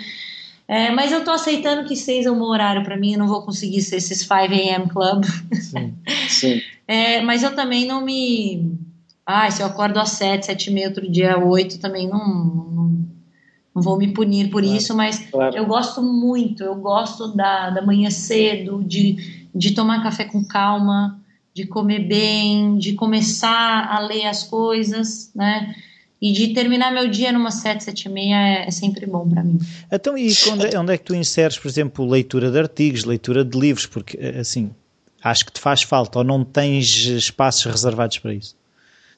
É, 0.67 0.89
mas 0.89 1.11
eu 1.11 1.23
tô 1.23 1.29
aceitando 1.29 1.87
que 1.87 1.95
6 1.95 2.25
é 2.25 2.31
o 2.31 2.35
meu 2.35 2.45
horário 2.45 2.83
para 2.83 2.97
mim, 2.97 3.13
eu 3.13 3.19
não 3.19 3.27
vou 3.27 3.43
conseguir 3.43 3.81
ser 3.81 3.97
esses 3.97 4.21
5 4.21 4.33
a.m. 4.33 4.89
club. 4.89 5.25
Sim. 5.53 5.93
Sim. 6.27 6.61
É, 6.87 7.21
mas 7.21 7.43
eu 7.43 7.53
também 7.55 7.85
não 7.85 8.03
me. 8.03 8.79
Ah, 9.23 9.51
se 9.51 9.61
eu 9.61 9.67
acordo 9.67 9.99
às 9.99 10.09
7, 10.09 10.47
7 10.47 10.71
e 10.71 10.73
meia, 10.73 10.87
outro 10.87 11.07
dia 11.07 11.37
8, 11.37 11.79
também 11.79 12.07
não, 12.07 12.27
não, 12.27 13.05
não 13.75 13.81
vou 13.81 13.95
me 13.95 14.11
punir 14.11 14.49
por 14.49 14.63
Claro, 14.63 14.77
isso, 14.77 14.95
mas 14.97 15.19
claro. 15.29 15.55
eu 15.55 15.65
gosto 15.67 16.01
muito, 16.01 16.63
eu 16.63 16.73
gosto 16.75 17.27
da, 17.35 17.69
da 17.69 17.81
manhã 17.83 18.09
cedo, 18.09 18.83
de, 18.83 19.45
de 19.53 19.71
tomar 19.75 20.01
café 20.01 20.25
com 20.25 20.43
calma, 20.43 21.20
de 21.53 21.65
comer 21.67 21.99
bem, 22.07 22.77
de 22.77 22.93
começar 22.93 23.87
a 23.91 23.99
ler 23.99 24.25
as 24.25 24.43
coisas, 24.43 25.31
né? 25.35 25.75
E 26.21 26.31
de 26.31 26.49
terminar 26.53 26.91
meu 26.93 27.07
dia 27.09 27.31
numa 27.31 27.49
7, 27.49 27.83
7 27.83 28.05
e 28.05 28.09
meia 28.09 28.35
é, 28.35 28.67
é 28.67 28.71
sempre 28.71 29.05
bom 29.07 29.27
para 29.27 29.43
mim. 29.43 29.59
Então, 29.91 30.15
e 30.17 30.33
quando, 30.35 30.65
é- 30.65 30.77
onde 30.79 30.93
é 30.93 30.97
que 30.97 31.03
tu 31.03 31.15
inseres, 31.15 31.57
por 31.57 31.67
exemplo, 31.67 32.07
leitura 32.07 32.51
de 32.51 32.59
artigos, 32.59 33.03
leitura 33.03 33.43
de 33.43 33.59
livros? 33.59 33.85
Porque, 33.87 34.17
eh, 34.21 34.39
assim, 34.39 34.69
acho 35.23 35.45
que 35.45 35.51
te 35.51 35.59
faz 35.59 35.81
falta 35.81 36.19
ou 36.19 36.23
não 36.23 36.43
tens 36.43 36.95
espaços 37.05 37.65
reservados 37.65 38.19
para 38.19 38.33
isso? 38.33 38.55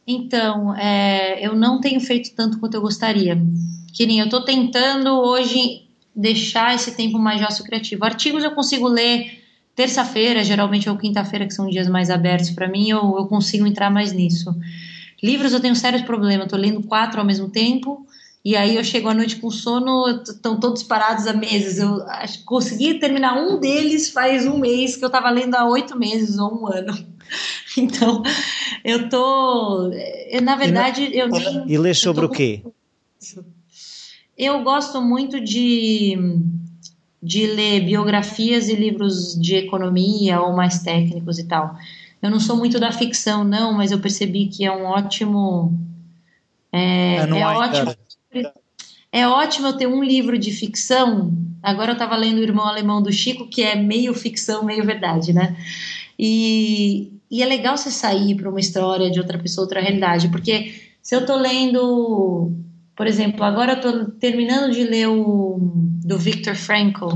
Então, 0.08 0.76
é, 0.76 1.46
eu 1.46 1.56
não 1.56 1.80
tenho 1.80 2.00
feito 2.00 2.32
tanto 2.36 2.58
quanto 2.60 2.74
eu 2.76 2.82
gostaria. 2.82 3.38
Que 3.94 4.06
nem 4.06 4.20
eu 4.20 4.26
estou 4.26 4.42
tentando 4.42 5.10
hoje 5.20 5.84
deixar 6.16 6.74
esse 6.74 6.96
tempo 6.96 7.20
mais 7.20 7.40
de 7.40 7.46
ócio 7.46 7.64
criativo. 7.64 8.04
Artigos 8.06 8.44
eu 8.44 8.52
consigo 8.52 8.88
ler 8.88 9.43
terça-feira, 9.76 10.44
geralmente 10.44 10.90
ou 10.90 10.98
quinta-feira, 10.98 11.46
que 11.46 11.54
são 11.54 11.70
dias 11.70 11.88
mais 11.88 12.10
abertos 12.10 12.52
para 12.52 12.68
mim, 12.68 12.90
eu, 12.90 13.16
eu 13.18 13.26
consigo 13.26 13.66
entrar 13.66 13.90
mais 13.90 14.14
nisso. 14.14 14.56
Livros 15.22 15.54
eu 15.54 15.60
tenho 15.60 15.76
sérios 15.76 16.02
problemas, 16.02 16.46
estou 16.46 16.60
lendo 16.60 16.84
quatro 16.84 17.20
ao 17.20 17.26
mesmo 17.26 17.50
tempo, 17.50 18.06
e 18.44 18.58
aí 18.58 18.76
eu 18.76 18.84
chego 18.84 19.08
à 19.08 19.14
noite 19.14 19.38
com 19.38 19.50
sono, 19.50 20.22
estão 20.22 20.60
todos 20.60 20.84
parados 20.84 21.28
há 21.28 21.34
meses. 21.34 21.78
Eu 21.78 22.02
consegui 22.44 22.96
terminar 22.96 23.38
um 23.42 23.58
deles 23.58 24.10
faz 24.10 24.46
um 24.46 24.58
mês, 24.58 24.98
que 24.98 25.04
eu 25.04 25.08
estava 25.08 25.30
lendo 25.30 25.56
há 25.56 25.66
oito 25.66 25.98
meses 25.98 26.38
ou 26.38 26.62
um 26.62 26.68
ano. 26.68 26.94
Então, 27.76 28.22
eu 28.84 29.10
tô. 29.10 29.90
eu, 30.30 30.40
Na 30.44 30.56
verdade, 30.56 31.10
eu 31.12 31.28
nem. 31.30 31.68
E 31.68 31.74
eu 31.74 31.96
sobre 31.96 32.26
o 32.26 32.30
quê? 32.30 32.62
Eu 34.38 34.62
gosto 34.62 35.02
muito 35.02 35.40
de, 35.40 36.16
de 37.24 37.48
ler 37.48 37.86
biografias 37.86 38.68
e 38.68 38.76
livros 38.76 39.34
de 39.40 39.56
economia 39.56 40.42
ou 40.42 40.54
mais 40.54 40.84
técnicos 40.84 41.40
e 41.40 41.46
tal. 41.46 41.78
Eu 42.22 42.30
não 42.30 42.40
sou 42.40 42.58
muito 42.58 42.80
da 42.80 42.92
ficção, 42.92 43.46
não, 43.46 43.72
mas 43.72 43.92
eu 43.92 44.00
percebi 44.00 44.48
que 44.48 44.66
é 44.66 44.72
um 44.72 44.84
ótimo. 44.84 45.74
É, 46.72 47.16
é 47.16 47.20
Anuais, 47.22 47.80
ótimo. 47.80 47.96
É 49.10 49.28
ótimo 49.28 49.68
eu 49.68 49.78
ter 49.78 49.88
um 49.88 50.04
livro 50.04 50.38
de 50.38 50.52
ficção. 50.52 51.32
Agora 51.62 51.92
eu 51.92 51.94
estava 51.94 52.18
lendo 52.18 52.40
O 52.40 52.44
Irmão 52.44 52.66
Alemão 52.66 53.02
do 53.02 53.12
Chico, 53.12 53.48
que 53.48 53.62
é 53.62 53.76
meio 53.76 54.14
ficção, 54.14 54.66
meio 54.66 54.84
verdade, 54.84 55.32
né? 55.32 55.56
E, 56.20 57.14
e 57.32 57.42
é 57.42 57.46
legal 57.46 57.78
você 57.78 57.90
sair 57.90 58.36
para 58.36 58.50
uma 58.50 58.60
história 58.60 59.10
de 59.10 59.20
outra 59.20 59.38
pessoa, 59.38 59.64
outra 59.64 59.80
realidade, 59.80 60.28
porque 60.28 60.74
se 61.02 61.16
eu 61.16 61.22
estou 61.22 61.38
lendo, 61.38 62.52
por 62.96 63.08
exemplo, 63.08 63.44
agora 63.44 63.74
eu 63.74 63.76
estou 63.78 64.06
terminando 64.20 64.72
de 64.72 64.84
ler 64.84 65.08
o 65.08 65.83
do 66.06 66.18
Viktor 66.18 66.56
Frankl, 66.56 67.10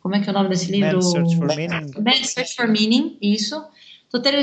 como 0.00 0.14
é 0.14 0.20
que 0.20 0.28
é 0.28 0.32
o 0.32 0.34
nome 0.34 0.48
desse 0.48 0.70
livro? 0.70 0.96
Man's 0.96 1.10
Search 1.10 1.36
for 1.36 1.46
Meaning. 1.56 1.92
Man's 2.02 2.30
Search 2.30 2.54
for 2.56 2.68
Meaning, 2.68 3.16
isso. 3.20 3.62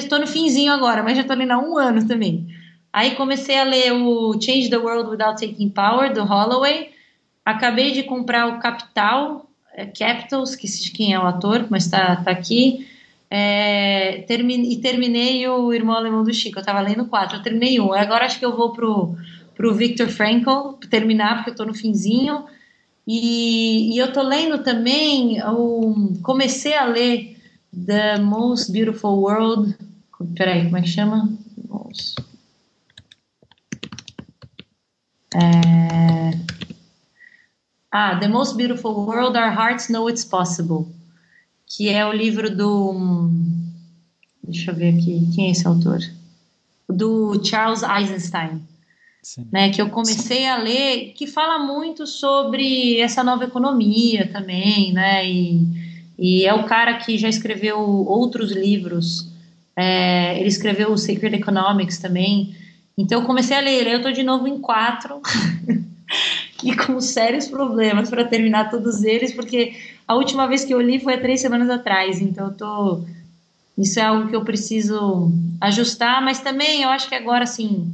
Tô 0.10 0.20
no 0.20 0.28
finzinho 0.28 0.72
agora, 0.72 1.02
mas 1.02 1.18
já 1.18 1.24
tô 1.24 1.34
lendo 1.34 1.52
há 1.52 1.58
um 1.58 1.78
ano 1.78 2.08
também. 2.08 2.48
Aí 2.94 3.16
comecei 3.16 3.58
a 3.58 3.64
ler 3.64 3.92
o 3.94 4.40
Change 4.40 4.70
the 4.70 4.78
World 4.78 5.10
Without 5.10 5.40
Taking 5.40 5.70
Power, 5.70 6.14
do 6.14 6.24
Holloway. 6.24 6.92
Acabei 7.44 7.92
de 7.92 8.04
comprar 8.04 8.48
o 8.48 8.60
Capital, 8.60 9.50
é, 9.74 9.86
Capitals, 9.86 10.52
esqueci 10.52 10.84
de 10.84 10.92
quem 10.92 11.14
é 11.14 11.20
o 11.20 11.24
ator, 11.24 11.66
mas 11.70 11.88
tá, 11.88 12.16
tá 12.18 12.32
aqui. 12.32 12.88
É, 13.30 14.24
termi- 14.28 14.72
e 14.72 14.78
terminei 14.78 15.46
o 15.48 15.74
Irmão 15.74 15.96
Alemão 15.96 16.24
do 16.24 16.34
Chico. 16.34 16.60
Eu 16.60 16.64
tava 16.64 16.80
lendo 16.80 17.06
quatro, 17.08 17.38
eu 17.38 17.42
terminei 17.44 17.80
um. 17.80 17.92
Agora 17.94 18.26
acho 18.26 18.40
que 18.40 18.46
eu 18.46 18.56
vou 18.56 18.72
pro, 18.72 19.16
pro 19.56 19.74
Viktor 19.74 20.08
Frankl 20.08 20.74
terminar, 20.90 21.38
porque 21.38 21.50
eu 21.50 21.56
tô 21.56 21.66
no 21.66 21.74
finzinho. 21.74 22.46
E, 23.08 23.93
e 23.93 23.97
eu 23.99 24.12
tô 24.12 24.22
lendo 24.24 24.64
também, 24.64 25.41
o, 25.43 26.14
comecei 26.24 26.76
a 26.76 26.86
ler 26.86 27.38
The 27.86 28.18
Most 28.20 28.72
Beautiful 28.72 29.20
World. 29.20 29.76
Peraí, 30.36 30.64
como 30.66 30.78
é 30.78 30.82
que 30.82 30.88
chama? 30.88 31.30
Most- 31.70 32.16
É... 35.34 36.32
Ah, 37.91 38.16
The 38.20 38.28
Most 38.28 38.56
Beautiful 38.56 39.06
World, 39.06 39.38
Our 39.38 39.53
Hearts 39.53 39.89
Know 39.89 40.10
It's 40.10 40.24
Possible. 40.26 40.88
Que 41.68 41.89
é 41.89 42.06
o 42.06 42.12
livro 42.14 42.56
do. 42.56 43.30
Deixa 44.43 44.72
eu 44.72 44.76
ver 44.76 44.95
aqui, 44.95 45.30
quem 45.34 45.47
é 45.47 45.51
esse 45.51 45.68
autor? 45.68 45.99
Do 46.88 47.41
Charles 47.43 47.82
Eisenstein 47.84 48.62
Né, 49.51 49.71
que 49.71 49.82
eu 49.82 49.89
comecei 49.89 50.45
a 50.45 50.57
ler, 50.57 51.13
que 51.15 51.26
fala 51.26 51.57
muito 51.57 52.05
sobre 52.05 52.99
essa 52.99 53.23
nova 53.23 53.45
economia 53.45 54.30
também, 54.32 54.93
né, 54.93 55.28
e, 55.28 55.61
e 56.17 56.45
é 56.45 56.53
o 56.53 56.65
cara 56.65 56.93
que 56.99 57.17
já 57.17 57.28
escreveu 57.28 57.80
outros 57.80 58.51
livros, 58.51 59.28
é, 59.76 60.38
ele 60.38 60.47
escreveu 60.47 60.91
o 60.91 60.97
Sacred 60.97 61.36
Economics 61.36 61.97
também, 61.97 62.55
então 62.95 63.21
eu 63.21 63.26
comecei 63.26 63.57
a 63.57 63.61
ler, 63.61 63.88
eu 63.88 63.97
estou 63.97 64.11
de 64.11 64.21
novo 64.21 64.47
em 64.47 64.59
quatro, 64.59 65.19
e 66.63 66.76
com 66.76 67.01
sérios 67.01 67.47
problemas 67.47 68.09
para 68.09 68.26
terminar 68.26 68.69
todos 68.69 69.03
eles, 69.03 69.34
porque 69.34 69.73
a 70.07 70.15
última 70.15 70.47
vez 70.47 70.63
que 70.63 70.73
eu 70.73 70.82
li 70.82 70.99
foi 70.99 71.15
há 71.15 71.21
três 71.21 71.41
semanas 71.41 71.69
atrás, 71.69 72.21
então 72.21 72.47
eu 72.47 72.53
tô... 72.53 73.01
Isso 73.78 73.99
é 73.99 74.03
algo 74.03 74.30
que 74.30 74.36
eu 74.36 74.45
preciso 74.45 75.32
ajustar, 75.59 76.23
mas 76.23 76.39
também 76.39 76.84
eu 76.84 76.89
acho 76.89 77.09
que 77.09 77.15
agora, 77.15 77.43
assim, 77.43 77.93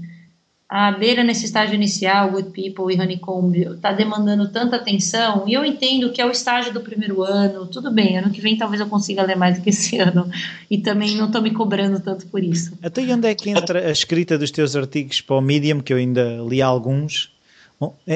a 0.72 0.90
beira 0.90 1.22
nesse 1.22 1.44
estágio 1.44 1.76
inicial, 1.76 2.32
Good 2.32 2.52
People 2.52 2.96
e 2.96 2.98
Honeycomb, 2.98 3.58
está 3.58 3.92
demandando 3.92 4.48
tanta 4.48 4.78
atenção, 4.78 5.44
e 5.46 5.52
eu 5.52 5.66
entendo 5.66 6.14
que 6.14 6.22
é 6.22 6.26
o 6.26 6.32
estágio 6.32 6.72
do 6.72 6.80
primeiro 6.80 7.22
ano, 7.22 7.68
tudo 7.68 7.92
bem, 7.92 8.18
ano 8.18 8.32
que 8.32 8.40
vem 8.40 8.56
talvez 8.56 8.80
eu 8.80 8.88
consiga 8.88 9.22
ler 9.22 9.36
mais 9.36 9.58
do 9.58 9.64
que 9.64 9.70
esse 9.70 9.98
ano, 10.00 10.32
e 10.70 10.78
também 10.78 11.14
não 11.18 11.26
estou 11.26 11.42
me 11.42 11.52
cobrando 11.52 12.00
tanto 12.00 12.26
por 12.28 12.42
isso. 12.42 12.72
Até 12.82 13.02
onde 13.14 13.28
é 13.28 13.36
que 13.36 13.50
entra 13.50 13.86
a 13.86 13.92
escrita 13.92 14.38
dos 14.38 14.50
teus 14.50 14.74
artigos 14.74 15.20
para 15.20 15.36
o 15.36 15.42
Medium, 15.42 15.82
que 15.82 15.92
eu 15.92 15.98
ainda 15.98 16.38
li 16.48 16.62
alguns? 16.62 17.30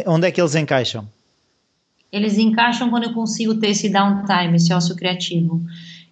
Onde 0.07 0.27
é 0.27 0.31
que 0.31 0.39
eles 0.39 0.55
encaixam? 0.55 1.05
Eles 2.09 2.37
encaixam 2.37 2.89
quando 2.89 3.03
eu 3.03 3.13
consigo 3.13 3.55
ter 3.55 3.71
esse 3.71 3.89
downtime, 3.89 4.55
esse 4.55 4.71
ócio 4.71 4.95
criativo. 4.95 5.61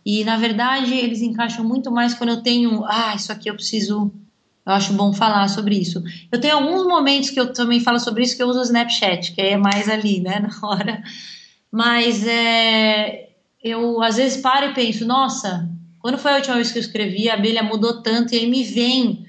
E, 0.05 0.25
na 0.25 0.35
verdade, 0.35 0.93
eles 0.93 1.21
encaixam 1.21 1.63
muito 1.63 1.89
mais 1.89 2.13
quando 2.13 2.31
eu 2.31 2.41
tenho, 2.41 2.83
ah, 2.83 3.13
isso 3.15 3.31
aqui 3.31 3.49
eu 3.49 3.55
preciso 3.55 4.11
eu 4.65 4.71
acho 4.73 4.93
bom 4.93 5.13
falar 5.13 5.47
sobre 5.49 5.75
isso. 5.75 6.01
Eu 6.31 6.39
tenho 6.39 6.55
alguns 6.55 6.87
momentos 6.87 7.29
que 7.29 7.39
eu 7.39 7.51
também 7.51 7.79
falo 7.79 7.99
sobre 7.99 8.23
isso 8.23 8.35
que 8.35 8.43
eu 8.43 8.47
uso 8.47 8.59
o 8.59 8.63
Snapchat, 8.63 9.33
que 9.33 9.41
é 9.41 9.57
mais 9.57 9.89
ali, 9.89 10.19
né, 10.19 10.39
na 10.47 10.67
hora. 10.67 11.03
Mas 11.71 12.25
é, 12.25 13.29
eu 13.61 14.01
às 14.01 14.17
vezes 14.17 14.41
paro 14.41 14.67
e 14.67 14.73
penso, 14.73 15.05
nossa, 15.05 15.69
quando 15.99 16.17
foi 16.17 16.31
a 16.31 16.35
última 16.35 16.55
vez 16.55 16.71
que 16.71 16.77
eu 16.77 16.81
escrevi, 16.81 17.29
a 17.29 17.33
abelha 17.33 17.63
mudou 17.63 18.01
tanto 18.01 18.33
e 18.33 18.37
aí 18.37 18.47
me 18.47 18.63
vem 18.63 19.25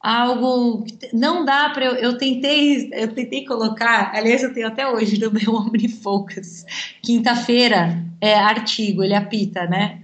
algo 0.00 0.82
que 0.84 1.14
não 1.14 1.44
dá 1.44 1.68
para 1.68 1.84
eu, 1.84 1.94
eu 1.94 2.16
tentei 2.16 2.88
eu 2.94 3.12
tentei 3.12 3.44
colocar 3.44 4.12
aliás 4.14 4.42
eu 4.42 4.54
tenho 4.54 4.66
até 4.66 4.88
hoje 4.88 5.20
no 5.20 5.30
meu 5.30 5.52
OmniFocus 5.54 6.64
quinta-feira 7.02 8.02
é 8.18 8.34
artigo 8.34 9.04
ele 9.04 9.14
apita 9.14 9.66
né 9.66 10.00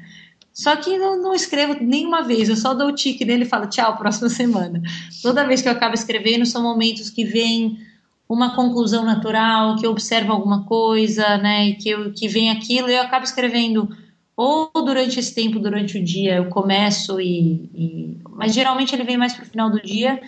só 0.57 0.75
que 0.75 0.97
não, 0.97 1.21
não 1.21 1.35
escrevo 1.35 1.77
nenhuma 1.79 2.23
vez, 2.23 2.49
eu 2.49 2.57
só 2.57 2.73
dou 2.73 2.89
o 2.89 2.95
tique 2.95 3.27
nele 3.27 3.43
e 3.43 3.49
falo 3.49 3.67
tchau, 3.67 3.95
próxima 3.99 4.31
semana. 4.31 4.81
Toda 5.23 5.47
vez 5.47 5.61
que 5.61 5.69
eu 5.69 5.73
acabo 5.73 5.95
escrevendo, 5.95 6.47
são 6.47 6.63
momentos 6.63 7.11
que 7.11 7.27
vem 7.27 7.79
uma 8.27 8.57
conclusão 8.57 9.05
natural, 9.05 9.77
que 9.77 9.87
eu 9.87 9.91
observo 9.91 10.33
alguma 10.33 10.65
coisa, 10.65 11.37
né, 11.37 11.69
e 11.69 11.75
que, 11.75 11.91
eu, 11.91 12.11
que 12.11 12.27
vem 12.27 12.51
aquilo, 12.51 12.89
e 12.89 12.95
eu 12.95 13.03
acabo 13.03 13.27
escrevendo 13.27 13.95
ou 14.35 14.71
durante 14.75 15.21
esse 15.21 15.35
tempo, 15.35 15.59
durante 15.59 15.99
o 15.99 16.05
dia, 16.05 16.37
eu 16.37 16.47
começo 16.47 17.21
e. 17.21 17.71
e 17.75 18.17
mas 18.31 18.55
geralmente 18.55 18.95
ele 18.95 19.05
vem 19.05 19.19
mais 19.19 19.35
para 19.35 19.45
o 19.45 19.49
final 19.49 19.71
do 19.71 19.83
dia, 19.83 20.21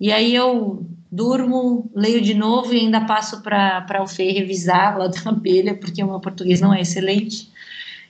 e 0.00 0.12
aí 0.12 0.34
eu 0.34 0.84
durmo, 1.12 1.88
leio 1.94 2.20
de 2.20 2.34
novo 2.34 2.74
e 2.74 2.80
ainda 2.80 3.02
passo 3.02 3.40
para 3.40 4.02
o 4.02 4.06
Fê 4.08 4.32
revisar 4.32 4.98
lá 4.98 5.06
da 5.06 5.18
abelha, 5.30 5.76
porque 5.76 6.02
o 6.02 6.08
meu 6.08 6.18
português 6.18 6.60
não 6.60 6.74
é 6.74 6.80
excelente. 6.80 7.48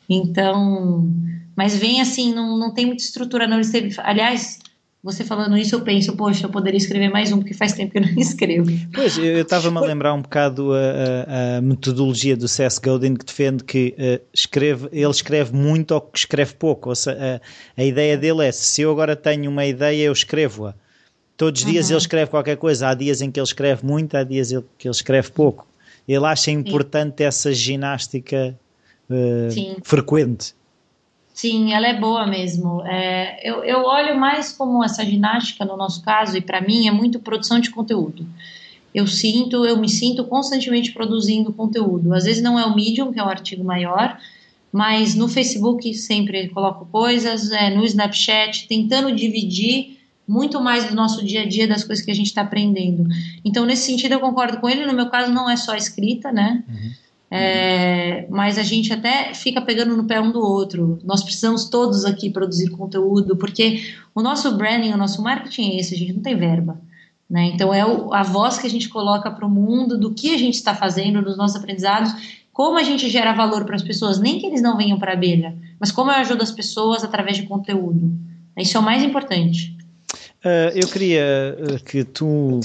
Então, 0.08 1.12
mas 1.56 1.74
vem 1.76 2.00
assim, 2.00 2.34
não, 2.34 2.58
não 2.58 2.72
tem 2.72 2.84
muita 2.84 3.02
estrutura, 3.02 3.46
não. 3.46 3.60
Teve, 3.62 3.94
aliás, 3.98 4.58
você 5.02 5.24
falando 5.24 5.56
isso, 5.56 5.74
eu 5.74 5.80
penso, 5.80 6.16
poxa, 6.16 6.46
eu 6.46 6.50
poderia 6.50 6.76
escrever 6.76 7.08
mais 7.08 7.32
um, 7.32 7.38
porque 7.38 7.54
faz 7.54 7.72
tempo 7.72 7.92
que 7.92 7.98
eu 7.98 8.02
não 8.02 8.14
escrevo. 8.20 8.66
Pois, 8.92 9.16
eu 9.16 9.40
estava-me 9.40 9.78
a 9.78 9.80
lembrar 9.80 10.12
um 10.12 10.20
bocado 10.20 10.72
a, 10.72 10.76
a, 10.76 11.56
a, 11.56 11.60
metodologia 11.62 12.36
do 12.36 12.46
Seth 12.46 12.80
Godin, 12.84 13.14
que 13.14 13.24
defende 13.24 13.64
que 13.64 13.94
uh, 13.98 14.22
escreve, 14.34 14.88
ele 14.92 15.10
escreve 15.10 15.54
muito 15.54 15.92
ou 15.92 16.00
que 16.00 16.18
escreve 16.18 16.54
pouco. 16.54 16.90
Ou 16.90 16.94
seja, 16.94 17.40
a, 17.76 17.80
a 17.80 17.84
ideia 17.84 18.18
dele 18.18 18.44
é: 18.44 18.52
se 18.52 18.82
eu 18.82 18.90
agora 18.90 19.16
tenho 19.16 19.50
uma 19.50 19.64
ideia, 19.64 20.04
eu 20.04 20.12
escrevo-a. 20.12 20.74
Todos 21.36 21.60
os 21.60 21.66
dias 21.66 21.86
uhum. 21.86 21.92
ele 21.92 22.00
escreve 22.00 22.30
qualquer 22.30 22.56
coisa. 22.56 22.88
Há 22.88 22.94
dias 22.94 23.22
em 23.22 23.30
que 23.30 23.38
ele 23.38 23.46
escreve 23.46 23.86
muito, 23.86 24.16
há 24.16 24.24
dias 24.24 24.48
que 24.76 24.88
ele 24.88 24.94
escreve 24.94 25.30
pouco. 25.30 25.66
ele 26.08 26.24
acha 26.24 26.50
importante 26.50 27.18
Sim. 27.18 27.24
essa 27.24 27.52
ginástica 27.52 28.58
uh, 29.08 29.80
frequente. 29.84 30.54
Sim, 31.36 31.74
ela 31.74 31.86
é 31.86 31.92
boa 31.92 32.26
mesmo. 32.26 32.80
É, 32.86 33.46
eu, 33.46 33.62
eu 33.62 33.82
olho 33.82 34.18
mais 34.18 34.52
como 34.52 34.82
essa 34.82 35.04
ginástica, 35.04 35.66
no 35.66 35.76
nosso 35.76 36.00
caso, 36.02 36.34
e 36.34 36.40
para 36.40 36.62
mim 36.62 36.88
é 36.88 36.90
muito 36.90 37.20
produção 37.20 37.60
de 37.60 37.68
conteúdo. 37.68 38.26
Eu 38.94 39.06
sinto, 39.06 39.66
eu 39.66 39.76
me 39.76 39.86
sinto 39.86 40.24
constantemente 40.24 40.92
produzindo 40.92 41.52
conteúdo. 41.52 42.14
Às 42.14 42.24
vezes 42.24 42.42
não 42.42 42.58
é 42.58 42.64
o 42.64 42.74
Medium, 42.74 43.12
que 43.12 43.20
é 43.20 43.22
o 43.22 43.28
artigo 43.28 43.62
maior, 43.62 44.18
mas 44.72 45.14
no 45.14 45.28
Facebook 45.28 45.92
sempre 45.92 46.48
coloco 46.48 46.86
coisas, 46.86 47.52
é, 47.52 47.68
no 47.68 47.84
Snapchat, 47.84 48.66
tentando 48.66 49.14
dividir 49.14 49.98
muito 50.26 50.58
mais 50.58 50.88
do 50.88 50.94
nosso 50.94 51.22
dia 51.22 51.42
a 51.42 51.46
dia 51.46 51.68
das 51.68 51.84
coisas 51.84 52.02
que 52.02 52.10
a 52.10 52.14
gente 52.14 52.28
está 52.28 52.40
aprendendo. 52.40 53.06
Então, 53.44 53.66
nesse 53.66 53.84
sentido, 53.84 54.12
eu 54.12 54.20
concordo 54.20 54.56
com 54.58 54.70
ele. 54.70 54.86
No 54.86 54.94
meu 54.94 55.10
caso, 55.10 55.30
não 55.30 55.50
é 55.50 55.56
só 55.58 55.76
escrita, 55.76 56.32
né? 56.32 56.64
Uhum. 56.66 56.90
É, 57.30 58.26
mas 58.30 58.56
a 58.56 58.62
gente 58.62 58.92
até 58.92 59.34
fica 59.34 59.60
pegando 59.60 59.96
no 59.96 60.04
pé 60.04 60.20
um 60.20 60.30
do 60.30 60.40
outro. 60.40 60.98
Nós 61.04 61.22
precisamos 61.22 61.68
todos 61.68 62.04
aqui 62.04 62.30
produzir 62.30 62.70
conteúdo, 62.70 63.36
porque 63.36 63.82
o 64.14 64.22
nosso 64.22 64.56
branding, 64.56 64.92
o 64.92 64.96
nosso 64.96 65.22
marketing 65.22 65.70
é 65.70 65.80
esse, 65.80 65.94
a 65.94 65.98
gente 65.98 66.12
não 66.12 66.22
tem 66.22 66.36
verba. 66.36 66.80
Né? 67.28 67.46
Então 67.46 67.74
é 67.74 67.84
o, 67.84 68.14
a 68.14 68.22
voz 68.22 68.58
que 68.58 68.66
a 68.66 68.70
gente 68.70 68.88
coloca 68.88 69.30
para 69.30 69.44
o 69.44 69.50
mundo 69.50 69.98
do 69.98 70.14
que 70.14 70.32
a 70.34 70.38
gente 70.38 70.54
está 70.54 70.74
fazendo, 70.74 71.22
dos 71.22 71.36
nossos 71.36 71.56
aprendizados, 71.56 72.12
como 72.52 72.78
a 72.78 72.82
gente 72.82 73.10
gera 73.10 73.34
valor 73.34 73.64
para 73.64 73.76
as 73.76 73.82
pessoas, 73.82 74.18
nem 74.18 74.38
que 74.38 74.46
eles 74.46 74.62
não 74.62 74.76
venham 74.76 74.98
para 74.98 75.10
a 75.10 75.14
abelha, 75.14 75.54
mas 75.78 75.90
como 75.90 76.10
eu 76.10 76.14
ajudo 76.14 76.42
as 76.42 76.52
pessoas 76.52 77.04
através 77.04 77.36
de 77.36 77.42
conteúdo. 77.42 78.10
Isso 78.56 78.76
é 78.76 78.80
o 78.80 78.82
mais 78.82 79.02
importante. 79.02 79.75
Uh, 80.44 80.70
eu 80.74 80.86
queria 80.88 81.56
uh, 81.58 81.84
que 81.84 82.04
tu 82.04 82.60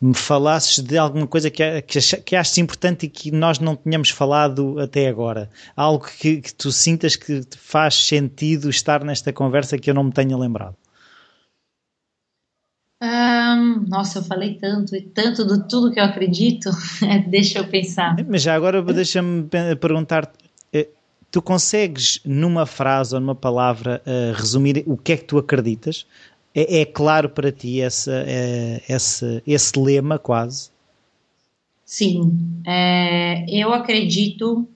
me 0.00 0.14
falasses 0.14 0.78
de 0.78 0.96
alguma 0.96 1.26
coisa 1.26 1.50
que, 1.50 1.82
que, 1.82 1.98
que 1.98 2.36
achas 2.36 2.56
importante 2.58 3.06
e 3.06 3.08
que 3.08 3.30
nós 3.30 3.58
não 3.58 3.74
tínhamos 3.74 4.10
falado 4.10 4.78
até 4.78 5.08
agora. 5.08 5.50
Algo 5.74 6.06
que, 6.06 6.40
que 6.40 6.54
tu 6.54 6.70
sintas 6.70 7.16
que 7.16 7.42
faz 7.56 7.94
sentido 7.94 8.70
estar 8.70 9.02
nesta 9.02 9.32
conversa 9.32 9.78
que 9.78 9.90
eu 9.90 9.94
não 9.94 10.04
me 10.04 10.12
tenha 10.12 10.36
lembrado. 10.36 10.76
Nossa, 13.88 14.18
eu 14.18 14.22
falei 14.22 14.54
tanto 14.54 14.94
e 14.94 15.00
tanto 15.00 15.46
de 15.46 15.68
tudo 15.68 15.90
que 15.90 15.98
eu 15.98 16.04
acredito. 16.04 16.70
Deixa 17.28 17.58
eu 17.58 17.66
pensar. 17.66 18.16
Mas 18.28 18.42
já 18.42 18.54
agora 18.54 18.82
deixa-me 18.82 19.48
perguntar: 19.80 20.30
eh, 20.72 20.88
tu 21.30 21.40
consegues 21.40 22.20
numa 22.24 22.66
frase 22.66 23.14
ou 23.14 23.20
numa 23.20 23.34
palavra 23.34 24.02
uh, 24.06 24.32
resumir 24.34 24.84
o 24.86 24.96
que 24.96 25.12
é 25.12 25.16
que 25.16 25.24
tu 25.24 25.38
acreditas? 25.38 26.06
É, 26.58 26.80
é 26.80 26.84
claro 26.84 27.28
para 27.28 27.52
ti 27.52 27.80
essa, 27.80 28.24
é, 28.26 28.82
esse, 28.88 29.40
esse 29.46 29.78
lema, 29.78 30.18
quase? 30.18 30.70
Sim. 31.84 32.60
É, 32.66 33.44
eu 33.48 33.72
acredito 33.72 34.68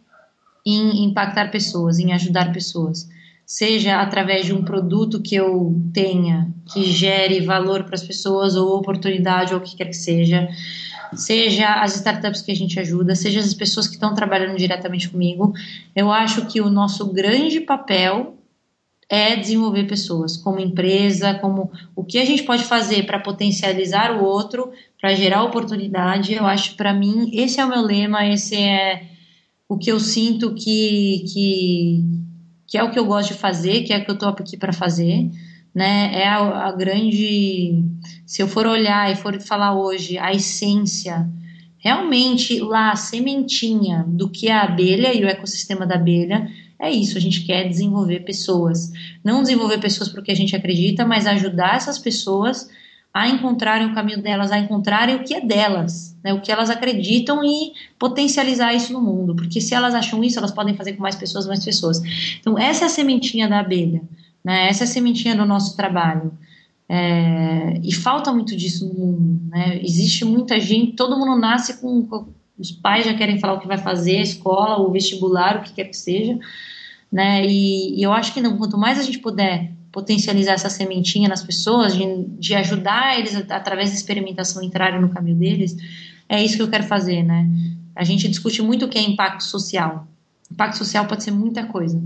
em 0.64 1.04
impactar 1.04 1.50
pessoas, 1.50 1.98
em 1.98 2.12
ajudar 2.12 2.52
pessoas. 2.52 3.08
Seja 3.44 4.00
através 4.00 4.46
de 4.46 4.54
um 4.54 4.62
produto 4.62 5.20
que 5.20 5.34
eu 5.34 5.74
tenha, 5.92 6.48
que 6.72 6.84
gere 6.84 7.40
valor 7.40 7.82
para 7.82 7.96
as 7.96 8.02
pessoas, 8.04 8.54
ou 8.54 8.78
oportunidade, 8.78 9.52
ou 9.52 9.58
o 9.58 9.62
que 9.62 9.74
quer 9.74 9.86
que 9.86 9.96
seja. 9.96 10.48
Seja 11.16 11.82
as 11.82 11.96
startups 11.96 12.42
que 12.42 12.52
a 12.52 12.56
gente 12.56 12.78
ajuda, 12.78 13.16
seja 13.16 13.40
as 13.40 13.52
pessoas 13.52 13.88
que 13.88 13.94
estão 13.94 14.14
trabalhando 14.14 14.56
diretamente 14.56 15.08
comigo. 15.08 15.52
Eu 15.96 16.12
acho 16.12 16.46
que 16.46 16.60
o 16.60 16.70
nosso 16.70 17.12
grande 17.12 17.60
papel 17.60 18.36
é 19.08 19.36
desenvolver 19.36 19.84
pessoas, 19.84 20.36
como 20.36 20.58
empresa, 20.58 21.34
como 21.34 21.70
o 21.94 22.02
que 22.02 22.18
a 22.18 22.24
gente 22.24 22.44
pode 22.44 22.64
fazer 22.64 23.04
para 23.04 23.18
potencializar 23.18 24.16
o 24.16 24.24
outro, 24.24 24.70
para 25.00 25.14
gerar 25.14 25.42
oportunidade. 25.44 26.32
Eu 26.32 26.46
acho, 26.46 26.76
para 26.76 26.94
mim, 26.94 27.30
esse 27.32 27.60
é 27.60 27.64
o 27.64 27.68
meu 27.68 27.82
lema, 27.82 28.26
esse 28.26 28.56
é 28.56 29.04
o 29.68 29.76
que 29.76 29.90
eu 29.90 30.00
sinto 30.00 30.54
que, 30.54 31.24
que, 31.32 32.04
que 32.66 32.78
é 32.78 32.82
o 32.82 32.90
que 32.90 32.98
eu 32.98 33.04
gosto 33.04 33.32
de 33.32 33.38
fazer, 33.38 33.82
que 33.82 33.92
é 33.92 33.98
o 33.98 34.04
que 34.04 34.10
eu 34.10 34.14
estou 34.14 34.28
aqui 34.28 34.56
para 34.56 34.72
fazer. 34.72 35.30
Né, 35.74 36.10
é 36.12 36.28
a, 36.28 36.68
a 36.68 36.72
grande. 36.72 37.82
Se 38.26 38.42
eu 38.42 38.48
for 38.48 38.66
olhar 38.66 39.10
e 39.10 39.16
for 39.16 39.40
falar 39.40 39.74
hoje 39.74 40.18
a 40.18 40.30
essência 40.30 41.26
realmente 41.82 42.60
lá 42.60 42.92
a 42.92 42.96
sementinha 42.96 44.04
do 44.06 44.28
que 44.28 44.48
é 44.48 44.52
a 44.52 44.62
abelha 44.62 45.12
e 45.12 45.24
o 45.24 45.28
ecossistema 45.28 45.84
da 45.84 45.96
abelha 45.96 46.48
é 46.82 46.90
isso, 46.90 47.16
a 47.16 47.20
gente 47.20 47.44
quer 47.44 47.68
desenvolver 47.68 48.24
pessoas. 48.24 48.90
Não 49.22 49.40
desenvolver 49.40 49.78
pessoas 49.78 50.08
porque 50.08 50.32
a 50.32 50.34
gente 50.34 50.56
acredita, 50.56 51.06
mas 51.06 51.28
ajudar 51.28 51.76
essas 51.76 51.96
pessoas 51.96 52.68
a 53.14 53.28
encontrarem 53.28 53.86
o 53.86 53.94
caminho 53.94 54.20
delas, 54.20 54.50
a 54.50 54.58
encontrarem 54.58 55.14
o 55.14 55.22
que 55.22 55.32
é 55.32 55.40
delas, 55.40 56.16
né, 56.24 56.32
o 56.32 56.40
que 56.40 56.50
elas 56.50 56.70
acreditam 56.70 57.44
e 57.44 57.72
potencializar 57.96 58.74
isso 58.74 58.92
no 58.92 59.00
mundo. 59.00 59.32
Porque 59.36 59.60
se 59.60 59.76
elas 59.76 59.94
acham 59.94 60.24
isso, 60.24 60.40
elas 60.40 60.50
podem 60.50 60.74
fazer 60.74 60.94
com 60.94 61.02
mais 61.02 61.14
pessoas, 61.14 61.46
mais 61.46 61.64
pessoas. 61.64 62.02
Então, 62.40 62.58
essa 62.58 62.84
é 62.84 62.86
a 62.86 62.90
sementinha 62.90 63.48
da 63.48 63.60
abelha, 63.60 64.02
né, 64.44 64.66
essa 64.68 64.82
é 64.82 64.86
a 64.86 64.88
sementinha 64.88 65.36
do 65.36 65.46
nosso 65.46 65.76
trabalho. 65.76 66.32
É, 66.88 67.78
e 67.80 67.94
falta 67.94 68.32
muito 68.32 68.56
disso 68.56 68.88
no 68.88 68.94
mundo. 68.94 69.40
Né? 69.50 69.80
Existe 69.84 70.24
muita 70.24 70.58
gente, 70.58 70.92
todo 70.92 71.16
mundo 71.16 71.40
nasce 71.40 71.80
com. 71.80 72.26
Os 72.58 72.70
pais 72.70 73.06
já 73.06 73.14
querem 73.14 73.38
falar 73.40 73.54
o 73.54 73.60
que 73.60 73.66
vai 73.66 73.78
fazer, 73.78 74.18
a 74.18 74.22
escola, 74.22 74.78
o 74.78 74.90
vestibular, 74.90 75.56
o 75.56 75.62
que 75.62 75.72
quer 75.72 75.84
que 75.84 75.96
seja 75.96 76.38
né? 77.12 77.44
E, 77.44 78.00
e, 78.00 78.02
eu 78.02 78.12
acho 78.12 78.32
que 78.32 78.40
não, 78.40 78.56
quanto 78.56 78.78
mais 78.78 78.98
a 78.98 79.02
gente 79.02 79.18
puder 79.18 79.70
potencializar 79.92 80.52
essa 80.52 80.70
sementinha 80.70 81.28
nas 81.28 81.42
pessoas, 81.42 81.94
de, 81.94 82.24
de 82.38 82.54
ajudar 82.54 83.18
eles 83.18 83.36
através 83.50 83.90
da 83.90 83.96
experimentação 83.96 84.62
entrarem 84.62 85.00
no 85.00 85.10
caminho 85.10 85.36
deles, 85.36 85.76
é 86.28 86.42
isso 86.42 86.56
que 86.56 86.62
eu 86.62 86.70
quero 86.70 86.84
fazer, 86.84 87.22
né? 87.22 87.46
A 87.94 88.02
gente 88.04 88.26
discute 88.26 88.62
muito 88.62 88.86
o 88.86 88.88
que 88.88 88.98
é 88.98 89.02
impacto 89.02 89.44
social. 89.44 90.08
Impacto 90.50 90.78
social 90.78 91.06
pode 91.06 91.22
ser 91.22 91.30
muita 91.30 91.66
coisa. 91.66 92.02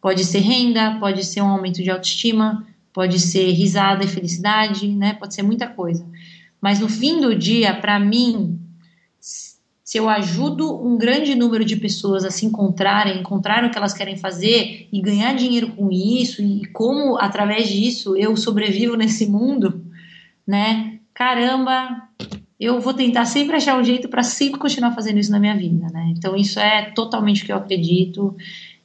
Pode 0.00 0.24
ser 0.24 0.40
renda, 0.40 0.96
pode 0.98 1.24
ser 1.24 1.40
um 1.40 1.48
aumento 1.48 1.82
de 1.82 1.90
autoestima, 1.90 2.66
pode 2.92 3.20
ser 3.20 3.52
risada 3.52 4.04
e 4.04 4.08
felicidade, 4.08 4.88
né? 4.88 5.14
Pode 5.14 5.34
ser 5.34 5.42
muita 5.42 5.68
coisa. 5.68 6.04
Mas 6.60 6.80
no 6.80 6.88
fim 6.88 7.20
do 7.20 7.34
dia, 7.34 7.72
para 7.74 7.98
mim, 7.98 8.59
se 9.90 9.98
eu 9.98 10.08
ajudo 10.08 10.72
um 10.86 10.96
grande 10.96 11.34
número 11.34 11.64
de 11.64 11.74
pessoas 11.74 12.24
a 12.24 12.30
se 12.30 12.46
encontrarem, 12.46 13.18
encontrar 13.18 13.64
o 13.64 13.70
que 13.72 13.76
elas 13.76 13.92
querem 13.92 14.16
fazer 14.16 14.86
e 14.92 15.00
ganhar 15.00 15.34
dinheiro 15.34 15.72
com 15.72 15.90
isso, 15.90 16.40
e 16.40 16.64
como 16.66 17.18
através 17.18 17.68
disso 17.68 18.16
eu 18.16 18.36
sobrevivo 18.36 18.94
nesse 18.94 19.26
mundo, 19.26 19.84
né? 20.46 21.00
Caramba, 21.12 22.08
eu 22.60 22.80
vou 22.80 22.94
tentar 22.94 23.24
sempre 23.24 23.56
achar 23.56 23.76
um 23.80 23.82
jeito 23.82 24.08
para 24.08 24.22
sempre 24.22 24.60
continuar 24.60 24.94
fazendo 24.94 25.18
isso 25.18 25.32
na 25.32 25.40
minha 25.40 25.56
vida, 25.56 25.88
né? 25.92 26.14
Então 26.16 26.36
isso 26.36 26.60
é 26.60 26.92
totalmente 26.92 27.42
o 27.42 27.46
que 27.46 27.50
eu 27.50 27.56
acredito 27.56 28.36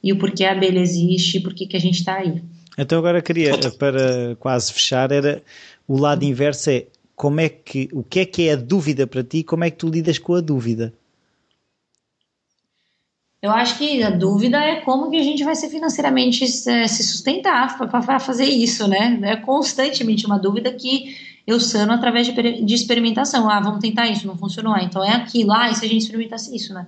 e 0.02 0.12
o 0.12 0.18
porquê 0.18 0.42
a 0.42 0.50
abelha 0.50 0.80
existe, 0.80 1.38
porquê 1.38 1.66
que 1.66 1.76
a 1.76 1.80
gente 1.80 2.00
está 2.00 2.16
aí. 2.16 2.42
Então 2.76 2.98
agora 2.98 3.22
queria, 3.22 3.52
para 3.78 4.34
quase 4.40 4.72
fechar, 4.72 5.12
era 5.12 5.40
o 5.86 5.96
lado 5.96 6.24
inverso 6.24 6.68
é 6.68 6.86
como 7.16 7.40
é 7.40 7.48
que, 7.48 7.88
o 7.92 8.02
que 8.04 8.20
é 8.20 8.26
que 8.26 8.46
é 8.46 8.52
a 8.52 8.56
dúvida 8.56 9.06
para 9.06 9.24
ti? 9.24 9.42
Como 9.42 9.64
é 9.64 9.70
que 9.70 9.78
tu 9.78 9.88
lidas 9.88 10.18
com 10.18 10.34
a 10.34 10.40
dúvida? 10.42 10.92
Eu 13.40 13.50
acho 13.50 13.78
que 13.78 14.02
a 14.02 14.10
dúvida 14.10 14.58
é 14.58 14.82
como 14.82 15.10
que 15.10 15.16
a 15.16 15.22
gente 15.22 15.42
vai 15.42 15.56
ser 15.56 15.70
financeiramente 15.70 16.44
é, 16.44 16.86
se 16.86 17.02
sustentar 17.02 17.78
para 17.78 18.20
fazer 18.20 18.44
isso, 18.44 18.86
né? 18.86 19.18
É 19.22 19.36
constantemente 19.36 20.26
uma 20.26 20.38
dúvida 20.38 20.72
que 20.72 21.16
eu 21.46 21.58
sano 21.58 21.92
através 21.92 22.26
de, 22.26 22.62
de, 22.62 22.74
experimentação. 22.74 23.48
Ah, 23.48 23.60
vamos 23.60 23.80
tentar 23.80 24.08
isso, 24.08 24.26
não 24.26 24.36
funcionou. 24.36 24.74
Ah, 24.74 24.82
então 24.82 25.02
é 25.02 25.14
aquilo. 25.14 25.52
Ah, 25.52 25.70
e 25.70 25.74
se 25.74 25.86
a 25.86 25.88
gente 25.88 26.02
experimentasse 26.02 26.54
isso, 26.54 26.74
né? 26.74 26.86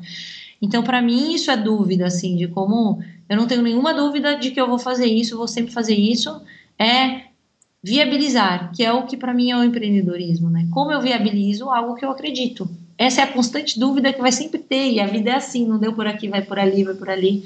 Então, 0.61 0.83
para 0.83 1.01
mim, 1.01 1.33
isso 1.33 1.51
é 1.51 1.57
dúvida, 1.57 2.07
assim, 2.07 2.37
de 2.37 2.49
como 2.49 3.03
eu 3.29 3.37
não 3.37 3.47
tenho 3.47 3.63
nenhuma 3.63 3.95
dúvida 3.95 4.35
de 4.37 4.51
que 4.51 4.61
eu 4.61 4.69
vou 4.69 4.79
fazer 4.79 5.07
isso, 5.07 5.39
vou 5.39 5.49
sempre 5.49 5.73
fazer 5.73 5.95
isso. 5.95 6.43
É 6.79 7.28
viabilizar, 7.83 8.73
que 8.73 8.85
é 8.85 8.93
o 8.93 9.07
que 9.07 9.17
para 9.17 9.35
mim 9.35 9.51
é 9.51 9.57
o 9.57 9.63
empreendedorismo, 9.63 10.51
né? 10.51 10.67
Como 10.71 10.91
eu 10.91 11.01
viabilizo 11.01 11.71
algo 11.71 11.95
que 11.95 12.05
eu 12.05 12.11
acredito. 12.11 12.69
Essa 12.97 13.21
é 13.21 13.25
a 13.25 13.33
constante 13.33 13.79
dúvida 13.79 14.13
que 14.13 14.21
vai 14.21 14.33
sempre 14.33 14.59
ter, 14.59 14.91
e 14.91 15.01
a 15.01 15.07
vida 15.07 15.31
é 15.31 15.35
assim, 15.35 15.67
não 15.67 15.79
deu 15.79 15.93
por 15.93 16.07
aqui, 16.07 16.29
vai 16.29 16.43
por 16.43 16.59
ali, 16.59 16.83
vai 16.83 16.95
por 16.95 17.09
ali, 17.09 17.45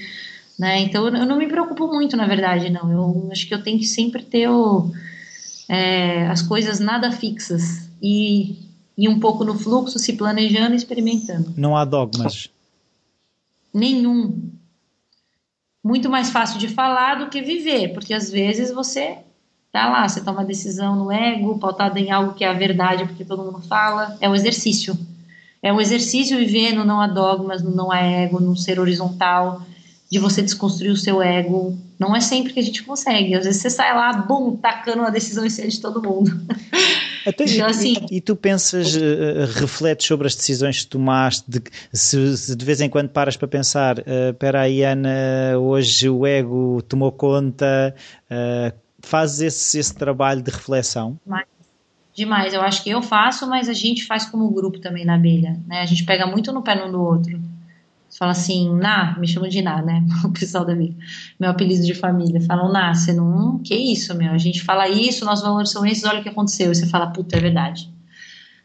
né? 0.58 0.80
Então 0.80 1.06
eu 1.06 1.26
não 1.26 1.36
me 1.36 1.46
preocupo 1.46 1.86
muito, 1.86 2.16
na 2.16 2.26
verdade, 2.26 2.70
não. 2.70 2.90
Eu 2.90 3.28
acho 3.30 3.46
que 3.46 3.54
eu 3.54 3.62
tenho 3.62 3.78
que 3.78 3.86
sempre 3.86 4.22
ter 4.22 4.48
o, 4.48 4.90
é, 5.68 6.26
as 6.28 6.40
coisas 6.40 6.80
nada 6.80 7.12
fixas 7.12 7.90
e, 8.00 8.56
e 8.96 9.08
um 9.08 9.20
pouco 9.20 9.44
no 9.44 9.58
fluxo, 9.58 9.98
se 9.98 10.14
planejando 10.14 10.72
e 10.72 10.76
experimentando. 10.76 11.52
Não 11.56 11.76
há 11.76 11.84
dogmas? 11.84 12.48
Nenhum. 13.74 14.50
Muito 15.84 16.08
mais 16.08 16.30
fácil 16.30 16.58
de 16.58 16.68
falar 16.68 17.16
do 17.16 17.28
que 17.28 17.42
viver, 17.42 17.92
porque 17.92 18.14
às 18.14 18.30
vezes 18.30 18.70
você 18.70 19.18
tá 19.72 19.88
lá, 19.88 20.06
você 20.06 20.20
toma 20.20 20.44
decisão 20.44 20.94
no 20.94 21.10
ego, 21.10 21.58
pautada 21.58 21.98
em 21.98 22.10
algo 22.10 22.34
que 22.34 22.44
é 22.44 22.48
a 22.48 22.52
verdade, 22.52 23.06
porque 23.06 23.24
todo 23.24 23.42
mundo 23.42 23.62
fala. 23.66 24.16
É 24.20 24.28
um 24.28 24.34
exercício. 24.34 24.96
É 25.62 25.72
um 25.72 25.80
exercício 25.80 26.36
viver 26.36 26.72
no 26.72 26.84
não 26.84 27.00
há 27.00 27.06
dogmas, 27.06 27.62
no 27.62 27.74
não 27.74 27.90
há 27.90 28.00
ego, 28.00 28.38
no 28.38 28.54
ser 28.54 28.78
horizontal, 28.78 29.62
de 30.10 30.18
você 30.18 30.42
desconstruir 30.42 30.90
o 30.90 30.96
seu 30.96 31.22
ego. 31.22 31.78
Não 31.98 32.14
é 32.14 32.20
sempre 32.20 32.52
que 32.52 32.60
a 32.60 32.62
gente 32.62 32.82
consegue. 32.82 33.34
Às 33.34 33.44
vezes 33.44 33.62
você 33.62 33.70
sai 33.70 33.94
lá, 33.94 34.12
bum, 34.12 34.56
tacando 34.56 34.98
uma 34.98 35.10
decisão 35.10 35.46
em 35.46 35.50
cima 35.50 35.68
de 35.68 35.80
todo 35.80 36.02
mundo. 36.02 36.30
Até, 37.24 37.44
então, 37.44 37.66
assim, 37.68 37.94
e, 38.10 38.16
e, 38.16 38.20
tu 38.20 38.34
pensas, 38.34 38.96
uh, 38.96 39.46
refletes 39.54 40.06
sobre 40.08 40.26
as 40.26 40.34
decisões 40.34 40.82
que 40.82 40.88
tomaste, 40.88 41.44
de, 41.48 41.62
se, 41.92 42.36
se, 42.36 42.56
de 42.56 42.64
vez 42.64 42.80
em 42.80 42.88
quando 42.88 43.10
paras 43.10 43.36
para 43.36 43.46
pensar, 43.46 44.00
espera 44.00 44.58
uh, 44.58 44.62
aí 44.62 44.82
Ana, 44.82 45.56
hoje 45.56 46.08
o 46.08 46.26
ego 46.26 46.82
tomou 46.82 47.12
conta, 47.12 47.94
uh, 48.28 48.81
fazes 49.02 49.40
esse, 49.40 49.78
esse 49.78 49.94
trabalho 49.94 50.42
de 50.42 50.50
reflexão? 50.50 51.18
Demais. 51.24 51.46
Demais, 52.14 52.52
eu 52.52 52.60
acho 52.60 52.84
que 52.84 52.90
eu 52.90 53.00
faço, 53.00 53.48
mas 53.48 53.70
a 53.70 53.72
gente 53.72 54.04
faz 54.04 54.26
como 54.26 54.50
grupo 54.50 54.78
também 54.78 55.04
na 55.04 55.14
abelha, 55.14 55.58
né? 55.66 55.80
A 55.80 55.86
gente 55.86 56.04
pega 56.04 56.26
muito 56.26 56.52
no 56.52 56.62
pé 56.62 56.84
um 56.84 56.92
do 56.92 57.00
outro. 57.00 57.40
Você 58.06 58.18
fala 58.18 58.32
assim, 58.32 58.70
Ná, 58.74 59.16
me 59.18 59.26
chamam 59.26 59.48
de 59.48 59.62
Ná, 59.62 59.80
né? 59.80 60.04
O 60.22 60.30
pessoal 60.30 60.66
da 60.66 60.74
minha, 60.74 60.94
meu 61.40 61.48
apelido 61.48 61.82
de 61.82 61.94
família. 61.94 62.38
Falam, 62.42 62.70
Ná, 62.70 62.92
você 62.92 63.14
não. 63.14 63.58
Que 63.60 63.74
isso, 63.74 64.14
meu? 64.14 64.32
A 64.32 64.38
gente 64.38 64.62
fala 64.62 64.86
isso, 64.86 65.24
nossos 65.24 65.42
valores 65.42 65.70
são 65.70 65.86
esses, 65.86 66.04
olha 66.04 66.20
o 66.20 66.22
que 66.22 66.28
aconteceu. 66.28 66.70
E 66.70 66.74
você 66.74 66.86
fala, 66.86 67.06
puta, 67.06 67.38
é 67.38 67.40
verdade. 67.40 67.90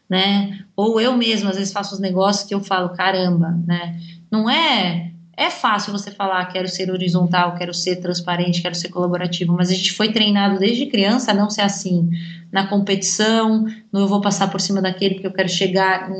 Né? 0.08 0.64
Ou 0.76 1.00
eu 1.00 1.16
mesmo, 1.16 1.48
às 1.48 1.56
vezes, 1.56 1.72
faço 1.72 1.94
os 1.94 2.00
negócios 2.00 2.46
que 2.46 2.54
eu 2.54 2.60
falo, 2.60 2.90
caramba, 2.90 3.58
né? 3.66 3.98
Não 4.30 4.50
é. 4.50 5.12
É 5.38 5.50
fácil 5.50 5.92
você 5.92 6.10
falar, 6.10 6.44
quero 6.46 6.66
ser 6.68 6.90
horizontal, 6.90 7.54
quero 7.54 7.72
ser 7.72 7.96
transparente, 7.96 8.60
quero 8.60 8.74
ser 8.74 8.88
colaborativo, 8.88 9.52
mas 9.52 9.70
a 9.70 9.74
gente 9.74 9.92
foi 9.92 10.10
treinado 10.10 10.58
desde 10.58 10.86
criança 10.86 11.30
a 11.30 11.34
não 11.34 11.48
ser 11.48 11.62
assim. 11.62 12.10
Na 12.50 12.66
competição, 12.66 13.64
no 13.92 14.00
eu 14.00 14.08
vou 14.08 14.20
passar 14.20 14.50
por 14.50 14.60
cima 14.60 14.82
daquele 14.82 15.14
porque 15.14 15.26
eu 15.26 15.32
quero 15.32 15.48
chegar 15.48 16.10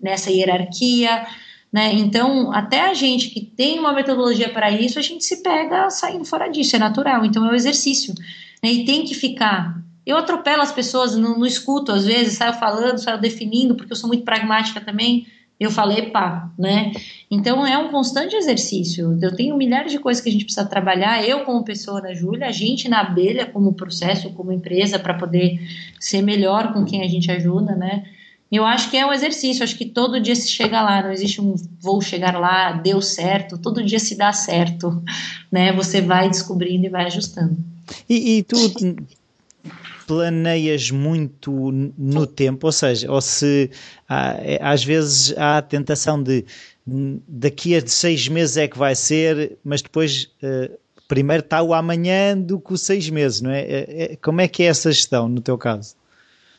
nessa 0.00 0.30
hierarquia 0.30 1.26
né? 1.72 1.92
Então, 1.92 2.52
até 2.52 2.88
a 2.88 2.94
gente 2.94 3.28
que 3.28 3.40
tem 3.40 3.78
uma 3.78 3.92
metodologia 3.92 4.48
para 4.48 4.70
isso, 4.70 4.98
a 4.98 5.02
gente 5.02 5.24
se 5.24 5.42
pega 5.42 5.90
saindo 5.90 6.24
fora 6.24 6.48
disso, 6.48 6.76
é 6.76 6.78
natural. 6.78 7.24
Então, 7.24 7.44
é 7.46 7.50
um 7.50 7.54
exercício. 7.54 8.14
Né? 8.62 8.72
E 8.72 8.84
tem 8.84 9.04
que 9.04 9.14
ficar. 9.14 9.78
Eu 10.06 10.16
atropelo 10.16 10.62
as 10.62 10.72
pessoas, 10.72 11.14
não, 11.14 11.38
não 11.38 11.46
escuto 11.46 11.92
às 11.92 12.06
vezes, 12.06 12.38
saio 12.38 12.54
falando, 12.54 12.98
saio 12.98 13.20
definindo, 13.20 13.74
porque 13.74 13.92
eu 13.92 13.96
sou 13.96 14.08
muito 14.08 14.24
pragmática 14.24 14.80
também. 14.80 15.26
Eu 15.58 15.72
falei, 15.72 16.10
pá, 16.10 16.50
né? 16.56 16.92
Então 17.28 17.66
é 17.66 17.76
um 17.76 17.90
constante 17.90 18.36
exercício. 18.36 19.18
Eu 19.20 19.34
tenho 19.34 19.56
milhares 19.56 19.90
de 19.90 19.98
coisas 19.98 20.22
que 20.22 20.28
a 20.28 20.32
gente 20.32 20.44
precisa 20.44 20.66
trabalhar. 20.66 21.26
Eu, 21.26 21.44
como 21.44 21.64
pessoa 21.64 22.00
da 22.00 22.14
Júlia, 22.14 22.46
a 22.46 22.52
gente 22.52 22.88
na 22.88 23.00
abelha, 23.00 23.44
como 23.46 23.72
processo, 23.72 24.30
como 24.30 24.52
empresa, 24.52 24.98
para 24.98 25.14
poder 25.14 25.60
ser 25.98 26.22
melhor 26.22 26.72
com 26.72 26.84
quem 26.84 27.02
a 27.02 27.08
gente 27.08 27.30
ajuda, 27.30 27.74
né? 27.74 28.04
Eu 28.50 28.64
acho 28.64 28.90
que 28.90 28.96
é 28.96 29.04
um 29.04 29.12
exercício, 29.12 29.62
acho 29.62 29.76
que 29.76 29.84
todo 29.84 30.20
dia 30.20 30.34
se 30.34 30.48
chega 30.48 30.80
lá, 30.80 31.02
não 31.02 31.12
existe 31.12 31.38
um 31.40 31.54
vou 31.80 32.00
chegar 32.00 32.38
lá, 32.38 32.72
deu 32.72 33.02
certo, 33.02 33.58
todo 33.58 33.84
dia 33.84 33.98
se 33.98 34.16
dá 34.16 34.32
certo, 34.32 35.02
né? 35.52 35.72
Você 35.72 36.00
vai 36.00 36.30
descobrindo 36.30 36.86
e 36.86 36.88
vai 36.88 37.04
ajustando. 37.06 37.58
E, 38.08 38.38
e 38.38 38.42
tu 38.42 38.56
planeias 40.08 40.90
muito 40.90 41.52
no 41.96 42.26
tempo, 42.26 42.66
ou 42.66 42.72
seja, 42.72 43.12
ou 43.12 43.20
se 43.20 43.70
é, 44.08 44.58
às 44.62 44.82
vezes 44.82 45.36
há 45.36 45.58
a 45.58 45.62
tentação 45.62 46.20
de 46.20 46.46
daqui 47.28 47.76
a 47.76 47.86
seis 47.86 48.26
meses 48.26 48.56
é 48.56 48.66
que 48.66 48.78
vai 48.78 48.94
ser, 48.94 49.58
mas 49.62 49.82
depois 49.82 50.30
uh, 50.42 50.74
primeiro 51.06 51.44
está 51.44 51.62
o 51.62 51.74
amanhã 51.74 52.36
do 52.36 52.58
que 52.58 52.72
os 52.72 52.80
seis 52.80 53.10
meses, 53.10 53.42
não 53.42 53.50
é? 53.50 53.60
é? 53.60 54.12
é 54.12 54.16
como 54.16 54.40
é 54.40 54.48
que 54.48 54.62
é 54.62 54.66
essa 54.66 54.90
gestão 54.90 55.28
no 55.28 55.42
teu 55.42 55.58
caso? 55.58 55.94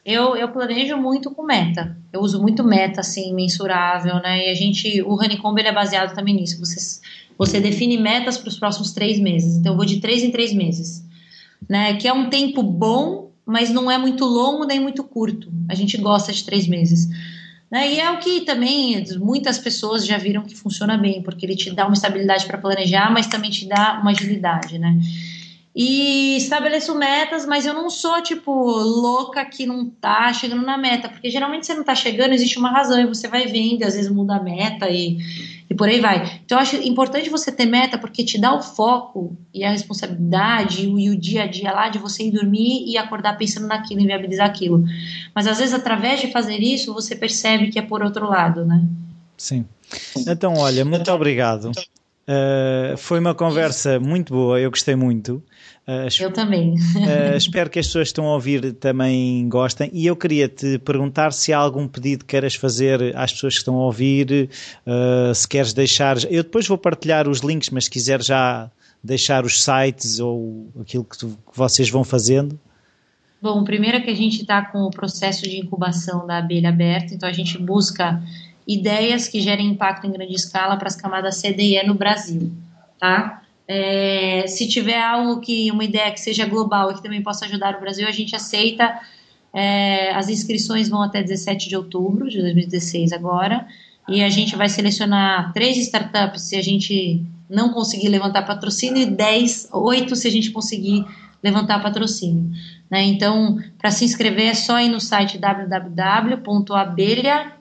Eu, 0.06 0.36
eu 0.36 0.50
planejo 0.50 0.98
muito 0.98 1.32
com 1.32 1.44
meta. 1.44 1.98
Eu 2.12 2.22
uso 2.22 2.42
muito 2.42 2.64
meta, 2.64 3.02
assim, 3.02 3.34
mensurável, 3.34 4.16
né? 4.16 4.48
E 4.48 4.50
a 4.50 4.54
gente, 4.54 5.02
o 5.02 5.14
Honeycomb, 5.14 5.60
ele 5.60 5.68
é 5.68 5.74
baseado 5.74 6.16
também 6.16 6.34
nisso. 6.34 6.60
Você, 6.60 7.02
você 7.38 7.60
define 7.60 7.98
metas 7.98 8.38
para 8.38 8.48
os 8.48 8.58
próximos 8.58 8.94
três 8.94 9.20
meses. 9.20 9.58
Então, 9.58 9.74
eu 9.74 9.78
vou 9.78 9.86
de 9.86 10.00
três 10.00 10.24
em 10.24 10.32
três 10.32 10.54
meses, 10.54 11.06
né? 11.68 11.96
Que 11.96 12.08
é 12.08 12.14
um 12.14 12.30
tempo 12.30 12.64
bom, 12.64 13.29
mas 13.50 13.70
não 13.70 13.90
é 13.90 13.98
muito 13.98 14.26
longo 14.26 14.66
nem 14.66 14.80
muito 14.80 15.04
curto. 15.04 15.52
A 15.68 15.76
gente 15.76 15.98
gosta 15.98 16.32
de 16.32 16.44
três 16.44 16.68
meses. 16.68 17.08
Né? 17.70 17.94
E 17.94 18.00
é 18.00 18.12
o 18.12 18.20
que 18.20 18.42
também 18.42 19.04
muitas 19.20 19.58
pessoas 19.58 20.06
já 20.06 20.18
viram 20.18 20.44
que 20.44 20.56
funciona 20.56 20.98
bem, 20.98 21.22
porque 21.22 21.46
ele 21.46 21.56
te 21.56 21.72
dá 21.72 21.86
uma 21.86 21.94
estabilidade 21.94 22.46
para 22.46 22.58
planejar, 22.58 23.12
mas 23.12 23.28
também 23.28 23.50
te 23.50 23.68
dá 23.68 24.00
uma 24.02 24.12
agilidade, 24.12 24.80
né? 24.80 24.98
e 25.82 26.36
estabeleço 26.36 26.94
metas, 26.94 27.46
mas 27.46 27.66
eu 27.66 27.74
não 27.74 27.90
sou 27.90 28.22
tipo 28.22 28.52
louca 28.52 29.46
que 29.46 29.66
não 29.66 29.86
tá 29.90 30.34
chegando 30.34 30.66
na 30.66 30.78
meta, 30.78 31.08
porque 31.08 31.30
geralmente 31.30 31.66
você 31.66 31.74
não 31.74 31.84
tá 31.84 31.96
chegando, 31.96 32.34
existe 32.34 32.58
uma 32.58 32.70
razão 32.72 33.00
e 33.00 33.06
você 33.06 33.28
vai 33.28 33.46
vendo, 33.46 33.84
às 33.84 33.94
vezes 33.94 34.12
muda 34.12 34.36
a 34.36 34.44
meta 34.44 34.90
e, 34.90 35.20
e 35.70 35.76
por 35.76 35.88
aí 35.88 36.00
vai. 36.02 36.41
Então 36.44 36.58
eu 36.58 36.62
acho 36.62 36.76
importante 36.78 37.30
você 37.30 37.52
ter 37.52 37.66
meta 37.66 37.98
porque 37.98 38.24
te 38.24 38.40
dá 38.40 38.54
o 38.54 38.62
foco 38.62 39.38
e 39.54 39.64
a 39.64 39.72
responsabilidade 39.72 40.86
e 40.86 41.10
o 41.10 41.16
dia 41.16 41.44
a 41.44 41.48
dia 41.48 41.72
lá 41.72 41.90
de 41.90 42.00
você 42.00 42.24
ir 42.24 42.32
dormir 42.32 42.86
e 42.88 42.98
acordar 42.98 43.38
pensando 43.38 43.68
naquilo, 43.68 44.02
viabilizar 44.02 44.48
aquilo. 44.48 44.84
Mas 45.36 45.46
às 45.46 45.60
vezes 45.60 45.74
através 45.74 46.20
de 46.20 46.32
fazer 46.32 46.58
isso, 46.58 46.94
você 46.94 47.16
percebe 47.16 47.70
que 47.70 47.78
é 47.78 47.84
por 47.84 48.02
outro 48.02 48.28
lado, 48.28 48.66
né? 48.66 48.84
Sim. 49.38 49.66
Então, 50.28 50.56
olha, 50.56 50.84
muito 50.84 51.12
obrigado. 51.12 51.72
Uh, 52.30 52.96
foi 52.96 53.20
uma 53.20 53.34
conversa 53.34 54.00
muito 54.00 54.32
boa, 54.32 54.60
eu 54.60 54.70
gostei 54.70 54.96
muito. 54.96 55.42
Uh, 55.88 56.08
eu 56.22 56.32
também. 56.32 56.76
uh, 56.76 57.34
espero 57.36 57.72
que 57.72 57.80
as 57.80 57.88
pessoas 57.88 58.04
que 58.04 58.12
estão 58.12 58.28
a 58.28 58.36
ouvir 58.36 58.74
também 58.74 59.50
gostem. 59.50 59.90
E 59.92 60.06
eu 60.06 60.16
queria 60.16 60.48
te 60.48 60.78
perguntar 60.78 61.34
se 61.34 61.52
há 61.52 61.58
algum 61.58 61.88
pedido 61.88 62.20
que 62.20 62.30
queiras 62.30 62.54
fazer 62.54 63.18
às 63.18 63.34
pessoas 63.34 63.56
que 63.56 63.62
estão 63.62 63.78
a 63.78 63.86
ouvir, 63.86 64.48
se 65.34 65.48
queres 65.48 65.74
deixar. 65.74 66.18
Eu 66.26 66.44
depois 66.44 66.68
vou 66.68 66.78
partilhar 66.78 67.28
os 67.28 67.40
links, 67.40 67.72
mas 67.72 67.86
se 67.86 67.90
quiser 67.90 68.22
já 68.22 68.70
deixar 69.04 69.44
os 69.44 69.64
sites 69.64 70.20
ou 70.20 70.68
aquilo 70.80 71.06
que, 71.06 71.18
tu, 71.18 71.30
que 71.30 71.58
vocês 71.58 71.90
vão 71.90 72.04
fazendo. 72.04 72.60
Bom, 73.42 73.64
primeiro 73.64 73.98
é 73.98 74.02
que 74.02 74.10
a 74.10 74.16
gente 74.16 74.42
está 74.42 74.64
com 74.64 74.84
o 74.84 74.92
processo 74.92 75.44
de 75.44 75.58
incubação 75.58 76.28
da 76.28 76.38
abelha 76.38 76.70
aberta, 76.70 77.16
então 77.16 77.28
a 77.28 77.32
gente 77.32 77.58
busca 77.58 78.22
ideias 78.70 79.28
que 79.28 79.41
gerem 79.41 79.68
impacto 79.68 80.06
em 80.06 80.12
grande 80.12 80.36
escala 80.36 80.78
para 80.78 80.88
as 80.88 80.96
camadas 80.96 81.38
C, 81.38 81.52
D 81.52 81.64
e 81.64 81.76
E 81.76 81.84
no 81.84 81.96
Brasil, 81.96 82.52
tá? 83.00 83.41
É, 83.68 84.46
se 84.48 84.68
tiver 84.68 85.02
algo 85.02 85.41
que, 85.41 85.72
uma 85.72 85.84
ideia 85.84 86.12
que 86.12 86.20
seja 86.20 86.46
global 86.46 86.91
e 86.91 86.94
que 86.94 87.02
também 87.02 87.24
possa 87.24 87.46
ajudar 87.46 87.76
o 87.76 87.80
Brasil, 87.80 88.08
a 88.08 88.12
gente 88.12 88.36
aceita. 88.36 89.00
É, 89.52 90.12
as 90.12 90.30
inscrições 90.30 90.88
vão 90.88 91.02
até 91.02 91.24
17 91.24 91.68
de 91.68 91.76
outubro 91.76 92.30
de 92.30 92.40
2016 92.40 93.12
agora, 93.12 93.68
e 94.08 94.24
a 94.24 94.30
gente 94.30 94.56
vai 94.56 94.70
selecionar 94.70 95.52
três 95.54 95.76
startups 95.78 96.44
se 96.44 96.56
a 96.56 96.62
gente 96.62 97.24
não 97.50 97.74
conseguir 97.74 98.10
levantar 98.10 98.44
patrocínio 98.44 99.02
e 99.02 99.06
10, 99.08 99.70
8 99.72 100.16
se 100.16 100.28
a 100.28 100.32
gente 100.32 100.52
conseguir 100.52 101.04
levantar 101.41 101.82
patrocínio. 101.82 102.52
Né? 102.90 103.03
Então, 103.03 103.60
para 103.78 103.91
se 103.91 104.03
inscrever 104.03 104.48
é 104.48 104.53
só 104.53 104.80
ir 104.80 104.90
no 104.90 104.99
site 104.99 105.38
www.abelha 105.38 105.84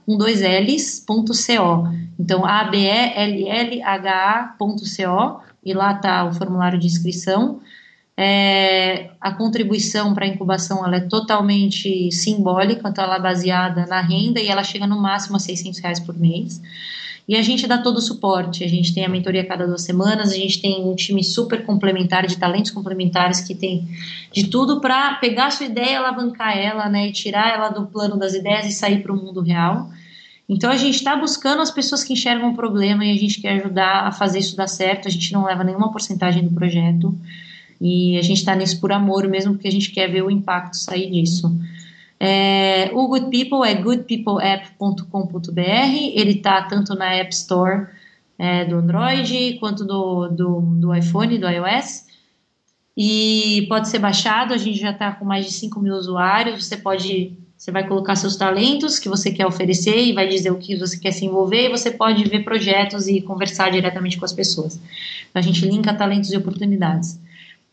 com 0.07 0.17
dois 0.17 0.41
L's.co. 0.41 1.89
Então, 2.19 2.47
a 2.47 2.65
b 2.65 2.79
e 2.79 2.87
l 2.87 3.49
l 3.49 3.83
h 3.83 4.41
aco 4.41 4.77
e 5.65 5.75
lá 5.75 5.93
está 5.93 6.25
o 6.25 6.33
formulário 6.33 6.79
de 6.79 6.87
inscrição. 6.87 7.61
É, 8.21 9.11
a 9.21 9.31
contribuição 9.33 10.13
para 10.13 10.25
a 10.25 10.29
incubação 10.29 10.85
ela 10.85 10.97
é 10.97 11.01
totalmente 11.01 12.11
simbólica, 12.11 12.89
então 12.89 13.05
ela 13.05 13.15
é 13.17 13.21
baseada 13.21 13.87
na 13.87 14.01
renda 14.01 14.41
e 14.41 14.49
ela 14.49 14.65
chega 14.65 14.89
no 14.89 15.01
máximo 15.01 15.37
a 15.37 15.39
600 15.39 15.79
reais 15.79 16.01
por 16.01 16.19
mês. 16.19 16.61
E 17.29 17.37
a 17.37 17.43
gente 17.43 17.67
dá 17.67 17.77
todo 17.77 17.99
o 17.99 18.01
suporte. 18.01 18.65
A 18.65 18.69
gente 18.69 18.95
tem 18.95 19.05
a 19.05 19.09
mentoria 19.09 19.43
a 19.43 19.47
cada 19.47 19.67
duas 19.67 19.83
semanas, 19.83 20.33
a 20.33 20.35
gente 20.35 20.63
tem 20.63 20.83
um 20.83 20.95
time 20.95 21.23
super 21.23 21.67
complementar 21.67 22.27
de 22.27 22.39
talentos 22.39 22.71
complementares 22.71 23.41
que 23.43 23.55
tem 23.55 23.87
de 24.33 24.49
tudo 24.49 24.81
para 24.81 25.15
pegar 25.17 25.47
a 25.47 25.51
sua 25.51 25.67
ideia, 25.67 25.99
alavancar 25.99 26.57
ela, 26.57 26.89
né, 26.89 27.09
e 27.09 27.13
tirar 27.13 27.53
ela 27.53 27.69
do 27.69 27.87
plano 27.87 28.17
das 28.17 28.33
ideias 28.33 28.65
e 28.65 28.73
sair 28.73 29.03
para 29.03 29.13
o 29.13 29.17
mundo 29.17 29.43
real. 29.43 29.91
Então 30.49 30.71
a 30.71 30.77
gente 30.77 30.95
está 30.95 31.15
buscando 31.15 31.61
as 31.61 31.71
pessoas 31.71 32.03
que 32.03 32.15
enxergam 32.15 32.51
o 32.51 32.57
problema 32.57 33.05
e 33.05 33.13
a 33.13 33.19
gente 33.19 33.43
quer 33.43 33.61
ajudar 33.61 34.07
a 34.07 34.13
fazer 34.13 34.39
isso 34.39 34.57
dar 34.57 34.67
certo. 34.67 35.07
A 35.07 35.11
gente 35.11 35.31
não 35.31 35.45
leva 35.45 35.63
nenhuma 35.63 35.93
porcentagem 35.93 36.43
do 36.43 36.55
projeto 36.55 37.15
e 37.79 38.17
a 38.17 38.23
gente 38.23 38.39
está 38.39 38.57
nisso 38.57 38.81
por 38.81 38.91
amor 38.91 39.29
mesmo, 39.29 39.53
porque 39.53 39.69
a 39.69 39.73
gente 39.73 39.91
quer 39.91 40.11
ver 40.11 40.23
o 40.23 40.31
impacto 40.31 40.79
sair 40.79 41.11
disso. 41.11 41.55
É, 42.21 42.91
o 42.93 43.07
Good 43.07 43.31
People 43.31 43.69
é 43.69 43.75
goodpeopleapp.com.br, 43.75 45.61
ele 46.15 46.33
está 46.33 46.63
tanto 46.63 46.95
na 46.95 47.15
App 47.15 47.33
Store 47.33 47.87
é, 48.39 48.65
do 48.65 48.77
Android 48.77 49.57
quanto 49.61 49.85
do, 49.85 50.29
do, 50.29 50.61
do, 50.61 50.95
iPhone, 50.95 51.39
do 51.39 51.49
iOS. 51.49 52.07
E 52.97 53.67
pode 53.69 53.89
ser 53.89 54.01
baixado, 54.01 54.53
a 54.53 54.57
gente 54.57 54.79
já 54.79 54.91
está 54.91 55.13
com 55.13 55.25
mais 55.25 55.47
de 55.47 55.53
5 55.53 55.79
mil 55.79 55.95
usuários. 55.95 56.65
Você 56.65 56.77
pode, 56.77 57.33
você 57.57 57.71
vai 57.71 57.87
colocar 57.87 58.17
seus 58.17 58.35
talentos 58.35 58.99
que 58.99 59.09
você 59.09 59.31
quer 59.31 59.47
oferecer 59.47 60.05
e 60.05 60.13
vai 60.13 60.27
dizer 60.27 60.51
o 60.51 60.59
que 60.59 60.77
você 60.77 60.99
quer 60.99 61.13
se 61.13 61.25
envolver, 61.25 61.67
e 61.67 61.71
você 61.71 61.93
pode 61.93 62.25
ver 62.25 62.43
projetos 62.43 63.07
e 63.07 63.21
conversar 63.21 63.71
diretamente 63.71 64.19
com 64.19 64.25
as 64.25 64.33
pessoas. 64.33 64.81
Então, 65.31 65.39
a 65.39 65.43
gente 65.43 65.65
linka 65.65 65.95
talentos 65.95 66.33
e 66.33 66.37
oportunidades. 66.37 67.21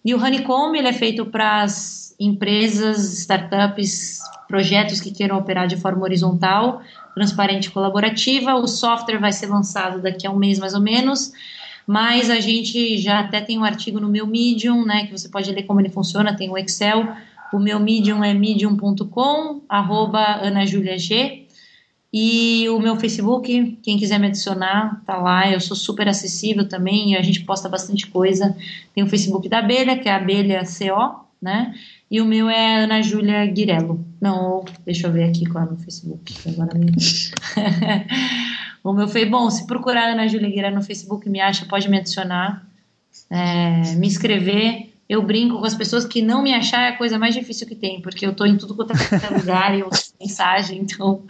E 0.04 0.14
o 0.14 0.24
Honeycomb 0.24 0.78
ele 0.78 0.88
é 0.88 0.94
feito 0.94 1.26
para 1.26 1.64
as 1.64 2.05
empresas, 2.20 3.14
startups, 3.20 4.20
projetos 4.48 5.02
que 5.02 5.12
queiram 5.12 5.38
operar 5.38 5.68
de 5.68 5.78
forma 5.78 6.04
horizontal, 6.04 6.82
transparente 7.14 7.66
e 7.66 7.72
colaborativa. 7.72 8.56
O 8.56 8.68
software 8.68 9.20
vai 9.20 9.32
ser 9.32 9.48
lançado 9.48 10.02
daqui 10.02 10.26
a 10.28 10.32
um 10.32 10.38
mês 10.38 10.60
mais 10.60 10.74
ou 10.74 10.82
menos, 10.82 11.32
mas 11.88 12.30
a 12.30 12.40
gente 12.40 12.98
já 12.98 13.20
até 13.20 13.42
tem 13.42 13.58
um 13.60 13.64
artigo 13.64 14.00
no 14.00 14.10
meu 14.10 14.26
Medium, 14.26 14.86
né, 14.86 15.06
que 15.06 15.12
você 15.12 15.30
pode 15.30 15.52
ler 15.52 15.64
como 15.64 15.80
ele 15.80 15.90
funciona, 15.90 16.36
tem 16.36 16.50
o 16.50 16.58
Excel. 16.58 17.08
O 17.54 17.60
meu 17.60 17.80
Medium 17.80 18.24
é 18.24 18.34
medium.com, 18.34 19.62
arroba 19.70 20.20
anajuliag. 20.20 21.46
E 22.18 22.70
o 22.70 22.80
meu 22.80 22.96
Facebook, 22.96 23.78
quem 23.84 23.98
quiser 23.98 24.18
me 24.18 24.28
adicionar, 24.28 25.02
tá 25.06 25.18
lá. 25.18 25.52
Eu 25.52 25.60
sou 25.60 25.76
super 25.76 26.08
acessível 26.08 26.66
também 26.66 27.14
a 27.18 27.22
gente 27.22 27.42
posta 27.42 27.68
bastante 27.68 28.08
coisa. 28.08 28.56
Tem 28.94 29.04
o 29.04 29.08
Facebook 29.08 29.50
da 29.50 29.60
Abelha, 29.60 29.98
que 29.98 30.08
é 30.08 30.14
Abelha 30.14 30.64
CO, 30.64 31.26
né? 31.42 31.76
E 32.10 32.22
o 32.22 32.26
meu 32.26 32.50
é 32.50 32.84
Ana 32.84 33.02
Júlia 33.02 33.46
Guirello. 33.46 34.06
Não, 34.22 34.64
deixa 34.86 35.08
eu 35.08 35.12
ver 35.12 35.26
aqui 35.26 35.46
qual 35.46 35.64
é 35.64 35.68
o 35.68 35.72
meu 35.72 35.80
Facebook. 35.80 36.34
Agora 36.50 36.72
o 38.84 38.94
meu 38.94 39.08
foi 39.08 39.26
bom. 39.26 39.50
Se 39.50 39.66
procurar 39.66 40.10
Ana 40.10 40.28
Júlia 40.28 40.50
Guirello 40.50 40.76
no 40.76 40.84
Facebook, 40.84 41.28
me 41.30 41.40
acha, 41.40 41.66
pode 41.66 41.90
me 41.90 41.98
adicionar, 41.98 42.66
é, 43.30 43.96
me 43.96 44.08
inscrever. 44.08 44.92
Eu 45.08 45.22
brinco 45.22 45.60
com 45.60 45.66
as 45.66 45.76
pessoas 45.76 46.06
que 46.06 46.22
não 46.22 46.42
me 46.42 46.54
achar 46.54 46.84
é 46.84 46.90
a 46.90 46.98
coisa 46.98 47.20
mais 47.20 47.36
difícil 47.36 47.68
que 47.68 47.76
tem, 47.76 48.02
porque 48.02 48.26
eu 48.26 48.34
tô 48.34 48.46
em 48.46 48.58
tudo 48.58 48.76
quanto 48.76 48.94
é 48.94 49.30
lugar 49.38 49.76
e 49.76 49.82
eu 49.82 49.90
mensagem, 50.20 50.80
então 50.80 51.22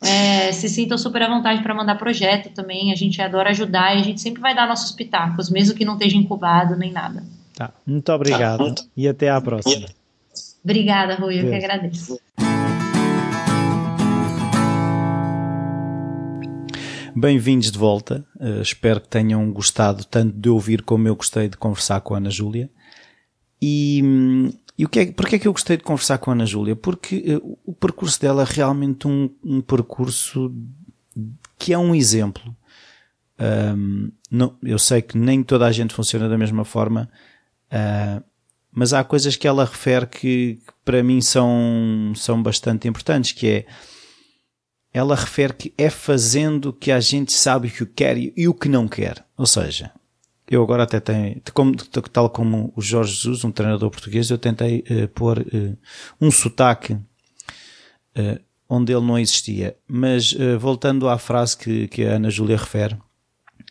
é, 0.00 0.50
se 0.52 0.68
sintam 0.68 0.96
super 0.96 1.22
à 1.22 1.28
vontade 1.28 1.62
para 1.62 1.74
mandar 1.74 1.96
projeto 1.96 2.50
também. 2.54 2.92
A 2.92 2.96
gente 2.96 3.20
adora 3.20 3.50
ajudar 3.50 3.96
e 3.96 4.00
a 4.00 4.02
gente 4.02 4.20
sempre 4.20 4.40
vai 4.40 4.54
dar 4.54 4.66
nossos 4.66 4.92
pitacos, 4.92 5.50
mesmo 5.50 5.76
que 5.76 5.84
não 5.84 5.94
esteja 5.94 6.16
incubado 6.16 6.76
nem 6.76 6.92
nada. 6.92 7.22
Tá. 7.56 7.72
Muito 7.86 8.12
obrigado 8.12 8.74
tá. 8.74 8.84
e 8.94 9.08
até 9.08 9.30
à 9.30 9.40
próxima. 9.40 9.86
Obrigada, 10.62 11.14
Rui, 11.14 11.40
eu 11.40 11.48
que 11.48 11.54
agradeço. 11.54 12.20
Bem-vindos 17.16 17.72
de 17.72 17.78
volta. 17.78 18.26
Uh, 18.38 18.60
espero 18.60 19.00
que 19.00 19.08
tenham 19.08 19.50
gostado 19.50 20.04
tanto 20.04 20.36
de 20.36 20.50
ouvir 20.50 20.82
como 20.82 21.08
eu 21.08 21.16
gostei 21.16 21.48
de 21.48 21.56
conversar 21.56 22.02
com 22.02 22.12
a 22.12 22.18
Ana 22.18 22.28
Júlia. 22.28 22.68
E 23.60 24.02
e 24.76 24.84
o 24.84 24.88
que 24.90 25.00
é, 25.00 25.06
porque 25.10 25.36
é 25.36 25.38
que 25.38 25.48
eu 25.48 25.52
gostei 25.52 25.78
de 25.78 25.82
conversar 25.82 26.18
com 26.18 26.30
a 26.30 26.34
Ana 26.34 26.44
Júlia? 26.44 26.76
Porque 26.76 27.36
uh, 27.42 27.58
o 27.64 27.72
percurso 27.72 28.20
dela 28.20 28.42
é 28.42 28.46
realmente 28.46 29.08
um, 29.08 29.30
um 29.42 29.62
percurso 29.62 30.54
que 31.58 31.72
é 31.72 31.78
um 31.78 31.94
exemplo. 31.94 32.54
Um, 33.40 34.12
não, 34.30 34.58
eu 34.62 34.78
sei 34.78 35.00
que 35.00 35.16
nem 35.16 35.42
toda 35.42 35.64
a 35.64 35.72
gente 35.72 35.94
funciona 35.94 36.28
da 36.28 36.36
mesma 36.36 36.66
forma, 36.66 37.08
uh, 37.72 38.24
mas 38.72 38.92
há 38.92 39.02
coisas 39.02 39.36
que 39.36 39.48
ela 39.48 39.64
refere 39.64 40.06
que, 40.06 40.18
que, 40.66 40.72
para 40.84 41.02
mim 41.02 41.20
são, 41.20 42.12
são 42.14 42.42
bastante 42.42 42.86
importantes, 42.86 43.32
que 43.32 43.48
é 43.48 43.66
ela 44.92 45.14
refere 45.14 45.52
que 45.52 45.74
é 45.76 45.90
fazendo 45.90 46.72
que 46.72 46.90
a 46.90 47.00
gente 47.00 47.30
sabe 47.30 47.68
o 47.68 47.70
que 47.70 47.84
quer 47.84 48.16
e 48.16 48.48
o 48.48 48.54
que 48.54 48.66
não 48.66 48.88
quer. 48.88 49.22
Ou 49.36 49.44
seja, 49.44 49.92
eu 50.48 50.62
agora 50.62 50.84
até 50.84 51.00
tenho, 51.00 51.40
tal 52.12 52.30
como 52.30 52.72
o 52.76 52.80
Jorge 52.80 53.12
Jesus, 53.14 53.44
um 53.44 53.50
treinador 53.50 53.90
português, 53.90 54.30
eu 54.30 54.38
tentei 54.38 54.84
uh, 54.90 55.08
pôr 55.08 55.40
uh, 55.40 55.76
um 56.20 56.30
sotaque 56.30 56.94
uh, 56.94 58.40
onde 58.68 58.92
ele 58.92 59.04
não 59.04 59.18
existia. 59.18 59.76
Mas 59.86 60.34
voltando 60.58 61.08
à 61.08 61.18
frase 61.18 61.56
que, 61.56 61.88
que 61.88 62.04
a 62.04 62.14
Ana 62.14 62.30
Júlia 62.30 62.56
refere, 62.56 62.96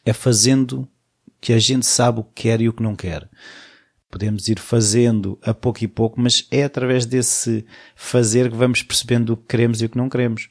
é 0.05 0.13
fazendo 0.13 0.87
que 1.41 1.53
a 1.53 1.59
gente 1.59 1.85
sabe 1.85 2.19
o 2.19 2.23
que 2.23 2.43
quer 2.43 2.61
e 2.61 2.69
o 2.69 2.73
que 2.73 2.83
não 2.83 2.95
quer. 2.95 3.27
Podemos 4.15 4.47
ir 4.47 4.59
fazendo 4.59 5.37
a 5.43 5.53
pouco 5.53 5.83
e 5.83 5.89
pouco, 5.89 6.21
mas 6.21 6.47
é 6.49 6.63
através 6.63 7.05
desse 7.05 7.65
fazer 7.97 8.49
que 8.49 8.55
vamos 8.55 8.81
percebendo 8.81 9.33
o 9.33 9.35
que 9.35 9.43
queremos 9.45 9.81
e 9.81 9.85
o 9.87 9.89
que 9.89 9.97
não 9.97 10.07
queremos. 10.07 10.47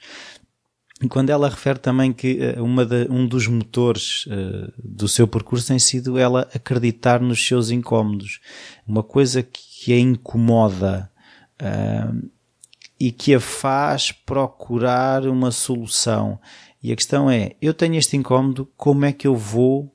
E 1.03 1.09
quando 1.09 1.31
ela 1.31 1.49
refere 1.49 1.78
também 1.78 2.12
que 2.12 2.43
eh, 2.43 2.61
uma 2.61 2.85
de, 2.85 3.09
um 3.09 3.27
dos 3.27 3.47
motores 3.47 4.27
uh, 4.27 4.70
do 4.78 5.09
seu 5.09 5.27
percurso 5.27 5.69
tem 5.69 5.78
sido 5.78 6.19
ela 6.19 6.47
acreditar 6.55 7.23
nos 7.23 7.43
seus 7.43 7.70
incómodos. 7.70 8.39
Uma 8.86 9.03
coisa 9.03 9.43
que 9.43 9.95
a 9.95 9.99
incomoda 9.99 11.11
uh, 11.62 12.31
e 13.01 13.11
que 13.11 13.35
a 13.35 13.41
faz 13.41 14.12
procurar 14.12 15.27
uma 15.27 15.51
solução. 15.51 16.39
E 16.82 16.93
a 16.93 16.97
questão 16.97 17.31
é, 17.31 17.57
eu 17.62 17.73
tenho 17.73 17.95
este 17.95 18.15
incómodo, 18.15 18.70
como 18.77 19.07
é 19.07 19.12
que 19.15 19.27
eu 19.27 19.35
vou 19.35 19.91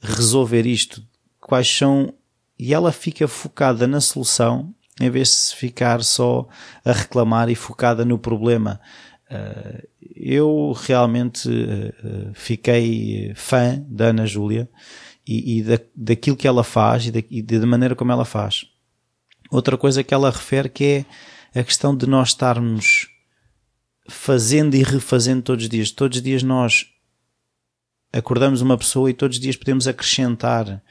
resolver 0.00 0.66
isto? 0.66 1.00
Quais 1.38 1.68
são... 1.68 2.12
E 2.58 2.72
ela 2.72 2.92
fica 2.92 3.28
focada 3.28 3.86
na 3.86 4.00
solução 4.00 4.74
em 5.00 5.10
vez 5.10 5.50
de 5.50 5.56
ficar 5.56 6.02
só 6.02 6.48
a 6.84 6.92
reclamar 6.92 7.50
e 7.50 7.54
focada 7.54 8.04
no 8.04 8.18
problema. 8.18 8.80
Uh, 9.30 9.86
eu 10.14 10.72
realmente 10.72 11.48
uh, 11.48 12.32
fiquei 12.32 13.32
fã 13.34 13.84
da 13.88 14.06
Ana 14.06 14.26
Júlia 14.26 14.68
e, 15.26 15.58
e 15.58 15.62
da, 15.62 15.78
daquilo 15.94 16.36
que 16.36 16.48
ela 16.48 16.64
faz 16.64 17.06
e 17.06 17.10
da, 17.10 17.22
e 17.30 17.42
da 17.42 17.66
maneira 17.66 17.94
como 17.94 18.12
ela 18.12 18.24
faz. 18.24 18.64
Outra 19.50 19.76
coisa 19.76 20.02
que 20.02 20.14
ela 20.14 20.30
refere 20.30 20.68
que 20.68 21.04
é 21.54 21.60
a 21.60 21.64
questão 21.64 21.96
de 21.96 22.06
nós 22.06 22.28
estarmos 22.28 23.08
fazendo 24.08 24.74
e 24.74 24.82
refazendo 24.82 25.42
todos 25.42 25.64
os 25.64 25.70
dias. 25.70 25.90
Todos 25.90 26.18
os 26.18 26.22
dias 26.22 26.42
nós 26.42 26.86
acordamos 28.12 28.60
uma 28.60 28.78
pessoa 28.78 29.10
e 29.10 29.14
todos 29.14 29.36
os 29.36 29.42
dias 29.42 29.56
podemos 29.56 29.86
acrescentar. 29.86 30.82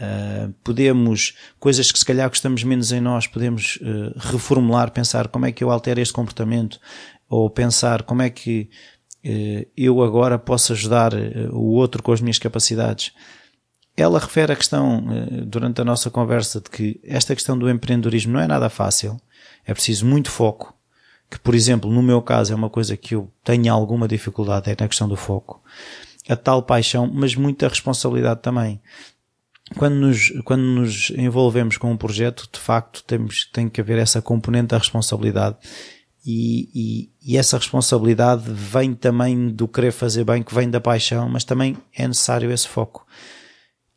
Uh, 0.00 0.54
podemos, 0.64 1.34
coisas 1.58 1.92
que 1.92 1.98
se 1.98 2.04
calhar 2.06 2.26
gostamos 2.26 2.64
menos 2.64 2.90
em 2.90 3.02
nós, 3.02 3.26
podemos 3.26 3.76
uh, 3.82 4.12
reformular, 4.16 4.90
pensar 4.90 5.28
como 5.28 5.44
é 5.44 5.52
que 5.52 5.62
eu 5.62 5.70
altero 5.70 6.00
este 6.00 6.14
comportamento, 6.14 6.80
ou 7.28 7.50
pensar 7.50 8.02
como 8.02 8.22
é 8.22 8.30
que 8.30 8.70
eh, 9.22 9.68
eu 9.76 10.02
agora 10.02 10.36
posso 10.36 10.72
ajudar 10.72 11.12
o 11.52 11.74
outro 11.74 12.02
com 12.02 12.10
as 12.10 12.20
minhas 12.20 12.38
capacidades. 12.38 13.12
Ela 13.96 14.18
refere 14.18 14.52
a 14.52 14.56
questão, 14.56 15.04
durante 15.46 15.80
a 15.80 15.84
nossa 15.84 16.10
conversa, 16.10 16.60
de 16.60 16.68
que 16.68 17.00
esta 17.04 17.32
questão 17.32 17.56
do 17.56 17.70
empreendedorismo 17.70 18.32
não 18.32 18.40
é 18.40 18.48
nada 18.48 18.68
fácil, 18.68 19.16
é 19.64 19.72
preciso 19.72 20.06
muito 20.06 20.28
foco, 20.28 20.74
que, 21.30 21.38
por 21.38 21.54
exemplo, 21.54 21.88
no 21.88 22.02
meu 22.02 22.20
caso 22.20 22.52
é 22.52 22.56
uma 22.56 22.68
coisa 22.68 22.96
que 22.96 23.14
eu 23.14 23.30
tenho 23.44 23.72
alguma 23.72 24.08
dificuldade, 24.08 24.70
é 24.70 24.76
na 24.78 24.88
questão 24.88 25.08
do 25.08 25.16
foco. 25.16 25.62
A 26.28 26.34
tal 26.34 26.62
paixão, 26.62 27.08
mas 27.12 27.36
muita 27.36 27.68
responsabilidade 27.68 28.42
também. 28.42 28.80
Quando 29.76 29.94
nos, 29.94 30.32
quando 30.44 30.62
nos 30.62 31.10
envolvemos 31.10 31.76
com 31.76 31.92
um 31.92 31.96
projeto, 31.96 32.48
de 32.52 32.58
facto, 32.58 33.04
temos, 33.04 33.48
tem 33.52 33.68
que 33.68 33.80
haver 33.80 33.98
essa 33.98 34.20
componente 34.20 34.68
da 34.68 34.78
responsabilidade 34.78 35.56
e, 36.24 36.68
e, 36.74 37.10
e, 37.32 37.36
essa 37.38 37.56
responsabilidade 37.56 38.44
vem 38.46 38.94
também 38.94 39.48
do 39.48 39.66
querer 39.66 39.90
fazer 39.90 40.24
bem, 40.24 40.42
que 40.42 40.54
vem 40.54 40.68
da 40.68 40.80
paixão, 40.80 41.28
mas 41.28 41.44
também 41.44 41.76
é 41.96 42.06
necessário 42.06 42.50
esse 42.52 42.68
foco. 42.68 43.06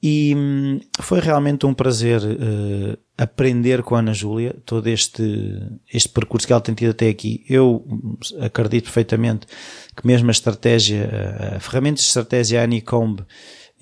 E 0.02 0.34
hum, 0.36 0.80
foi 1.00 1.20
realmente 1.20 1.66
um 1.66 1.74
prazer 1.74 2.22
uh, 2.22 2.98
aprender 3.18 3.84
com 3.84 3.95
a 3.95 4.00
Ana 4.00 4.14
Júlia 4.14 4.56
todo 4.66 4.88
este, 4.88 5.62
este 5.94 6.10
percurso 6.10 6.45
que 6.48 6.54
ela 6.54 6.62
tem 6.62 6.76
tido 6.76 6.91
até 6.91 7.10
aqui. 7.10 7.45
Eu 7.48 7.86
acredito 8.41 8.86
perfeitamente 8.86 9.45
que 9.95 10.06
mesmo 10.06 10.30
a 10.30 10.32
estratégia, 10.32 11.56
a 11.56 11.60
ferramenta 11.60 11.95
de 11.95 12.08
estratégia 12.08 12.64
Anicomb, 12.64 13.22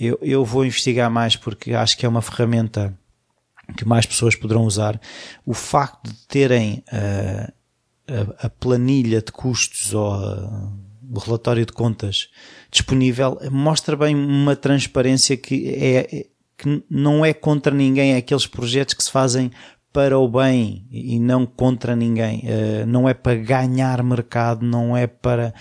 eu, 0.07 0.19
eu 0.22 0.45
vou 0.45 0.65
investigar 0.65 1.10
mais 1.10 1.36
porque 1.36 1.73
acho 1.73 1.98
que 1.98 2.06
é 2.06 2.10
uma 2.10 2.22
ferramenta 2.22 2.98
que 3.78 3.86
mais 3.86 4.06
pessoas 4.06 4.36
poderão 4.36 4.64
usar. 4.64 4.99
O 5.45 5.53
facto 5.53 6.07
de 6.07 6.28
terem 6.28 6.84
uh, 6.91 7.52
a, 8.41 8.48
a 8.48 8.49
planilha 8.49 9.22
de 9.22 9.32
custos 9.32 9.94
ou 9.94 10.14
a, 10.14 10.72
o 11.14 11.19
relatório 11.19 11.65
de 11.65 11.73
contas 11.73 12.30
disponível 12.72 13.38
mostra 13.52 13.95
bem 13.95 14.15
uma 14.15 14.56
transparência 14.56 15.36
que 15.36 15.69
é 15.69 16.26
que 16.57 16.84
não 16.90 17.26
é 17.26 17.34
contra 17.34 17.73
ninguém, 17.73 18.14
é 18.14 18.18
aqueles 18.18 18.45
projetos 18.45 18.94
que 18.94 19.03
se 19.03 19.10
fazem 19.10 19.52
para 19.91 20.18
o 20.18 20.28
bem 20.30 20.86
e 20.91 21.19
não 21.19 21.45
contra 21.45 21.95
ninguém. 21.95 22.44
Uh, 22.45 22.86
não 22.86 23.10
é 23.10 23.14
para 23.14 23.36
ganhar 23.36 24.02
mercado, 24.03 24.64
não 24.65 24.95
é 24.95 25.07
para. 25.07 25.53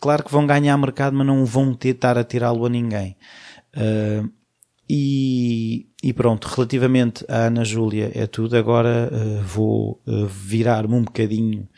Claro 0.00 0.24
que 0.24 0.32
vão 0.32 0.46
ganhar 0.46 0.76
mercado, 0.78 1.14
mas 1.14 1.26
não 1.26 1.44
vão 1.44 1.74
tentar 1.74 2.16
atirá-lo 2.16 2.64
a 2.64 2.68
ninguém. 2.68 3.16
Uh, 3.76 4.30
e, 4.88 5.88
e, 6.02 6.12
pronto, 6.12 6.46
relativamente 6.46 7.24
à 7.28 7.46
Ana 7.46 7.64
Júlia 7.64 8.10
é 8.14 8.26
tudo. 8.26 8.56
Agora 8.56 9.10
uh, 9.12 9.42
vou 9.42 10.02
uh, 10.06 10.26
virar-me 10.26 10.94
um 10.94 11.04
bocadinho 11.04 11.68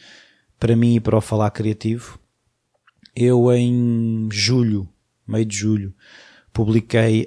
para 0.59 0.77
mim 0.77 0.97
e 0.97 1.01
para 1.01 1.17
o 1.17 1.21
Falar 1.21 1.51
Criativo. 1.51 2.19
Eu 3.15 3.53
em 3.53 4.29
julho, 4.31 4.89
meio 5.27 5.45
de 5.45 5.57
julho, 5.57 5.95
publiquei 6.53 7.27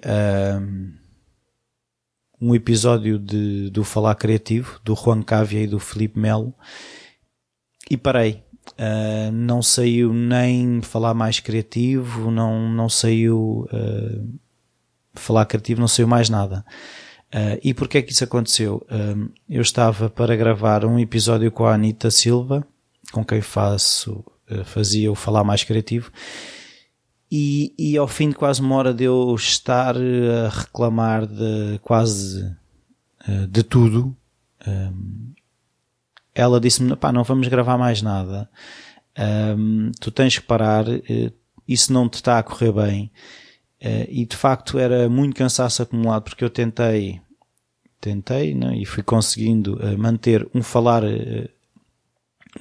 um 2.40 2.54
episódio 2.54 3.18
de, 3.18 3.70
do 3.70 3.84
Falar 3.84 4.16
Criativo, 4.16 4.80
do 4.84 4.96
Juan 4.96 5.22
Cávia 5.22 5.62
e 5.62 5.68
do 5.68 5.80
Felipe 5.80 6.20
Melo, 6.20 6.54
e 7.90 7.98
parei. 7.98 8.44
Uh, 8.80 9.32
não 9.32 9.62
saiu 9.62 10.14
nem 10.14 10.82
falar 10.82 11.14
mais 11.14 11.40
criativo, 11.40 12.32
não, 12.32 12.70
não 12.70 12.88
saiu 12.88 13.68
uh, 13.72 14.40
falar 15.14 15.46
criativo, 15.46 15.82
não 15.82 15.88
saiu 15.88 16.08
mais 16.08 16.30
nada. 16.30 16.66
Uh, 17.34 17.58
e 17.64 17.74
porquê 17.74 17.98
é 17.98 18.02
que 18.04 18.12
isso 18.12 18.24
aconteceu? 18.24 18.86
Uh, 18.92 19.32
eu 19.50 19.62
estava 19.62 20.08
para 20.08 20.36
gravar 20.36 20.86
um 20.86 21.00
episódio 21.00 21.52
com 21.52 21.66
a 21.66 21.74
Anitta 21.74 22.12
Silva, 22.12 22.64
com 23.12 23.26
quem 23.26 23.42
faço, 23.42 24.24
uh, 24.52 24.64
fazia 24.64 25.12
o 25.12 25.16
falar 25.16 25.44
mais 25.44 25.64
criativo, 25.64 26.12
e, 27.32 27.74
e 27.76 27.98
ao 27.98 28.08
fim 28.08 28.30
de 28.30 28.36
quase 28.36 28.62
uma 28.62 28.76
hora 28.76 28.94
de 28.94 29.06
eu 29.06 29.34
estar 29.34 29.96
a 29.98 30.50
reclamar 30.50 31.26
de 31.26 31.80
quase 31.82 32.56
de 33.50 33.64
tudo, 33.64 34.16
ela 36.36 36.60
disse-me, 36.60 36.96
pá, 36.96 37.12
não 37.12 37.24
vamos 37.24 37.48
gravar 37.48 37.78
mais 37.78 38.02
nada. 38.04 38.48
Um, 39.58 39.92
tu 40.00 40.12
tens 40.12 40.38
que 40.38 40.46
parar, 40.46 40.86
isso 41.68 41.92
não 41.92 42.08
te 42.08 42.16
está 42.16 42.38
a 42.38 42.44
correr 42.44 42.72
bem. 42.72 43.12
Uh, 43.84 44.08
e 44.08 44.26
de 44.26 44.38
facto 44.38 44.80
era 44.80 45.10
muito 45.10 45.36
cansaço 45.36 45.84
acumulado 45.84 46.24
porque 46.24 46.42
eu 46.42 46.50
tentei, 46.50 47.20
tentei 48.00 48.56
né, 48.56 48.78
e 48.78 48.86
fui 48.86 49.04
conseguindo 49.04 49.76
uh, 49.76 49.98
manter 49.98 50.48
um 50.56 50.64
falar 50.64 51.04
uh, 51.04 51.50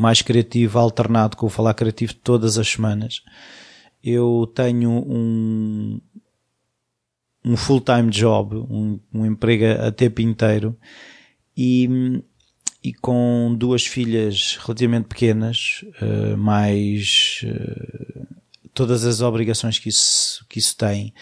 mais 0.01 0.21
criativo 0.21 0.81
alternado 0.81 1.37
com 1.37 1.47
o 1.47 1.51
falar 1.51 1.75
criativo 1.75 2.13
todas 2.15 2.59
as 2.59 2.67
semanas. 2.67 3.23
Eu 4.03 4.51
tenho 4.53 4.91
um, 4.91 6.01
um 7.45 7.57
full-time 7.57 8.11
job, 8.11 8.57
um, 8.57 8.99
um 9.15 9.25
emprego 9.25 9.81
a 9.81 9.93
tempo 9.93 10.21
inteiro 10.21 10.77
e, 11.57 12.21
e 12.83 12.93
com 12.95 13.55
duas 13.57 13.87
filhas 13.87 14.59
relativamente 14.61 15.07
pequenas, 15.07 15.85
mais 16.37 17.45
todas 18.75 19.05
as 19.05 19.21
obrigações 19.21 19.79
que 19.79 19.89
isso, 19.89 20.45
que 20.49 20.59
isso 20.59 20.77
tem 20.77 21.13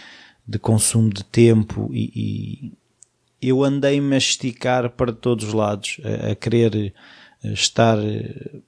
de 0.47 0.59
consumo 0.59 1.11
de 1.11 1.25
tempo 1.25 1.91
e, 1.93 2.11
e 2.15 2.73
eu 3.41 3.65
andei-me 3.65 4.15
a 4.15 4.19
esticar 4.19 4.91
para 4.91 5.13
todos 5.13 5.49
os 5.49 5.53
lados, 5.55 6.01
a, 6.05 6.33
a 6.33 6.35
querer 6.35 6.75
eh, 7.43 7.53
estar 7.53 7.99
eh, 7.99 8.61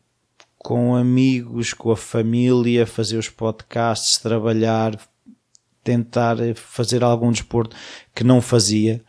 com 0.59 0.95
amigos, 0.95 1.75
com 1.75 1.91
a 1.91 1.97
família, 1.97 2.87
fazer 2.87 3.19
os 3.19 3.29
podcasts, 3.29 4.17
trabalhar, 4.19 4.99
tentar 5.83 6.37
fazer 6.55 7.03
algum 7.03 7.33
desporto 7.33 7.77
que 8.15 8.25
não 8.25 8.41
fazia. 8.41 9.05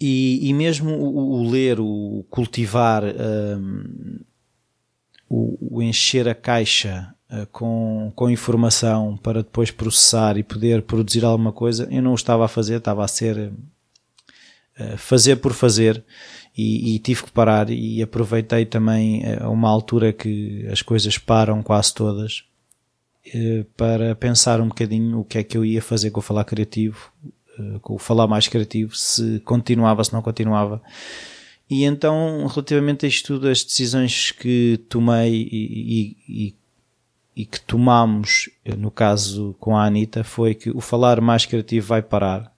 E, 0.00 0.48
e 0.48 0.52
mesmo 0.52 0.90
o, 0.90 1.40
o, 1.40 1.50
ler, 1.50 1.78
o 1.78 2.24
cultivar, 2.28 3.04
um, 3.04 4.18
o, 5.28 5.76
o, 5.76 5.82
encher 5.82 6.28
a 6.28 6.34
caixa 6.34 7.14
com, 7.52 8.12
com 8.14 8.28
informação 8.28 9.16
para 9.16 9.42
depois 9.42 9.70
processar 9.70 10.36
e 10.36 10.42
poder 10.42 10.82
produzir 10.82 11.24
alguma 11.24 11.52
coisa, 11.52 11.86
eu 11.90 12.02
não 12.02 12.12
o 12.12 12.16
estava 12.16 12.44
a 12.44 12.48
fazer, 12.48 12.78
estava 12.78 13.04
a 13.04 13.08
ser 13.08 13.52
uh, 14.78 14.98
fazer 14.98 15.36
por 15.36 15.52
fazer 15.52 16.04
e, 16.56 16.94
e, 16.96 16.98
tive 16.98 17.22
que 17.22 17.30
parar 17.30 17.70
e 17.70 18.02
aproveitei 18.02 18.66
também 18.66 19.22
uh, 19.22 19.50
uma 19.50 19.68
altura 19.68 20.12
que 20.12 20.66
as 20.70 20.82
coisas 20.82 21.16
param 21.18 21.62
quase 21.62 21.94
todas 21.94 22.44
para 23.76 24.14
pensar 24.16 24.60
um 24.60 24.68
bocadinho 24.68 25.20
o 25.20 25.24
que 25.24 25.38
é 25.38 25.44
que 25.44 25.56
eu 25.56 25.64
ia 25.64 25.80
fazer 25.80 26.10
com 26.10 26.18
o 26.18 26.22
falar 26.22 26.42
criativo, 26.42 27.12
com 27.82 27.94
o 27.94 27.98
falar 27.98 28.26
mais 28.26 28.48
criativo, 28.48 28.96
se 28.96 29.38
continuava, 29.40 30.02
se 30.02 30.12
não 30.12 30.22
continuava. 30.22 30.82
E 31.70 31.84
então, 31.84 32.46
relativamente 32.46 33.06
a 33.06 33.08
isto 33.08 33.34
tudo, 33.34 33.46
as 33.46 33.62
decisões 33.62 34.32
que 34.32 34.80
tomei 34.88 35.48
e, 35.52 36.16
e, 36.28 36.46
e 36.48 36.54
que 37.46 37.60
tomamos, 37.60 38.50
no 38.76 38.90
caso 38.90 39.54
com 39.58 39.76
a 39.76 39.84
Anitta, 39.84 40.24
foi 40.24 40.54
que 40.54 40.70
o 40.70 40.80
falar 40.80 41.20
mais 41.20 41.46
criativo 41.46 41.86
vai 41.86 42.02
parar. 42.02 42.52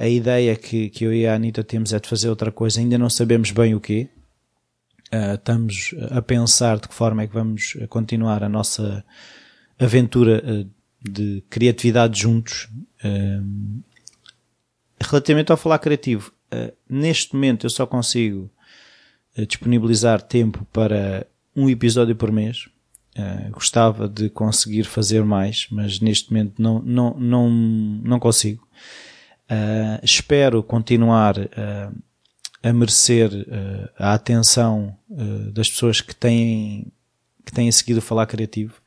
A 0.00 0.08
ideia 0.08 0.56
que, 0.56 0.88
que 0.88 1.04
eu 1.04 1.12
e 1.12 1.26
a 1.26 1.34
Anitta 1.34 1.62
temos 1.62 1.92
é 1.92 2.00
de 2.00 2.08
fazer 2.08 2.28
outra 2.28 2.50
coisa, 2.50 2.80
ainda 2.80 2.96
não 2.96 3.10
sabemos 3.10 3.50
bem 3.50 3.74
o 3.74 3.80
quê. 3.80 4.08
Estamos 5.34 5.94
a 6.10 6.22
pensar 6.22 6.78
de 6.78 6.88
que 6.88 6.94
forma 6.94 7.22
é 7.22 7.26
que 7.26 7.34
vamos 7.34 7.76
continuar 7.88 8.42
a 8.42 8.48
nossa 8.48 9.04
aventura 9.78 10.66
de 11.00 11.44
criatividade 11.50 12.20
juntos. 12.22 12.68
Relativamente 14.98 15.52
ao 15.52 15.58
falar 15.58 15.78
criativo, 15.78 16.32
neste 16.88 17.34
momento 17.34 17.66
eu 17.66 17.70
só 17.70 17.86
consigo 17.86 18.50
disponibilizar 19.46 20.22
tempo 20.22 20.66
para 20.72 21.26
um 21.54 21.68
episódio 21.68 22.16
por 22.16 22.32
mês 22.32 22.68
Uh, 23.16 23.48
gostava 23.52 24.08
de 24.08 24.28
conseguir 24.28 24.82
fazer 24.82 25.24
mais, 25.24 25.68
mas 25.70 26.00
neste 26.00 26.32
momento 26.32 26.60
não, 26.60 26.80
não, 26.80 27.14
não, 27.14 27.48
não 27.48 28.18
consigo. 28.18 28.66
Uh, 29.44 30.02
espero 30.02 30.64
continuar 30.64 31.38
uh, 31.38 31.96
a 32.60 32.72
merecer 32.72 33.30
a 33.98 34.14
atenção 34.14 34.96
das 35.52 35.68
pessoas 35.68 36.00
que 36.00 36.16
têm, 36.16 36.90
que 37.44 37.52
têm 37.52 37.70
seguido 37.70 37.98
o 37.98 38.02
falar 38.02 38.26
criativo. 38.26 38.80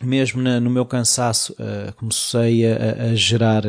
Mesmo 0.00 0.40
na, 0.40 0.60
no 0.60 0.70
meu 0.70 0.86
cansaço, 0.86 1.56
comecei 1.96 2.64
a, 2.64 3.10
a 3.10 3.14
gerar 3.16 3.64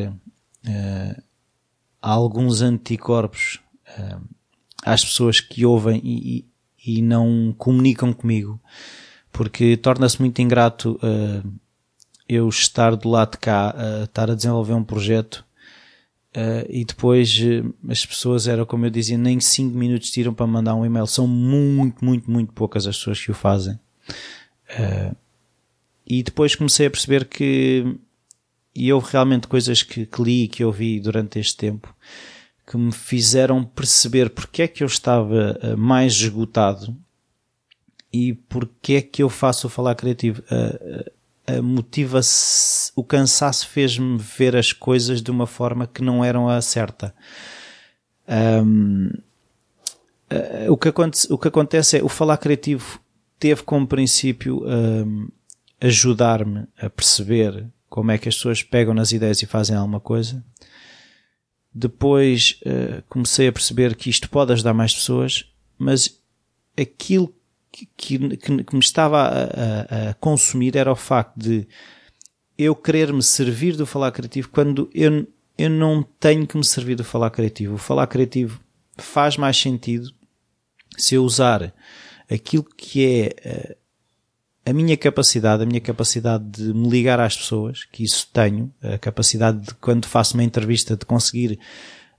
alguns 1.99 2.61
anticorpos 2.61 3.59
às 4.83 5.03
pessoas 5.03 5.41
que 5.41 5.65
ouvem 5.65 5.99
e, 6.03 6.45
e, 6.85 6.99
e 6.99 7.01
não 7.01 7.55
comunicam 7.57 8.13
comigo 8.13 8.61
porque 9.35 9.75
torna-se 9.75 10.21
muito 10.21 10.41
ingrato 10.41 10.97
uh, 11.03 11.53
eu 12.27 12.47
estar 12.47 12.95
do 12.95 13.09
lado 13.09 13.31
de 13.31 13.39
cá, 13.39 13.75
uh, 13.75 14.03
estar 14.05 14.31
a 14.31 14.33
desenvolver 14.33 14.73
um 14.73 14.83
projeto 14.83 15.45
uh, 16.37 16.65
e 16.69 16.85
depois 16.85 17.37
as 17.89 18.05
pessoas, 18.05 18.47
era 18.47 18.65
como 18.65 18.85
eu 18.85 18.89
dizia, 18.89 19.17
nem 19.17 19.37
5 19.37 19.77
minutos 19.77 20.09
tiram 20.09 20.33
para 20.33 20.47
mandar 20.47 20.73
um 20.73 20.85
e-mail. 20.85 21.05
São 21.05 21.27
muito, 21.27 22.03
muito, 22.03 22.31
muito 22.31 22.53
poucas 22.53 22.87
as 22.87 22.95
pessoas 22.97 23.19
que 23.19 23.29
o 23.29 23.33
fazem. 23.33 23.77
e 26.07 26.23
depois 26.23 26.55
comecei 26.55 26.87
a 26.87 26.91
perceber 26.91 27.25
que 27.25 27.97
e 28.73 28.91
houve 28.91 29.11
realmente 29.11 29.47
coisas 29.47 29.83
que, 29.83 30.05
que 30.05 30.23
li 30.23 30.43
e 30.43 30.47
que 30.47 30.63
ouvi 30.63 30.99
durante 30.99 31.39
este 31.39 31.57
tempo 31.57 31.93
que 32.65 32.77
me 32.77 32.91
fizeram 32.91 33.63
perceber 33.63 34.29
porque 34.29 34.61
é 34.63 34.67
que 34.67 34.81
eu 34.81 34.87
estava 34.87 35.59
mais 35.77 36.13
esgotado 36.13 36.95
e 38.15 38.33
porque 38.33 38.93
é 38.93 39.01
que 39.01 39.21
eu 39.21 39.29
faço 39.29 39.67
o 39.67 39.69
falar 39.69 39.93
criativo? 39.93 40.41
A, 40.49 41.55
a 41.57 41.61
motiva 41.61 42.21
o 42.95 43.03
cansaço 43.03 43.67
fez-me 43.67 44.17
ver 44.17 44.55
as 44.55 44.71
coisas 44.71 45.21
de 45.21 45.29
uma 45.29 45.45
forma 45.45 45.85
que 45.85 46.01
não 46.01 46.23
eram 46.23 46.47
a 46.47 46.61
certa. 46.61 47.13
Um, 48.65 49.09
o, 50.69 50.77
que 50.77 50.87
acontece, 50.87 51.31
o 51.31 51.37
que 51.37 51.49
acontece 51.49 51.97
é 51.97 52.03
o 52.03 52.07
falar 52.07 52.37
criativo 52.37 52.99
teve 53.37 53.63
como 53.63 53.85
princípio 53.85 54.63
um, 54.65 55.27
ajudar-me 55.81 56.65
a 56.77 56.89
perceber 56.89 57.67
como 57.89 58.11
é 58.11 58.17
que 58.17 58.29
as 58.29 58.35
pessoas 58.35 58.63
pegam 58.63 58.93
nas 58.93 59.11
ideias 59.11 59.41
e 59.41 59.45
fazem 59.45 59.75
alguma 59.75 59.99
coisa. 59.99 60.41
Depois 61.73 62.61
uh, 62.65 63.03
comecei 63.09 63.49
a 63.49 63.51
perceber 63.51 63.93
que 63.95 64.09
isto 64.09 64.29
pode 64.29 64.53
ajudar 64.53 64.73
mais 64.73 64.95
pessoas, 64.95 65.51
mas 65.77 66.17
aquilo 66.79 67.34
que, 67.75 67.89
que, 68.37 68.63
que 68.63 68.73
me 68.73 68.79
estava 68.79 69.21
a, 69.21 69.27
a, 69.27 70.09
a, 70.09 70.13
consumir 70.13 70.77
era 70.77 70.91
o 70.91 70.95
facto 70.95 71.37
de 71.37 71.67
eu 72.57 72.73
querer 72.73 73.11
me 73.11 73.21
servir 73.21 73.75
do 73.75 73.85
falar 73.85 74.13
criativo 74.13 74.47
quando 74.49 74.89
eu, 74.93 75.27
eu 75.57 75.69
não 75.69 76.01
tenho 76.01 76.47
que 76.47 76.55
me 76.55 76.63
servir 76.63 76.95
do 76.95 77.03
falar 77.03 77.29
criativo. 77.31 77.75
O 77.75 77.77
falar 77.77 78.07
criativo 78.07 78.61
faz 78.97 79.35
mais 79.35 79.57
sentido 79.57 80.09
se 80.97 81.15
eu 81.15 81.25
usar 81.25 81.73
aquilo 82.31 82.63
que 82.63 83.05
é 83.05 83.35
eh, 83.43 83.77
a 84.65 84.71
minha 84.71 84.95
capacidade, 84.95 85.61
a 85.61 85.65
minha 85.65 85.81
capacidade 85.81 86.45
de 86.45 86.73
me 86.73 86.87
ligar 86.89 87.19
às 87.19 87.35
pessoas, 87.35 87.83
que 87.83 88.05
isso 88.05 88.29
tenho, 88.31 88.73
a 88.81 88.97
capacidade 88.97 89.59
de 89.59 89.73
quando 89.75 90.05
faço 90.05 90.35
uma 90.35 90.43
entrevista 90.45 90.95
de 90.95 91.05
conseguir 91.05 91.59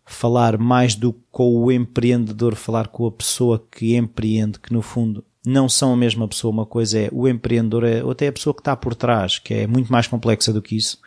falar 0.05 0.59
mais 0.59 0.95
do 0.95 1.15
que 1.15 1.21
com 1.31 1.57
o 1.57 1.73
empreendedor, 1.73 2.55
falar 2.55 2.89
com 2.89 3.07
a 3.07 3.11
pessoa 3.11 3.67
que 3.73 3.97
empreende, 3.97 4.61
que 4.61 4.73
no 4.73 4.83
fundo 4.83 5.25
não 5.47 5.69
são 5.69 5.93
a 5.93 5.97
mesma 5.97 6.27
pessoa. 6.27 6.53
Uma 6.53 6.67
coisa 6.67 6.99
é 6.99 7.09
o 7.13 7.29
empreendedor, 7.29 7.85
é, 7.85 8.03
ou 8.03 8.11
até 8.11 8.27
a 8.27 8.33
pessoa 8.33 8.53
que 8.53 8.61
está 8.61 8.77
por 8.77 8.95
trás, 8.95 9.39
que 9.39 9.55
é 9.55 9.67
muito 9.67 9.91
mais 9.93 10.09
complexa 10.09 10.53
do 10.53 10.61
que 10.61 10.77
isso. 10.77 11.01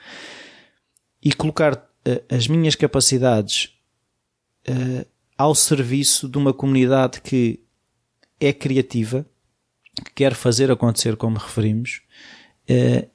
E 1.22 1.34
colocar 1.34 1.76
uh, 1.76 2.36
as 2.36 2.48
minhas 2.48 2.74
capacidades 2.74 3.78
uh, 4.70 5.06
ao 5.38 5.54
serviço 5.54 6.30
de 6.30 6.38
uma 6.38 6.54
comunidade 6.54 7.20
que 7.22 7.60
é 8.40 8.54
criativa, 8.54 9.26
que 10.06 10.14
quer 10.16 10.34
fazer 10.34 10.72
acontecer 10.72 11.18
como 11.18 11.38
referimos, 11.38 12.02
uh, 12.70 13.10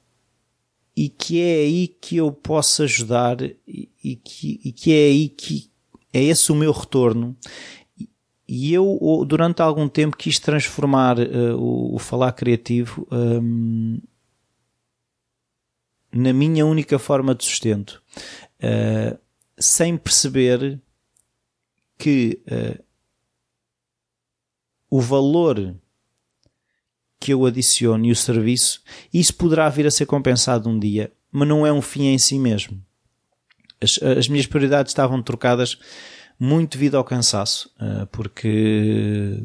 e 0.95 1.09
que 1.09 1.41
é 1.41 1.55
aí 1.55 1.87
que 1.87 2.17
eu 2.17 2.31
posso 2.31 2.83
ajudar 2.83 3.41
e, 3.41 3.89
e, 4.03 4.15
que, 4.15 4.61
e 4.63 4.71
que 4.71 4.93
é 4.93 5.05
aí 5.07 5.27
que 5.27 5.69
é 6.13 6.23
esse 6.23 6.51
o 6.51 6.55
meu 6.55 6.71
retorno 6.71 7.35
e 8.47 8.73
eu, 8.73 9.25
durante 9.27 9.61
algum 9.61 9.87
tempo, 9.87 10.15
quis 10.15 10.39
transformar 10.39 11.17
uh, 11.17 11.57
o, 11.57 11.95
o, 11.95 11.99
falar 11.99 12.31
criativo 12.31 13.07
um, 13.11 13.99
na 16.11 16.31
minha 16.31 16.65
única 16.65 16.99
forma 16.99 17.33
de 17.33 17.43
sustento, 17.43 18.01
uh, 18.59 19.17
sem 19.57 19.97
perceber 19.97 20.79
que 21.97 22.39
uh, 22.45 22.83
o 24.89 25.01
valor 25.01 25.75
que 27.19 27.33
eu 27.33 27.45
adiciono 27.45 28.05
e 28.05 28.11
o 28.11 28.15
serviço, 28.15 28.83
isso 29.11 29.33
poderá 29.33 29.67
vir 29.69 29.87
a 29.87 29.91
ser 29.91 30.05
compensado 30.05 30.69
um 30.69 30.77
dia, 30.77 31.11
mas 31.31 31.47
não 31.47 31.65
é 31.65 31.73
um 31.73 31.81
fim 31.81 32.05
em 32.05 32.17
si 32.19 32.37
mesmo. 32.37 32.79
As, 33.81 33.99
as 34.01 34.27
minhas 34.27 34.45
prioridades 34.45 34.91
estavam 34.91 35.21
trocadas 35.21 35.79
muito 36.39 36.73
devido 36.73 36.95
ao 36.95 37.03
cansaço, 37.03 37.69
eh, 37.79 38.07
porque 38.11 39.43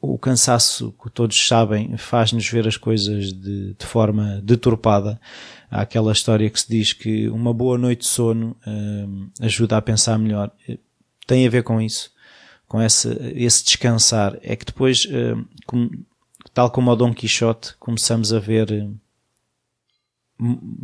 o 0.00 0.18
cansaço, 0.18 0.94
que 1.02 1.10
todos 1.10 1.48
sabem, 1.48 1.96
faz-nos 1.96 2.46
ver 2.48 2.68
as 2.68 2.76
coisas 2.76 3.32
de, 3.32 3.74
de, 3.74 3.86
forma 3.86 4.40
deturpada. 4.42 5.18
Há 5.70 5.80
aquela 5.80 6.12
história 6.12 6.50
que 6.50 6.60
se 6.60 6.68
diz 6.68 6.92
que 6.92 7.28
uma 7.28 7.54
boa 7.54 7.78
noite 7.78 8.00
de 8.00 8.06
sono 8.06 8.56
uh, 8.66 9.30
ajuda 9.40 9.78
a 9.78 9.82
pensar 9.82 10.18
melhor. 10.18 10.50
Tem 11.26 11.46
a 11.46 11.50
ver 11.50 11.62
com 11.62 11.80
isso, 11.80 12.12
com 12.68 12.82
esse, 12.82 13.08
esse 13.34 13.64
descansar. 13.64 14.38
É 14.42 14.54
que 14.54 14.66
depois, 14.66 15.08
tal 16.52 16.70
como 16.70 16.90
o 16.90 16.96
Dom 16.96 17.14
Quixote, 17.14 17.74
começamos 17.78 18.30
a 18.30 18.38
ver 18.38 18.86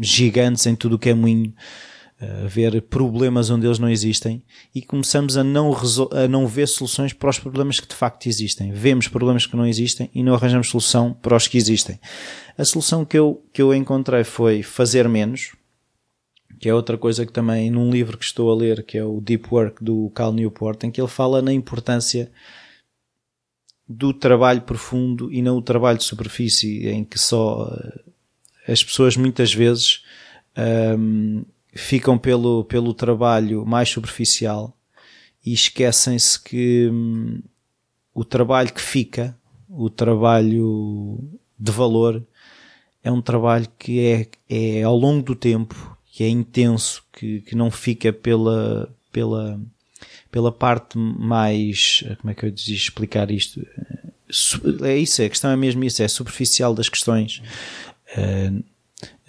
gigantes 0.00 0.64
em 0.66 0.74
tudo 0.74 0.96
o 0.96 0.98
que 0.98 1.10
é 1.10 1.14
moinho 1.14 1.54
ver 2.46 2.82
problemas 2.82 3.48
onde 3.48 3.66
eles 3.66 3.78
não 3.78 3.88
existem 3.88 4.42
e 4.74 4.82
começamos 4.82 5.38
a 5.38 5.44
não, 5.44 5.74
a 6.12 6.28
não 6.28 6.46
ver 6.46 6.68
soluções 6.68 7.12
para 7.12 7.30
os 7.30 7.38
problemas 7.38 7.80
que 7.80 7.88
de 7.88 7.94
facto 7.94 8.26
existem. 8.26 8.72
Vemos 8.72 9.08
problemas 9.08 9.46
que 9.46 9.56
não 9.56 9.66
existem 9.66 10.10
e 10.14 10.22
não 10.22 10.34
arranjamos 10.34 10.68
solução 10.68 11.14
para 11.14 11.36
os 11.36 11.48
que 11.48 11.56
existem. 11.56 11.98
A 12.58 12.64
solução 12.64 13.04
que 13.04 13.18
eu, 13.18 13.42
que 13.52 13.62
eu 13.62 13.74
encontrei 13.74 14.22
foi 14.22 14.62
fazer 14.62 15.08
menos, 15.08 15.54
que 16.58 16.68
é 16.68 16.74
outra 16.74 16.98
coisa 16.98 17.24
que 17.24 17.32
também 17.32 17.70
num 17.70 17.90
livro 17.90 18.18
que 18.18 18.24
estou 18.24 18.50
a 18.50 18.54
ler, 18.54 18.84
que 18.84 18.98
é 18.98 19.04
o 19.04 19.18
Deep 19.20 19.48
Work 19.50 19.82
do 19.82 20.10
Cal 20.10 20.32
Newport, 20.32 20.84
em 20.84 20.90
que 20.90 21.00
ele 21.00 21.08
fala 21.08 21.40
na 21.40 21.54
importância 21.54 22.30
do 23.88 24.12
trabalho 24.12 24.60
profundo 24.60 25.32
e 25.32 25.40
não 25.40 25.56
o 25.56 25.62
trabalho 25.62 25.96
de 25.96 26.04
superfície, 26.04 26.86
em 26.86 27.02
que 27.02 27.18
só 27.18 27.66
eh, 27.72 28.72
as 28.72 28.84
pessoas 28.84 29.16
muitas 29.16 29.52
vezes 29.52 30.04
um, 30.96 31.44
ficam 31.72 32.18
pelo, 32.18 32.64
pelo 32.64 32.92
trabalho 32.92 33.64
mais 33.64 33.88
superficial 33.88 34.76
e 35.44 35.52
esquecem-se 35.52 36.40
que 36.40 36.88
hum, 36.90 37.40
o 38.14 38.24
trabalho 38.24 38.72
que 38.72 38.80
fica, 38.80 39.36
o 39.68 39.88
trabalho 39.88 41.18
de 41.58 41.72
valor, 41.72 42.22
é 43.02 43.10
um 43.10 43.22
trabalho 43.22 43.66
que 43.78 44.00
é, 44.00 44.28
é 44.48 44.82
ao 44.82 44.96
longo 44.96 45.22
do 45.22 45.34
tempo, 45.34 45.96
que 46.12 46.24
é 46.24 46.28
intenso, 46.28 47.04
que, 47.12 47.40
que 47.42 47.54
não 47.54 47.70
fica 47.70 48.12
pela, 48.12 48.94
pela, 49.10 49.60
pela 50.30 50.52
parte 50.52 50.98
mais, 50.98 52.04
como 52.20 52.30
é 52.30 52.34
que 52.34 52.44
eu 52.44 52.50
diz 52.50 52.68
explicar 52.68 53.30
isto? 53.30 53.66
É 54.82 54.96
isso, 54.96 55.22
a 55.22 55.28
questão 55.28 55.50
é 55.50 55.56
mesmo 55.56 55.82
isso, 55.84 56.02
é 56.02 56.08
superficial 56.08 56.74
das 56.74 56.88
questões. 56.88 57.42
Uh, 58.16 58.62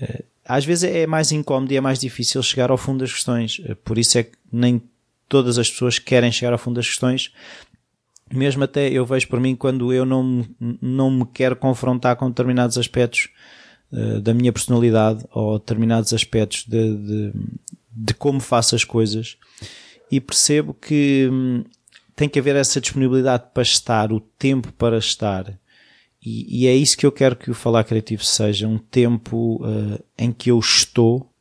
uh, 0.01 0.30
às 0.51 0.65
vezes 0.65 0.83
é 0.83 1.07
mais 1.07 1.31
incómodo 1.31 1.71
e 1.71 1.77
é 1.77 1.81
mais 1.81 1.97
difícil 1.97 2.43
chegar 2.43 2.71
ao 2.71 2.77
fundo 2.77 2.99
das 2.99 3.13
questões. 3.13 3.61
Por 3.85 3.97
isso 3.97 4.17
é 4.17 4.23
que 4.23 4.33
nem 4.51 4.81
todas 5.29 5.57
as 5.57 5.69
pessoas 5.69 5.97
querem 5.97 6.29
chegar 6.29 6.51
ao 6.51 6.59
fundo 6.59 6.75
das 6.75 6.87
questões. 6.87 7.31
Mesmo 8.29 8.61
até 8.65 8.89
eu 8.89 9.05
vejo 9.05 9.29
por 9.29 9.39
mim 9.39 9.55
quando 9.55 9.93
eu 9.93 10.05
não, 10.05 10.45
não 10.81 11.09
me 11.09 11.25
quero 11.25 11.55
confrontar 11.55 12.17
com 12.17 12.27
determinados 12.27 12.77
aspectos 12.77 13.29
uh, 13.93 14.19
da 14.19 14.33
minha 14.33 14.51
personalidade 14.51 15.25
ou 15.31 15.57
determinados 15.57 16.13
aspectos 16.13 16.65
de, 16.67 16.97
de, 16.97 17.33
de 17.89 18.13
como 18.13 18.41
faço 18.41 18.75
as 18.75 18.83
coisas 18.83 19.37
e 20.11 20.19
percebo 20.19 20.73
que 20.73 21.29
hum, 21.31 21.63
tem 22.13 22.27
que 22.27 22.39
haver 22.39 22.57
essa 22.57 22.81
disponibilidade 22.81 23.45
para 23.53 23.63
estar, 23.63 24.11
o 24.11 24.19
tempo 24.19 24.69
para 24.73 24.97
estar 24.97 25.57
e, 26.23 26.63
e, 26.63 26.67
é 26.67 26.75
isso 26.75 26.97
que 26.97 27.05
eu 27.05 27.11
quero 27.11 27.35
que 27.35 27.49
o 27.49 27.55
Falar 27.55 27.83
Criativo 27.83 28.23
seja, 28.23 28.67
um 28.67 28.77
tempo 28.77 29.59
uh, 29.65 30.03
em 30.17 30.31
que 30.31 30.51
eu 30.51 30.59
estou 30.59 31.31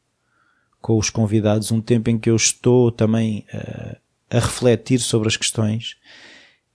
com 0.80 0.96
os 0.96 1.10
convidados, 1.10 1.70
um 1.70 1.82
tempo 1.82 2.08
em 2.08 2.18
que 2.18 2.30
eu 2.30 2.36
estou 2.36 2.90
também 2.90 3.44
uh, 3.52 3.96
a 4.30 4.38
refletir 4.38 4.98
sobre 4.98 5.28
as 5.28 5.36
questões 5.36 5.96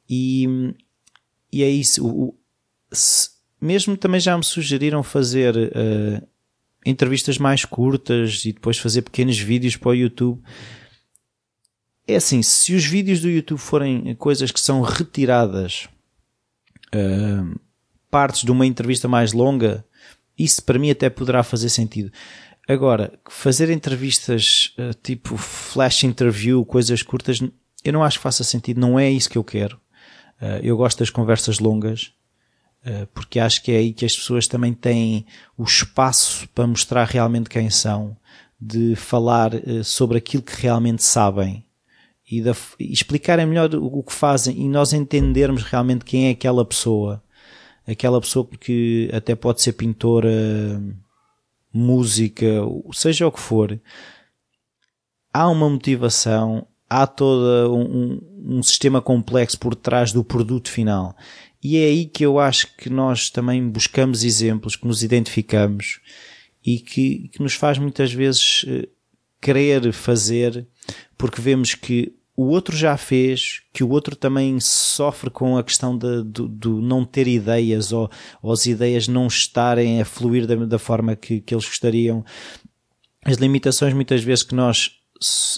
e, 0.10 0.48
e 1.52 1.64
é 1.64 1.69
isso. 1.69 2.06
O, 2.07 2.38
se, 2.91 3.30
mesmo 3.60 3.98
também 3.98 4.19
já 4.19 4.38
me 4.38 4.44
sugeriram 4.44 5.02
fazer 5.02 5.56
uh, 5.56 6.27
entrevistas 6.86 7.38
mais 7.38 7.65
curtas 7.65 8.45
e 8.45 8.53
depois 8.53 8.77
fazer 8.77 9.02
pequenos 9.02 9.38
vídeos 9.40 9.76
para 9.76 9.90
o 9.90 9.95
YouTube. 9.95 10.41
É 12.07 12.18
assim, 12.18 12.44
se 12.44 12.76
os 12.76 12.86
vídeos 12.86 13.22
do 13.22 13.30
YouTube 13.30 13.57
forem 13.57 14.14
coisas 14.15 14.52
que 14.52 14.60
são 14.60 14.82
retiradas 14.82 15.90
uh, 16.94 17.60
partes 18.15 18.45
de 18.45 18.51
uma 18.51 18.65
entrevista 18.65 19.09
mais 19.09 19.33
longa, 19.33 19.83
isso 20.39 20.63
para 20.63 20.79
mim 20.79 20.89
até 20.89 21.09
poderá 21.09 21.43
fazer 21.43 21.67
sentido. 21.67 22.09
Agora, 22.65 23.11
fazer 23.29 23.69
entrevistas 23.69 24.73
uh, 24.79 24.93
tipo 25.03 25.35
flash 25.35 26.05
interview, 26.05 26.63
coisas 26.63 27.03
curtas, 27.03 27.41
eu 27.83 27.91
não 27.91 28.01
acho 28.01 28.17
que 28.17 28.23
faça 28.23 28.41
sentido, 28.41 28.79
não 28.79 28.97
é 28.97 29.11
isso 29.11 29.29
que 29.29 29.37
eu 29.37 29.43
quero. 29.43 29.75
Uh, 30.41 30.63
eu 30.63 30.77
gosto 30.77 30.99
das 30.99 31.09
conversas 31.09 31.59
longas, 31.59 32.13
uh, 32.85 33.05
porque 33.13 33.37
acho 33.37 33.61
que 33.61 33.73
é 33.73 33.79
aí 33.79 33.91
que 33.91 34.05
as 34.05 34.15
pessoas 34.15 34.47
também 34.47 34.73
têm 34.73 35.25
o 35.57 35.65
espaço 35.65 36.47
para 36.55 36.65
mostrar 36.65 37.03
realmente 37.03 37.49
quem 37.49 37.69
são, 37.69 38.15
de 38.57 38.95
falar 38.95 39.51
sobre 39.83 40.17
aquilo 40.17 40.41
que 40.41 40.61
realmente 40.61 41.03
sabem 41.03 41.65
e, 42.31 42.41
explicarem 42.79 43.45
melhor 43.45 43.75
o 43.75 44.01
que 44.01 44.13
fazem 44.13 44.57
e 44.57 44.69
nós 44.69 44.93
entendermos 44.93 45.63
realmente 45.63 46.05
quem 46.05 46.29
é 46.29 46.31
aquela 46.31 46.63
pessoa 46.63 47.21
aquela 47.88 48.20
pessoa 48.20 48.48
que 48.60 49.10
até 49.14 49.36
pode 49.36 49.62
ser 49.62 49.74
pintora, 49.74 50.82
música, 51.72 52.45
seja 52.94 53.28
o 53.28 53.32
que 53.32 53.40
for, 53.40 53.80
há 55.34 55.49
uma 55.49 55.70
motivação, 55.70 56.66
há 56.90 57.06
todo 57.06 57.76
um, 57.76 58.57
um, 58.57 58.64
sistema 58.64 59.02
complexo 59.02 59.60
por 59.60 59.76
trás 59.76 60.14
do 60.14 60.24
produto 60.24 60.70
final. 60.70 61.16
E 61.62 61.78
é 61.78 61.86
aí 61.86 62.06
que 62.06 62.26
eu 62.26 62.40
acho 62.40 62.74
que 62.78 62.90
nós 62.90 63.30
também 63.30 63.68
buscamos 63.68 64.24
exemplos, 64.24 64.76
que 64.76 64.88
nos 64.88 65.03
identificamos 65.03 65.99
e 66.66 66.80
que, 66.80 67.28
que 67.30 67.41
nos 67.41 67.53
faz 67.53 67.78
muitas 67.78 68.14
vezes 68.14 68.64
eh, 68.68 68.88
querer 69.41 69.91
fazer, 69.91 70.66
porque 71.18 71.41
vemos 71.41 71.76
que 71.76 72.14
o 72.36 72.48
outro 72.48 72.76
já 72.76 72.98
fez, 72.98 73.62
que 73.74 73.84
o 73.84 73.90
outro 73.90 74.16
também 74.16 74.60
sofre 74.60 75.30
com 75.30 75.57
a 75.57 75.64
questão 75.64 75.98
de, 75.98 76.24
de 76.24 76.68
não 76.68 77.06
ter 77.06 77.28
ideias 77.28 77.94
ou, 77.94 78.10
ou, 78.41 78.52
as 78.52 78.66
ideias 78.66 79.07
não 79.07 79.28
estarem 79.28 80.02
a 80.02 80.06
fluir 80.06 80.45
da, 80.45 80.56
da 80.56 80.80
forma 80.80 81.16
que, 81.16 81.40
que 81.40 81.53
eles 81.53 81.66
gostariam. 81.66 82.26
As 83.24 83.38
limitações 83.38 83.94
muitas 83.94 84.22
vezes 84.22 84.44
que 84.44 84.53
nós 84.53 84.91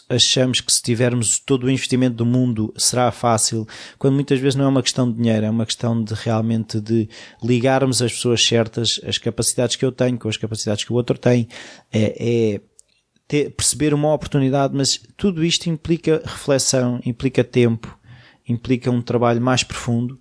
achamos 0.08 0.62
que 0.62 0.72
se 0.72 0.82
tivermos 0.84 1.40
todo 1.40 1.64
o 1.64 1.70
investimento 1.70 2.16
do 2.16 2.26
mundo 2.26 2.72
será 2.78 3.12
fácil, 3.12 3.68
quando 3.98 4.14
muitas 4.14 4.40
vezes 4.40 4.56
não 4.56 4.66
é 4.66 4.68
uma 4.68 4.84
questão 4.84 5.12
de 5.12 5.18
dinheiro, 5.18 5.48
é 5.48 5.50
uma 5.50 5.66
questão 5.66 6.04
de 6.04 6.14
realmente 6.14 6.80
de 6.80 7.10
ligarmos 7.44 8.02
as 8.02 8.14
pessoas 8.14 8.46
certas, 8.46 9.02
as 9.06 9.18
capacidades 9.18 9.76
que 9.76 9.84
eu 9.84 9.92
tenho 9.92 10.18
com 10.20 10.30
as 10.30 10.38
capacidades 10.38 10.84
que 10.84 10.94
o 10.94 10.96
outro 10.96 11.18
tem, 11.18 11.48
é, 11.92 12.54
é 12.56 12.62
ter, 13.28 13.52
perceber 13.52 13.94
uma 13.94 14.14
oportunidade, 14.14 14.76
mas 14.76 15.00
tudo 15.18 15.44
isto 15.44 15.70
implica 15.70 16.22
reflexão, 16.24 17.02
implica 17.06 17.44
tempo, 17.44 17.98
implica 18.48 18.90
um 18.90 19.02
trabalho 19.02 19.42
mais 19.42 19.64
profundo. 19.64 20.20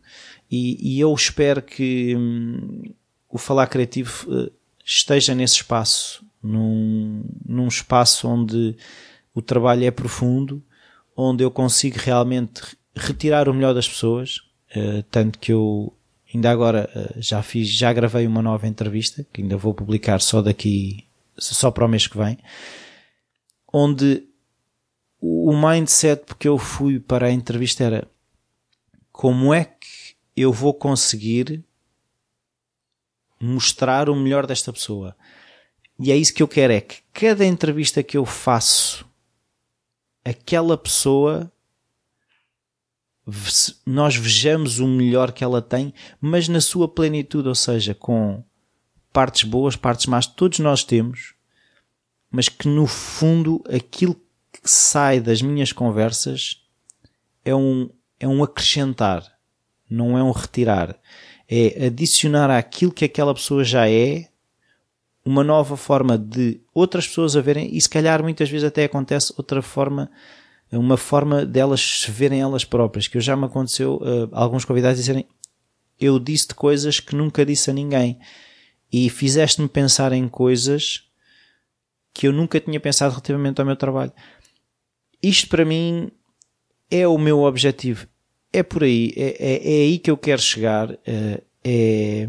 E, 0.51 0.97
e 0.97 1.01
eu 1.01 1.13
espero 1.15 1.63
que 1.63 2.17
hum, 2.17 2.93
o 3.29 3.39
Falar 3.39 3.67
Criativo 3.69 4.27
uh, 4.29 4.51
esteja 4.85 5.35
nesse 5.35 5.57
espaço, 5.57 6.25
num, 6.43 7.25
num 7.45 7.69
espaço 7.69 8.29
onde 8.29 8.77
o 9.35 9.43
trabalho 9.43 9.85
é 9.85 9.91
profundo, 9.91 10.63
onde 11.17 11.45
eu 11.45 11.51
consigo 11.51 11.99
realmente 11.99 12.63
retirar 12.95 13.49
o 13.49 13.55
melhor 13.55 13.75
das 13.75 13.89
pessoas, 13.89 14.39
uh, 14.77 15.03
tanto 15.11 15.39
que 15.39 15.53
eu 15.53 15.93
ainda 16.33 16.51
agora 16.51 16.91
uh, 16.95 17.21
já 17.21 17.43
fiz, 17.43 17.69
já 17.69 17.93
gravei 17.93 18.27
uma 18.27 18.43
nova 18.43 18.67
entrevista, 18.67 19.25
que 19.33 19.43
ainda 19.43 19.57
vou 19.57 19.75
publicar 19.75 20.21
só 20.21 20.43
daqui, 20.43 21.05
só 21.39 21.71
para 21.71 21.85
o 21.85 21.89
mês 21.89 22.07
que 22.07 22.17
vem, 22.17 22.39
onde 23.79 24.27
o 25.21 25.55
mindset 25.55 26.35
que 26.37 26.49
eu 26.49 26.57
fui 26.57 26.99
para 26.99 27.27
a 27.27 27.31
entrevista 27.31 27.85
era 27.85 28.11
como 29.13 29.53
é 29.53 29.67
que 29.67 30.17
eu 30.35 30.51
vou 30.51 30.73
conseguir 30.73 31.63
mostrar 33.39 34.09
o 34.09 34.17
melhor 34.17 34.47
desta 34.47 34.73
pessoa. 34.73 35.15
E 35.99 36.11
é 36.11 36.17
isso 36.17 36.33
que 36.33 36.43
eu 36.43 36.49
quero, 36.49 36.73
é 36.73 36.81
que 36.81 37.03
cada 37.13 37.45
entrevista 37.45 38.03
que 38.03 38.17
eu 38.17 38.25
faço, 38.25 39.07
aquela 40.25 40.79
pessoa, 40.79 41.53
nós 43.85 44.17
vejamos 44.17 44.79
o 44.79 44.87
melhor 44.87 45.33
que 45.33 45.45
ela 45.45 45.61
tem, 45.61 45.93
mas 46.19 46.49
na 46.49 46.63
sua 46.63 46.89
plenitude, 46.89 47.49
ou 47.49 47.55
seja, 47.55 47.95
com 47.95 48.43
partes 49.13 49.45
boas, 49.45 49.77
partes 49.77 50.07
más, 50.07 50.27
todos 50.27 50.61
nós 50.61 50.83
temos, 50.83 51.36
mas 52.31 52.49
que 52.49 52.69
no 52.69 52.87
fundo 52.87 53.63
aquilo 53.69 54.15
que 54.53 54.71
sai 54.71 55.21
das 55.21 55.43
minhas 55.43 55.73
conversas 55.73 56.63
é 57.45 57.55
um, 57.55 57.89
é 58.19 58.27
um 58.27 58.43
acrescentar, 58.43 59.25
não 59.89 60.19
é 60.19 60.23
um 60.23 60.33
retirar. 60.33 60.99
É 61.49 61.87
adicionar 61.87 62.51
àquilo 62.51 62.93
que 62.93 63.05
aquela 63.05 63.33
pessoa 63.33 63.63
já 63.63 63.89
é 63.89 64.29
uma 65.25 65.45
nova 65.45 65.77
forma 65.77 66.19
de 66.19 66.61
outras 66.75 67.07
pessoas 67.07 67.37
a 67.37 67.41
verem, 67.41 67.75
e 67.75 67.81
se 67.81 67.89
calhar 67.89 68.23
muitas 68.23 68.49
vezes 68.49 68.67
até 68.67 68.85
acontece 68.85 69.33
outra 69.37 69.61
forma, 69.61 70.11
uma 70.71 70.97
forma 70.97 71.45
delas 71.45 71.81
se 71.81 72.11
verem 72.11 72.41
elas 72.41 72.65
próprias, 72.65 73.09
que 73.09 73.21
já 73.21 73.37
me 73.37 73.47
aconteceu 73.47 73.97
uh, 73.97 74.29
alguns 74.33 74.65
convidados 74.65 74.99
dizerem 74.99 75.27
eu 75.99 76.19
disse 76.19 76.49
coisas 76.49 77.01
que 77.01 77.17
nunca 77.17 77.45
disse 77.45 77.71
a 77.71 77.73
ninguém. 77.73 78.19
E 78.93 79.09
fizeste-me 79.11 79.69
pensar 79.69 80.13
em 80.13 80.29
coisas 80.29 81.06
que 82.17 82.27
eu 82.27 82.33
nunca 82.33 82.59
tinha 82.59 82.81
pensado 82.81 83.13
relativamente 83.13 83.61
ao 83.61 83.67
meu 83.67 83.77
trabalho. 83.77 84.13
Isto 85.23 85.49
para 85.49 85.65
mim 85.65 86.11
é 86.91 87.07
o 87.07 87.19
meu 87.19 87.43
objetivo. 87.43 88.07
É 88.53 88.63
por 88.63 88.85
aí, 88.85 89.13
é, 89.17 89.37
é, 89.39 89.55
é 89.57 89.83
aí 89.83 89.99
que 89.99 90.11
eu 90.11 90.17
quero 90.17 90.41
chegar. 90.41 90.97
É, 91.07 91.43
é 91.63 92.29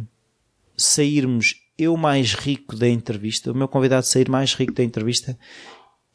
sairmos 0.76 1.56
eu 1.78 1.96
mais 1.96 2.34
rico 2.34 2.76
da 2.76 2.90
entrevista, 2.90 3.52
o 3.52 3.56
meu 3.56 3.68
convidado 3.68 4.06
sair 4.06 4.30
mais 4.30 4.54
rico 4.54 4.74
da 4.74 4.84
entrevista 4.84 5.38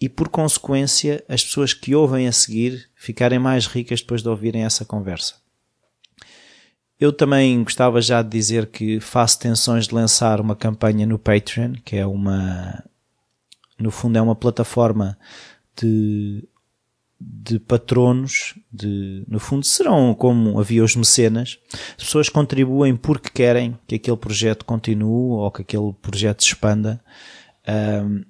e 0.01 0.09
por 0.09 0.29
consequência 0.29 1.25
as 1.29 1.45
pessoas 1.45 1.73
que 1.73 1.95
ouvem 1.95 2.27
a 2.27 2.33
seguir 2.33 2.91
ficarem 2.95 3.39
mais 3.39 3.67
ricas 3.67 4.01
depois 4.01 4.23
de 4.23 4.29
ouvirem 4.29 4.65
essa 4.65 4.85
conversa. 4.85 5.37
Eu 6.99 7.13
também 7.13 7.63
gostava 7.63 8.01
já 8.01 8.23
de 8.23 8.29
dizer 8.29 8.67
que 8.67 9.01
faço 9.01 9.39
tensões 9.39 9.89
de 9.89 9.95
lançar 9.95 10.41
uma 10.41 10.55
campanha 10.55 11.07
no 11.07 11.19
Patreon, 11.19 11.75
que 11.85 11.97
é 11.97 12.07
uma, 12.07 12.85
no 13.79 13.91
fundo 13.91 14.19
é 14.19 14.23
uma 14.23 14.37
plataforma 14.37 15.19
de 15.81 16.49
de 17.43 17.59
patronos, 17.59 18.55
de, 18.73 19.25
no 19.29 19.39
fundo 19.39 19.65
serão 19.65 20.15
como 20.15 20.59
havia 20.59 20.83
os 20.83 20.97
mecenas, 20.97 21.59
as 21.97 22.05
pessoas 22.05 22.29
contribuem 22.29 22.97
porque 22.97 23.31
querem 23.31 23.79
que 23.87 23.95
aquele 23.97 24.17
projeto 24.17 24.65
continue 24.65 25.33
ou 25.33 25.51
que 25.51 25.63
aquele 25.63 25.93
projeto 26.01 26.43
se 26.43 26.49
expanda, 26.49 27.01
um, 28.05 28.25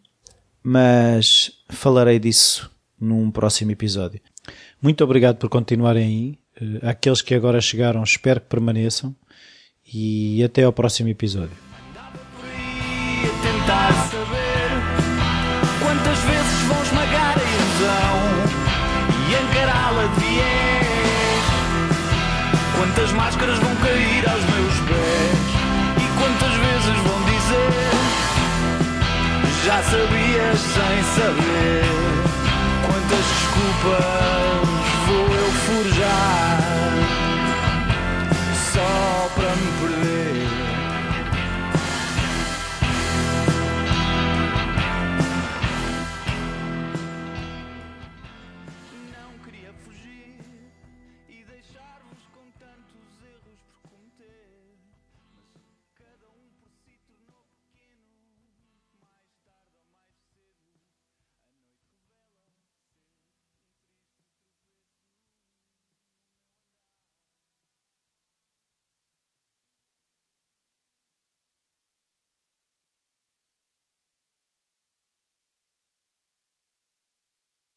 mas 0.63 1.53
falarei 1.69 2.19
disso 2.19 2.71
num 3.01 3.31
próximo 3.31 3.71
episódio. 3.71 4.21
Muito 4.81 5.03
obrigado 5.03 5.37
por 5.37 5.49
continuarem 5.49 6.39
aí, 6.61 6.67
uh, 6.67 6.89
aqueles 6.89 7.23
que 7.23 7.35
agora 7.35 7.61
chegaram 7.61 8.03
espero 8.03 8.41
que 8.41 8.49
permaneçam 8.49 9.15
e 9.93 10.43
até 10.45 10.65
ao 10.65 10.73
próximo 10.73 11.09
episódio. 11.09 11.57
Quantas 22.83 23.13
máscaras 23.13 23.59
vão 23.61 23.77
cair 23.77 24.29
aos 24.29 24.43
meus 24.43 24.75
pés? 24.89 25.39
E 25.99 26.07
quantas 26.19 26.53
vezes 26.53 26.99
vão 27.07 27.23
dizer? 27.23 27.93
Já 29.65 29.81
sabias 29.85 30.59
sem 30.59 31.03
saber. 31.15 31.85
Quantas 32.85 33.25
desculpas 33.25 34.69
vou 35.07 35.27
eu 35.33 35.53
forjar? 35.63 36.52